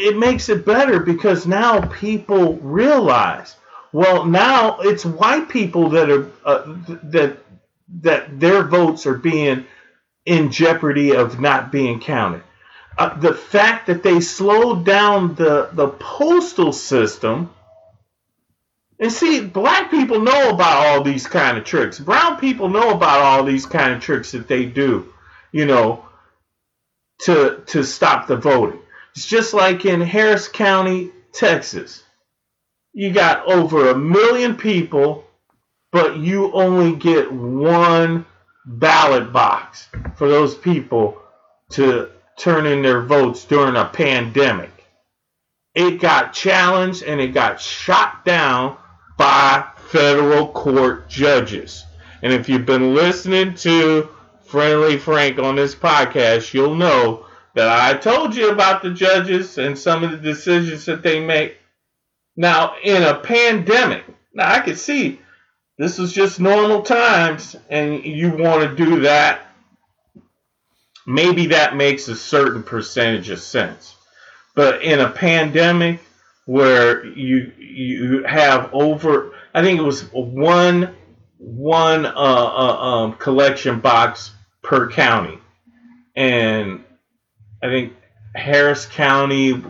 it 0.00 0.16
makes 0.16 0.48
it 0.48 0.64
better 0.64 1.00
because 1.00 1.46
now 1.46 1.80
people 1.80 2.54
realize 2.58 3.56
well 3.92 4.24
now 4.24 4.80
it's 4.80 5.04
white 5.04 5.48
people 5.48 5.90
that 5.90 6.10
are 6.10 6.30
uh, 6.44 6.76
that 7.04 7.38
that 8.02 8.40
their 8.40 8.62
votes 8.64 9.06
are 9.06 9.18
being 9.18 9.66
in 10.24 10.50
jeopardy 10.50 11.14
of 11.14 11.40
not 11.40 11.72
being 11.72 12.00
counted 12.00 12.42
uh, 12.98 13.18
the 13.18 13.34
fact 13.34 13.86
that 13.86 14.02
they 14.02 14.20
slowed 14.20 14.84
down 14.84 15.34
the 15.34 15.70
the 15.72 15.88
postal 15.88 16.72
system 16.72 17.50
and 19.00 19.10
see, 19.10 19.40
black 19.40 19.90
people 19.90 20.20
know 20.20 20.50
about 20.50 20.86
all 20.86 21.02
these 21.02 21.26
kind 21.26 21.56
of 21.56 21.64
tricks. 21.64 21.98
Brown 21.98 22.38
people 22.38 22.68
know 22.68 22.90
about 22.90 23.20
all 23.20 23.44
these 23.44 23.64
kind 23.64 23.94
of 23.94 24.02
tricks 24.02 24.32
that 24.32 24.46
they 24.46 24.66
do, 24.66 25.10
you 25.52 25.64
know, 25.64 26.04
to 27.20 27.62
to 27.68 27.82
stop 27.82 28.26
the 28.26 28.36
voting. 28.36 28.80
It's 29.14 29.26
just 29.26 29.54
like 29.54 29.84
in 29.84 30.00
Harris 30.00 30.48
County, 30.48 31.10
Texas. 31.32 32.02
You 32.92 33.12
got 33.12 33.46
over 33.46 33.90
a 33.90 33.98
million 33.98 34.56
people, 34.56 35.24
but 35.92 36.16
you 36.16 36.52
only 36.52 36.96
get 36.96 37.32
one 37.32 38.26
ballot 38.64 39.32
box 39.32 39.88
for 40.16 40.28
those 40.28 40.54
people 40.54 41.20
to 41.70 42.10
turn 42.36 42.66
in 42.66 42.82
their 42.82 43.02
votes 43.02 43.44
during 43.44 43.76
a 43.76 43.84
pandemic. 43.84 44.70
It 45.74 46.00
got 46.00 46.32
challenged 46.32 47.02
and 47.02 47.20
it 47.20 47.28
got 47.28 47.60
shot 47.60 48.24
down 48.24 48.76
by 49.16 49.64
federal 49.76 50.48
court 50.48 51.08
judges. 51.08 51.84
And 52.22 52.32
if 52.32 52.48
you've 52.48 52.66
been 52.66 52.94
listening 52.94 53.54
to 53.56 54.08
Friendly 54.46 54.98
Frank 54.98 55.38
on 55.38 55.56
this 55.56 55.74
podcast, 55.74 56.52
you'll 56.52 56.74
know 56.74 57.26
that 57.54 57.68
I 57.68 57.98
told 57.98 58.34
you 58.34 58.50
about 58.50 58.82
the 58.82 58.90
judges 58.90 59.58
and 59.58 59.78
some 59.78 60.04
of 60.04 60.10
the 60.10 60.16
decisions 60.16 60.84
that 60.86 61.02
they 61.02 61.20
make. 61.20 61.56
Now, 62.36 62.74
in 62.82 63.02
a 63.02 63.18
pandemic, 63.18 64.04
now 64.32 64.52
I 64.52 64.60
can 64.60 64.76
see 64.76 65.20
this 65.78 65.98
is 65.98 66.12
just 66.12 66.40
normal 66.40 66.82
times 66.82 67.56
and 67.68 68.04
you 68.04 68.36
want 68.36 68.62
to 68.62 68.76
do 68.76 69.00
that. 69.00 69.40
Maybe 71.06 71.46
that 71.46 71.76
makes 71.76 72.08
a 72.08 72.16
certain 72.16 72.62
percentage 72.62 73.30
of 73.30 73.40
sense. 73.40 73.96
But 74.54 74.82
in 74.82 75.00
a 75.00 75.10
pandemic, 75.10 76.00
where 76.50 77.06
you 77.06 77.52
you 77.58 78.24
have 78.24 78.70
over 78.72 79.32
I 79.54 79.62
think 79.62 79.78
it 79.78 79.84
was 79.84 80.02
one 80.12 80.94
one 81.38 82.06
uh, 82.06 82.10
uh, 82.10 82.76
um, 82.82 83.12
collection 83.14 83.78
box 83.78 84.32
per 84.62 84.90
county, 84.90 85.38
and 86.16 86.84
I 87.62 87.68
think 87.68 87.94
Harris 88.34 88.86
County 88.86 89.62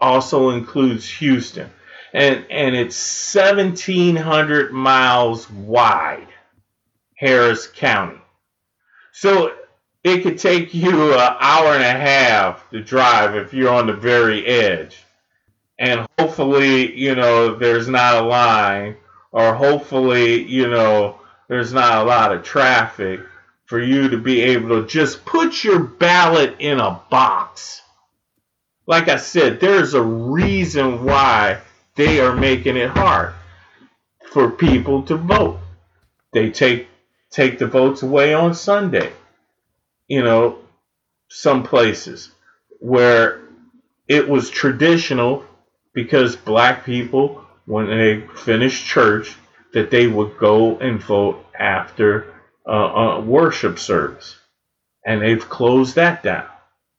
also 0.00 0.50
includes 0.50 1.08
Houston, 1.08 1.70
and 2.12 2.44
and 2.50 2.74
it's 2.74 2.96
seventeen 2.96 4.16
hundred 4.16 4.72
miles 4.72 5.48
wide, 5.50 6.28
Harris 7.16 7.66
County. 7.66 8.20
So 9.12 9.54
it 10.04 10.22
could 10.22 10.38
take 10.38 10.74
you 10.74 11.14
an 11.14 11.36
hour 11.40 11.74
and 11.74 11.82
a 11.82 11.90
half 11.90 12.68
to 12.70 12.82
drive 12.82 13.34
if 13.34 13.52
you're 13.52 13.72
on 13.72 13.86
the 13.86 13.92
very 13.92 14.46
edge. 14.46 14.96
And 15.78 16.06
hopefully, 16.18 16.96
you 16.96 17.14
know, 17.14 17.54
there's 17.54 17.88
not 17.88 18.24
a 18.24 18.26
line, 18.26 18.96
or 19.32 19.54
hopefully, 19.54 20.42
you 20.44 20.68
know, 20.68 21.20
there's 21.48 21.72
not 21.72 21.98
a 21.98 22.08
lot 22.08 22.32
of 22.32 22.42
traffic 22.42 23.20
for 23.66 23.80
you 23.80 24.08
to 24.08 24.18
be 24.18 24.40
able 24.42 24.80
to 24.80 24.86
just 24.86 25.24
put 25.24 25.64
your 25.64 25.80
ballot 25.80 26.56
in 26.60 26.78
a 26.78 27.00
box. 27.10 27.82
Like 28.86 29.08
I 29.08 29.16
said, 29.16 29.60
there's 29.60 29.94
a 29.94 30.02
reason 30.02 31.04
why 31.04 31.60
they 31.96 32.20
are 32.20 32.34
making 32.34 32.76
it 32.76 32.90
hard 32.90 33.34
for 34.30 34.50
people 34.50 35.02
to 35.04 35.16
vote. 35.16 35.58
They 36.32 36.50
take 36.50 36.88
take 37.30 37.58
the 37.58 37.66
votes 37.66 38.02
away 38.02 38.32
on 38.32 38.54
Sunday. 38.54 39.12
You 40.06 40.22
know, 40.22 40.58
some 41.28 41.64
places 41.64 42.30
where 42.78 43.40
it 44.06 44.28
was 44.28 44.48
traditional 44.48 45.44
because 45.92 46.36
black 46.36 46.84
people, 46.84 47.44
when 47.64 47.86
they 47.88 48.20
finished 48.36 48.86
church, 48.86 49.36
that 49.72 49.90
they 49.90 50.06
would 50.06 50.38
go 50.38 50.78
and 50.78 51.02
vote 51.02 51.44
after 51.58 52.35
uh, 52.66 53.22
worship 53.24 53.78
service. 53.78 54.36
And 55.04 55.22
they've 55.22 55.48
closed 55.48 55.94
that 55.96 56.22
down. 56.22 56.46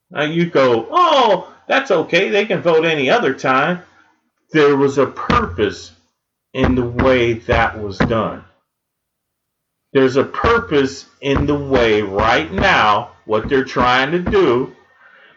Now 0.09 0.23
you 0.23 0.49
go, 0.49 0.87
oh, 0.89 1.53
that's 1.67 1.91
okay. 1.91 2.29
They 2.29 2.45
can 2.45 2.61
vote 2.61 2.85
any 2.85 3.09
other 3.09 3.33
time. 3.33 3.83
There 4.51 4.77
was 4.77 4.97
a 4.97 5.07
purpose 5.07 5.91
in 6.53 6.75
the 6.75 6.85
way 6.85 7.33
that 7.33 7.81
was 7.81 7.97
done. 7.97 8.45
There's 9.91 10.15
a 10.15 10.23
purpose 10.23 11.05
in 11.21 11.45
the 11.45 11.57
way 11.57 12.01
right 12.01 12.51
now, 12.51 13.11
what 13.25 13.49
they're 13.49 13.65
trying 13.65 14.11
to 14.11 14.19
do 14.19 14.75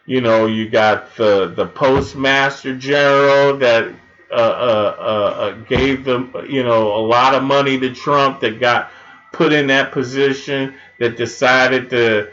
you 0.05 0.21
know, 0.21 0.47
you 0.47 0.69
got 0.69 1.15
the 1.15 1.53
the 1.55 1.67
postmaster 1.67 2.75
general 2.75 3.57
that 3.57 3.93
uh, 4.31 4.35
uh, 4.35 4.95
uh, 4.99 5.39
uh, 5.39 5.51
gave 5.65 6.03
them, 6.03 6.33
you 6.49 6.63
know, 6.63 6.95
a 6.95 7.03
lot 7.05 7.35
of 7.35 7.43
money 7.43 7.79
to 7.79 7.93
Trump 7.93 8.39
that 8.41 8.59
got 8.59 8.91
put 9.33 9.53
in 9.53 9.67
that 9.67 9.91
position 9.91 10.75
that 10.99 11.17
decided 11.17 11.89
to 11.89 12.29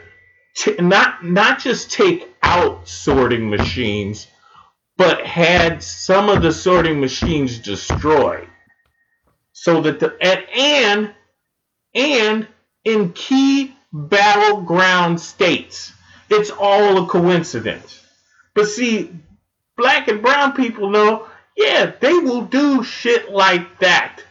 t- 0.55 0.75
not 0.79 1.23
not 1.23 1.59
just 1.59 1.91
take 1.91 2.33
out 2.43 2.87
sorting 2.87 3.49
machines, 3.49 4.27
but 4.97 5.25
had 5.25 5.81
some 5.81 6.29
of 6.29 6.41
the 6.41 6.51
sorting 6.51 6.99
machines 6.99 7.59
destroyed, 7.59 8.47
so 9.53 9.81
that 9.81 9.99
the 9.99 10.15
and 10.21 10.45
and, 10.55 11.15
and 11.95 12.47
in 12.83 13.13
key 13.13 13.75
battleground 13.91 15.19
states 15.19 15.93
it's 16.29 16.51
all 16.51 17.03
a 17.03 17.07
coincidence. 17.07 18.05
But 18.53 18.67
see, 18.67 19.11
black 19.75 20.07
and 20.07 20.21
brown 20.21 20.53
people 20.53 20.89
know, 20.89 21.27
yeah, 21.57 21.91
they 21.99 22.13
will 22.13 22.43
do 22.43 22.83
shit 22.83 23.31
like 23.31 23.79
that 23.79 24.21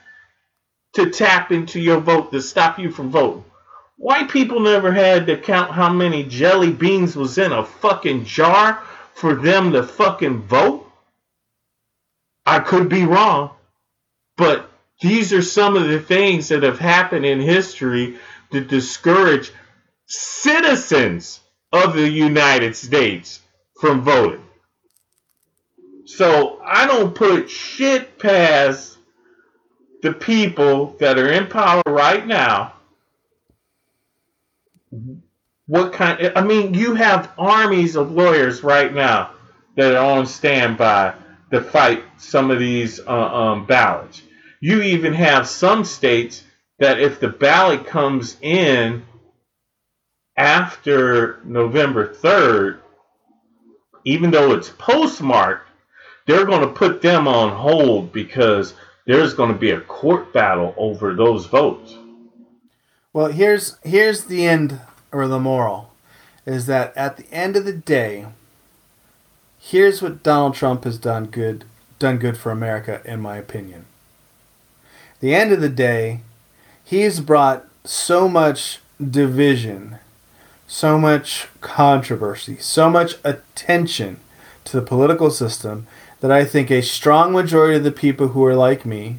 to 0.99 1.11
tap 1.11 1.53
into 1.53 1.79
your 1.79 2.01
vote, 2.01 2.33
to 2.33 2.43
stop 2.43 2.77
you 2.77 2.91
from 2.91 3.11
voting. 3.11 3.45
White 3.99 4.29
people 4.31 4.59
never 4.59 4.91
had 4.93 5.29
to 5.29 5.37
count 5.37 5.71
how 5.71 5.93
many 5.93 6.25
jelly 6.25 6.73
beans 6.73 7.15
was 7.15 7.39
in 7.39 7.53
a 7.53 7.65
fucking 7.65 8.25
jar 8.25 8.83
for 9.15 9.37
them 9.37 9.73
to 9.73 9.85
fucking 9.85 10.43
vote. 10.43 10.91
I 12.45 12.59
could 12.59 12.89
be 12.89 13.05
wrong, 13.05 13.51
but 14.37 14.69
these 15.01 15.33
are 15.33 15.43
some 15.43 15.77
of 15.77 15.87
the 15.87 16.01
things 16.01 16.49
that 16.49 16.65
have 16.65 16.81
happened 16.81 17.25
in 17.25 17.41
history 17.41 18.17
to 18.51 18.61
discourage 18.61 19.53
citizens 20.07 21.39
of 21.73 21.95
the 21.95 22.09
United 22.09 22.75
States 22.75 23.41
from 23.81 24.03
voting. 24.03 24.43
So 26.07 26.61
I 26.65 26.89
don't 26.89 27.15
put 27.15 27.49
shit 27.49 28.19
past 28.19 28.98
the 30.03 30.13
people 30.13 30.97
that 31.01 31.19
are 31.19 31.31
in 31.31 31.47
power 31.47 31.83
right 31.87 32.27
now. 32.27 32.75
What 35.67 35.93
kind? 35.93 36.33
I 36.35 36.43
mean, 36.43 36.75
you 36.75 36.95
have 36.95 37.33
armies 37.37 37.97
of 37.97 38.13
lawyers 38.13 38.63
right 38.63 38.93
now 38.93 39.33
that 39.77 39.95
are 39.95 40.19
on 40.19 40.27
standby 40.27 41.15
to 41.51 41.61
fight 41.61 42.05
some 42.17 42.51
of 42.51 42.59
these 42.59 43.01
uh, 43.01 43.11
um, 43.11 43.67
ballots. 43.67 44.23
You 44.61 44.83
even 44.83 45.13
have 45.15 45.47
some 45.47 45.85
states 45.85 46.43
that 46.79 47.01
if 47.01 47.21
the 47.21 47.29
ballot 47.29 47.87
comes 47.87 48.37
in 48.41 49.05
after 50.37 51.41
November 51.45 52.15
3rd, 52.15 52.79
even 54.05 54.31
though 54.31 54.53
it's 54.53 54.71
postmarked, 54.71 55.69
they're 56.27 56.47
going 56.47 56.61
to 56.61 56.75
put 56.75 57.03
them 57.03 57.27
on 57.27 57.51
hold 57.51 58.13
because 58.13 58.75
there's 59.09 59.33
going 59.33 59.51
to 59.51 59.59
be 59.59 59.71
a 59.71 59.81
court 59.81 60.35
battle 60.35 60.75
over 60.77 61.15
those 61.15 61.47
votes. 61.47 61.97
Well, 63.15 63.29
here's 63.29 63.79
here's 63.83 64.25
the 64.25 64.47
end 64.47 64.81
or 65.11 65.27
the 65.27 65.41
moral 65.41 65.91
is 66.45 66.67
that 66.67 66.95
at 66.95 67.17
the 67.17 67.27
end 67.33 67.57
of 67.57 67.65
the 67.65 67.73
day, 67.73 68.27
here's 69.59 70.03
what 70.03 70.23
Donald 70.23 70.55
Trump 70.55 70.85
has 70.85 70.99
done 70.99 71.25
good 71.25 71.65
done 71.99 72.19
good 72.19 72.37
for 72.37 72.53
America 72.53 73.01
in 73.05 73.21
my 73.21 73.39
opinion. 73.39 73.87
the 75.21 75.35
end 75.35 75.53
of 75.53 75.63
the 75.63 75.71
day, 75.71 76.21
he's 76.85 77.19
brought 77.19 77.67
so 77.85 78.29
much 78.29 78.79
division, 79.01 79.99
so 80.67 80.99
much 80.99 81.49
controversy, 81.63 82.59
so 82.59 82.91
much 82.91 83.15
attention 83.25 84.21
to 84.65 84.79
the 84.79 84.87
political 84.87 85.31
system 85.31 85.87
that 86.21 86.33
I 86.33 86.45
think 86.45 86.71
a 86.71 86.83
strong 86.83 87.33
majority 87.33 87.77
of 87.77 87.85
the 87.85 87.93
people 87.93 88.29
who 88.29 88.45
are 88.45 88.55
like 88.57 88.85
me, 88.85 89.17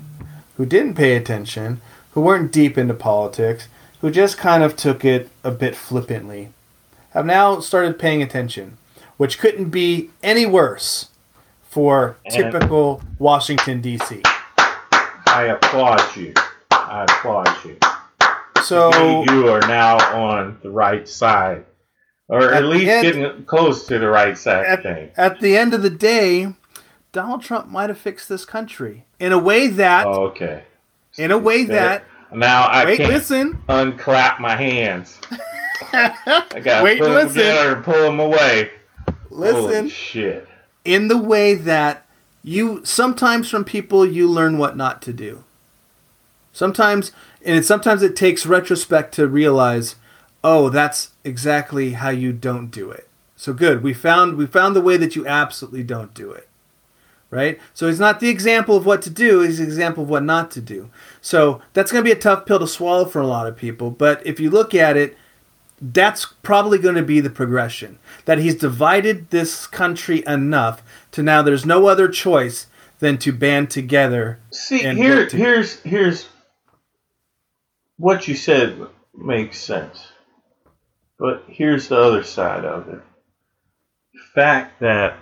who 0.57 0.65
didn't 0.65 0.95
pay 0.95 1.15
attention, 1.15 1.81
who 2.11 2.21
weren't 2.21 2.51
deep 2.51 2.77
into 2.77 2.93
politics, 2.93 3.67
who 4.01 4.11
just 4.11 4.38
kind 4.38 4.63
of 4.63 4.76
took 4.76 5.05
it 5.05 5.30
a 5.43 5.51
bit 5.51 5.76
flippantly, 5.76 6.49
have 7.11 7.26
now 7.26 7.59
started 7.59 7.97
paying 7.99 8.21
attention, 8.21 8.77
which 9.17 9.39
couldn't 9.39 9.69
be 9.69 10.09
any 10.23 10.45
worse 10.45 11.09
for 11.69 12.17
typical 12.30 13.01
Washington, 13.19 13.80
D.C. 13.81 14.21
I 14.57 15.43
applaud 15.55 16.15
you. 16.15 16.34
I 16.71 17.03
applaud 17.03 17.47
you. 17.65 17.77
So 18.63 19.23
you 19.23 19.47
are 19.49 19.61
now 19.61 19.97
on 20.15 20.57
the 20.61 20.69
right 20.69 21.07
side, 21.07 21.65
or 22.27 22.51
at, 22.51 22.63
At 22.63 22.65
least 22.65 22.89
end- 22.89 23.03
getting 23.03 23.45
close 23.45 23.85
to 23.88 23.99
the 23.99 24.09
right 24.09 24.38
side. 24.38 24.65
at, 24.65 24.85
at 25.17 25.39
the 25.39 25.55
end 25.57 25.73
of 25.73 25.81
the 25.81 25.89
day, 25.89 26.53
Donald 27.11 27.41
Trump 27.41 27.68
might 27.68 27.90
have 27.90 27.98
fixed 27.98 28.30
this 28.30 28.45
country 28.45 29.06
in 29.19 29.31
a 29.31 29.40
way 29.40 29.68
that, 29.68 30.06
Oh, 30.06 30.26
okay. 30.27 30.64
in 31.18 31.31
a 31.31 31.38
way 31.38 31.64
that, 31.65 32.03
Now 32.31 32.64
I 32.64 32.86
wait, 32.86 32.98
can't 32.98 33.10
listen, 33.11 33.64
unclap 33.68 34.40
my 34.40 34.56
hands. 34.56 35.19
I 35.94 36.81
Wait, 36.84 36.99
put 36.99 37.06
them 37.06 37.14
listen. 37.15 37.30
together 37.30 37.76
and 37.76 37.84
pull 37.84 37.94
them 38.03 38.19
away. 38.19 38.72
Holy 39.30 39.52
listen, 39.52 39.90
shit. 39.90 40.48
in 40.86 41.07
the 41.07 41.18
way 41.18 41.56
that 41.56 42.06
you 42.44 42.81
sometimes 42.86 43.49
from 43.49 43.64
people 43.64 44.06
you 44.06 44.27
learn 44.27 44.57
what 44.57 44.77
not 44.77 45.02
to 45.03 45.14
do. 45.14 45.44
Sometimes, 46.52 47.11
and 47.45 47.57
it, 47.57 47.65
sometimes 47.65 48.02
it 48.03 48.15
takes 48.15 48.45
retrospect 48.45 49.14
to 49.15 49.27
realize, 49.27 49.95
oh, 50.44 50.69
that's 50.69 51.11
exactly 51.23 51.91
how 51.94 52.10
you 52.10 52.34
don't 52.34 52.68
do 52.69 52.91
it. 52.91 53.07
So 53.36 53.53
good, 53.53 53.81
we 53.81 53.94
found 53.94 54.36
we 54.36 54.45
found 54.45 54.76
the 54.76 54.81
way 54.81 54.98
that 54.98 55.15
you 55.15 55.26
absolutely 55.26 55.84
don't 55.84 56.14
do 56.14 56.31
it. 56.31 56.48
Right? 57.31 57.60
So 57.76 57.88
he's 57.88 57.99
not 57.99 58.19
the 58.19 58.30
example 58.30 58.76
of 58.76 58.88
what 58.88 59.03
to 59.03 59.10
do, 59.10 59.41
he's 59.41 59.60
the 59.60 59.64
example 59.64 60.03
of 60.03 60.10
what 60.10 60.23
not 60.23 60.49
to 60.51 60.61
do. 60.61 60.89
So 61.22 61.61
that's 61.73 61.91
going 61.91 62.03
to 62.03 62.07
be 62.07 62.18
a 62.18 62.19
tough 62.19 62.45
pill 62.45 62.60
to 62.60 62.68
swallow 62.68 63.06
for 63.06 63.22
a 63.22 63.27
lot 63.27 63.47
of 63.47 63.56
people, 63.56 63.91
but 63.91 64.26
if 64.26 64.39
you 64.39 64.49
look 64.49 64.73
at 64.73 64.97
it, 64.97 65.15
that's 65.81 66.26
probably 66.43 66.77
going 66.77 66.95
to 66.95 67.03
be 67.03 67.19
the 67.19 67.30
progression. 67.30 67.99
That 68.26 68.39
he's 68.39 68.56
divided 68.56 69.30
this 69.30 69.68
country 69.68 70.23
enough 70.27 70.84
to 71.11 71.23
now 71.23 71.41
there's 71.41 71.65
no 71.65 71.88
other 71.88 72.07
choice 72.07 72.68
than 72.99 73.18
to 73.19 73.31
band 73.31 73.69
together. 73.69 74.39
See, 74.51 74.80
here, 74.80 75.26
together. 75.26 75.38
here's 75.38 75.80
here's 75.81 76.27
what 77.97 78.27
you 78.27 78.35
said 78.35 78.88
makes 79.15 79.57
sense, 79.57 80.07
but 81.18 81.43
here's 81.47 81.88
the 81.88 81.97
other 81.97 82.23
side 82.23 82.65
of 82.65 82.89
it. 82.89 83.01
The 84.14 84.19
fact 84.34 84.80
that 84.81 85.18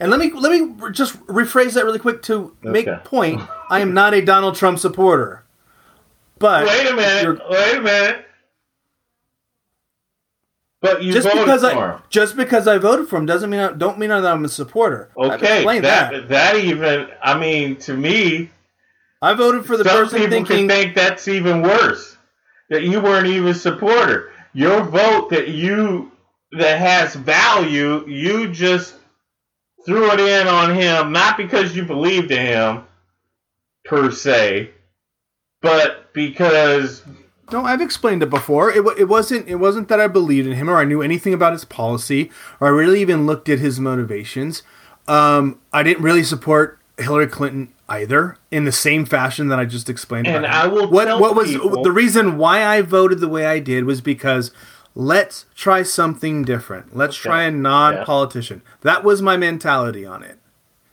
And 0.00 0.10
let 0.10 0.20
me 0.20 0.30
let 0.32 0.52
me 0.52 0.74
just 0.92 1.18
rephrase 1.26 1.74
that 1.74 1.84
really 1.84 1.98
quick 1.98 2.22
to 2.22 2.56
make 2.62 2.86
Okay. 2.86 3.00
point. 3.04 3.40
I 3.70 3.80
am 3.80 3.94
not 3.94 4.14
a 4.14 4.22
Donald 4.22 4.54
Trump 4.56 4.78
supporter, 4.78 5.44
but 6.38 6.66
wait 6.66 6.86
a 6.90 6.94
minute, 6.94 7.22
you're- 7.22 7.40
wait 7.50 7.76
a 7.76 7.80
minute, 7.82 8.24
but 10.80 11.02
you 11.02 11.12
just 11.12 11.26
voted 11.26 11.44
because 11.44 11.60
for 11.62 11.66
I 11.66 11.92
him. 11.96 12.02
just 12.08 12.36
because 12.36 12.68
I 12.68 12.78
voted 12.78 13.08
for 13.08 13.16
him 13.16 13.26
doesn't 13.26 13.50
mean 13.50 13.60
I, 13.60 13.72
don't 13.72 13.98
mean 13.98 14.10
that 14.10 14.24
I'm 14.24 14.44
a 14.44 14.48
supporter. 14.48 15.10
I've 15.20 15.32
Okay, 15.34 15.56
explained 15.58 15.84
that, 15.84 16.28
that 16.28 16.56
even 16.56 17.08
I 17.22 17.38
mean 17.38 17.76
to 17.76 17.94
me, 17.94 18.50
I 19.20 19.34
voted 19.34 19.66
for 19.66 19.76
the 19.76 19.84
some 19.84 19.96
person 19.96 20.18
people 20.20 20.30
thinking 20.38 20.68
can 20.68 20.68
think 20.68 20.94
that's 20.94 21.28
even 21.28 21.62
worse. 21.62 22.16
That 22.70 22.82
you 22.84 23.00
weren't 23.00 23.26
even 23.26 23.48
a 23.48 23.54
supporter. 23.54 24.30
Your 24.52 24.82
vote 24.82 25.30
that 25.30 25.48
you 25.48 26.12
that 26.52 26.78
has 26.78 27.14
value, 27.14 28.06
you 28.06 28.48
just 28.52 28.94
threw 29.88 30.12
it 30.12 30.20
in 30.20 30.46
on 30.46 30.74
him, 30.74 31.12
not 31.12 31.38
because 31.38 31.74
you 31.74 31.82
believed 31.82 32.30
in 32.30 32.44
him 32.44 32.84
per 33.86 34.10
se, 34.10 34.70
but 35.62 36.12
because 36.12 37.02
No, 37.50 37.64
I've 37.64 37.80
explained 37.80 38.22
it 38.22 38.28
before. 38.28 38.70
It, 38.70 38.84
it 38.98 39.08
wasn't 39.08 39.48
it 39.48 39.54
wasn't 39.56 39.88
that 39.88 39.98
I 39.98 40.06
believed 40.06 40.46
in 40.46 40.52
him 40.54 40.68
or 40.68 40.76
I 40.76 40.84
knew 40.84 41.00
anything 41.00 41.32
about 41.32 41.54
his 41.54 41.64
policy 41.64 42.30
or 42.60 42.68
I 42.68 42.70
really 42.70 43.00
even 43.00 43.24
looked 43.26 43.48
at 43.48 43.60
his 43.60 43.80
motivations. 43.80 44.62
Um, 45.08 45.58
I 45.72 45.82
didn't 45.82 46.02
really 46.04 46.22
support 46.22 46.78
Hillary 46.98 47.26
Clinton 47.28 47.72
either 47.88 48.36
in 48.50 48.66
the 48.66 48.72
same 48.72 49.06
fashion 49.06 49.48
that 49.48 49.58
I 49.58 49.64
just 49.64 49.88
explained. 49.88 50.26
And 50.26 50.44
I 50.44 50.66
will 50.66 50.90
what 50.90 51.18
what 51.18 51.34
was 51.34 51.52
people- 51.52 51.82
the 51.82 51.92
reason 51.92 52.36
why 52.36 52.62
I 52.62 52.82
voted 52.82 53.20
the 53.20 53.28
way 53.28 53.46
I 53.46 53.58
did 53.58 53.84
was 53.84 54.02
because 54.02 54.50
let's 54.94 55.46
try 55.54 55.82
something 55.82 56.42
different. 56.44 56.96
Let's 56.96 57.16
Okay. 57.18 57.28
try 57.28 57.42
a 57.44 57.50
non-politician. 57.50 58.62
That 58.82 59.04
was 59.04 59.22
my 59.22 59.36
mentality 59.36 60.04
on 60.04 60.22
it. 60.22 60.38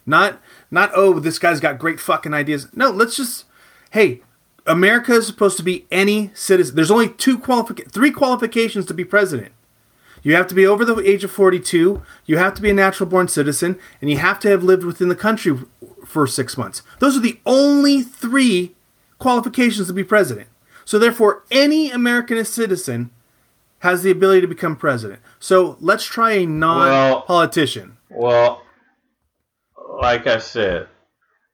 Not 0.06 0.40
not 0.70 0.92
oh 0.96 1.20
this 1.20 1.40
guy's 1.40 1.60
got 1.60 1.80
great 1.80 2.00
fucking 2.00 2.34
ideas. 2.34 2.68
No, 2.76 2.92
let's 2.92 3.16
just 3.18 3.46
hey, 3.92 4.22
America 4.68 5.14
is 5.14 5.26
supposed 5.28 5.58
to 5.58 5.64
be 5.64 5.86
any 5.92 6.32
citizen. 6.34 6.76
There's 6.76 6.92
only 6.92 7.10
two 7.10 7.38
qualific 7.40 7.92
three 7.92 8.12
qualifications 8.12 8.86
to 8.88 8.94
be 8.94 9.04
president. 9.06 9.52
You 10.22 10.36
have 10.36 10.48
to 10.48 10.56
be 10.56 10.66
over 10.66 10.84
the 10.84 10.98
age 11.08 11.24
of 11.24 11.30
42, 11.32 12.02
you 12.26 12.38
have 12.38 12.56
to 12.56 12.62
be 12.62 12.72
a 12.72 12.74
natural 12.74 13.08
born 13.08 13.28
citizen, 13.28 13.78
and 14.02 14.10
you 14.10 14.18
have 14.18 14.40
to 14.40 14.50
have 14.50 14.64
lived 14.64 14.84
within 14.84 15.08
the 15.08 15.16
country 15.16 15.56
for 16.04 16.26
6 16.26 16.58
months. 16.58 16.82
Those 16.98 17.16
are 17.16 17.20
the 17.20 17.40
only 17.46 18.02
3 18.02 18.74
qualifications 19.20 19.86
to 19.88 19.94
be 19.94 20.04
president. 20.04 20.48
So 20.84 20.98
therefore 21.00 21.44
any 21.52 21.92
American 21.92 22.44
citizen 22.44 23.12
has 23.80 24.04
the 24.04 24.12
ability 24.12 24.42
to 24.42 24.48
become 24.48 24.76
president. 24.76 25.20
So 25.40 25.78
let's 25.80 26.06
try 26.06 26.32
a 26.34 26.46
non-politician. 26.46 27.98
well, 28.10 28.62
like 30.02 30.28
I 30.28 30.40
said, 30.40 30.88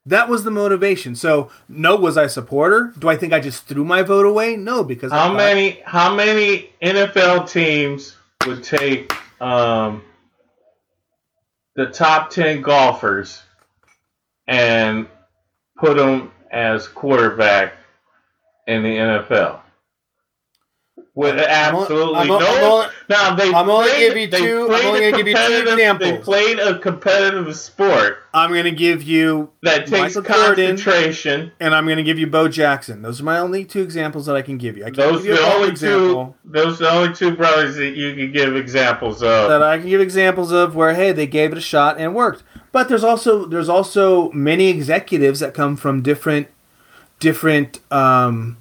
That 0.06 0.30
was 0.30 0.44
the 0.44 0.52
motivation. 0.52 1.16
So, 1.16 1.52
no, 1.70 1.96
was 1.96 2.18
I 2.18 2.24
a 2.24 2.30
supporter? 2.30 2.92
Do 2.98 3.08
I 3.10 3.16
think 3.18 3.34
I 3.34 3.40
just 3.40 3.66
threw 3.68 3.84
my 3.86 4.02
vote 4.02 4.26
away? 4.26 4.56
No, 4.56 4.84
because 4.84 5.12
How 5.12 5.28
thought- 5.28 5.38
many 5.38 5.80
how 5.86 6.14
many 6.16 6.72
NFL 6.82 7.50
teams 7.52 8.16
would 8.48 8.64
take 8.64 9.14
um, 9.42 10.02
the 11.76 11.88
top 11.88 12.30
ten 12.32 12.62
golfers 12.62 13.44
and 14.48 15.08
put 15.78 15.98
them 15.98 16.32
as 16.52 16.88
quarterback 16.88 17.74
in 18.68 18.82
the 18.84 18.90
NFL? 18.98 19.60
With 21.14 21.34
I'm 21.36 21.76
absolutely 21.76 22.16
I'm 22.16 22.32
o- 22.32 22.40
no. 22.40 22.46
I'm 22.48 22.64
only- 22.64 22.88
now 23.10 23.36
they 23.36 23.54
I'm 23.54 23.70
only 23.70 23.90
played- 23.90 24.00
give 24.00 24.18
you 24.18 24.28
two- 24.30 24.70
I'm 24.72 24.86
only 24.88 25.00
gonna 25.02 25.18
give 25.18 25.28
you 25.28 25.36
two 25.36 25.64
competitive- 25.66 26.00
They 26.00 26.18
played 26.20 26.58
a 26.60 26.80
competitive 26.80 27.54
sport 27.58 28.20
I'm 28.34 28.50
going 28.52 28.64
to 28.64 28.72
give 28.72 29.04
you 29.04 29.50
that 29.62 29.88
takes 29.88 30.16
Michael 30.16 30.22
concentration. 30.22 31.52
and 31.60 31.76
I'm 31.76 31.84
going 31.84 31.98
to 31.98 32.04
give 32.04 32.18
you 32.18 32.28
Bo 32.28 32.48
Jackson. 32.48 33.02
Those 33.02 33.20
are 33.20 33.26
my 33.26 33.40
only 33.40 33.66
two 33.66 33.82
examples 33.82 34.26
that 34.28 34.38
I 34.38 34.42
can 34.42 34.58
give 34.58 34.78
you. 34.78 34.86
I 34.86 34.90
Those 34.90 35.18
give 35.18 35.26
you 35.26 35.34
are 35.34 35.36
the 35.36 35.54
only 35.54 35.68
example 35.68 36.38
two. 36.46 36.50
Those 36.50 36.82
are 36.82 36.86
the 36.86 36.92
only 36.92 37.14
two 37.14 37.32
brothers 37.36 37.76
that 37.76 37.90
you 37.90 38.16
can 38.16 38.32
give 38.32 38.56
examples 38.56 39.22
of. 39.22 39.50
that 39.50 39.62
I 39.62 39.80
can 39.80 39.90
give 39.90 40.00
examples 40.00 40.54
of 40.54 40.76
where 40.78 40.94
hey 40.94 41.12
they 41.12 41.28
gave 41.28 41.52
it 41.52 41.58
a 41.58 41.62
shot 41.62 41.96
and 41.96 42.06
it 42.06 42.14
worked. 42.14 42.44
But 42.72 42.88
there's 42.88 43.04
also 43.04 43.44
there's 43.46 43.68
also 43.68 44.32
many 44.32 44.70
executives 44.70 45.42
that 45.42 45.54
come 45.54 45.76
from 45.76 46.02
different 46.02 46.48
different 47.20 47.80
um, 47.92 48.56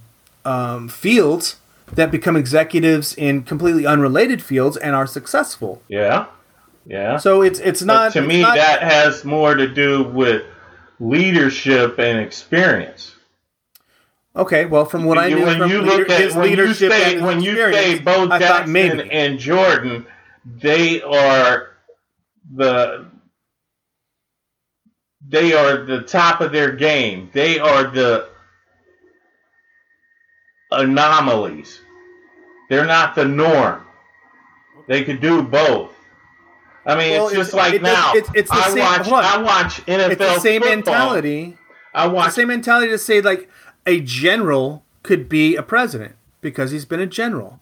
um, 0.45 0.89
fields 0.89 1.57
that 1.95 2.11
become 2.11 2.37
executives 2.37 3.15
in 3.15 3.43
completely 3.43 3.87
unrelated 3.87 4.43
fields 4.43 4.77
and 4.77 4.95
are 4.95 5.07
successful. 5.07 5.83
Yeah, 5.89 6.27
yeah. 6.87 7.17
So 7.19 7.43
it's 7.43 7.59
it's 7.61 7.81
But 7.81 7.87
not 7.87 8.13
to 8.13 8.19
it's 8.21 8.29
me, 8.29 8.43
not- 8.43 8.57
that 8.57 8.83
has 8.83 9.25
more 9.25 9.55
to 9.55 9.67
do 9.69 10.03
with 10.05 10.43
leadership 11.01 11.99
and 11.99 12.19
experience. 12.19 13.15
okay. 14.37 14.65
Well, 14.67 14.85
from 14.85 15.05
what 15.05 15.19
I 15.19 15.27
You- 15.29 15.37
knew 15.37 15.45
when 15.47 15.59
from 15.59 15.71
you 15.71 15.83
leader- 15.83 15.97
look 15.99 16.11
at 16.11 16.21
his 16.21 16.35
when 16.35 16.45
you 16.51 16.57
leadership 16.57 16.93
say 16.93 17.03
and 17.05 17.13
his 17.15 17.23
when 17.23 17.41
you 17.43 17.55
say 17.57 17.99
Bo 17.99 18.29
I 18.31 18.39
Jackson 18.39 18.73
maybe. 18.73 19.11
and 19.11 19.39
Jordan, 19.39 20.07
they 20.45 21.03
are 21.03 21.71
the 22.55 23.07
they 25.29 25.53
are 25.53 25.85
the 25.85 26.03
top 26.03 26.41
of 26.41 26.51
their 26.53 26.73
game. 26.73 27.31
They 27.33 27.59
are 27.59 27.85
the 27.85 28.29
anomalies. 30.73 31.81
They're 32.69 32.87
not 32.87 33.15
the 33.15 33.25
norm. 33.25 33.83
They 34.87 35.05
could 35.05 35.21
do 35.21 35.43
both. 35.43 35.93
I 36.87 36.97
mean, 36.97 37.13
Well, 37.13 37.27
it's 37.29 37.37
just 37.37 37.49
it's- 37.51 37.65
like 37.67 37.75
it 37.75 37.83
does- 37.83 37.93
now. 37.97 38.13
it's- 38.15 38.33
it's 38.35 38.51
the 38.51 38.57
I 38.57 38.71
same- 38.71 38.79
watch. 39.11 39.25
I 39.25 39.39
watch 39.43 39.83
NFL 39.87 40.11
it's 40.13 40.19
the 40.37 40.41
same 40.41 40.63
football. 40.63 40.77
mentality. 40.77 41.59
I 41.95 42.07
the 42.09 42.15
watch 42.15 42.33
same 42.33 42.49
mentality 42.49 42.89
to 42.89 42.99
say 42.99 43.21
like 43.21 43.49
a 43.87 44.01
general 44.01 44.85
could 45.03 45.29
be 45.29 45.57
a 45.57 45.63
president 45.63 46.15
because 46.41 46.71
he's 46.71 46.85
been 46.85 47.01
a 47.01 47.07
general. 47.07 47.61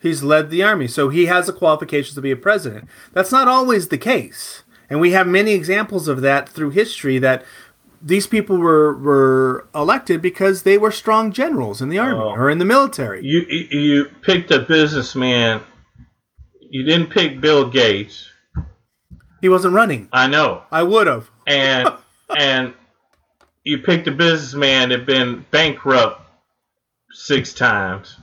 He's 0.00 0.22
led 0.22 0.50
the 0.50 0.62
army, 0.62 0.86
so 0.86 1.08
he 1.08 1.26
has 1.26 1.46
the 1.46 1.52
qualifications 1.52 2.14
to 2.14 2.20
be 2.20 2.30
a 2.30 2.36
president. 2.36 2.88
That's 3.12 3.32
not 3.32 3.48
always 3.48 3.88
the 3.88 3.98
case, 3.98 4.62
and 4.90 5.00
we 5.00 5.10
have 5.12 5.26
many 5.26 5.52
examples 5.52 6.06
of 6.06 6.20
that 6.20 6.48
through 6.48 6.70
history. 6.70 7.18
That 7.18 7.44
these 8.00 8.26
people 8.26 8.56
were 8.58 8.96
were 8.96 9.68
elected 9.74 10.22
because 10.22 10.62
they 10.62 10.78
were 10.78 10.90
strong 10.92 11.32
generals 11.32 11.80
in 11.82 11.88
the 11.88 11.98
army 11.98 12.20
Oh. 12.20 12.30
or 12.30 12.48
in 12.50 12.58
the 12.58 12.64
military. 12.64 13.24
You 13.24 13.40
you 13.40 14.04
picked 14.22 14.50
a 14.50 14.60
businessman. 14.60 15.60
You 16.70 16.84
didn't 16.84 17.10
pick 17.10 17.40
Bill 17.40 17.68
Gates. 17.68 18.28
He 19.40 19.48
wasn't 19.48 19.74
running. 19.74 20.08
I 20.12 20.26
know, 20.26 20.62
I 20.70 20.82
would 20.82 21.06
have. 21.06 21.30
and 21.46 21.88
and 22.38 22.74
you 23.64 23.78
picked 23.78 24.06
a 24.06 24.12
businessman 24.12 24.88
that 24.90 25.06
been 25.06 25.44
bankrupt 25.50 26.22
six 27.12 27.52
times. 27.54 28.16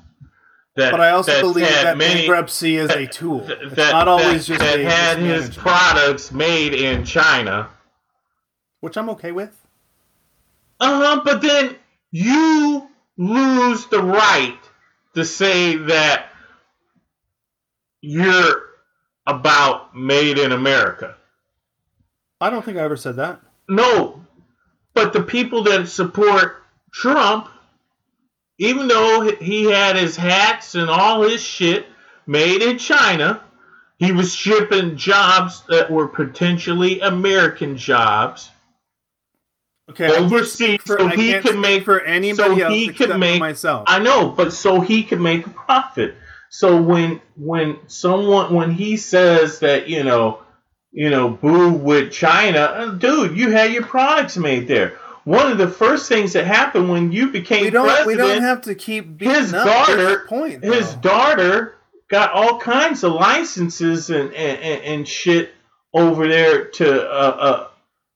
That, 0.76 0.92
But 0.92 1.00
I 1.00 1.12
also 1.12 1.40
believe 1.40 1.66
that 1.68 1.98
many- 1.98 2.16
bankruptcy 2.22 2.76
is 2.76 2.90
a 2.92 3.08
tool. 3.08 3.40
that- 3.48 3.62
It's 3.62 3.76
that- 3.76 3.94
not 3.94 4.08
always 4.10 4.46
just 4.46 4.60
that 4.60 4.78
had 4.80 5.18
his 5.20 5.56
products 5.56 6.32
made 6.34 6.74
in 6.74 7.06
China. 7.06 7.70
which 8.82 8.98
I'm 8.98 9.10
okay 9.12 9.32
with. 9.32 9.65
Uh 10.80 11.00
huh. 11.00 11.22
But 11.24 11.42
then 11.42 11.76
you 12.12 12.88
lose 13.18 13.86
the 13.88 14.02
right 14.02 14.60
to 15.14 15.24
say 15.26 15.76
that 15.78 16.28
you're 18.02 18.62
about 19.26 19.96
made 19.96 20.38
in 20.38 20.52
America. 20.52 21.16
I 22.40 22.50
don't 22.50 22.64
think 22.64 22.78
I 22.78 22.82
ever 22.82 22.98
said 22.98 23.16
that. 23.16 23.42
No, 23.68 24.24
but 24.94 25.14
the 25.14 25.24
people 25.24 25.64
that 25.64 25.88
support 25.88 26.64
Trump, 26.92 27.50
even 28.60 28.88
though 28.88 29.30
he 29.40 29.66
had 29.66 29.96
his 29.96 30.16
hats 30.16 30.76
and 30.76 30.90
all 30.90 31.24
his 31.24 31.42
shit 31.42 31.88
made 32.28 32.62
in 32.62 32.78
China, 32.78 33.42
he 33.98 34.12
was 34.12 34.36
shipping 34.36 34.98
jobs 34.98 35.64
that 35.70 35.90
were 35.90 36.08
potentially 36.08 37.00
American 37.00 37.78
jobs 37.78 38.52
Okay, 39.90 40.18
overseas, 40.18 40.82
for, 40.84 40.98
so 40.98 41.08
he 41.10 41.34
could 41.40 41.60
make 41.60 41.84
for 41.84 42.02
anybody 42.02 42.56
so 42.56 42.66
else 42.66 42.74
he 42.74 42.90
could 42.90 43.18
make 43.20 43.40
myself. 43.40 43.84
I 43.88 44.00
know, 44.00 44.30
but 44.30 44.52
so 44.52 44.82
he 44.82 45.04
could 45.04 45.22
make 45.22 45.46
a 45.46 45.50
profit. 45.52 46.16
So 46.50 46.82
when 46.82 47.22
when 47.36 47.78
someone 47.88 48.54
when 48.54 48.72
he 48.72 48.98
says 48.98 49.60
that 49.60 49.88
you 49.88 50.04
know 50.04 50.40
you 50.92 51.10
know 51.12 51.30
boo 51.30 51.70
with 51.72 52.12
China, 52.12 52.60
uh, 52.60 52.92
dude, 52.92 53.38
you 53.38 53.52
had 53.52 53.74
your 53.74 53.86
products 53.86 54.38
made 54.38 54.68
there. 54.68 54.98
One 55.24 55.52
of 55.52 55.58
the 55.58 55.68
first 55.68 56.08
things 56.08 56.34
that 56.34 56.46
happened 56.46 56.90
when 56.90 57.12
you 57.12 57.30
became 57.30 57.64
we 57.64 57.70
don't. 57.70 57.86
president, 57.86 58.08
We 58.08 58.16
don't 58.18 58.42
have 58.42 58.62
to 58.64 58.76
keep 58.76 59.20
his 59.20 59.52
daughter, 59.52 60.26
point. 60.28 60.64
his 60.64 60.94
daughter 60.96 61.76
got 62.08 62.32
all 62.32 62.60
kinds 62.60 63.04
of 63.04 63.14
licenses 63.14 64.10
and 64.10 64.34
and, 64.34 64.60
and, 64.62 64.82
and 64.84 65.08
shit 65.08 65.54
over 65.94 66.28
there 66.28 66.66
to 66.66 67.04
uh, 67.04 67.38
uh, 67.40 67.68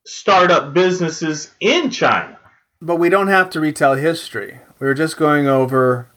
start 0.06 0.50
up 0.50 0.72
businesses 0.74 1.52
in 1.60 1.90
China. 1.90 2.38
But 2.82 2.96
we 2.96 3.08
don't 3.08 3.28
have 3.28 3.50
to 3.50 3.60
retell 3.60 3.94
history. 3.94 4.60
We 4.78 4.86
were 4.86 4.94
just 4.94 5.16
going 5.16 5.46
over 5.46 6.08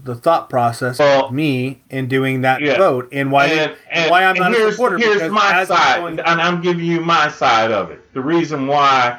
the 0.00 0.14
thought 0.14 0.48
process 0.48 1.00
Well, 1.00 1.26
of 1.26 1.32
me 1.32 1.82
in 1.90 2.06
doing 2.06 2.42
that 2.42 2.60
yeah. 2.60 2.76
vote 2.78 3.08
and 3.10 3.32
why 3.32 3.46
and, 3.46 3.76
and 3.90 4.10
why 4.10 4.24
I'm 4.24 4.36
not 4.36 4.52
a 4.54 4.70
supporter. 4.70 4.96
Here's 4.96 5.28
my 5.30 5.40
I'm 5.60 5.66
side, 5.66 5.98
going- 6.00 6.20
and 6.20 6.40
I'm 6.40 6.60
giving 6.62 6.84
you 6.84 7.00
my 7.00 7.28
side 7.30 7.72
of 7.72 7.90
it. 7.90 8.12
The 8.14 8.20
reason 8.20 8.68
why 8.68 9.18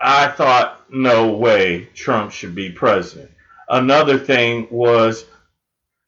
I 0.00 0.28
thought 0.28 0.88
no 0.92 1.32
way 1.32 1.86
Trump 1.94 2.30
should 2.30 2.54
be 2.54 2.70
president. 2.70 3.30
Another 3.68 4.18
thing 4.18 4.68
was, 4.70 5.24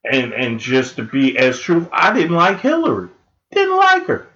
and 0.05 0.33
and 0.33 0.59
just 0.61 0.97
to 0.97 1.03
be 1.03 1.37
as 1.37 1.59
true, 1.59 1.89
I 1.93 2.13
didn't 2.13 2.37
like 2.37 2.61
Hillary. 2.61 3.09
Didn't 3.51 3.77
like 3.77 4.07
her. 4.07 4.29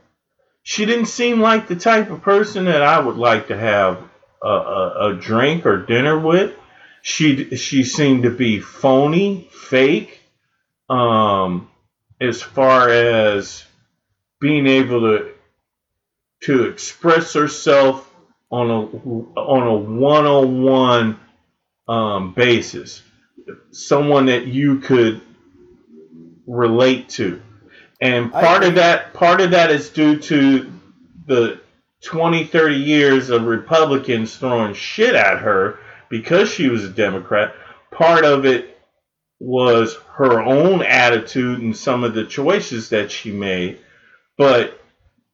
She 0.69 0.85
didn't 0.85 1.07
seem 1.07 1.41
like 1.41 1.69
the 1.69 1.77
type 1.77 2.11
of 2.11 2.23
person 2.23 2.65
that 2.65 2.83
I 2.83 2.99
would 2.99 3.17
like 3.17 3.47
to 3.49 3.57
have 3.57 4.03
a, 4.43 4.49
a, 4.49 5.11
a 5.11 5.15
drink 5.15 5.65
or 5.65 5.87
dinner 5.87 6.19
with. 6.19 6.57
She 7.03 7.55
she 7.55 7.85
seemed 7.85 8.25
to 8.25 8.31
be 8.31 8.59
phony, 8.59 9.49
fake. 9.53 10.19
Um, 10.91 11.71
as 12.21 12.43
far 12.43 12.89
as 12.89 13.65
being 14.41 14.67
able 14.67 15.03
to 15.03 15.31
to 16.47 16.65
express 16.65 17.35
herself 17.35 18.13
on 18.51 18.69
a 18.69 18.81
on 19.39 19.69
a 19.69 19.77
one 19.77 20.27
on 20.27 20.63
one 21.87 22.33
basis, 22.35 23.03
someone 23.71 24.27
that 24.27 24.49
you 24.49 24.81
could 24.81 25.21
relate 26.45 27.11
to, 27.11 27.41
and 28.01 28.31
part 28.31 28.65
of 28.65 28.75
that 28.75 29.15
part 29.15 29.41
of 29.41 29.51
that 29.53 29.71
is 29.71 29.89
due 29.91 30.19
to 30.19 30.71
the 31.27 31.61
20, 32.03 32.45
30 32.45 32.75
years 32.77 33.31
of 33.31 33.45
Republicans 33.45 34.37
throwing 34.37 34.75
shit 34.75 35.15
at 35.15 35.39
her 35.39 35.79
because 36.09 36.51
she 36.51 36.69
was 36.69 36.85
a 36.85 36.91
Democrat. 36.91 37.55
Part 37.91 38.25
of 38.25 38.45
it 38.45 38.79
was 39.41 39.97
her 40.15 40.41
own 40.41 40.83
attitude 40.83 41.61
and 41.61 41.77
some 41.77 42.05
of 42.05 42.15
the 42.15 42.25
choices 42.25 42.91
that 42.91 43.11
she 43.11 43.33
made, 43.33 43.79
but 44.37 44.81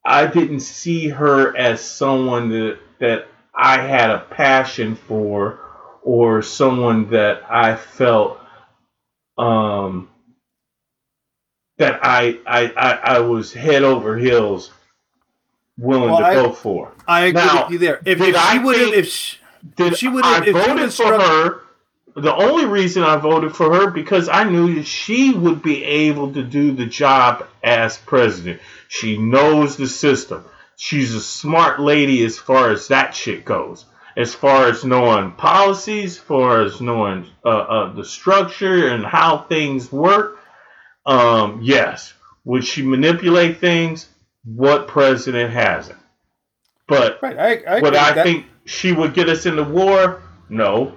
I 0.05 0.26
didn't 0.26 0.60
see 0.60 1.09
her 1.09 1.56
as 1.56 1.80
someone 1.80 2.48
that, 2.51 2.78
that 3.01 3.28
I 3.55 3.80
had 3.80 4.10
a 4.10 4.26
passion 4.30 4.97
for 4.97 5.60
or 6.02 6.43
someone 6.43 7.10
that 7.10 7.43
I 7.48 7.76
felt 7.76 8.40
um, 9.39 10.09
that 11.82 12.00
I, 12.04 12.38
I, 12.46 12.66
I, 12.76 12.90
I 13.16 13.18
was 13.20 13.52
head 13.52 13.82
over 13.82 14.16
heels 14.16 14.70
willing 15.76 16.10
Well, 16.10 16.18
to 16.20 16.24
I- 16.26 16.34
vote 16.34 16.56
for. 16.56 16.92
I 17.06 17.26
agree 17.26 17.42
Now, 17.44 17.64
with 17.64 17.72
you 17.72 17.78
there. 17.78 18.00
If, 18.04 18.20
if 18.20 18.36
she 18.36 18.59
would 18.59 18.76
have, 18.76 18.94
if 18.94 19.09
she, 19.09 19.38
Did 19.76 19.96
she 19.98 20.09
would've- 20.09 20.26
I 20.26 20.52
voted 20.52 20.92
for 20.92 21.20
her? 21.20 21.60
The 22.14 22.34
only 22.34 22.66
reason 22.66 23.02
I 23.02 23.16
voted 23.16 23.56
for 23.56 23.74
her 23.74 23.90
because 23.90 24.28
I 24.28 24.44
knew 24.44 24.74
that 24.74 24.84
she 24.86 25.32
would 25.32 25.62
be 25.62 25.82
able 25.82 26.32
to 26.34 26.42
do 26.42 26.72
the 26.72 26.84
job 26.86 27.46
as 27.64 27.96
president. 27.96 28.60
She 28.88 29.16
knows 29.16 29.76
the 29.78 29.86
system. 29.88 30.44
She's 30.76 31.14
a 31.14 31.22
smart 31.22 31.80
lady 31.80 32.22
as 32.24 32.38
far 32.38 32.70
as 32.70 32.88
that 32.88 33.14
shit 33.14 33.44
goes. 33.46 33.86
As 34.14 34.34
far 34.34 34.66
as 34.68 34.84
knowing 34.84 35.32
policies, 35.32 36.16
as 36.18 36.22
far 36.22 36.60
as 36.60 36.82
knowing 36.82 37.26
uh, 37.46 37.48
uh, 37.48 37.92
the 37.94 38.04
structure 38.04 38.88
and 38.88 39.06
how 39.06 39.38
things 39.38 39.90
work. 39.90 40.38
Um, 41.06 41.60
yes. 41.62 42.14
Would 42.44 42.64
she 42.64 42.82
manipulate 42.82 43.58
things? 43.58 44.08
What 44.44 44.88
president 44.88 45.52
hasn't? 45.52 45.98
But 46.88 47.22
right, 47.22 47.38
I, 47.38 47.76
I 47.76 47.80
would 47.80 47.94
I 47.94 48.12
that. 48.12 48.24
think 48.24 48.46
she 48.64 48.92
would 48.92 49.14
get 49.14 49.28
us 49.28 49.46
into 49.46 49.62
war? 49.64 50.22
No. 50.48 50.94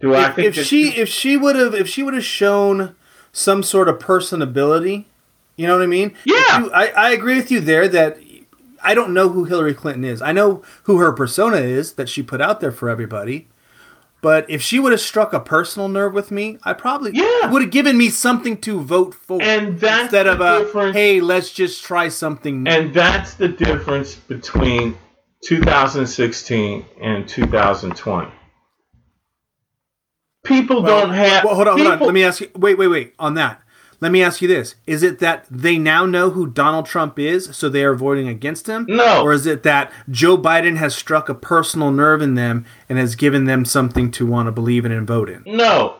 Do 0.00 0.14
I 0.14 0.30
think 0.30 0.48
if 0.48 0.54
that 0.56 0.64
she 0.64 0.88
if 0.96 1.08
she 1.08 1.36
would 1.36 1.56
have 1.56 1.74
if 1.74 1.88
she 1.88 2.02
would 2.02 2.14
have 2.14 2.24
shown 2.24 2.94
some 3.32 3.62
sort 3.62 3.88
of 3.88 3.98
personability, 3.98 5.04
you 5.56 5.66
know 5.66 5.74
what 5.76 5.82
I 5.82 5.86
mean? 5.86 6.14
Yeah. 6.24 6.60
you- 6.60 6.72
I, 6.72 6.88
I 6.88 7.10
agree 7.12 7.36
with 7.36 7.50
you 7.50 7.60
there 7.60 7.88
that 7.88 8.18
I 8.82 8.94
don't 8.94 9.12
know 9.12 9.28
who 9.28 9.44
Hillary 9.44 9.74
Clinton 9.74 10.04
is. 10.04 10.22
I 10.22 10.32
know 10.32 10.62
who 10.84 10.98
her 10.98 11.12
persona 11.12 11.58
is 11.58 11.94
that 11.94 12.08
she 12.08 12.22
put 12.22 12.40
out 12.40 12.60
there 12.60 12.72
for 12.72 12.88
everybody. 12.88 13.48
But 14.22 14.44
if 14.50 14.60
she 14.60 14.78
would 14.78 14.92
have 14.92 15.00
struck 15.00 15.32
a 15.32 15.40
personal 15.40 15.88
nerve 15.88 16.12
with 16.12 16.30
me, 16.30 16.58
I 16.62 16.72
probably 16.74 17.12
Yeah. 17.14 17.50
would 17.50 17.62
have 17.62 17.70
given 17.70 17.96
me 17.96 18.10
something 18.10 18.58
to 18.58 18.80
vote 18.80 19.14
for. 19.14 19.40
And 19.42 19.80
that's 19.80 20.02
instead 20.04 20.26
of 20.26 20.40
a 20.40 20.58
difference- 20.64 20.94
hey, 20.96 21.20
let's 21.20 21.50
just 21.50 21.82
try 21.84 22.08
something 22.08 22.62
new. 22.64 22.70
And 22.70 22.92
that's 22.92 23.34
the 23.34 23.48
difference 23.48 24.14
between 24.14 24.98
2016 25.44 26.84
and 27.00 27.26
2020. 27.26 28.30
People 30.44 30.82
Well, 30.82 31.00
don't 31.06 31.14
have. 31.14 31.44
Well, 31.44 31.54
hold 31.54 31.68
on, 31.68 31.78
hold 31.78 31.92
on. 31.92 31.98
Let 32.00 32.14
me 32.14 32.24
ask 32.24 32.40
you. 32.40 32.48
Wait, 32.56 32.76
wait, 32.78 32.88
wait. 32.88 33.14
On 33.18 33.34
that, 33.34 33.60
let 34.00 34.12
me 34.12 34.22
ask 34.22 34.40
you 34.40 34.48
this: 34.48 34.76
Is 34.86 35.02
it 35.02 35.18
that 35.18 35.46
they 35.50 35.78
now 35.78 36.06
know 36.06 36.30
who 36.30 36.46
Donald 36.46 36.86
Trump 36.86 37.18
is, 37.18 37.54
so 37.56 37.68
they 37.68 37.84
are 37.84 37.94
voting 37.94 38.28
against 38.28 38.66
him? 38.66 38.86
No. 38.88 39.22
Or 39.22 39.32
is 39.32 39.46
it 39.46 39.62
that 39.64 39.92
Joe 40.08 40.38
Biden 40.38 40.76
has 40.76 40.94
struck 40.94 41.28
a 41.28 41.34
personal 41.34 41.90
nerve 41.90 42.22
in 42.22 42.34
them 42.34 42.64
and 42.88 42.98
has 42.98 43.14
given 43.14 43.44
them 43.44 43.64
something 43.64 44.10
to 44.12 44.26
want 44.26 44.46
to 44.46 44.52
believe 44.52 44.84
in 44.84 44.92
and 44.92 45.06
vote 45.06 45.28
in? 45.28 45.42
No. 45.46 45.96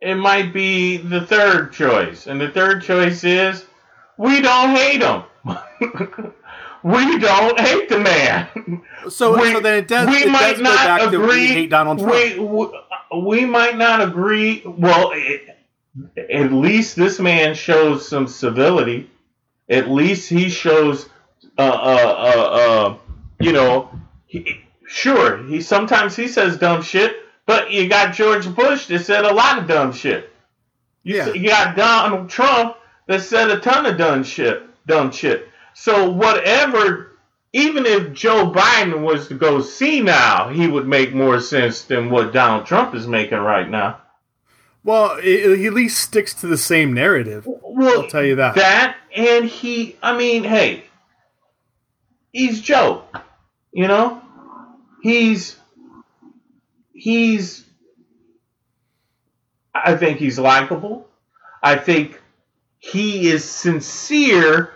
It 0.00 0.14
might 0.14 0.52
be 0.52 0.98
the 0.98 1.22
third 1.22 1.72
choice. 1.72 2.26
And 2.26 2.40
the 2.40 2.50
third 2.50 2.82
choice 2.82 3.24
is 3.24 3.64
we 4.18 4.40
don't 4.40 4.76
hate 4.76 5.02
him. 5.02 5.22
we 6.84 7.18
don't 7.18 7.58
hate 7.58 7.88
the 7.88 7.98
man. 7.98 8.82
So, 9.08 9.36
so 9.36 9.60
then 9.60 9.78
it 9.78 9.88
does. 9.88 10.06
we 10.06 10.24
it 10.24 10.28
might 10.28 10.52
does 10.52 10.58
go 10.58 10.62
not 10.64 10.76
back 10.86 11.00
agree. 11.02 11.18
to 11.18 11.26
we 11.26 11.46
hate 11.48 11.70
Donald 11.70 11.98
Trump. 11.98 12.12
We, 12.12 12.38
we, 12.38 13.22
we 13.22 13.44
might 13.44 13.76
not 13.76 14.02
agree. 14.02 14.62
Well, 14.64 15.10
it, 15.14 15.55
at 16.16 16.52
least 16.52 16.96
this 16.96 17.18
man 17.18 17.54
shows 17.54 18.08
some 18.08 18.26
civility. 18.26 19.10
At 19.68 19.90
least 19.90 20.28
he 20.28 20.48
shows, 20.48 21.08
uh, 21.58 21.62
uh, 21.62 22.14
uh, 22.18 22.40
uh 22.40 22.96
you 23.40 23.52
know, 23.52 23.90
he, 24.26 24.60
sure, 24.86 25.44
he 25.44 25.60
sometimes 25.60 26.16
he 26.16 26.28
says 26.28 26.58
dumb 26.58 26.82
shit, 26.82 27.16
but 27.46 27.70
you 27.70 27.88
got 27.88 28.14
George 28.14 28.52
Bush 28.54 28.86
that 28.86 29.00
said 29.00 29.24
a 29.24 29.34
lot 29.34 29.58
of 29.58 29.66
dumb 29.66 29.92
shit. 29.92 30.32
You, 31.02 31.16
Yeah. 31.16 31.32
you 31.32 31.48
got 31.48 31.76
Donald 31.76 32.28
Trump 32.28 32.76
that 33.06 33.22
said 33.22 33.50
a 33.50 33.60
ton 33.60 33.86
of 33.86 33.96
dumb 33.96 34.24
shit, 34.24 34.62
dumb 34.86 35.10
shit. 35.10 35.48
So 35.74 36.10
whatever 36.10 37.16
even 37.56 37.86
if 37.86 38.12
Joe 38.12 38.50
Biden 38.50 39.00
was 39.00 39.28
to 39.28 39.34
go 39.34 39.62
see 39.62 40.02
now, 40.02 40.50
he 40.50 40.66
would 40.66 40.86
make 40.86 41.14
more 41.14 41.40
sense 41.40 41.82
than 41.84 42.10
what 42.10 42.34
Donald 42.34 42.66
Trump 42.66 42.94
is 42.94 43.06
making 43.06 43.38
right 43.38 43.68
now. 43.68 43.98
Well, 44.86 45.18
it, 45.20 45.58
he 45.58 45.66
at 45.66 45.74
least 45.74 45.98
sticks 45.98 46.32
to 46.34 46.46
the 46.46 46.56
same 46.56 46.94
narrative. 46.94 47.44
Well, 47.44 48.02
I'll 48.02 48.08
tell 48.08 48.24
you 48.24 48.36
that. 48.36 48.54
That 48.54 48.96
and 49.12 49.44
he, 49.44 49.96
I 50.00 50.16
mean, 50.16 50.44
hey, 50.44 50.84
he's 52.32 52.60
Joe. 52.60 53.02
You 53.72 53.88
know, 53.88 54.22
he's 55.02 55.56
he's. 56.92 57.64
I 59.74 59.96
think 59.96 60.18
he's 60.18 60.38
likable. 60.38 61.08
I 61.60 61.74
think 61.74 62.22
he 62.78 63.28
is 63.28 63.44
sincere 63.44 64.72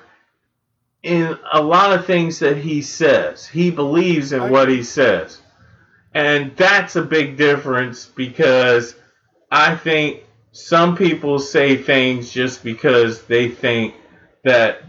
in 1.05 1.39
a 1.53 1.63
lot 1.63 1.97
of 1.97 2.05
things 2.05 2.41
that 2.41 2.57
he 2.57 2.83
says. 2.83 3.47
He 3.47 3.71
believes 3.71 4.33
in 4.33 4.51
what 4.51 4.69
he 4.69 4.83
says. 4.83 5.41
And 6.13 6.57
that's 6.57 6.97
a 6.97 7.03
big 7.03 7.37
difference 7.37 8.07
because 8.07 8.97
I 9.51 9.77
think 9.77 10.25
some 10.53 10.97
people 10.97 11.39
say 11.39 11.77
things 11.77 12.31
just 12.31 12.63
because 12.63 13.23
they 13.25 13.49
think 13.49 13.95
that 14.45 14.83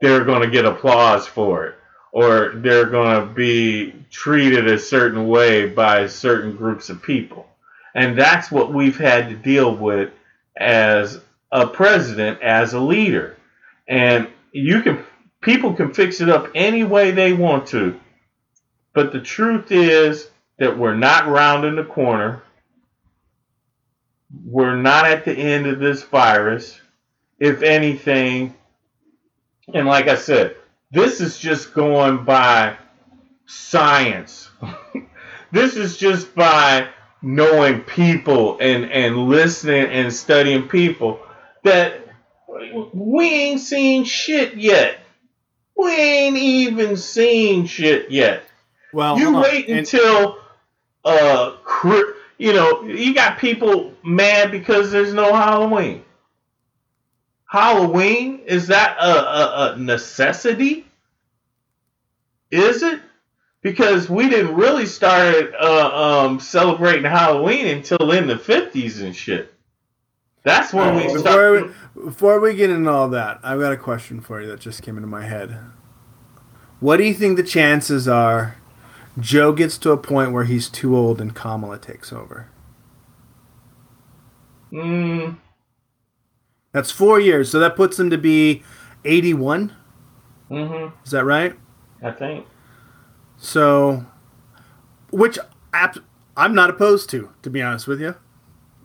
they're 0.00 0.24
going 0.24 0.42
to 0.42 0.50
get 0.50 0.64
applause 0.64 1.26
for 1.26 1.66
it 1.66 1.74
or 2.12 2.52
they're 2.56 2.90
going 2.90 3.20
to 3.20 3.34
be 3.34 3.94
treated 4.10 4.66
a 4.68 4.78
certain 4.78 5.28
way 5.28 5.66
by 5.66 6.06
certain 6.06 6.54
groups 6.54 6.90
of 6.90 7.02
people. 7.02 7.46
And 7.94 8.18
that's 8.18 8.50
what 8.50 8.72
we've 8.72 8.98
had 8.98 9.30
to 9.30 9.36
deal 9.36 9.74
with 9.74 10.10
as 10.56 11.20
a 11.50 11.66
president, 11.66 12.42
as 12.42 12.74
a 12.74 12.80
leader. 12.80 13.36
And 13.88 14.28
you 14.52 14.82
can 14.82 15.04
people 15.40 15.74
can 15.74 15.92
fix 15.92 16.20
it 16.20 16.28
up 16.28 16.48
any 16.54 16.84
way 16.84 17.10
they 17.10 17.32
want 17.32 17.66
to. 17.68 17.98
But 18.94 19.12
the 19.12 19.20
truth 19.20 19.72
is 19.72 20.28
that 20.58 20.78
we're 20.78 20.96
not 20.96 21.28
rounding 21.28 21.76
the 21.76 21.84
corner. 21.84 22.42
We're 24.44 24.76
not 24.76 25.06
at 25.06 25.24
the 25.24 25.32
end 25.34 25.66
of 25.66 25.78
this 25.78 26.02
virus. 26.02 26.80
If 27.38 27.62
anything, 27.62 28.54
and 29.74 29.86
like 29.86 30.08
I 30.08 30.14
said, 30.14 30.56
this 30.90 31.20
is 31.20 31.38
just 31.38 31.74
going 31.74 32.24
by 32.24 32.76
science. 33.46 34.50
this 35.52 35.76
is 35.76 35.96
just 35.96 36.34
by 36.34 36.88
knowing 37.20 37.80
people 37.80 38.58
and, 38.60 38.90
and 38.90 39.28
listening 39.28 39.86
and 39.86 40.12
studying 40.12 40.68
people 40.68 41.20
that 41.62 42.00
we 42.92 43.28
ain't 43.28 43.60
seen 43.60 44.04
shit 44.04 44.56
yet. 44.56 44.98
We 45.76 45.90
ain't 45.90 46.36
even 46.36 46.96
seen 46.96 47.66
shit 47.66 48.10
yet. 48.10 48.44
Well, 48.92 49.18
you 49.18 49.36
wait 49.40 49.68
And- 49.68 49.78
until 49.78 50.38
uh, 51.04 51.56
you 52.38 52.52
know, 52.52 52.82
you 52.84 53.14
got 53.14 53.38
people 53.38 53.92
mad 54.02 54.50
because 54.50 54.90
there's 54.90 55.14
no 55.14 55.34
Halloween. 55.34 56.04
Halloween 57.46 58.40
is 58.46 58.66
that 58.68 58.96
a, 58.98 59.02
a, 59.02 59.72
a 59.74 59.78
necessity? 59.78 60.86
Is 62.50 62.82
it? 62.82 63.00
Because 63.60 64.08
we 64.08 64.28
didn't 64.28 64.54
really 64.54 64.86
start 64.86 65.52
uh, 65.60 66.24
um, 66.26 66.40
celebrating 66.40 67.04
Halloween 67.04 67.66
until 67.66 68.10
in 68.12 68.26
the 68.26 68.38
fifties 68.38 69.00
and 69.00 69.14
shit. 69.14 69.54
That's 70.42 70.72
when 70.72 70.96
we 70.96 71.18
started. 71.18 71.72
we, 71.94 72.04
before 72.06 72.40
we 72.40 72.54
get 72.54 72.70
into 72.70 72.90
all 72.90 73.08
that, 73.10 73.38
I've 73.44 73.60
got 73.60 73.72
a 73.72 73.76
question 73.76 74.20
for 74.20 74.40
you 74.40 74.48
that 74.48 74.60
just 74.60 74.82
came 74.82 74.96
into 74.96 75.06
my 75.06 75.24
head. 75.24 75.56
What 76.80 76.96
do 76.96 77.04
you 77.04 77.14
think 77.14 77.36
the 77.36 77.44
chances 77.44 78.08
are 78.08 78.56
Joe 79.20 79.52
gets 79.52 79.76
to 79.78 79.90
a 79.90 79.96
point 79.96 80.32
where 80.32 80.44
he's 80.44 80.68
too 80.68 80.96
old 80.96 81.20
and 81.20 81.34
Kamala 81.34 81.78
takes 81.78 82.12
over? 82.12 82.48
Mm, 84.72 85.36
That's 86.72 86.90
four 86.90 87.20
years, 87.20 87.50
so 87.50 87.58
that 87.58 87.76
puts 87.76 87.98
him 87.98 88.08
to 88.10 88.16
be 88.18 88.62
81. 89.04 89.72
hmm 90.48 90.86
Is 91.04 91.10
that 91.10 91.24
right? 91.24 91.54
I 92.02 92.10
think. 92.10 92.46
So, 93.36 94.06
which 95.10 95.38
I'm 95.74 96.54
not 96.54 96.70
opposed 96.70 97.10
to, 97.10 97.30
to 97.42 97.50
be 97.50 97.60
honest 97.60 97.86
with 97.86 98.00
you. 98.00 98.14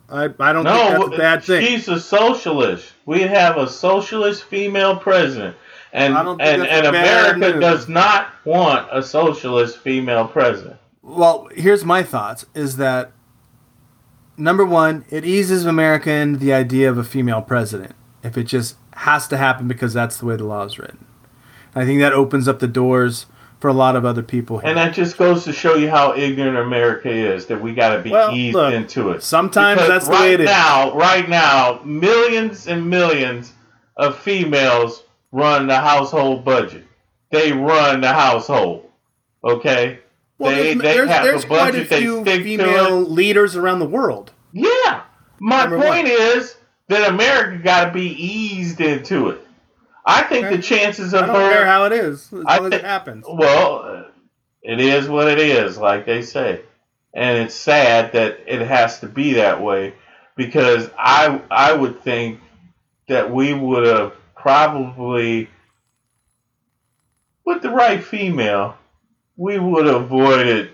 I, 0.10 0.26
I 0.40 0.54
don't 0.54 0.64
think 0.66 0.76
No, 0.76 0.90
that's 1.06 1.16
a 1.16 1.18
bad 1.18 1.44
thing. 1.44 1.66
she's 1.66 1.88
a 1.88 1.99
socialist. 1.99 2.94
We 3.06 3.22
have 3.22 3.58
a 3.58 3.68
socialist 3.70 4.44
female 4.44 4.98
president, 4.98 5.56
and 5.94 6.18
I 6.18 6.24
don't 6.24 6.38
think 6.38 6.50
and, 6.50 6.68
and 6.68 6.88
America 6.88 7.52
move. 7.54 7.62
does 7.62 7.88
not 7.88 8.30
want 8.46 8.88
a 8.92 9.02
socialist 9.02 9.80
female 9.80 10.28
president. 10.28 10.78
Well, 11.02 11.50
here's 11.56 11.86
my 11.86 12.04
thoughts: 12.04 12.46
is 12.54 12.78
that 12.78 13.12
number 14.38 14.66
one, 14.66 15.06
it 15.10 15.26
eases 15.26 15.66
America 15.66 16.12
into 16.12 16.40
the 16.40 16.54
idea 16.54 16.90
of 16.90 16.98
a 16.98 17.04
female 17.04 17.42
president 17.42 17.94
if 18.24 18.38
it 18.38 18.44
just 18.44 18.76
has 18.94 19.28
to 19.30 19.38
happen 19.38 19.68
because 19.68 19.94
that's 19.94 20.18
the 20.18 20.26
way 20.26 20.36
the 20.36 20.44
law 20.44 20.64
is 20.64 20.78
written. 20.80 21.06
I 21.76 21.86
think 21.86 22.00
that 22.00 22.14
opens 22.14 22.48
up 22.48 22.60
the 22.60 22.68
doors 22.68 23.28
for 23.60 23.68
a 23.70 23.74
lot 23.74 23.96
of 23.96 24.06
other 24.06 24.22
people 24.24 24.60
here. 24.60 24.70
And 24.70 24.78
that 24.78 24.94
just 24.94 25.18
goes 25.18 25.44
to 25.46 25.54
show 25.54 25.76
you 25.76 25.90
how 25.90 26.16
ignorant 26.16 26.58
America 26.58 27.10
is. 27.10 27.46
That 27.48 27.62
we 27.62 27.74
got 27.74 27.96
to 27.96 28.02
be 28.02 28.12
Well, 28.12 28.32
eased 28.36 28.56
look, 28.56 28.74
into 28.74 29.12
it. 29.12 29.24
sometimes 29.24 29.82
Because 29.82 29.90
that's 29.90 30.06
the 30.08 30.12
right 30.14 30.22
way 30.22 30.34
it 30.34 30.40
is. 30.42 30.46
now, 30.46 30.94
right 30.96 31.28
now, 31.28 31.80
millions 31.84 32.68
and 32.68 32.88
millions 32.90 33.54
of 33.96 34.18
females 34.18 35.04
run 35.32 35.68
the 35.68 35.78
household 35.80 36.44
budget. 36.45 36.86
They 37.32 37.52
run 37.52 38.02
the 38.02 38.14
household. 38.14 38.90
Okay. 39.44 39.99
well, 40.38 40.52
they 40.56 40.74
there's, 40.74 40.78
they 40.82 40.94
there's, 40.94 41.10
have 41.10 41.24
there's 41.24 41.44
a 41.44 41.48
quite 41.48 41.70
a 41.70 41.72
budget. 41.74 41.90
They 41.90 41.99
few 41.99 42.22
stick 42.22 42.38
to 42.40 42.44
female 42.44 43.02
it. 43.04 43.10
leaders 43.10 43.56
around 43.56 43.80
the 43.80 43.88
world. 43.88 44.32
Yeah. 44.54 45.04
My 45.40 45.62
Number 45.62 45.78
point 45.78 46.04
one. 46.08 46.08
is 46.08 46.56
that 46.88 47.10
America 47.10 47.62
got 47.64 47.86
to 47.86 47.91
be 47.94 48.08
eased 48.08 48.82
into 48.82 49.30
it. 49.30 49.41
I 50.06 50.24
think 50.24 50.45
Okay. 50.45 50.56
the 50.56 50.62
chances 50.62 51.14
I 51.14 51.20
of 51.22 51.26
don't 51.28 51.36
her. 51.36 51.49
care 51.52 51.66
how 51.66 51.84
it 51.86 51.91
is, 51.91 52.32
as 52.32 52.44
I 52.48 52.58
long 52.60 52.68
as 52.74 52.80
it 52.80 52.86
happens. 52.86 53.26
Well, 53.30 53.82
uh, 53.84 54.04
it 54.64 54.80
is 54.80 55.10
what 55.10 55.28
it 55.28 55.38
is, 55.40 55.78
like 55.78 56.06
they 56.06 56.22
say, 56.22 56.62
and 57.14 57.38
it's 57.38 57.54
sad 57.54 58.14
that 58.14 58.40
it 58.48 58.62
has 58.66 59.02
to 59.02 59.08
be 59.08 59.34
that 59.34 59.62
way 59.62 59.94
because 60.38 60.90
I 60.98 61.41
I 61.52 61.74
would 61.74 62.02
think 62.04 62.40
that 63.10 63.30
we 63.32 63.54
would 63.54 63.86
have 63.86 64.14
probably 64.48 65.49
with 67.44 67.61
the 67.61 67.69
right 67.69 68.02
female, 68.02 68.78
we 69.36 69.60
would 69.60 69.86
have 69.88 70.03
avoided 70.03 70.69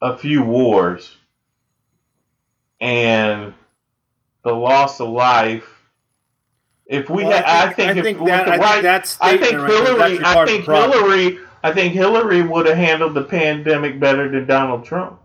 a 0.00 0.16
few 0.18 0.42
wars 0.42 1.16
and 2.80 3.54
the 4.42 4.52
loss 4.52 4.98
of 5.00 5.08
life. 5.10 5.68
If 6.86 7.08
we 7.08 7.22
Well, 7.22 7.30
had, 7.30 7.44
I 7.44 7.72
think, 7.72 7.90
I 7.90 7.98
if 7.98 8.04
think 8.04 8.18
with 8.18 8.26
that- 8.30 8.46
the 8.46 8.52
I 8.54 8.56
think 8.56 8.64
right, 8.64 8.82
that 8.82 9.16
I 9.20 9.36
think 9.36 9.42
right 9.58 9.68
there 9.68 9.82
is 9.82 9.86
Hillary, 9.86 10.18
I 10.24 10.44
think. 10.46 10.64
Hillary, 10.64 11.38
I 11.62 11.72
think 11.72 11.92
Hillary 11.94 12.42
would 12.42 12.66
have 12.66 12.76
handled 12.76 13.14
the 13.14 13.22
pandemic 13.22 14.00
better 14.00 14.28
than 14.28 14.46
Donald 14.48 14.84
Trump. 14.84 15.20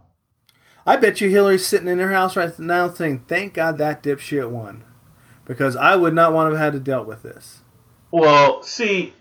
I 0.85 0.97
bet 0.97 1.19
you 1.19 1.31
Hillary's 1.31 1.65
sitting 1.65 1.87
in 1.87 1.97
her 1.97 2.11
house 2.13 2.35
right 2.37 2.57
now 2.59 2.89
saying, 2.93 3.25
"Thank 3.27 3.55
God 3.55 3.79
that 3.79 4.03
dipshit 4.03 4.51
won," 4.51 4.83
because 5.47 5.75
I 5.75 5.95
would 5.95 6.13
not 6.13 6.33
want 6.33 6.51
to 6.51 6.57
have 6.57 6.73
had 6.73 6.73
to 6.73 6.79
deal 6.79 7.03
with 7.03 7.23
this. 7.23 7.61
Well, 8.11 8.61
see, 8.63 9.13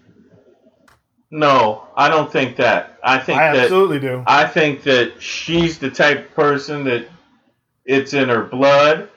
no, 1.31 1.89
I 1.97 2.09
don't 2.09 2.31
think 2.31 2.57
that. 2.57 2.99
I 3.03 3.19
think 3.19 3.39
I 3.39 3.53
that 3.53 3.63
absolutely 3.65 4.01
do. 4.01 4.23
I 4.27 4.47
think 4.47 4.83
that 4.85 5.21
she's 5.23 5.79
the 5.79 5.91
type 5.91 6.27
of 6.29 6.35
person 6.35 6.85
that 6.85 7.09
it's 7.85 8.15
in 8.15 8.29
her 8.29 8.43
blood. 8.45 9.09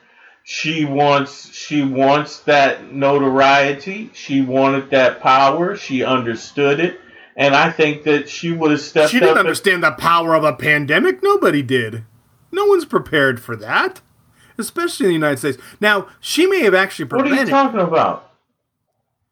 She 0.44 0.86
wants 0.86 1.54
she 1.54 1.84
wants 1.84 2.40
that 2.42 2.92
notoriety. 2.92 4.10
She 4.14 4.42
wanted 4.42 4.90
that 4.92 5.20
power. 5.22 5.76
She 5.76 6.04
understood 6.04 6.80
it, 6.80 7.00
and 7.36 7.56
I 7.56 7.70
think 7.72 8.04
that 8.04 8.28
she 8.30 8.52
would 8.52 8.72
have 8.72 8.82
stepped 8.82 9.12
She 9.12 9.20
didn't 9.20 9.32
and- 9.32 9.40
understand 9.40 9.84
the 9.84 9.92
power 9.92 10.34
of 10.34 10.44
a 10.44 10.54
pandemic. 10.54 11.22
Nobody 11.22 11.62
did. 11.62 12.04
No 12.52 12.66
one's 12.66 12.86
prepared 12.86 13.40
for 13.40 13.56
that, 13.58 14.02
especially 14.60 15.06
in 15.06 15.10
the 15.10 15.14
United 15.16 15.38
States. 15.38 15.58
Now, 15.82 16.08
she 16.20 16.46
may 16.48 16.62
have 16.62 16.74
actually 16.76 17.06
prevented. 17.06 17.32
What 17.32 17.40
are 17.42 17.46
you 17.46 17.52
talking 17.52 17.80
about? 17.80 18.26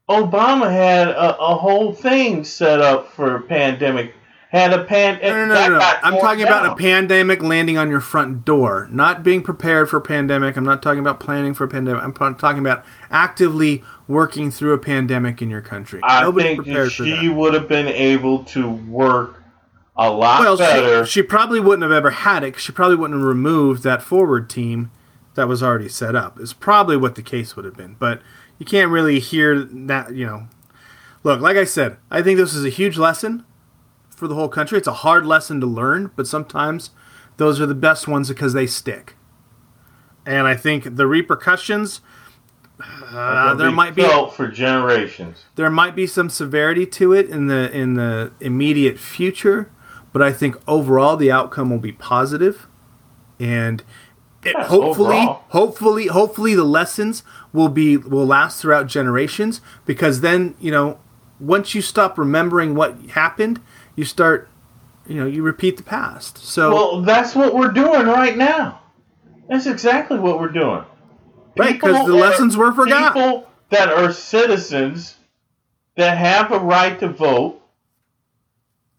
Obama 0.08 0.70
had 0.72 1.08
a, 1.08 1.36
a 1.38 1.54
whole 1.54 1.92
thing 1.92 2.42
set 2.44 2.80
up 2.80 3.12
for 3.12 3.36
a 3.36 3.42
pandemic. 3.42 4.14
Had 4.50 4.72
a 4.72 4.82
pan. 4.84 5.18
No, 5.22 5.28
no, 5.30 5.44
no, 5.46 5.68
no, 5.68 5.78
no. 5.78 5.92
I'm 6.02 6.18
talking 6.18 6.42
about 6.44 6.64
a 6.64 6.74
pandemic 6.74 7.42
landing 7.42 7.76
on 7.76 7.90
your 7.90 8.00
front 8.00 8.46
door, 8.46 8.88
not 8.90 9.22
being 9.22 9.42
prepared 9.42 9.90
for 9.90 9.98
a 9.98 10.00
pandemic. 10.00 10.56
I'm 10.56 10.64
not 10.64 10.82
talking 10.82 11.00
about 11.00 11.20
planning 11.20 11.52
for 11.52 11.64
a 11.64 11.68
pandemic. 11.68 12.02
I'm 12.02 12.14
talking 12.36 12.58
about 12.60 12.82
actively 13.10 13.84
working 14.06 14.50
through 14.50 14.72
a 14.72 14.78
pandemic 14.78 15.42
in 15.42 15.50
your 15.50 15.60
country. 15.60 16.00
I 16.02 16.22
Nobody's 16.22 16.46
think 16.46 16.64
prepared 16.64 16.92
for 16.94 17.02
that. 17.02 17.20
she 17.20 17.28
would 17.28 17.52
have 17.52 17.68
been 17.68 17.88
able 17.88 18.44
to 18.44 18.70
work 18.70 19.42
a 19.94 20.10
lot 20.10 20.40
Well, 20.40 20.56
better. 20.56 21.04
she, 21.04 21.20
she 21.20 21.22
probably 21.22 21.60
wouldn't 21.60 21.82
have 21.82 21.92
ever 21.92 22.08
had 22.10 22.42
it. 22.42 22.52
'cause 22.52 22.62
She 22.62 22.72
probably 22.72 22.96
wouldn't 22.96 23.20
have 23.20 23.28
removed 23.28 23.82
that 23.82 24.00
forward 24.02 24.48
team 24.48 24.90
that 25.38 25.48
was 25.48 25.62
already 25.62 25.88
set 25.88 26.14
up. 26.14 26.38
Is 26.38 26.52
probably 26.52 26.98
what 26.98 27.14
the 27.14 27.22
case 27.22 27.56
would 27.56 27.64
have 27.64 27.76
been. 27.76 27.96
But 27.98 28.20
you 28.58 28.66
can't 28.66 28.90
really 28.90 29.18
hear 29.18 29.58
that. 29.64 30.14
You 30.14 30.26
know, 30.26 30.48
Look, 31.24 31.40
like 31.40 31.56
I 31.56 31.64
said, 31.64 31.96
I 32.10 32.22
think 32.22 32.38
this 32.38 32.54
is 32.54 32.64
a 32.64 32.70
huge 32.70 32.96
lesson 32.96 33.44
for 34.10 34.28
the 34.28 34.34
whole 34.34 34.48
country. 34.48 34.78
It's 34.78 34.86
a 34.86 34.92
hard 34.92 35.26
lesson 35.26 35.60
to 35.60 35.66
learn, 35.66 36.10
but 36.16 36.26
sometimes 36.26 36.90
those 37.36 37.60
are 37.60 37.66
the 37.66 37.74
best 37.74 38.06
ones 38.06 38.28
because 38.28 38.52
they 38.52 38.66
stick. 38.66 39.16
And 40.24 40.46
I 40.46 40.54
think 40.54 40.96
the 40.96 41.06
repercussions 41.06 42.00
uh, 42.80 43.54
there 43.54 43.70
be 43.70 43.76
might 43.76 43.94
be 43.96 44.02
felt 44.02 44.34
for 44.36 44.46
generations. 44.46 45.46
there 45.56 45.68
might 45.68 45.96
be 45.96 46.06
some 46.06 46.30
severity 46.30 46.86
to 46.86 47.12
it 47.12 47.28
in 47.28 47.48
the 47.48 47.70
in 47.72 47.94
the 47.94 48.32
immediate 48.40 49.00
future, 49.00 49.70
but 50.12 50.22
I 50.22 50.32
think 50.32 50.56
overall 50.68 51.16
the 51.16 51.32
outcome 51.32 51.70
will 51.70 51.78
be 51.78 51.90
positive, 51.90 52.68
and 53.40 53.82
it, 54.44 54.56
hopefully, 54.56 55.16
overall. 55.16 55.44
hopefully, 55.48 56.06
hopefully 56.06 56.54
the 56.54 56.64
lessons 56.64 57.22
will 57.52 57.68
be 57.68 57.96
will 57.96 58.26
last 58.26 58.60
throughout 58.60 58.86
generations 58.86 59.60
because 59.84 60.20
then 60.20 60.54
you 60.60 60.70
know 60.70 61.00
once 61.40 61.74
you 61.74 61.82
stop 61.82 62.18
remembering 62.18 62.74
what 62.74 62.96
happened, 63.10 63.60
you 63.96 64.04
start 64.04 64.48
you 65.06 65.14
know 65.14 65.26
you 65.26 65.42
repeat 65.42 65.76
the 65.76 65.82
past. 65.82 66.38
So 66.38 66.72
Well, 66.72 67.02
that's 67.02 67.34
what 67.34 67.54
we're 67.54 67.72
doing 67.72 68.06
right 68.06 68.36
now. 68.36 68.80
That's 69.48 69.66
exactly 69.66 70.18
what 70.18 70.38
we're 70.38 70.48
doing. 70.48 70.84
right 71.56 71.74
because 71.74 72.06
the 72.06 72.14
lessons 72.14 72.56
were 72.56 72.72
forgotten. 72.72 73.12
People 73.12 73.48
that 73.70 73.88
are 73.88 74.12
citizens 74.12 75.16
that 75.96 76.16
have 76.16 76.52
a 76.52 76.58
right 76.58 76.98
to 77.00 77.08
vote 77.08 77.60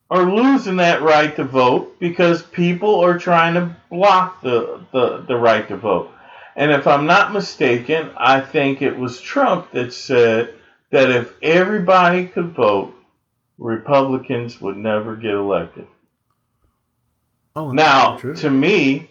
are 0.10 0.32
losing 0.32 0.78
that 0.78 1.02
right 1.02 1.36
to 1.36 1.44
vote 1.44 2.00
because 2.00 2.42
people 2.42 3.00
are 3.00 3.18
trying 3.18 3.54
to 3.54 3.76
block 3.90 4.42
the, 4.42 4.84
the, 4.92 5.24
the 5.28 5.36
right 5.36 5.68
to 5.68 5.78
vote. 5.78 6.12
And 6.56 6.72
if 6.72 6.88
I'm 6.88 7.06
not 7.06 7.32
mistaken, 7.32 8.12
I 8.18 8.42
think 8.42 8.82
it 8.82 8.98
was 8.98 9.22
Trump 9.22 9.72
that 9.72 9.94
said 9.94 10.56
that 10.90 11.12
if 11.12 11.34
everybody 11.42 12.26
could 12.26 12.54
vote, 12.54 12.94
Republicans 13.58 14.60
would 14.60 14.78
never 14.78 15.16
get 15.16 15.34
elected. 15.34 15.88
Oh, 17.56 17.72
Now, 17.72 18.18
to 18.18 18.50
me, 18.50 19.10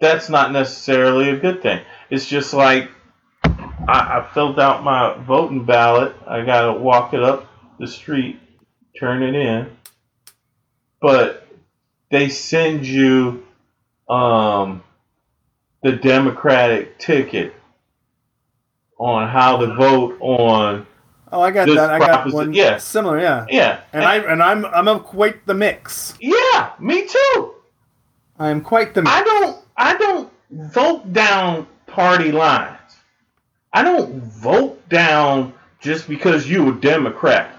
that's 0.00 0.28
not 0.28 0.52
necessarily 0.52 1.30
a 1.30 1.36
good 1.36 1.62
thing. 1.62 1.80
It's 2.10 2.26
just 2.26 2.52
like 2.52 2.90
I, 3.44 4.18
I 4.18 4.30
filled 4.34 4.58
out 4.58 4.82
my 4.82 5.14
voting 5.24 5.64
ballot. 5.64 6.14
I 6.26 6.44
got 6.44 6.72
to 6.72 6.80
walk 6.80 7.14
it 7.14 7.22
up 7.22 7.48
the 7.78 7.86
street, 7.86 8.38
turn 8.98 9.22
it 9.22 9.34
in. 9.34 9.76
But 11.00 11.46
they 12.10 12.28
send 12.28 12.86
you 12.86 13.44
um, 14.08 14.82
the 15.82 15.92
Democratic 15.92 16.98
ticket 16.98 17.54
on 18.98 19.28
how 19.28 19.56
to 19.56 19.74
vote 19.74 20.16
on. 20.20 20.86
oh, 21.32 21.40
I 21.40 21.50
got 21.50 21.66
that. 21.66 21.90
I 21.90 21.98
got 21.98 22.32
one 22.32 22.52
yeah. 22.52 22.78
similar. 22.78 23.18
Yeah, 23.18 23.46
Yeah. 23.50 23.80
and 23.92 24.04
I 24.04 24.16
and 24.18 24.42
I'm 24.42 24.64
I'm 24.66 24.86
of 24.86 25.04
quite 25.04 25.44
the 25.46 25.54
mix. 25.54 26.14
yeah, 26.20 26.72
me 26.78 27.06
too. 27.06 27.54
I 28.38 28.50
am 28.50 28.60
quite 28.60 28.94
the 28.94 29.02
mix. 29.02 29.12
I 29.12 29.24
don't 29.24 29.64
I 29.76 29.96
don't 29.96 30.30
vote 30.50 31.12
down 31.12 31.66
party 31.86 32.30
lines. 32.30 32.78
I 33.72 33.82
don't 33.82 34.22
vote 34.22 34.88
down 34.88 35.54
just 35.80 36.08
because 36.08 36.48
you're 36.48 36.76
a 36.76 36.80
Democrat. 36.80 37.56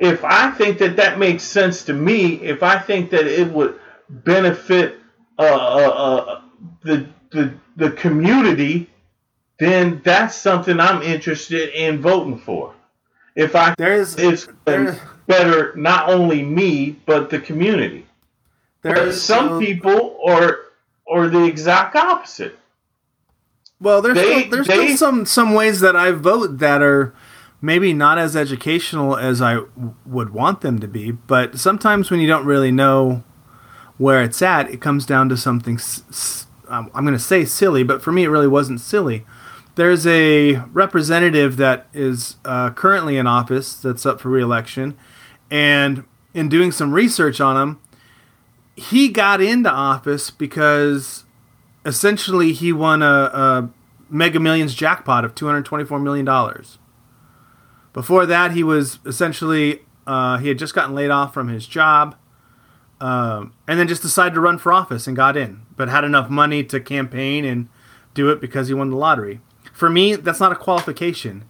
If 0.00 0.24
I 0.24 0.50
think 0.52 0.78
that 0.78 0.96
that 0.96 1.18
makes 1.18 1.42
sense 1.42 1.84
to 1.84 1.92
me, 1.92 2.34
if 2.42 2.62
I 2.62 2.78
think 2.78 3.10
that 3.10 3.26
it 3.26 3.50
would 3.52 3.78
benefit 4.08 4.96
uh, 5.38 5.42
uh, 5.42 5.46
uh, 5.46 6.40
the, 6.82 7.08
the 7.30 7.54
the 7.76 7.90
community, 7.92 8.90
then 9.58 10.00
that's 10.04 10.34
something 10.36 10.80
I'm 10.80 11.02
interested 11.02 11.70
in 11.70 12.00
voting 12.00 12.38
for. 12.38 12.74
If 13.36 13.54
I 13.54 13.74
There's 13.78 14.16
it's 14.16 14.48
there- 14.64 14.98
better 15.26 15.74
not 15.76 16.08
only 16.08 16.42
me 16.42 16.96
but 17.06 17.28
the 17.30 17.38
community. 17.38 18.06
But 18.82 18.94
there's 18.94 19.20
some 19.22 19.60
people 19.60 20.18
are 20.26 20.58
are 21.10 21.28
the 21.28 21.44
exact 21.44 21.96
opposite. 21.96 22.58
Well, 23.80 24.02
there's 24.02 24.16
They- 24.16 24.40
still, 24.40 24.50
there's 24.50 24.66
they- 24.66 24.86
still 24.86 24.96
some 24.96 25.26
some 25.26 25.54
ways 25.54 25.80
that 25.80 25.94
I 25.96 26.12
vote 26.12 26.58
that 26.58 26.82
are 26.82 27.14
maybe 27.60 27.92
not 27.92 28.18
as 28.18 28.36
educational 28.36 29.16
as 29.16 29.42
I 29.42 29.54
w- 29.54 29.94
would 30.06 30.30
want 30.30 30.60
them 30.60 30.78
to 30.78 30.88
be. 30.88 31.10
But 31.10 31.58
sometimes 31.58 32.10
when 32.10 32.20
you 32.20 32.28
don't 32.28 32.46
really 32.46 32.70
know 32.70 33.24
where 33.96 34.22
it's 34.22 34.40
at, 34.42 34.70
it 34.70 34.80
comes 34.80 35.04
down 35.06 35.28
to 35.28 35.36
something. 35.36 35.74
S- 35.76 36.02
s- 36.08 36.46
I'm 36.70 36.90
going 36.90 37.12
to 37.12 37.18
say 37.18 37.44
silly, 37.44 37.82
but 37.82 38.02
for 38.02 38.12
me, 38.12 38.24
it 38.24 38.28
really 38.28 38.46
wasn't 38.48 38.80
silly. 38.80 39.24
There's 39.74 40.06
a 40.06 40.56
representative 40.72 41.56
that 41.56 41.86
is 41.94 42.36
uh, 42.44 42.70
currently 42.70 43.16
in 43.16 43.26
office 43.26 43.74
that's 43.74 44.04
up 44.04 44.20
for 44.20 44.28
reelection, 44.28 44.96
and 45.50 46.04
in 46.34 46.48
doing 46.48 46.72
some 46.72 46.92
research 46.92 47.40
on 47.40 47.56
him, 47.56 47.80
he 48.76 49.08
got 49.08 49.40
into 49.40 49.70
office 49.70 50.30
because 50.30 51.24
essentially 51.84 52.52
he 52.52 52.72
won 52.72 53.02
a, 53.02 53.06
a 53.06 53.70
Mega 54.10 54.38
Millions 54.40 54.74
jackpot 54.74 55.24
of 55.24 55.34
two 55.34 55.46
hundred 55.46 55.64
twenty-four 55.64 55.98
million 55.98 56.24
dollars. 56.24 56.77
Before 57.98 58.26
that, 58.26 58.52
he 58.52 58.62
was 58.62 59.00
essentially 59.04 59.80
uh, 60.06 60.38
he 60.38 60.46
had 60.46 60.56
just 60.56 60.72
gotten 60.72 60.94
laid 60.94 61.10
off 61.10 61.34
from 61.34 61.48
his 61.48 61.66
job, 61.66 62.14
um, 63.00 63.52
and 63.66 63.76
then 63.76 63.88
just 63.88 64.02
decided 64.02 64.34
to 64.34 64.40
run 64.40 64.56
for 64.58 64.72
office 64.72 65.08
and 65.08 65.16
got 65.16 65.36
in, 65.36 65.62
but 65.76 65.88
had 65.88 66.04
enough 66.04 66.30
money 66.30 66.62
to 66.62 66.78
campaign 66.78 67.44
and 67.44 67.68
do 68.14 68.30
it 68.30 68.40
because 68.40 68.68
he 68.68 68.74
won 68.74 68.90
the 68.90 68.96
lottery. 68.96 69.40
For 69.72 69.90
me, 69.90 70.14
that's 70.14 70.38
not 70.38 70.52
a 70.52 70.54
qualification. 70.54 71.42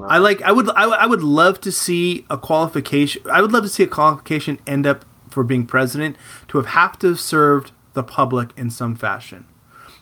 I 0.00 0.18
like. 0.18 0.40
I 0.42 0.52
would. 0.52 0.70
I, 0.70 0.86
would- 0.86 0.98
I 1.00 1.06
would 1.06 1.24
love 1.24 1.60
to 1.62 1.72
see 1.72 2.24
a 2.30 2.38
qualification. 2.38 3.22
I 3.28 3.42
would 3.42 3.50
love 3.50 3.64
to 3.64 3.68
see 3.68 3.82
a 3.82 3.88
qualification 3.88 4.60
end 4.64 4.86
up 4.86 5.04
for 5.28 5.42
being 5.42 5.66
president 5.66 6.14
to 6.48 6.58
have 6.58 6.66
have 6.66 7.00
to 7.00 7.08
have 7.08 7.20
served 7.20 7.72
the 7.94 8.04
public 8.04 8.50
in 8.56 8.70
some 8.70 8.94
fashion. 8.94 9.44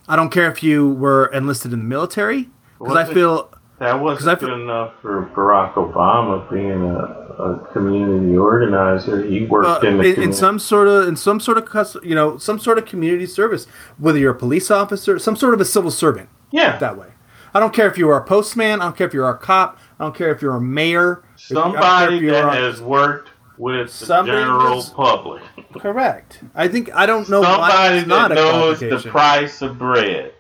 I 0.07 0.17
don't 0.17 0.29
care 0.31 0.51
if 0.51 0.63
you 0.63 0.87
were 0.87 1.27
enlisted 1.33 1.73
in 1.73 1.79
the 1.79 1.85
military 1.87 2.51
because 2.79 2.97
I 2.97 3.15
feel 3.15 3.51
That 3.79 4.01
wasn't 4.01 4.41
good 4.41 4.53
enough 4.61 4.95
for 5.03 5.27
Barack 5.35 5.75
Obama 5.75 6.51
being 6.51 6.83
a, 6.83 7.43
a 7.43 7.69
community 7.73 8.35
organizer. 8.37 9.23
He 9.23 9.45
worked 9.45 9.85
uh, 9.85 9.87
in 9.87 9.99
the 9.99 10.15
in, 10.15 10.23
in 10.23 10.33
some 10.33 10.59
sort 10.59 10.89
of 10.89 11.07
in 11.07 11.15
some 11.17 11.41
sort 11.41 11.59
of 11.59 11.67
cus- 11.67 11.97
you 12.03 12.15
know 12.15 12.39
some 12.39 12.59
sort 12.59 12.79
of 12.79 12.87
community 12.87 13.27
service, 13.27 13.67
whether 13.99 14.19
you're 14.19 14.33
a 14.33 14.39
police 14.39 14.71
officer, 14.71 15.19
some 15.19 15.37
sort 15.37 15.53
of 15.53 15.61
a 15.61 15.65
civil 15.67 15.91
servant. 15.91 16.31
yeah, 16.53 16.79
That 16.79 16.97
way, 16.97 17.09
I 17.53 17.61
don't 17.61 17.75
care 17.75 17.87
if 17.89 17.99
you 17.99 18.09
are 18.09 18.19
a 18.19 18.25
postman. 18.25 18.81
I 18.81 18.85
don't 18.85 18.97
care 18.97 19.07
if 19.07 19.13
you're 19.13 19.29
a 19.29 19.37
cop. 19.37 19.79
I 20.01 20.05
don't 20.05 20.15
care 20.15 20.31
if 20.35 20.41
you're 20.41 20.57
a 20.57 20.61
mayor. 20.61 21.23
if- 21.37 21.51
I 21.51 21.55
don't 21.61 21.73
care 21.75 21.83
somebody 21.83 22.27
that 22.29 22.45
a- 22.49 22.51
has 22.53 22.81
worked 22.81 23.29
with 23.59 23.99
the 24.01 24.23
general 24.23 24.83
public. 24.95 25.43
correct. 25.79 26.41
I 26.55 26.69
think 26.69 26.95
I 26.95 27.05
don't 27.05 27.29
know 27.29 27.41
why 27.43 27.71
somebody 27.71 27.99
it's 27.99 28.07
not 28.09 28.29
that 28.31 28.35
knows 28.37 28.81
the 28.81 28.99
price 29.11 29.61
of 29.63 29.79
bread, 29.79 30.33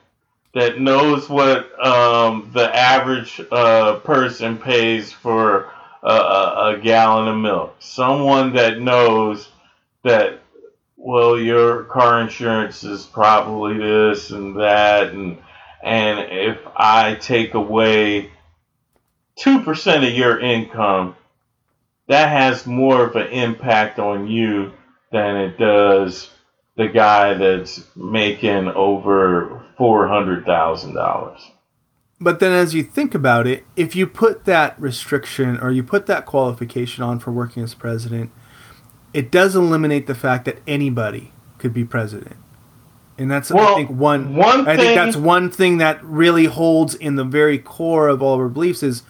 that 0.56 0.80
knows 0.80 1.28
what 1.28 1.68
um, 1.84 2.50
the 2.54 2.74
average 2.74 3.42
uh, 3.52 3.96
person 3.98 4.56
pays 4.56 5.12
for 5.12 5.70
a, 6.02 6.80
gallon 6.82 7.28
of 7.28 7.36
milk. 7.36 7.76
Someone 7.78 8.54
that 8.54 8.80
knows 8.80 9.50
that 10.02 10.40
well, 10.96 11.38
your 11.38 11.84
car 11.84 12.22
insurance 12.22 12.84
is 12.84 13.04
probably 13.04 13.76
this 13.76 14.30
and 14.30 14.58
that, 14.58 15.12
and 15.12 15.36
and 15.82 16.20
if 16.32 16.58
I 16.74 17.16
take 17.16 17.52
away 17.52 18.30
two 19.36 19.60
percent 19.60 20.04
of 20.04 20.12
your 20.14 20.40
income, 20.40 21.16
that 22.06 22.30
has 22.30 22.66
more 22.66 23.04
of 23.04 23.14
an 23.14 23.26
impact 23.26 23.98
on 23.98 24.26
you 24.26 24.72
than 25.12 25.36
it 25.36 25.58
does 25.58 26.30
the 26.76 26.88
guy 26.88 27.34
that's 27.34 27.84
making 27.96 28.68
over 28.68 29.62
four 29.78 30.08
hundred 30.08 30.44
thousand 30.44 30.94
dollars. 30.94 31.40
But 32.20 32.40
then, 32.40 32.52
as 32.52 32.74
you 32.74 32.82
think 32.82 33.14
about 33.14 33.46
it, 33.46 33.64
if 33.76 33.94
you 33.94 34.06
put 34.06 34.46
that 34.46 34.80
restriction 34.80 35.58
or 35.58 35.70
you 35.70 35.82
put 35.82 36.06
that 36.06 36.24
qualification 36.24 37.04
on 37.04 37.18
for 37.18 37.30
working 37.30 37.62
as 37.62 37.74
president, 37.74 38.30
it 39.12 39.30
does 39.30 39.54
eliminate 39.54 40.06
the 40.06 40.14
fact 40.14 40.46
that 40.46 40.58
anybody 40.66 41.32
could 41.58 41.74
be 41.74 41.84
president. 41.84 42.36
And 43.18 43.30
that's, 43.30 43.50
I 43.50 43.74
think, 43.74 43.90
one. 43.90 44.34
one 44.36 44.60
I 44.68 44.76
thing- 44.76 44.78
think 44.78 44.94
that's 44.96 45.16
one 45.16 45.50
thing 45.50 45.78
that 45.78 46.02
really 46.04 46.44
holds 46.46 46.94
in 46.94 47.16
the 47.16 47.24
very 47.24 47.58
core 47.58 48.08
of 48.08 48.22
all 48.22 48.34
of 48.34 48.40
our 48.40 48.48
beliefs 48.48 48.82
is 48.82 49.02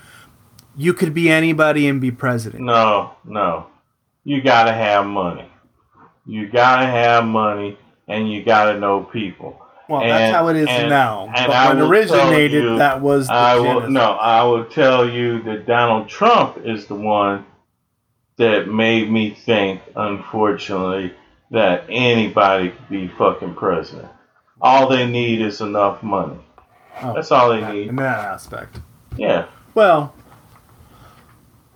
you 0.77 0.93
could 0.93 1.13
be 1.15 1.29
anybody 1.31 1.87
and 1.89 2.01
be 2.01 2.11
president. 2.13 2.63
No, 2.65 3.13
no, 3.25 3.67
you 4.25 4.43
gotta 4.43 4.73
have 4.73 5.07
money. 5.07 5.49
You 6.27 6.49
gotta 6.49 6.87
have 6.87 7.25
money, 7.25 7.79
and 8.09 8.31
you 8.31 8.43
gotta 8.43 8.79
know 8.79 9.01
people. 9.03 9.61
Well, 9.89 10.01
And- 10.01 10.11
that's 10.11 10.35
how 10.35 10.49
it 10.49 10.57
is 10.57 10.67
and- 10.69 10.89
now. 10.89 11.27
and 11.35 11.47
But 11.47 11.55
I 11.57 11.69
when 11.69 11.81
originated, 11.83 12.65
you, 12.65 12.79
that 12.79 13.01
was 13.01 13.29
the 13.29 13.35
I 13.35 13.57
will 13.57 13.65
genesis. 13.83 13.91
no. 13.91 14.13
I 14.13 14.43
will 14.43 14.65
tell 14.65 15.09
you 15.09 15.41
that 15.43 15.67
Donald 15.67 16.09
Trump 16.09 16.59
is 16.65 16.87
the 16.87 16.97
one 16.97 17.45
that 18.39 18.67
made 18.69 19.11
me 19.11 19.31
think, 19.31 19.81
unfortunately, 19.95 21.15
that 21.53 21.85
anybody 21.89 22.71
could 22.71 22.89
be 22.89 23.07
fucking 23.17 23.55
president. 23.55 24.09
All 24.61 24.89
they 24.89 25.07
need 25.07 25.41
is 25.41 25.61
enough 25.61 26.03
money. 26.03 26.39
Oh, 27.03 27.15
That's 27.15 27.31
all 27.31 27.51
they 27.51 27.63
in 27.63 27.71
need. 27.73 27.89
In 27.89 27.97
that 27.97 28.19
aspect. 28.25 28.81
Yeah. 29.17 29.45
Well, 29.75 30.13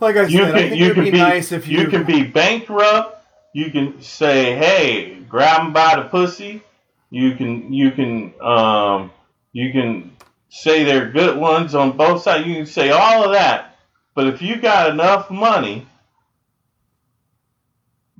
Like 0.00 0.16
I 0.16 0.22
said, 0.24 0.32
You 0.32 0.44
I 0.46 0.52
think 0.52 0.74
you 0.76 0.84
it 0.86 0.88
would 0.88 0.94
can 0.94 1.04
be, 1.04 1.10
be 1.12 1.18
nice 1.18 1.52
if 1.52 1.68
you, 1.68 1.80
you 1.80 1.86
can 1.88 2.04
be 2.04 2.22
bankrupt. 2.24 3.19
You 3.52 3.70
can 3.70 4.00
say, 4.02 4.56
"Hey, 4.56 5.14
grab 5.28 5.66
him 5.66 5.72
by 5.72 5.96
the 5.96 6.08
pussy." 6.08 6.62
You 7.10 7.34
can 7.34 7.72
you 7.72 7.90
can 7.90 8.32
um 8.40 9.10
you 9.52 9.72
can 9.72 10.16
say 10.48 10.84
they're 10.84 11.10
good 11.10 11.36
ones 11.36 11.74
on 11.74 11.96
both 11.96 12.22
sides. 12.22 12.46
You 12.46 12.54
can 12.54 12.66
say 12.66 12.90
all 12.90 13.24
of 13.24 13.32
that, 13.32 13.76
but 14.14 14.28
if 14.28 14.40
you 14.40 14.60
got 14.60 14.90
enough 14.90 15.30
money, 15.30 15.86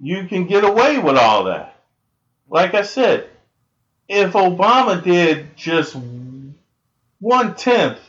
you 0.02 0.26
can 0.26 0.46
get 0.46 0.64
away 0.64 0.98
with 0.98 1.16
all 1.16 1.44
that. 1.44 1.80
Like 2.48 2.74
I 2.74 2.82
said, 2.82 3.28
if 4.08 4.32
Obama 4.32 5.02
did 5.02 5.56
just 5.56 5.96
one 7.20 7.54
tenth 7.54 8.00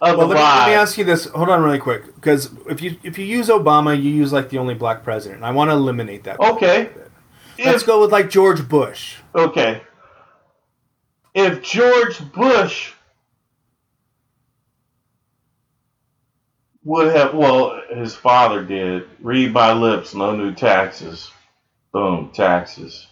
Well, 0.00 0.16
let 0.16 0.28
me, 0.28 0.34
let 0.34 0.66
me 0.68 0.74
ask 0.74 0.98
you 0.98 1.04
this. 1.04 1.24
Hold 1.26 1.48
on, 1.48 1.62
really 1.62 1.78
quick, 1.78 2.14
because 2.16 2.50
if 2.68 2.82
you 2.82 2.96
if 3.02 3.18
you 3.18 3.24
use 3.24 3.48
Obama, 3.48 3.96
you 3.96 4.10
use 4.10 4.32
like 4.32 4.50
the 4.50 4.58
only 4.58 4.74
black 4.74 5.02
president. 5.02 5.42
I 5.42 5.52
want 5.52 5.70
to 5.70 5.74
eliminate 5.74 6.24
that. 6.24 6.38
okay. 6.38 6.90
Let's 7.58 7.82
go 7.82 8.02
with 8.02 8.12
like 8.12 8.28
George 8.28 8.68
Bush. 8.68 9.16
Okay. 9.34 9.80
If 11.34 11.62
George 11.62 12.32
Bush 12.32 12.92
would 16.84 17.14
have, 17.14 17.34
well, 17.34 17.80
his 17.90 18.14
father 18.14 18.62
did, 18.62 19.08
read 19.20 19.52
my 19.52 19.72
lips, 19.72 20.14
no 20.14 20.36
new 20.36 20.54
taxes. 20.54 21.30
Boom, 21.92 22.30
taxes. 22.32 23.06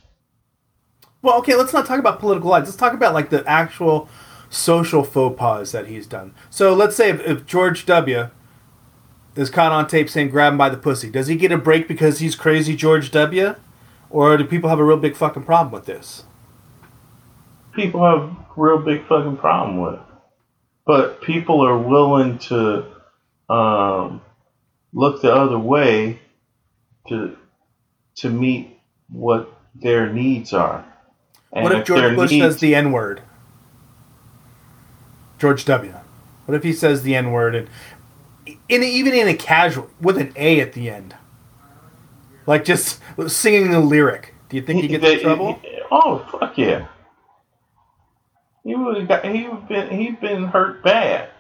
Well, 1.23 1.39
okay, 1.39 1.55
let's 1.55 1.73
not 1.73 1.87
talk 1.87 1.99
about 1.99 2.21
political 2.21 2.51
lies. 2.51 2.65
Let's 2.65 2.77
talk 2.77 2.93
about 2.93 3.15
like 3.15 3.31
the 3.31 3.43
actual 3.47 4.09
social 4.55 5.05
faux 5.05 5.39
pas 5.39 5.73
that 5.73 5.87
he's 5.87 6.07
done. 6.07 6.35
So 6.51 6.75
let's 6.75 6.97
say 6.97 7.11
if, 7.11 7.21
if 7.21 7.47
George 7.47 7.87
W. 7.87 8.31
is 9.37 9.51
caught 9.51 9.73
on 9.73 9.87
tape 9.87 10.09
saying 10.09 10.31
"grab 10.31 10.53
him 10.53 10.59
by 10.59 10.69
the 10.69 10.77
pussy," 10.77 11.11
does 11.11 11.27
he 11.27 11.37
get 11.37 11.53
a 11.53 11.59
break 11.59 11.89
because 11.89 12.19
he's 12.19 12.37
crazy 12.37 12.77
George 12.77 13.11
W. 13.11 13.57
Or 14.11 14.37
do 14.37 14.45
people 14.45 14.71
have 14.71 14.79
a 14.79 14.85
real 14.85 14.97
big 14.97 15.17
fucking 15.17 15.43
problem 15.43 15.73
with 15.73 15.87
this? 15.87 16.23
People 17.75 18.05
have 18.05 18.31
real 18.57 18.79
big 18.79 19.05
fucking 19.09 19.39
problem 19.39 19.81
with 19.81 19.95
it. 19.95 20.01
But 20.87 21.21
people 21.21 21.67
are 21.67 21.77
willing 21.77 22.39
to 22.51 22.85
um, 23.49 24.21
look 24.93 25.21
the 25.21 25.35
other 25.35 25.59
way 25.59 26.21
to 27.09 27.37
to 28.17 28.31
meet 28.31 28.79
what 29.09 29.53
their 29.75 30.13
needs 30.13 30.53
are. 30.53 30.85
And 31.53 31.65
what 31.65 31.73
if 31.73 31.87
their 31.87 31.97
George 31.97 32.17
Bush 32.17 32.31
needs- 32.31 32.45
says 32.45 32.61
the 32.61 32.75
N 32.75 32.93
word? 32.93 33.23
George 35.39 35.65
W. 35.65 35.95
What 36.47 36.55
if 36.55 36.63
he 36.63 36.73
says 36.73 37.03
the 37.03 37.15
N 37.15 37.33
word 37.33 37.55
and 37.55 37.69
in 38.69 38.83
even 38.83 39.15
in 39.15 39.29
a 39.29 39.35
casual 39.35 39.91
with 40.01 40.19
an 40.19 40.33
A 40.37 40.61
at 40.61 40.73
the 40.75 40.91
end, 40.91 41.15
like 42.47 42.65
just 42.65 43.01
singing 43.29 43.73
a 43.75 43.81
lyric? 43.81 44.35
Do 44.49 44.57
you 44.57 44.63
think 44.63 44.83
he 44.83 44.89
gets 44.89 45.05
in 45.05 45.21
trouble? 45.21 45.59
he- 45.63 45.81
oh 45.91 46.19
fuck 46.31 46.57
yeah! 46.59 46.87
He 48.63 48.75
would 48.75 48.99
have 48.99 49.09
got. 49.09 49.25
He 49.25 49.49
been. 49.69 49.91
He'd 49.91 50.21
been 50.21 50.45
hurt 50.45 50.83
bad. 50.83 51.31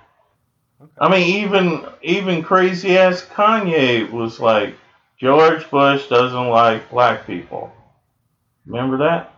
I 0.98 1.08
mean, 1.10 1.44
even 1.44 1.86
even 2.02 2.42
crazy 2.42 2.96
ass 2.96 3.22
Kanye 3.22 4.10
was 4.10 4.40
like, 4.40 4.74
George 5.18 5.68
Bush 5.70 6.08
doesn't 6.08 6.48
like 6.48 6.90
black 6.90 7.26
people. 7.26 7.72
Remember 8.66 8.98
that? 8.98 9.34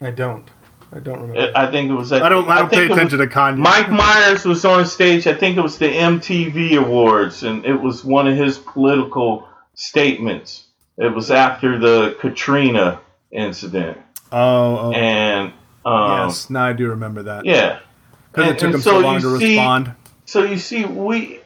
I 0.00 0.10
don't. 0.10 0.48
I 0.90 1.00
don't 1.00 1.20
remember. 1.20 1.52
I 1.56 1.66
I 1.66 1.70
think 1.70 1.90
it 1.90 1.94
was. 1.94 2.12
At, 2.12 2.22
I 2.22 2.28
don't. 2.28 2.48
I 2.48 2.60
don't 2.60 2.70
think 2.70 2.80
pay 2.80 2.84
it 2.86 2.88
was- 2.90 2.98
attention 2.98 3.18
to 3.18 3.26
Kanye. 3.26 3.58
Mike 3.58 3.90
Myers 3.90 4.44
was 4.44 4.64
on 4.64 4.86
stage. 4.86 5.26
I 5.26 5.34
think 5.34 5.56
it 5.56 5.60
was 5.60 5.76
the 5.78 5.86
MTV 5.88 6.78
Awards, 6.78 7.42
and 7.42 7.64
it 7.66 7.74
was 7.74 8.04
one 8.04 8.26
of 8.26 8.36
his 8.36 8.58
political 8.58 9.46
statements. 9.74 10.64
It 10.96 11.14
was 11.14 11.30
after 11.30 11.78
the 11.78 12.16
Katrina 12.20 13.00
incident, 13.30 13.98
oh, 14.32 14.78
oh 14.78 14.92
and 14.92 15.52
um, 15.84 16.28
yes. 16.28 16.48
Now 16.50 16.64
I 16.64 16.72
do 16.72 16.88
remember 16.88 17.22
that. 17.24 17.44
yeah, 17.44 17.80
because 18.32 18.50
it 18.52 18.58
took 18.58 18.74
him 18.74 18.80
so 18.80 18.92
so 18.92 18.98
long 19.00 19.20
to 19.20 19.38
see- 19.38 19.56
respond. 19.58 19.94
so 20.24 20.42
you 20.44 20.56
see, 20.58 20.84
we, 20.86 21.40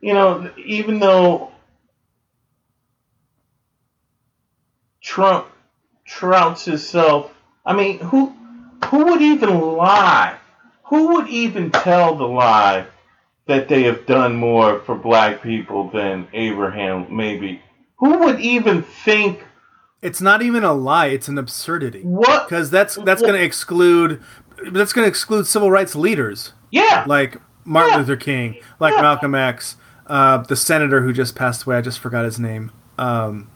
you 0.00 0.12
know, 0.14 0.50
even 0.64 1.00
though 1.00 1.50
Trump 5.02 5.46
trouts 6.04 6.64
himself, 6.66 7.32
I 7.66 7.72
mean, 7.74 7.98
who 7.98 8.32
who 8.86 9.04
would 9.06 9.22
even 9.22 9.60
lie? 9.60 10.36
Who 10.84 11.14
would 11.14 11.28
even 11.28 11.70
tell 11.70 12.14
the 12.16 12.26
lie 12.26 12.86
that 13.46 13.68
they 13.68 13.82
have 13.84 14.06
done 14.06 14.36
more 14.36 14.80
for 14.80 14.94
black 14.94 15.42
people 15.42 15.88
than 15.90 16.28
Abraham? 16.32 17.06
Maybe 17.14 17.60
who 17.96 18.18
would 18.18 18.40
even 18.40 18.82
think 18.82 19.44
It's 20.02 20.20
not 20.20 20.42
even 20.42 20.64
a 20.64 20.72
lie. 20.72 21.06
It's 21.06 21.28
an 21.28 21.38
absurdity. 21.38 22.02
what? 22.02 22.48
Because 22.48 22.70
that's 22.70 22.96
that's 22.96 23.22
going 23.22 23.34
to 23.34 23.42
exclude 23.42 24.20
that's 24.72 24.92
going 24.92 25.04
to 25.04 25.08
exclude 25.08 25.46
civil 25.46 25.70
rights 25.70 25.94
leaders 25.96 26.52
Yeah, 26.70 27.04
like 27.06 27.36
Martin 27.64 27.92
Yeah. 27.92 27.98
Luther 27.98 28.16
King, 28.16 28.56
like 28.80 28.94
Yeah. 28.94 29.02
Malcolm 29.02 29.34
X, 29.34 29.76
uh, 30.08 30.38
the 30.38 30.56
senator 30.56 31.00
who 31.02 31.12
just 31.12 31.34
passed 31.34 31.64
away. 31.64 31.76
I 31.76 31.80
just 31.80 31.98
forgot 32.00 32.24
his 32.24 32.38
name. 32.38 32.70
Um, 32.98 33.48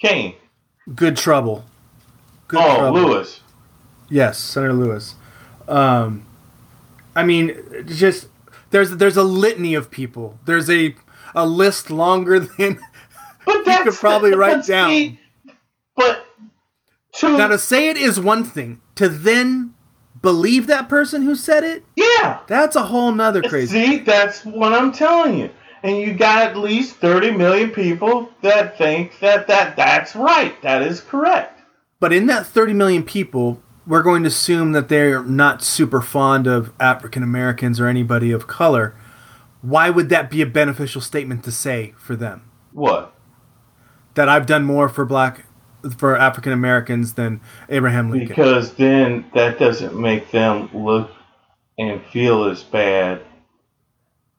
Kane. 0.00 0.34
Good 0.94 1.16
Trouble. 1.16 1.64
Good 2.48 2.60
Oh, 2.62 2.76
Trouble. 2.78 3.00
Lewis. 3.00 3.40
Yes, 4.08 4.38
Senator 4.38 4.72
Lewis. 4.72 5.14
Um, 5.68 6.26
I 7.14 7.24
mean, 7.24 7.84
just 7.86 8.28
there's 8.70 8.90
there's 8.90 9.16
a 9.16 9.24
litany 9.24 9.74
of 9.74 9.90
people. 9.90 10.38
There's 10.44 10.70
a 10.70 10.94
a 11.34 11.46
list 11.46 11.90
longer 11.90 12.40
than 12.58 12.80
But 13.44 13.64
that's 13.64 13.84
could 13.84 13.94
probably 13.94 14.34
write 14.34 14.66
down. 14.66 15.18
But 15.96 16.26
to 17.14 17.36
now 17.36 17.48
to 17.48 17.58
say 17.58 17.88
it 17.88 17.96
is 17.96 18.20
one 18.20 18.44
thing. 18.44 18.80
To 18.96 19.08
then 19.08 19.74
believe 20.22 20.66
that 20.66 20.88
person 20.88 21.22
who 21.22 21.34
said 21.34 21.64
it, 21.64 21.84
yeah, 21.96 22.40
that's 22.46 22.76
a 22.76 22.82
whole 22.84 23.12
nother 23.12 23.42
crazy. 23.42 23.84
See, 23.86 23.98
that's 23.98 24.44
what 24.44 24.72
I'm 24.72 24.92
telling 24.92 25.38
you. 25.38 25.50
And 25.82 25.98
you 25.98 26.14
got 26.14 26.48
at 26.50 26.56
least 26.56 26.96
30 26.96 27.32
million 27.32 27.70
people 27.70 28.30
that 28.42 28.76
think 28.76 29.18
that, 29.20 29.46
that 29.46 29.76
that's 29.76 30.16
right. 30.16 30.60
That 30.62 30.82
is 30.82 31.00
correct. 31.00 31.62
But 32.00 32.12
in 32.12 32.26
that 32.26 32.46
30 32.46 32.72
million 32.72 33.02
people, 33.04 33.62
we're 33.86 34.02
going 34.02 34.22
to 34.24 34.28
assume 34.28 34.72
that 34.72 34.88
they're 34.88 35.22
not 35.22 35.62
super 35.62 36.00
fond 36.00 36.46
of 36.46 36.72
African 36.80 37.22
Americans 37.22 37.78
or 37.78 37.86
anybody 37.86 38.32
of 38.32 38.46
color. 38.46 38.96
Why 39.62 39.90
would 39.90 40.08
that 40.08 40.30
be 40.30 40.42
a 40.42 40.46
beneficial 40.46 41.00
statement 41.00 41.44
to 41.44 41.52
say 41.52 41.94
for 41.96 42.16
them? 42.16 42.50
What? 42.72 43.14
That 44.14 44.28
I've 44.28 44.46
done 44.46 44.64
more 44.64 44.88
for 44.88 45.04
black 45.04 45.46
for 45.96 46.16
African 46.16 46.52
Americans 46.52 47.14
than 47.14 47.40
Abraham 47.68 48.10
Lincoln. 48.10 48.28
Because 48.28 48.74
then 48.74 49.24
that 49.34 49.58
doesn't 49.58 49.98
make 49.98 50.30
them 50.30 50.68
look 50.74 51.10
and 51.78 52.02
feel 52.06 52.44
as 52.44 52.64
bad 52.64 53.22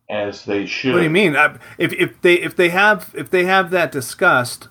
as 0.09 0.45
they 0.45 0.65
should. 0.65 0.93
what 0.93 0.99
do 0.99 1.03
you 1.03 1.09
mean? 1.09 1.35
If 1.77 1.93
if 1.93 2.21
they 2.21 2.35
if 2.35 2.55
they 2.55 2.69
have 2.69 3.13
if 3.15 3.29
they 3.29 3.45
have 3.45 3.71
that 3.71 3.91
disgust 3.91 4.67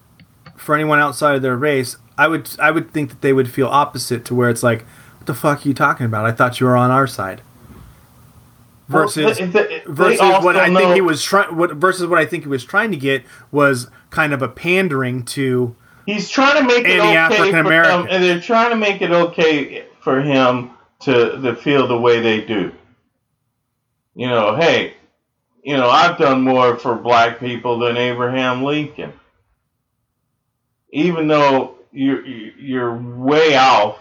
for 0.56 0.74
anyone 0.74 0.98
outside 0.98 1.36
of 1.36 1.42
their 1.42 1.56
race, 1.56 1.96
I 2.18 2.28
would 2.28 2.48
I 2.58 2.70
would 2.70 2.90
think 2.92 3.10
that 3.10 3.20
they 3.20 3.32
would 3.32 3.50
feel 3.50 3.66
opposite 3.68 4.24
to 4.26 4.34
where 4.34 4.48
it's 4.50 4.62
like, 4.62 4.82
what 5.18 5.26
the 5.26 5.34
fuck 5.34 5.64
are 5.64 5.68
you 5.68 5.74
talking 5.74 6.06
about? 6.06 6.24
I 6.24 6.32
thought 6.32 6.60
you 6.60 6.66
were 6.66 6.76
on 6.76 6.90
our 6.90 7.06
side. 7.06 7.42
Versus 8.88 9.36
they- 9.38 9.46
they 9.46 9.82
versus 9.86 10.20
what 10.44 10.56
I 10.56 10.72
think 10.72 10.94
he 10.94 11.00
was 11.00 11.22
trying. 11.22 11.56
What 11.56 11.72
versus 11.72 12.06
what 12.06 12.18
I 12.20 12.24
think 12.26 12.44
he 12.44 12.48
was 12.48 12.64
trying 12.64 12.90
to 12.92 12.96
get 12.96 13.24
was 13.50 13.90
kind 14.10 14.32
of 14.32 14.42
a 14.42 14.48
pandering 14.48 15.24
to. 15.24 15.74
He's 16.06 16.30
trying 16.30 16.56
to 16.56 16.62
make 16.62 16.86
it 16.86 17.00
okay 17.00 17.16
African 17.16 17.50
for 17.52 17.58
American. 17.58 18.00
them, 18.02 18.08
and 18.10 18.22
they're 18.22 18.40
trying 18.40 18.70
to 18.70 18.76
make 18.76 19.02
it 19.02 19.10
okay 19.10 19.84
for 20.00 20.20
him 20.22 20.70
to 21.00 21.40
to 21.42 21.56
feel 21.56 21.88
the 21.88 21.98
way 21.98 22.20
they 22.20 22.42
do. 22.42 22.70
You 24.14 24.28
know, 24.28 24.54
hey, 24.54 24.94
you 25.64 25.76
know, 25.76 25.90
I've 25.90 26.16
done 26.16 26.42
more 26.42 26.76
for 26.78 26.94
black 26.94 27.40
people 27.40 27.80
than 27.80 27.96
Abraham 27.96 28.62
Lincoln. 28.62 29.12
Even 30.92 31.26
though 31.26 31.75
you're 31.96 32.26
you're 32.26 32.96
way 32.96 33.56
off, 33.56 34.00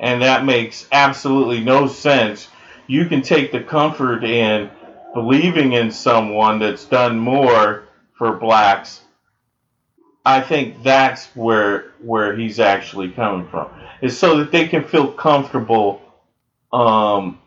and 0.00 0.22
that 0.22 0.44
makes 0.44 0.88
absolutely 0.92 1.60
no 1.60 1.88
sense. 1.88 2.48
You 2.88 3.06
can 3.06 3.22
take 3.22 3.52
the 3.52 3.62
comfort 3.62 4.24
in 4.24 4.70
believing 5.14 5.74
in 5.74 5.90
someone 5.92 6.60
that's 6.60 6.86
done 6.86 7.18
more 7.18 7.84
for 8.18 8.34
blacks 8.34 9.02
I 10.26 10.40
think 10.40 10.82
that's 10.82 11.26
where 11.36 11.92
where 12.02 12.36
he's 12.36 12.60
actually 12.60 13.10
coming 13.10 13.48
from. 13.48 13.70
Is 14.02 14.18
so 14.18 14.38
that 14.38 14.52
they 14.52 14.68
can 14.68 14.84
feel 14.84 15.12
comfortable 15.12 16.02
um, 16.72 17.40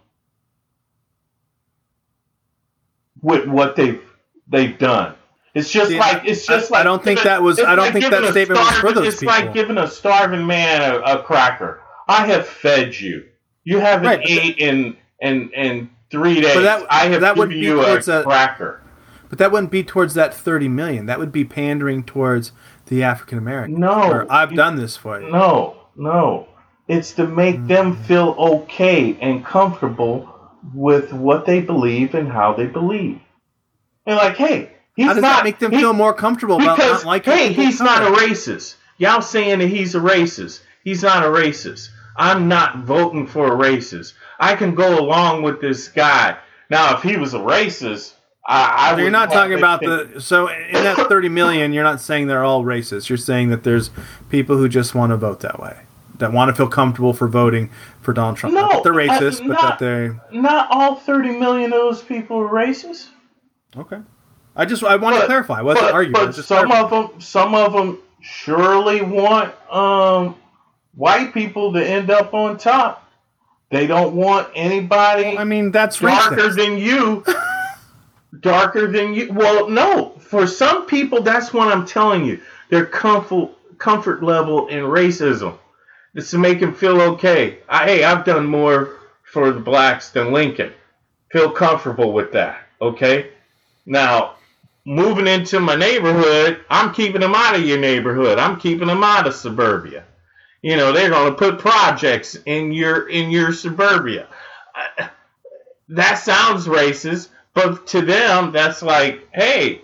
with 3.22 3.48
what 3.48 3.76
they've 3.76 4.02
they've 4.48 4.78
done. 4.80 5.16
It's 5.60 5.72
just 5.72 5.90
See, 5.91 5.99
like 5.99 6.23
it's 6.26 6.49
I- 6.49 6.57
just 6.57 6.72
I 6.72 6.77
like 6.77 6.84
don't 6.86 7.03
think 7.03 7.22
that 7.23 7.41
was- 7.41 7.60
I 7.60 7.76
don't 7.76 7.86
like 7.86 7.94
think 7.94 8.10
that 8.10 8.31
statement 8.31 8.60
was 8.60 8.68
for 8.69 8.73
starving- 8.76 9.03
those 9.03 9.14
It's 9.14 9.23
like 9.23 9.40
people. 9.41 9.53
giving 9.53 9.77
a 9.77 9.88
starving 9.88 10.45
man 10.48 10.81
a, 10.81 10.99
a 10.99 11.23
cracker. 11.23 11.81
I 12.07 12.26
have 12.27 12.48
fed 12.48 12.99
you. 12.99 13.26
You 13.64 13.80
haven't 13.80 14.07
Right, 14.07 14.19
but 14.22 14.30
ate 14.30 14.57
in 14.57 14.98
in 15.22 15.49
in 15.53 15.90
three 16.11 16.41
days. 16.41 16.56
that- 16.56 16.86
I 16.90 17.06
have 17.06 17.22
that 17.22 17.38
would 17.38 17.49
given 17.49 17.61
be 17.61 17.65
you 17.68 17.81
a 17.81 17.95
a- 17.98 18.23
cracker. 18.23 18.81
But 19.30 19.38
that 19.38 19.52
wouldn't 19.52 19.72
be 19.72 19.84
towards 19.84 20.15
that 20.15 20.34
30 20.34 20.68
million. 20.68 21.06
That 21.06 21.19
would 21.19 21.31
be 21.31 21.45
pandering 21.45 22.03
towards 22.03 22.52
the 22.88 23.03
African 23.03 23.38
American. 23.38 23.80
No, 23.80 24.26
I've 24.27 24.52
you- 24.52 24.57
done 24.57 24.76
this 24.76 24.98
for 24.98 25.22
you. 25.22 25.30
No, 25.31 25.76
no. 25.95 26.48
It's 26.88 27.11
to 27.14 27.27
make 27.27 27.57
hmm. 27.57 27.68
them 27.68 27.95
feel 27.95 28.36
okay 28.40 29.15
and 29.22 29.45
comfortable 29.45 30.27
with 30.73 31.14
what 31.14 31.45
they 31.45 31.61
believe 31.61 32.15
and 32.15 32.27
how 32.27 32.53
they 32.53 32.65
believe. 32.65 33.19
And 34.07 34.15
like, 34.18 34.36
hey, 34.36 34.72
he's 35.00 35.08
How 35.08 35.14
does 35.14 35.22
not 35.22 35.38
that 35.38 35.44
make 35.44 35.60
them 35.60 35.72
he- 35.72 35.78
feel 35.80 35.94
more 35.94 36.14
comfortable 36.14 36.56
about 36.62 36.78
because 36.78 37.04
not 37.04 37.08
liking 37.08 37.34
hey, 37.34 37.54
he's 37.54 37.80
of 37.80 37.86
not 37.86 38.04
a 38.04 38.12
racist. 38.16 38.76
Y'all 38.98 39.22
saying 39.22 39.60
that 39.60 39.68
he's 39.68 39.96
a 39.96 40.00
racist. 40.00 40.62
He's 40.84 41.04
not 41.04 41.24
a 41.24 41.28
racist. 41.30 41.90
I'm 42.18 42.48
not 42.48 42.80
voting 42.80 43.28
for 43.28 43.48
a 43.48 43.58
racist. 43.58 44.14
I 44.40 44.56
can 44.56 44.76
go 44.76 45.00
along 45.00 45.44
with 45.44 45.62
this 45.62 45.88
guy. 45.88 46.38
Now, 46.70 46.96
if 46.98 47.04
he 47.04 47.16
was 47.18 47.34
a 47.34 47.40
racist, 47.40 48.14
I, 48.46 48.92
I 48.92 48.96
So 48.96 49.02
you're 49.02 49.12
not 49.12 49.32
talking 49.32 49.58
about 49.58 49.80
the 49.82 50.20
so 50.20 50.48
in 50.50 50.74
that 50.84 50.98
30 50.98 51.30
million 51.30 51.72
you're 51.74 51.84
not 51.84 52.02
saying 52.02 52.28
they're 52.28 52.44
all 52.44 52.64
racist 52.64 53.08
you're 53.08 53.18
saying 53.18 53.50
that 53.50 53.64
there's 53.64 53.92
people 54.30 54.58
who 54.58 54.68
just 54.68 54.96
want 54.96 55.12
to 55.12 55.18
vote 55.18 55.42
that 55.42 55.60
way 55.60 55.78
that 56.18 56.34
want 56.34 56.50
to 56.50 56.56
feel 56.56 56.68
comfortable 56.68 57.14
for 57.14 57.28
voting 57.28 57.70
for 58.02 58.12
Donald 58.12 58.38
Trump 58.38 58.56
not 58.56 58.72
No, 58.72 58.78
that 58.78 58.84
they're 58.84 59.00
uh, 59.00 59.20
racist 59.20 59.40
but 59.48 59.62
not- 59.62 59.80
that 59.80 60.20
they 60.32 60.38
not 60.40 60.68
all 60.72 60.96
30 60.96 61.38
million 61.38 61.66
of 61.74 61.80
those 61.80 62.02
people 62.02 62.38
are 62.40 62.50
racist. 62.50 63.08
okay 63.78 64.00
I 64.60 64.65
just 64.65 64.84
I 64.84 64.98
want 64.98 65.18
to 65.18 65.26
clarify 65.26 65.60
I 65.60 65.61
wasn't 65.61 65.88
but, 65.88 65.94
arguing 65.94 66.14
But 66.14 66.27
was 66.36 66.45
some 66.45 66.68
clarifying. 66.68 67.06
of 67.06 67.11
them, 67.11 67.22
some 67.22 67.56
of 67.56 67.72
them 67.72 67.99
surely 68.19 69.02
want 69.02 69.53
um, 69.72 70.36
white 70.95 71.34
people 71.34 71.72
to 71.72 71.88
end 71.88 72.10
up 72.11 72.34
on 72.34 72.57
top. 72.57 73.10
They 73.69 73.88
don't 73.88 74.14
want 74.15 74.49
anybody 74.56 75.38
I 75.38 75.45
mean 75.45 75.72
that's 75.72 75.99
darker 75.99 76.36
racist 76.36 76.57
than 76.57 76.77
you. 76.77 77.23
darker 78.41 78.91
than 78.91 79.14
you. 79.14 79.31
Well, 79.31 79.69
no. 79.69 80.10
For 80.19 80.45
some 80.45 80.86
people, 80.88 81.22
that's 81.22 81.53
what 81.53 81.69
I'm 81.69 81.86
telling 81.86 82.26
you. 82.26 82.41
Their 82.68 82.86
comfort 82.86 83.52
comfort 83.77 84.22
level 84.22 84.68
in 84.68 84.84
racism. 84.84 85.57
It's 86.15 86.31
to 86.31 86.38
make 86.38 86.60
them 86.60 86.73
feel 86.73 86.99
okay. 87.02 87.60
I, 87.69 87.86
hey, 87.86 88.03
I've 88.03 88.26
done 88.26 88.45
more 88.45 88.98
for 89.23 89.52
the 89.53 89.60
blacks 89.61 90.10
than 90.10 90.34
Lincoln. 90.34 90.73
Feel 91.31 91.49
comfortable 91.49 92.11
with 92.11 92.34
that. 92.34 92.60
Okay. 92.81 93.30
Now, 93.86 94.36
moving 94.90 95.28
into 95.28 95.60
my 95.60 95.76
neighborhood, 95.76 96.66
I'm 96.68 96.91
keeping 96.94 97.22
them 97.22 97.36
out 97.36 97.56
of 97.56 97.64
your 97.64 97.78
neighborhood. 97.78 98.40
I'm 98.40 98.60
keeping 98.60 98.88
them 98.88 99.03
out 99.03 99.28
of 99.28 99.36
suburbia. 99.36 100.03
You 100.64 100.78
know, 100.78 100.91
they're 100.91 101.11
going 101.11 101.32
to 101.32 101.38
put 101.38 101.60
projects 101.60 102.36
in 102.48 102.72
your 102.72 103.07
in 103.07 103.30
your 103.30 103.53
suburbia. 103.53 104.28
That 105.90 106.16
sounds 106.16 106.66
racist, 106.66 107.30
but 107.53 107.88
to 107.88 108.02
them, 108.02 108.52
that's 108.52 108.82
like, 108.82 109.28
hey, 109.32 109.82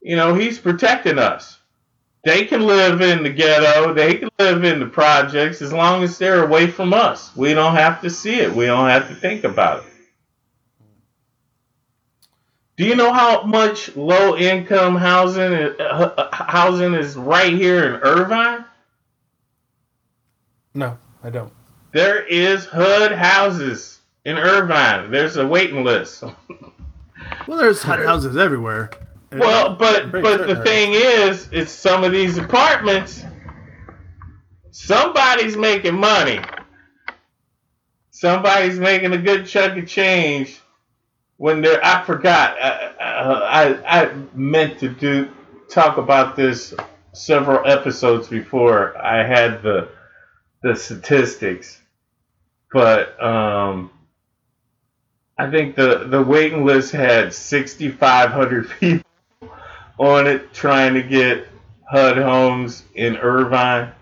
you 0.00 0.16
know, 0.16 0.34
he's 0.34 0.58
protecting 0.58 1.18
us. 1.18 1.58
They 2.24 2.44
can 2.44 2.66
live 2.66 3.00
in 3.00 3.22
the 3.22 3.30
ghetto, 3.30 3.94
they 3.94 4.14
can 4.14 4.30
live 4.38 4.64
in 4.64 4.78
the 4.80 4.86
projects 4.86 5.62
as 5.62 5.72
long 5.72 6.02
as 6.02 6.18
they're 6.18 6.44
away 6.44 6.66
from 6.66 6.92
us. 6.92 7.34
We 7.36 7.54
don't 7.54 7.76
have 7.76 8.00
to 8.02 8.10
see 8.10 8.40
it. 8.40 8.54
We 8.54 8.66
don't 8.66 8.88
have 8.88 9.08
to 9.08 9.14
think 9.14 9.44
about 9.44 9.84
it. 9.84 9.89
Do 12.80 12.86
you 12.86 12.96
know 12.96 13.12
how 13.12 13.42
much 13.42 13.94
low 13.94 14.38
income 14.38 14.96
housing 14.96 15.52
uh, 15.52 16.30
housing 16.32 16.94
is 16.94 17.14
right 17.14 17.52
here 17.52 17.84
in 17.84 18.00
Irvine? 18.00 18.64
no 20.72 20.96
I 21.22 21.28
don't 21.28 21.52
There 21.92 22.24
is 22.24 22.64
HUD 22.64 23.12
houses 23.12 23.98
in 24.24 24.38
Irvine. 24.38 25.10
There's 25.10 25.36
a 25.36 25.46
waiting 25.46 25.84
list. 25.84 26.22
well 27.46 27.58
there's 27.58 27.82
HUD 27.82 27.98
houses 27.98 28.38
everywhere 28.38 28.88
Well, 29.30 29.76
but 29.76 30.10
but 30.10 30.46
the 30.46 30.62
thing 30.62 30.92
is, 30.94 31.50
it's 31.52 31.70
some 31.70 32.02
of 32.02 32.12
these 32.12 32.38
apartments. 32.38 33.22
Somebody's 34.70 35.54
making 35.54 36.00
money. 36.00 36.40
Somebody's 38.10 38.78
making 38.78 39.12
a 39.12 39.18
good 39.18 39.44
chunk 39.44 39.76
of 39.76 39.86
change. 39.86 40.62
When 41.40 41.62
they're, 41.62 41.82
I 41.82 42.04
forgot. 42.04 42.54
I, 42.60 42.92
I 43.00 44.02
I 44.02 44.12
meant 44.34 44.78
to 44.80 44.90
do 44.90 45.30
talk 45.70 45.96
about 45.96 46.36
this 46.36 46.74
several 47.14 47.66
episodes 47.66 48.28
before. 48.28 48.94
I 48.98 49.24
had 49.24 49.62
the 49.62 49.88
the 50.62 50.76
statistics, 50.76 51.80
but 52.70 53.18
um, 53.24 53.90
I 55.38 55.50
think 55.50 55.76
the 55.76 56.04
the 56.08 56.22
waiting 56.22 56.66
list 56.66 56.92
had 56.92 57.32
6,500 57.32 58.70
people 58.78 59.06
on 59.96 60.26
it 60.26 60.52
trying 60.52 60.92
to 60.92 61.02
get 61.02 61.48
HUD 61.90 62.18
homes 62.18 62.82
in 62.94 63.16
Irvine. 63.16 63.92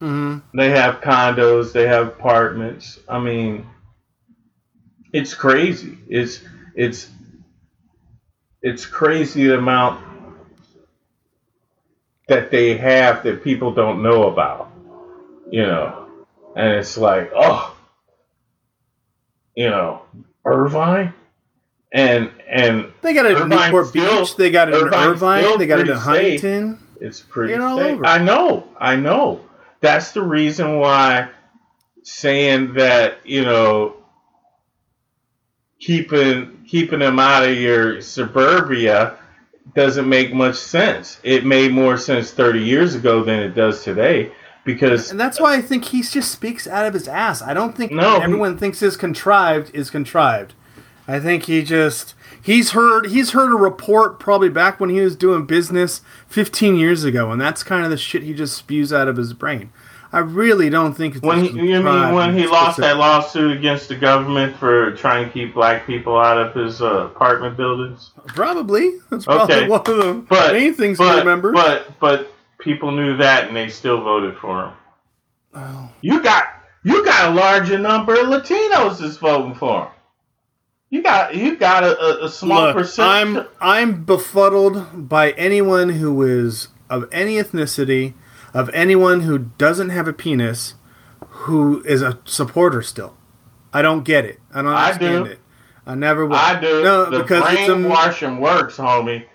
Mm-hmm. 0.00 0.56
They 0.56 0.70
have 0.70 1.00
condos, 1.00 1.72
they 1.72 1.88
have 1.88 2.06
apartments. 2.06 3.00
I 3.08 3.18
mean, 3.18 3.66
it's 5.14 5.32
crazy. 5.32 5.96
It's 6.08 6.40
it's 6.74 7.08
it's 8.62 8.84
crazy 8.84 9.46
the 9.46 9.58
amount 9.58 10.04
that 12.26 12.50
they 12.50 12.76
have 12.76 13.22
that 13.22 13.44
people 13.44 13.72
don't 13.72 14.02
know 14.02 14.24
about. 14.24 14.72
You 15.50 15.62
know, 15.62 16.08
and 16.56 16.72
it's 16.72 16.98
like, 16.98 17.30
oh, 17.34 17.76
you 19.54 19.70
know, 19.70 20.02
Irvine, 20.44 21.14
and 21.92 22.32
and 22.48 22.92
they 23.02 23.14
got 23.14 23.26
it 23.26 23.40
in 23.40 23.48
Newport 23.48 23.86
still- 23.86 24.20
Beach 24.22 24.36
they 24.36 24.50
got 24.50 24.68
it 24.68 24.74
in 24.74 24.92
Irvine 24.92 25.58
they 25.58 25.66
got 25.68 25.78
it 25.78 25.88
in 25.90 25.96
pretty 25.98 26.38
safe. 26.38 26.42
Huntington 26.42 26.78
It's 27.00 27.20
pretty 27.20 27.52
Get 27.52 27.60
all 27.60 27.78
over. 27.78 28.04
I 28.04 28.18
know, 28.18 28.66
I 28.80 28.96
know. 28.96 29.42
That's 29.80 30.10
the 30.10 30.22
reason 30.22 30.78
why 30.78 31.28
saying 32.02 32.74
that, 32.74 33.18
you 33.24 33.44
know, 33.44 33.96
keeping 35.84 36.58
keeping 36.66 37.00
them 37.00 37.18
out 37.18 37.46
of 37.46 37.56
your 37.56 38.00
suburbia 38.00 39.16
doesn't 39.74 40.08
make 40.08 40.32
much 40.32 40.56
sense. 40.56 41.18
It 41.22 41.44
made 41.44 41.72
more 41.72 41.96
sense 41.96 42.30
30 42.30 42.60
years 42.60 42.94
ago 42.94 43.22
than 43.24 43.40
it 43.40 43.54
does 43.54 43.82
today 43.82 44.30
because 44.64 45.10
And 45.10 45.18
that's 45.20 45.40
why 45.40 45.54
I 45.56 45.60
think 45.62 45.86
he 45.86 46.02
just 46.02 46.30
speaks 46.30 46.66
out 46.66 46.86
of 46.86 46.94
his 46.94 47.08
ass. 47.08 47.42
I 47.42 47.54
don't 47.54 47.76
think 47.76 47.92
No, 47.92 48.16
he- 48.18 48.22
everyone 48.24 48.56
thinks 48.56 48.82
is 48.82 48.96
contrived 48.96 49.70
is 49.74 49.90
contrived. 49.90 50.54
I 51.06 51.20
think 51.20 51.44
he 51.44 51.62
just 51.62 52.14
he's 52.40 52.70
heard 52.70 53.06
he's 53.08 53.32
heard 53.32 53.52
a 53.52 53.56
report 53.56 54.18
probably 54.18 54.48
back 54.48 54.80
when 54.80 54.88
he 54.90 55.00
was 55.00 55.16
doing 55.16 55.44
business 55.44 56.00
15 56.28 56.76
years 56.76 57.04
ago, 57.04 57.30
and 57.30 57.38
that's 57.40 57.62
kind 57.62 57.84
of 57.84 57.90
the 57.90 57.98
shit 57.98 58.22
he 58.22 58.32
just 58.32 58.56
spews 58.56 58.90
out 58.92 59.06
of 59.08 59.16
his 59.18 59.34
brain. 59.34 59.70
I 60.14 60.20
really 60.20 60.70
don't 60.70 60.94
think 60.94 61.16
it's 61.16 61.24
when 61.24 61.42
he, 61.42 61.48
you 61.48 61.82
mean 61.82 62.14
when 62.14 62.38
he 62.38 62.46
lost 62.46 62.78
that 62.78 62.98
lawsuit 62.98 63.56
against 63.56 63.88
the 63.88 63.96
government 63.96 64.56
for 64.56 64.94
trying 64.94 65.26
to 65.26 65.32
keep 65.32 65.54
black 65.54 65.88
people 65.88 66.16
out 66.16 66.38
of 66.38 66.54
his 66.54 66.80
uh, 66.80 67.06
apartment 67.06 67.56
buildings? 67.56 68.12
Probably 68.28 68.92
that's 69.10 69.24
probably 69.24 69.56
Okay. 69.56 69.68
one 69.68 69.80
of 69.80 69.86
the 69.86 70.24
But 70.28 70.52
main 70.52 70.72
things 70.74 70.98
but, 70.98 71.14
to 71.14 71.18
remember. 71.18 71.52
But 71.52 71.98
but 71.98 72.32
people 72.60 72.92
knew 72.92 73.16
that 73.16 73.48
and 73.48 73.56
they 73.56 73.68
still 73.68 74.00
voted 74.02 74.36
for 74.38 74.66
him. 74.66 74.72
Oh. 75.54 75.90
You 76.00 76.22
got 76.22 76.44
you 76.84 77.04
got 77.04 77.32
a 77.32 77.34
larger 77.34 77.76
number 77.78 78.12
of 78.14 78.26
Latinos 78.28 79.00
that's 79.00 79.16
voting 79.16 79.56
for 79.56 79.86
him. 79.86 79.88
You 80.90 81.02
got 81.02 81.34
you 81.34 81.56
got 81.56 81.82
a, 81.82 82.24
a, 82.24 82.28
small 82.28 82.66
Look, 82.66 82.76
percentage. 82.76 83.46
I'm 83.60 83.90
I'm 83.92 84.04
befuddled 84.04 85.08
by 85.08 85.32
anyone 85.32 85.88
who 85.88 86.22
is 86.22 86.68
of 86.88 87.08
any 87.10 87.34
ethnicity, 87.34 88.14
of 88.54 88.70
anyone 88.72 89.20
who 89.20 89.38
doesn't 89.58 89.90
have 89.90 90.08
a 90.08 90.12
penis, 90.14 90.74
who 91.28 91.82
is 91.84 92.00
a 92.00 92.18
supporter 92.24 92.80
still. 92.80 93.16
I 93.72 93.82
don't 93.82 94.04
get 94.04 94.24
it. 94.24 94.40
I 94.54 94.62
don't 94.62 94.72
I 94.72 94.84
understand 94.92 95.24
do. 95.26 95.30
it. 95.32 95.38
I 95.86 95.94
never 95.94 96.24
will. 96.24 96.36
I 96.36 96.58
do. 96.58 96.82
No, 96.82 97.10
the 97.10 97.18
because 97.20 97.42
it's 97.52 97.68
a 97.68 97.74
brainwashing 97.74 98.38
works, 98.40 98.76
homie. 98.76 99.26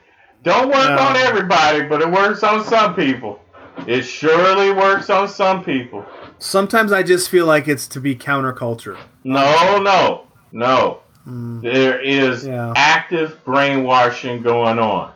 Don't 0.44 0.68
work 0.70 0.90
No. 0.90 0.98
on 0.98 1.18
everybody, 1.18 1.84
but 1.84 2.02
it 2.02 2.10
works 2.10 2.42
on 2.44 2.64
some 2.64 2.96
people. 2.96 3.40
It 3.86 4.02
surely 4.04 4.72
works 4.72 5.10
on 5.10 5.28
some 5.28 5.64
people. 5.64 6.06
sometimes 6.40 6.92
I 6.92 7.04
just 7.04 7.30
feel 7.30 7.46
like 7.46 7.68
it's 7.68 7.88
to 7.90 8.00
be 8.00 8.16
counterculture. 8.16 8.98
No, 9.26 9.80
no, 9.82 10.28
no. 10.54 11.00
Mm. 11.28 11.62
There 11.62 12.00
is. 12.02 12.48
Yeah. 12.48 12.74
active 12.76 13.44
brainwashing 13.46 14.42
going 14.42 14.80
on. 14.80 15.12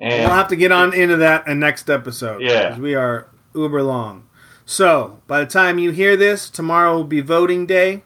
And 0.00 0.24
We'll 0.24 0.30
have 0.34 0.48
to 0.48 0.56
get 0.56 0.72
on 0.72 0.94
into 0.94 1.16
that 1.18 1.46
in 1.46 1.60
next 1.60 1.90
episode. 1.90 2.40
Yeah. 2.42 2.78
we 2.78 2.94
are 2.94 3.28
uber 3.54 3.82
long. 3.82 4.26
So 4.64 5.20
by 5.26 5.40
the 5.40 5.46
time 5.46 5.78
you 5.78 5.90
hear 5.90 6.16
this, 6.16 6.48
tomorrow 6.48 6.96
will 6.96 7.04
be 7.04 7.20
voting 7.20 7.66
day. 7.66 8.02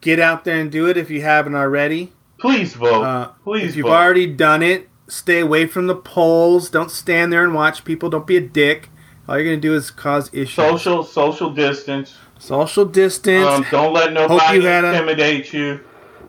Get 0.00 0.18
out 0.18 0.44
there 0.44 0.58
and 0.60 0.70
do 0.70 0.88
it 0.88 0.96
if 0.96 1.10
you 1.10 1.22
haven't 1.22 1.54
already. 1.54 2.12
please 2.38 2.74
vote. 2.74 3.02
Uh, 3.02 3.28
please 3.44 3.70
if 3.70 3.76
you've 3.76 3.86
vote. 3.86 3.92
already 3.92 4.26
done 4.26 4.62
it, 4.62 4.88
stay 5.08 5.40
away 5.40 5.66
from 5.66 5.86
the 5.86 5.94
polls. 5.94 6.70
Don't 6.70 6.90
stand 6.90 7.32
there 7.32 7.44
and 7.44 7.54
watch 7.54 7.84
people. 7.84 8.10
Don't 8.10 8.26
be 8.26 8.36
a 8.36 8.40
dick. 8.40 8.90
All 9.28 9.36
you're 9.36 9.44
gonna 9.44 9.56
do 9.58 9.74
is 9.74 9.90
cause 9.90 10.28
issues. 10.32 10.54
social 10.54 11.02
social 11.02 11.50
distance. 11.50 12.16
Social 12.38 12.84
distance. 12.84 13.46
Um, 13.46 13.66
don't 13.70 13.92
let 13.92 14.12
nobody 14.12 14.62
had 14.62 14.84
a- 14.84 14.88
intimidate 14.88 15.52
you. 15.52 15.80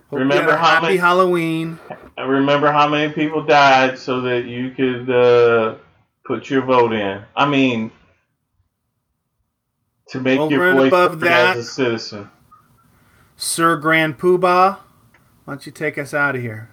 Hope 0.10 0.20
Remember 0.20 0.36
you 0.36 0.50
had 0.50 0.50
a 0.52 0.58
how 0.58 0.66
happy 0.68 0.86
many- 0.86 0.98
Halloween. 0.98 1.80
I 2.18 2.22
remember 2.24 2.72
how 2.72 2.88
many 2.88 3.12
people 3.12 3.44
died 3.44 4.00
so 4.00 4.22
that 4.22 4.46
you 4.46 4.72
could 4.72 5.10
uh, 5.10 5.76
put 6.26 6.50
your 6.50 6.62
vote 6.62 6.94
in. 6.94 7.22
I 7.36 7.46
mean, 7.48 7.92
to 10.10 10.22
make 10.22 10.40
Over 10.40 10.56
your 10.56 10.74
voice 10.74 10.88
above 10.88 11.20
that- 11.22 11.58
as 11.58 11.68
a 11.68 11.70
citizen. 11.70 12.30
Sir 13.36 13.76
Grand 13.76 14.18
Poobah, 14.18 14.78
why 15.44 15.54
don't 15.54 15.66
you 15.66 15.72
take 15.72 15.98
us 15.98 16.14
out 16.14 16.36
of 16.36 16.42
here? 16.42 16.70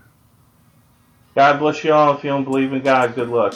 God 1.35 1.59
bless 1.59 1.83
you 1.83 1.93
all. 1.93 2.17
If 2.17 2.23
you 2.23 2.31
don't 2.31 2.45
believe 2.45 2.73
in 2.73 2.83
God, 2.83 3.15
good 3.17 3.29
luck. 3.29 3.55